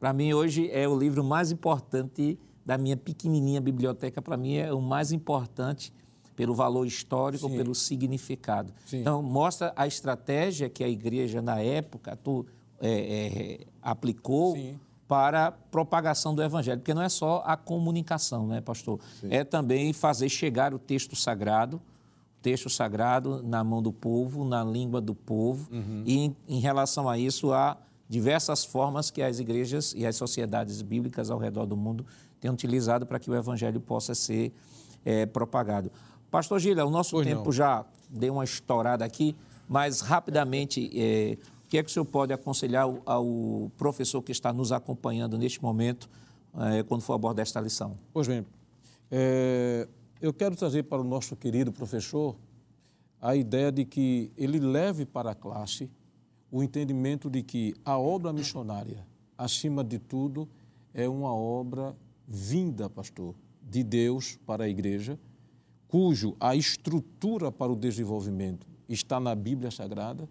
Para 0.00 0.12
mim, 0.12 0.32
hoje, 0.32 0.68
é 0.72 0.88
o 0.88 0.98
livro 0.98 1.22
mais 1.22 1.52
importante 1.52 2.36
da 2.64 2.76
minha 2.76 2.96
pequenininha 2.96 3.60
biblioteca, 3.60 4.20
para 4.20 4.36
mim 4.36 4.56
é 4.56 4.72
o 4.72 4.80
mais 4.80 5.12
importante 5.12 5.92
pelo 6.34 6.52
valor 6.52 6.84
histórico, 6.84 7.48
Sim. 7.48 7.56
pelo 7.56 7.74
significado. 7.74 8.72
Sim. 8.86 9.00
Então, 9.02 9.22
mostra 9.22 9.72
a 9.76 9.86
estratégia 9.86 10.68
que 10.68 10.82
a 10.82 10.88
igreja, 10.88 11.40
na 11.40 11.60
época, 11.60 12.16
tu, 12.16 12.44
é, 12.80 12.90
é, 12.90 13.66
aplicou 13.80 14.56
Sim 14.56 14.80
para 15.08 15.46
a 15.46 15.52
propagação 15.52 16.34
do 16.34 16.42
evangelho, 16.42 16.80
porque 16.80 16.94
não 16.94 17.02
é 17.02 17.08
só 17.08 17.42
a 17.46 17.56
comunicação, 17.56 18.46
né, 18.46 18.60
pastor? 18.60 18.98
Sim. 19.20 19.28
É 19.30 19.44
também 19.44 19.92
fazer 19.92 20.28
chegar 20.28 20.74
o 20.74 20.78
texto 20.78 21.14
sagrado, 21.14 21.76
o 21.76 22.42
texto 22.42 22.68
sagrado 22.68 23.42
na 23.42 23.62
mão 23.62 23.80
do 23.80 23.92
povo, 23.92 24.44
na 24.44 24.64
língua 24.64 25.00
do 25.00 25.14
povo, 25.14 25.68
uhum. 25.72 26.02
e 26.04 26.18
em, 26.18 26.36
em, 26.48 26.60
relação 26.60 27.08
a 27.08 27.16
isso 27.16 27.52
há 27.52 27.76
diversas 28.08 28.64
formas 28.64 29.10
que 29.10 29.22
as 29.22 29.38
igrejas 29.38 29.94
e 29.96 30.04
as 30.04 30.16
sociedades 30.16 30.82
bíblicas 30.82 31.30
ao 31.30 31.38
redor 31.38 31.66
do 31.66 31.76
mundo 31.76 32.04
têm 32.40 32.50
utilizado 32.50 33.06
para 33.06 33.18
que 33.18 33.30
o 33.30 33.34
evangelho 33.34 33.80
possa 33.80 34.14
ser 34.14 34.52
é, 35.04 35.24
propagado. 35.24 35.90
Pastor 36.30 36.58
Gila, 36.58 36.84
o 36.84 36.90
nosso 36.90 37.12
pois 37.12 37.26
tempo 37.26 37.46
não. 37.46 37.52
já 37.52 37.84
deu 38.10 38.34
uma 38.34 38.44
estourada 38.44 39.04
aqui, 39.04 39.36
mas 39.68 40.00
rapidamente 40.00 40.90
é, 40.94 41.38
que 41.76 41.80
é 41.80 41.82
que 41.82 41.90
o 41.90 41.92
senhor 41.92 42.06
pode 42.06 42.32
aconselhar 42.32 42.86
ao, 43.04 43.70
professor 43.76 44.22
que 44.22 44.32
está 44.32 44.50
nos 44.50 44.72
acompanhando 44.72 45.36
neste 45.36 45.62
momento, 45.62 46.08
é, 46.72 46.82
quando 46.82 47.02
for 47.02 47.12
abordar 47.12 47.42
esta 47.42 47.60
lição? 47.60 47.98
Pois 48.14 48.26
bem, 48.26 48.46
é, 49.10 49.86
eu 50.20 50.32
quero 50.32 50.56
trazer 50.56 50.84
para 50.84 51.02
o 51.02 51.04
nosso 51.04 51.36
querido 51.36 51.70
professor 51.70 52.34
a 53.20 53.36
ideia 53.36 53.70
de 53.70 53.84
que 53.84 54.32
ele 54.38 54.58
leve 54.58 55.04
para 55.04 55.32
a 55.32 55.34
classe 55.34 55.90
o 56.50 56.62
entendimento 56.62 57.28
de 57.28 57.42
que 57.42 57.74
a 57.84 57.98
obra 57.98 58.32
missionária, 58.32 59.06
acima 59.36 59.84
de 59.84 59.98
tudo, 59.98 60.48
é 60.94 61.06
uma 61.06 61.34
obra 61.34 61.94
vinda, 62.26 62.88
pastor, 62.88 63.34
de 63.62 63.82
Deus 63.82 64.38
para 64.46 64.64
a 64.64 64.68
igreja, 64.68 65.18
cujo 65.88 66.34
a 66.40 66.56
estrutura 66.56 67.52
para 67.52 67.70
o 67.70 67.76
desenvolvimento 67.76 68.66
está 68.88 69.20
na 69.20 69.34
Bíblia 69.34 69.70
Sagrada 69.70 70.26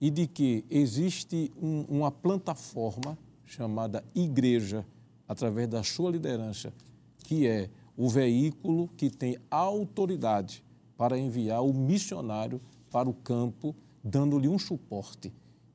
e 0.00 0.10
de 0.10 0.26
que 0.26 0.64
existe 0.70 1.50
um, 1.60 1.84
uma 1.88 2.10
plataforma 2.10 3.18
chamada 3.44 4.04
igreja, 4.14 4.84
através 5.26 5.68
da 5.68 5.82
sua 5.82 6.10
liderança, 6.10 6.72
que 7.18 7.46
é 7.46 7.68
o 7.96 8.08
veículo 8.08 8.88
que 8.96 9.10
tem 9.10 9.36
autoridade 9.50 10.64
para 10.96 11.18
enviar 11.18 11.62
o 11.62 11.72
missionário 11.72 12.60
para 12.90 13.08
o 13.08 13.14
campo, 13.14 13.74
dando-lhe 14.02 14.48
um 14.48 14.58
suporte 14.58 15.32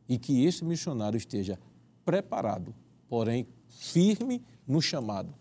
e 0.07 0.17
que 0.17 0.45
esse 0.45 0.63
missionário 0.63 1.17
esteja 1.17 1.59
preparado, 2.05 2.73
porém 3.07 3.47
firme 3.67 4.41
no 4.67 4.81
chamado. 4.81 5.33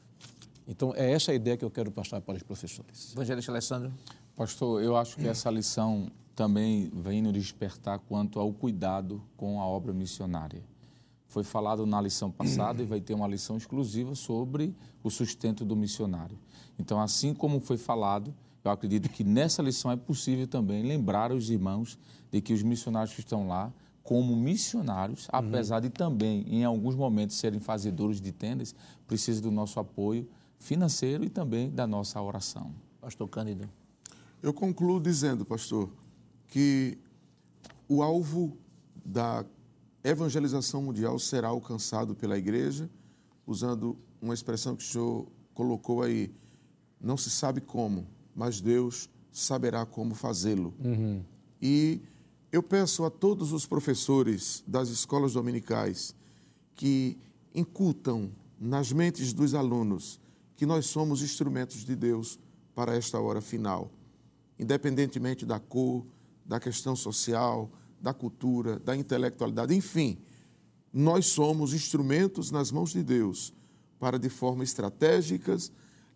Então, 0.66 0.92
é 0.94 1.10
essa 1.10 1.32
a 1.32 1.34
ideia 1.34 1.56
que 1.56 1.64
eu 1.64 1.70
quero 1.70 1.90
passar 1.90 2.20
para 2.20 2.36
os 2.36 2.42
professores. 2.42 3.12
Evangelista 3.12 3.50
Alessandro. 3.50 3.92
Pastor, 4.36 4.82
eu 4.82 4.96
acho 4.96 5.16
que 5.16 5.26
essa 5.26 5.50
lição 5.50 6.10
também 6.34 6.90
vem 6.94 7.22
nos 7.22 7.32
despertar 7.32 7.98
quanto 7.98 8.40
ao 8.40 8.52
cuidado 8.52 9.22
com 9.36 9.60
a 9.60 9.66
obra 9.66 9.92
missionária. 9.92 10.62
Foi 11.26 11.42
falado 11.42 11.86
na 11.86 12.00
lição 12.00 12.30
passada 12.30 12.82
e 12.82 12.86
vai 12.86 13.00
ter 13.00 13.14
uma 13.14 13.26
lição 13.26 13.56
exclusiva 13.56 14.14
sobre 14.14 14.74
o 15.02 15.10
sustento 15.10 15.64
do 15.64 15.74
missionário. 15.74 16.38
Então, 16.78 17.00
assim 17.00 17.32
como 17.32 17.60
foi 17.60 17.76
falado, 17.76 18.34
eu 18.64 18.70
acredito 18.70 19.08
que 19.08 19.24
nessa 19.24 19.62
lição 19.62 19.90
é 19.90 19.96
possível 19.96 20.46
também 20.46 20.82
lembrar 20.82 21.32
os 21.32 21.50
irmãos 21.50 21.98
de 22.30 22.40
que 22.40 22.52
os 22.52 22.62
missionários 22.62 23.14
que 23.14 23.20
estão 23.20 23.48
lá, 23.48 23.72
como 24.02 24.36
missionários, 24.36 25.24
uhum. 25.24 25.30
apesar 25.32 25.80
de 25.80 25.90
também, 25.90 26.44
em 26.48 26.64
alguns 26.64 26.94
momentos, 26.94 27.36
serem 27.36 27.60
fazedores 27.60 28.20
de 28.20 28.32
tendas, 28.32 28.74
precisam 29.06 29.42
do 29.42 29.50
nosso 29.50 29.80
apoio 29.80 30.28
financeiro 30.58 31.24
e 31.24 31.30
também 31.30 31.70
da 31.70 31.86
nossa 31.86 32.20
oração. 32.20 32.72
Pastor 33.00 33.28
Cândido. 33.28 33.68
Eu 34.42 34.52
concluo 34.52 35.00
dizendo, 35.00 35.44
pastor, 35.44 35.88
que 36.52 36.98
o 37.88 38.02
alvo 38.02 38.58
da 39.02 39.42
evangelização 40.04 40.82
mundial 40.82 41.18
será 41.18 41.48
alcançado 41.48 42.14
pela 42.14 42.36
igreja, 42.36 42.90
usando 43.46 43.96
uma 44.20 44.34
expressão 44.34 44.76
que 44.76 44.84
o 44.84 44.86
senhor 44.86 45.26
colocou 45.54 46.02
aí. 46.02 46.30
Não 47.00 47.16
se 47.16 47.30
sabe 47.30 47.62
como, 47.62 48.06
mas 48.36 48.60
Deus 48.60 49.08
saberá 49.32 49.86
como 49.86 50.14
fazê-lo. 50.14 50.74
Uhum. 50.84 51.24
E 51.60 52.02
eu 52.52 52.62
peço 52.62 53.02
a 53.06 53.10
todos 53.10 53.50
os 53.50 53.64
professores 53.64 54.62
das 54.66 54.90
escolas 54.90 55.32
dominicais 55.32 56.14
que 56.74 57.16
incutam 57.54 58.30
nas 58.60 58.92
mentes 58.92 59.32
dos 59.32 59.54
alunos 59.54 60.20
que 60.54 60.66
nós 60.66 60.84
somos 60.84 61.22
instrumentos 61.22 61.82
de 61.82 61.96
Deus 61.96 62.38
para 62.74 62.94
esta 62.94 63.18
hora 63.18 63.40
final, 63.40 63.90
independentemente 64.58 65.46
da 65.46 65.58
cor, 65.58 66.04
da 66.44 66.58
questão 66.60 66.94
social, 66.96 67.70
da 68.00 68.12
cultura, 68.12 68.78
da 68.78 68.96
intelectualidade, 68.96 69.74
enfim, 69.74 70.18
nós 70.92 71.26
somos 71.26 71.72
instrumentos 71.72 72.50
nas 72.50 72.70
mãos 72.70 72.90
de 72.90 73.02
Deus 73.02 73.54
para, 73.98 74.18
de 74.18 74.28
forma 74.28 74.64
estratégica, 74.64 75.56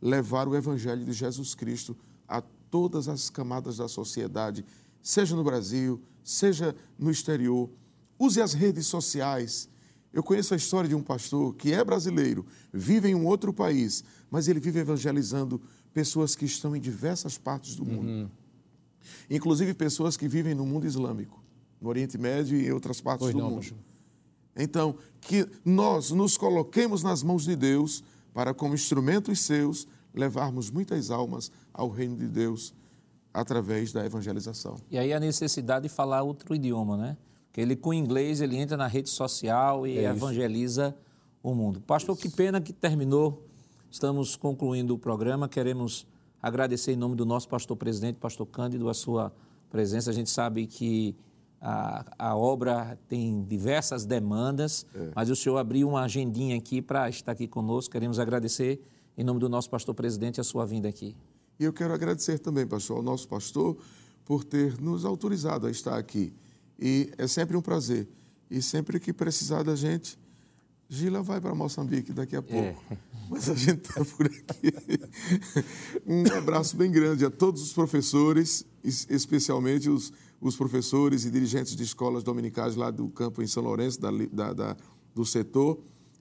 levar 0.03 0.49
o 0.49 0.57
Evangelho 0.57 1.05
de 1.05 1.13
Jesus 1.13 1.55
Cristo 1.55 1.97
a 2.29 2.43
todas 2.71 3.09
as 3.09 3.31
camadas 3.31 3.77
da 3.79 3.89
sociedade, 3.89 4.65
seja 5.01 5.37
no 5.37 5.45
Brasil, 5.45 6.03
seja 6.23 6.75
no 6.99 7.11
exterior. 7.11 7.71
Use 8.19 8.43
as 8.43 8.53
redes 8.53 8.87
sociais. 8.87 9.69
Eu 10.13 10.23
conheço 10.23 10.53
a 10.53 10.57
história 10.57 10.89
de 10.89 10.95
um 10.95 11.03
pastor 11.03 11.55
que 11.55 11.73
é 11.73 11.85
brasileiro, 11.85 12.45
vive 12.73 13.09
em 13.09 13.15
um 13.15 13.27
outro 13.27 13.53
país, 13.53 14.03
mas 14.31 14.49
ele 14.49 14.61
vive 14.61 14.81
evangelizando 14.81 15.61
pessoas 15.95 16.35
que 16.35 16.45
estão 16.45 16.75
em 16.75 16.81
diversas 16.81 17.39
partes 17.39 17.77
do 17.77 17.85
mundo. 17.85 18.09
Uhum. 18.09 18.31
Inclusive 19.31 19.75
pessoas 19.75 20.17
que 20.17 20.29
vivem 20.29 20.55
no 20.55 20.67
mundo 20.67 20.87
islâmico, 20.87 21.43
no 21.81 21.89
Oriente 21.89 22.19
Médio 22.19 22.59
e 22.59 22.67
em 22.67 22.73
outras 22.73 23.01
partes 23.01 23.27
pois 23.27 23.35
do 23.35 23.39
não, 23.41 23.51
mundo. 23.51 23.61
Pastor. 23.61 23.79
Então, 24.57 24.97
que 25.21 25.47
nós 25.65 26.11
nos 26.11 26.37
coloquemos 26.37 27.03
nas 27.03 27.23
mãos 27.23 27.45
de 27.45 27.55
Deus 27.55 28.03
para, 28.33 28.55
como 28.55 28.75
instrumentos 28.75 29.41
seus, 29.41 29.87
levarmos 30.15 30.71
muitas 30.71 31.11
almas 31.11 31.51
ao 31.73 31.91
reino 31.91 32.17
de 32.17 32.27
Deus 32.27 32.75
através 33.33 33.93
da 33.93 34.05
evangelização. 34.05 34.77
E 34.91 34.97
aí 34.97 35.13
a 35.13 35.21
necessidade 35.21 35.83
de 35.83 35.95
falar 35.95 36.23
outro 36.23 36.55
idioma, 36.55 36.97
né? 36.97 37.17
Porque 37.47 37.61
ele 37.61 37.77
com 37.77 37.93
inglês 37.93 38.41
ele 38.41 38.57
entra 38.57 38.77
na 38.77 38.87
rede 38.87 39.11
social 39.11 39.87
e 39.87 39.99
é 39.99 40.05
evangeliza 40.05 40.97
o 41.43 41.55
mundo. 41.55 41.81
Pastor, 41.83 42.17
que 42.17 42.31
pena 42.31 42.61
que 42.61 42.73
terminou. 42.73 43.47
Estamos 43.91 44.37
concluindo 44.37 44.95
o 44.95 44.99
programa. 44.99 45.49
Queremos 45.49 46.07
agradecer 46.47 46.93
em 46.93 46.97
nome 46.97 47.17
do 47.17 47.27
nosso 47.27 47.49
pastor 47.49 47.77
presidente, 47.77 48.17
pastor 48.17 48.47
Cândido, 48.47 48.89
a 48.89 48.95
sua 48.95 49.33
presença. 49.69 50.11
A 50.11 50.13
gente 50.13 50.31
sabe 50.31 50.67
que 50.67 51.17
a, 51.61 52.05
a 52.17 52.37
obra 52.37 52.97
tem 53.09 53.43
diversas 53.43 54.07
demandas, 54.07 54.87
é. 54.95 55.11
mas 55.15 55.29
o 55.29 55.35
senhor 55.35 55.57
abriu 55.59 55.89
uma 55.89 56.03
agendinha 56.03 56.57
aqui 56.57 56.81
para 56.81 57.09
estar 57.09 57.33
aqui 57.33 57.49
conosco. 57.49 57.91
Queremos 57.91 58.21
agradecer 58.21 58.81
em 59.19 59.25
nome 59.25 59.41
do 59.41 59.49
nosso 59.49 59.69
pastor 59.69 59.93
presidente 59.93 60.41
a 60.41 60.45
sua 60.45 60.65
vinda 60.65 60.89
aqui. 60.89 61.17
E 61.59 61.65
eu 61.65 61.73
quero 61.73 61.93
agradecer 61.93 62.39
também, 62.39 62.65
pastor, 62.65 62.99
ao 62.99 63.03
nosso 63.03 63.27
pastor 63.27 63.77
por 64.25 64.45
ter 64.45 64.81
nos 64.81 65.05
autorizado 65.05 65.67
a 65.67 65.71
estar 65.71 65.99
aqui. 65.99 66.33
E 66.79 67.11
é 67.19 67.27
sempre 67.27 67.57
um 67.57 67.63
prazer. 67.63 68.07
E 68.49 68.63
sempre 68.63 69.01
que 69.01 69.13
precisar 69.13 69.65
da 69.65 69.75
gente, 69.75 70.17
Gila 70.89 71.23
vai 71.23 71.41
para 71.41 71.55
Moçambique 71.55 72.13
daqui 72.13 72.37
a 72.37 72.43
pouco. 72.43 72.83
É. 72.91 72.99
Mas 73.29 73.51
a 73.51 73.55
gente 73.55 73.89
está 73.89 74.05
por 74.05 74.27
aqui. 74.27 74.73
um 76.07 76.25
abraço 76.39 76.77
bem 76.77 76.91
grande 76.93 77.25
a 77.25 77.31
todos 77.31 77.61
os 77.61 77.73
professores, 77.73 78.65
especialmente 78.85 79.91
os 79.91 80.13
os 80.41 80.57
professores 80.57 81.25
e 81.25 81.31
dirigentes 81.31 81.75
de 81.75 81.83
escolas 81.83 82.23
dominicais 82.23 82.77
lá 82.77 82.91
do 82.91 83.09
campo 83.09 83.43
em 83.43 83.47
São 83.47 83.63
Lourenço, 83.63 84.01
da, 84.01 84.11
da, 84.33 84.53
da, 84.53 84.77
do 85.15 85.25
setor, 85.25 85.79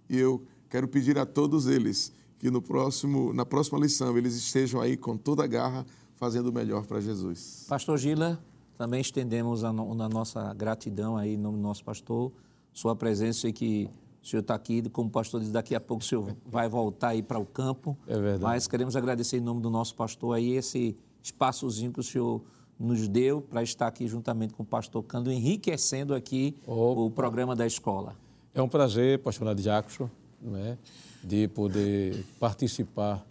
e 0.10 0.18
eu 0.18 0.44
quero 0.70 0.88
pedir 0.88 1.18
a 1.18 1.26
todos 1.26 1.68
eles 1.68 2.14
que 2.38 2.50
no 2.50 2.62
próximo, 2.62 3.34
na 3.34 3.46
próxima 3.46 3.80
lição 3.80 4.18
eles 4.18 4.36
estejam 4.36 4.82
aí 4.82 4.98
com 4.98 5.18
toda 5.18 5.44
a 5.44 5.48
garra 5.48 5.86
fazendo 6.16 6.48
o 6.48 6.54
melhor 6.54 6.86
para 6.86 7.00
Jesus. 7.00 7.66
Pastor 7.68 7.98
Gila, 7.98 8.42
também 8.78 9.02
estendemos 9.02 9.64
a, 9.64 9.72
no, 9.72 10.02
a 10.02 10.10
nossa 10.10 10.54
gratidão 10.54 11.18
aí 11.18 11.38
no 11.38 11.52
nosso 11.52 11.84
pastor, 11.84 12.32
sua 12.74 12.96
presença 12.96 13.48
e 13.48 13.54
que 13.54 13.90
o 14.26 14.28
senhor 14.28 14.42
está 14.42 14.56
aqui, 14.56 14.82
como 14.90 15.08
o 15.08 15.12
pastor 15.12 15.40
diz, 15.40 15.52
daqui 15.52 15.76
a 15.76 15.80
pouco 15.80 16.02
o 16.02 16.06
senhor 16.06 16.36
vai 16.48 16.68
voltar 16.68 17.10
aí 17.10 17.22
para 17.22 17.38
o 17.38 17.46
campo. 17.46 17.96
É 18.08 18.20
verdade. 18.20 18.42
Mas 18.42 18.68
queremos 18.68 18.96
agradecer 18.96 19.38
em 19.38 19.42
nome 19.42 19.62
do 19.62 19.70
nosso 19.70 19.94
pastor 19.94 20.36
aí 20.36 20.54
esse 20.54 20.98
espaçozinho 21.22 21.92
que 21.92 22.00
o 22.00 22.04
senhor 22.04 22.42
nos 22.80 23.08
deu 23.08 23.40
para 23.40 23.62
estar 23.62 23.86
aqui 23.86 24.08
juntamente 24.08 24.56
com 24.56 24.64
o 24.64 24.66
pastor 24.66 25.04
Cando, 25.04 25.32
enriquecendo 25.32 26.16
aqui 26.16 26.56
Opa. 26.66 27.02
o 27.02 27.12
programa 27.12 27.56
da 27.56 27.68
escola. 27.68 28.16
É 28.52 28.62
um 28.62 28.68
prazer, 28.68 29.20
pastor 29.20 29.46
Nath 29.46 29.60
Jackson, 29.60 30.10
é, 30.56 30.76
de 31.24 31.48
poder 31.50 32.26
participar. 32.40 33.24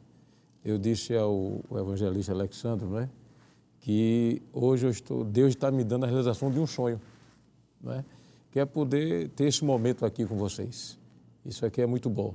Eu 0.65 0.79
disse 0.79 1.12
ao, 1.16 1.61
evangelista 1.73 2.31
Alexandre 2.33 2.87
não 2.87 3.01
é, 3.01 3.09
que 3.81 4.41
hoje 4.53 4.87
eu 4.87 4.91
estou, 4.91 5.25
Deus 5.25 5.49
está 5.49 5.73
me 5.73 5.83
dando 5.83 6.05
a 6.05 6.07
realização 6.07 6.53
de 6.53 6.61
um 6.61 6.69
sonho, 6.69 7.01
não 7.83 7.93
é, 7.95 8.05
que 8.55 8.61
é 8.61 8.65
poder 8.65 9.31
ter 9.31 9.49
esse 9.49 9.65
momento 9.65 10.07
aqui 10.07 10.25
com 10.25 10.37
vocês. 10.37 10.97
Isso 11.45 11.67
aqui 11.67 11.83
é 11.83 11.87
muito 11.87 12.09
bom. 12.09 12.35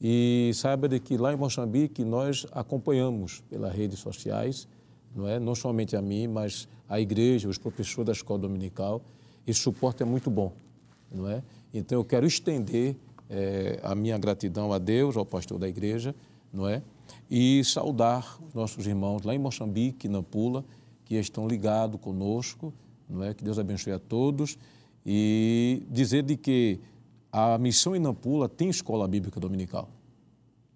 E 0.00 0.50
saiba 0.54 0.88
de 0.88 0.98
que 0.98 1.18
lá 1.18 1.30
em 1.30 1.36
Moçambique 1.36 2.04
nós 2.04 2.46
acompanhamos 2.52 3.42
pelas 3.50 3.72
redes 3.72 3.98
sociais 3.98 4.66
não 5.14 5.28
é? 5.28 5.38
Não 5.38 5.54
somente 5.54 5.94
a 5.94 6.00
mim, 6.00 6.26
mas 6.26 6.66
a 6.88 6.98
igreja, 6.98 7.46
os 7.50 7.58
professores 7.58 8.06
da 8.06 8.12
escola 8.12 8.38
dominical. 8.38 9.02
Esse 9.46 9.60
suporte 9.60 10.02
é 10.02 10.06
muito 10.06 10.30
bom, 10.30 10.54
não 11.10 11.28
é? 11.28 11.42
Então 11.72 11.98
eu 11.98 12.04
quero 12.04 12.26
estender 12.26 12.96
é, 13.28 13.78
a 13.82 13.94
minha 13.94 14.16
gratidão 14.16 14.72
a 14.72 14.78
Deus, 14.78 15.18
ao 15.18 15.26
pastor 15.26 15.58
da 15.58 15.68
igreja, 15.68 16.14
não 16.50 16.66
é? 16.66 16.82
E 17.30 17.62
saudar 17.62 18.38
os 18.48 18.54
nossos 18.54 18.86
irmãos 18.86 19.22
lá 19.22 19.34
em 19.34 19.38
Moçambique, 19.38 20.08
na 20.08 20.22
Pula, 20.22 20.64
que 21.04 21.16
estão 21.16 21.46
ligados 21.46 22.00
conosco, 22.00 22.72
não 23.06 23.22
é? 23.22 23.34
Que 23.34 23.44
Deus 23.44 23.58
abençoe 23.58 23.92
a 23.92 23.98
todos 23.98 24.56
e 25.04 25.82
dizer 25.90 26.22
de 26.22 26.36
que 26.36 26.80
a 27.30 27.56
missão 27.58 27.96
em 27.96 27.98
Nampula 27.98 28.48
tem 28.48 28.68
escola 28.68 29.08
bíblica 29.08 29.40
dominical, 29.40 29.88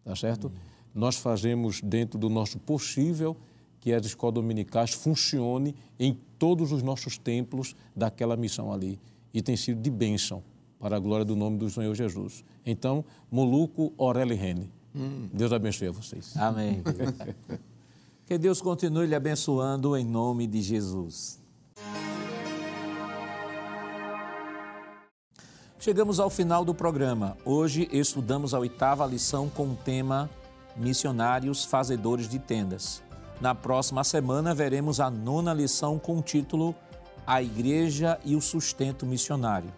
tá 0.04 0.16
certo? 0.16 0.48
Hum. 0.48 0.52
Nós 0.94 1.16
fazemos 1.16 1.80
dentro 1.82 2.18
do 2.18 2.30
nosso 2.30 2.58
possível 2.58 3.36
que 3.80 3.92
as 3.92 4.06
escolas 4.06 4.34
dominicais 4.34 4.92
funcione 4.92 5.74
em 5.98 6.18
todos 6.38 6.72
os 6.72 6.82
nossos 6.82 7.18
templos 7.18 7.76
daquela 7.94 8.36
missão 8.36 8.72
ali. 8.72 8.98
E 9.32 9.42
tem 9.42 9.56
sido 9.56 9.80
de 9.80 9.90
bênção 9.90 10.42
para 10.80 10.96
a 10.96 10.98
glória 10.98 11.24
do 11.24 11.36
nome 11.36 11.58
do 11.58 11.68
Senhor 11.68 11.94
Jesus. 11.94 12.44
Então, 12.64 13.04
Moluco, 13.30 13.92
Orelli 13.96 14.34
Rene. 14.34 14.70
Hum. 14.94 15.28
Deus 15.32 15.52
abençoe 15.52 15.88
a 15.88 15.92
vocês. 15.92 16.34
Amém. 16.36 16.82
que 18.24 18.38
Deus 18.38 18.62
continue 18.62 19.06
lhe 19.06 19.14
abençoando 19.14 19.96
em 19.96 20.04
nome 20.04 20.46
de 20.46 20.62
Jesus. 20.62 21.38
Chegamos 25.86 26.18
ao 26.18 26.28
final 26.28 26.64
do 26.64 26.74
programa. 26.74 27.36
Hoje 27.44 27.88
estudamos 27.92 28.52
a 28.52 28.58
oitava 28.58 29.06
lição 29.06 29.48
com 29.48 29.68
o 29.68 29.76
tema 29.76 30.28
Missionários 30.74 31.64
Fazedores 31.64 32.28
de 32.28 32.40
Tendas. 32.40 33.04
Na 33.40 33.54
próxima 33.54 34.02
semana 34.02 34.52
veremos 34.52 34.98
a 34.98 35.08
nona 35.08 35.54
lição 35.54 35.96
com 35.96 36.18
o 36.18 36.22
título 36.22 36.74
A 37.24 37.40
Igreja 37.40 38.18
e 38.24 38.34
o 38.34 38.40
Sustento 38.40 39.06
Missionário. 39.06 39.72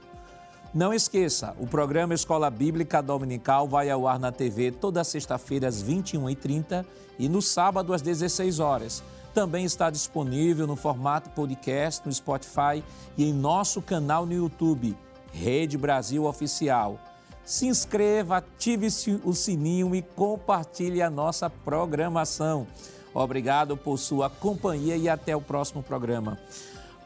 Não 0.73 0.95
esqueça, 0.95 1.55
o 1.59 1.67
programa 1.67 2.15
Escola 2.15 2.49
Bíblica 2.49 3.03
Dominical 3.03 3.69
vai 3.69 3.91
ao 3.91 4.09
ar 4.09 4.19
na 4.19 4.33
TV 4.33 4.73
toda 4.73 5.05
sexta-feira 5.05 5.69
às 5.69 5.85
21h30 5.85 6.87
e 7.19 7.29
no 7.29 7.43
sábado 7.43 7.93
às 7.93 8.01
16 8.01 8.61
horas. 8.61 9.03
Também 9.35 9.67
está 9.67 9.91
disponível 9.91 10.67
no 10.67 10.75
formato 10.75 11.29
podcast 11.31 12.07
no 12.07 12.15
Spotify 12.15 12.83
e 13.15 13.27
em 13.27 13.33
nosso 13.35 13.83
canal 13.83 14.25
no 14.25 14.33
YouTube, 14.33 14.97
Rede 15.33 15.77
Brasil 15.77 16.25
Oficial. 16.25 16.99
Se 17.45 17.67
inscreva, 17.67 18.39
ative 18.39 18.89
o 19.25 19.33
sininho 19.33 19.95
e 19.95 20.03
compartilhe 20.03 21.01
a 21.01 21.09
nossa 21.09 21.49
programação. 21.49 22.67
Obrigado 23.15 23.77
por 23.77 23.99
sua 23.99 24.29
companhia 24.29 24.97
e 24.97 25.09
até 25.09 25.35
o 25.35 25.41
próximo 25.41 25.83
programa. 25.83 26.39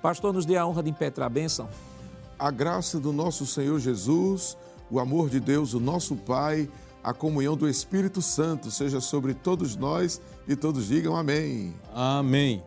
Pastor, 0.03 0.33
nos 0.33 0.45
dê 0.45 0.57
a 0.57 0.67
honra 0.67 0.83
de 0.83 0.91
impetrar 0.91 1.27
a 1.27 1.31
bênção. 1.31 1.69
A 2.39 2.51
graça 2.51 2.99
do 2.99 3.13
nosso 3.13 3.47
Senhor 3.47 3.79
Jesus, 3.79 4.57
o 4.91 4.99
amor 4.99 5.31
de 5.31 5.39
Deus, 5.39 5.75
o 5.75 5.81
nosso 5.81 6.17
Pai, 6.17 6.69
a 7.05 7.15
comunhão 7.15 7.57
do 7.57 7.69
Espírito 7.69 8.21
Santo 8.21 8.71
seja 8.71 9.01
sobre 9.01 9.35
todos 9.35 9.77
nós 9.77 10.21
e 10.47 10.57
todos 10.57 10.89
digam 10.89 11.17
amém. 11.17 11.75
Amém. 11.95 12.63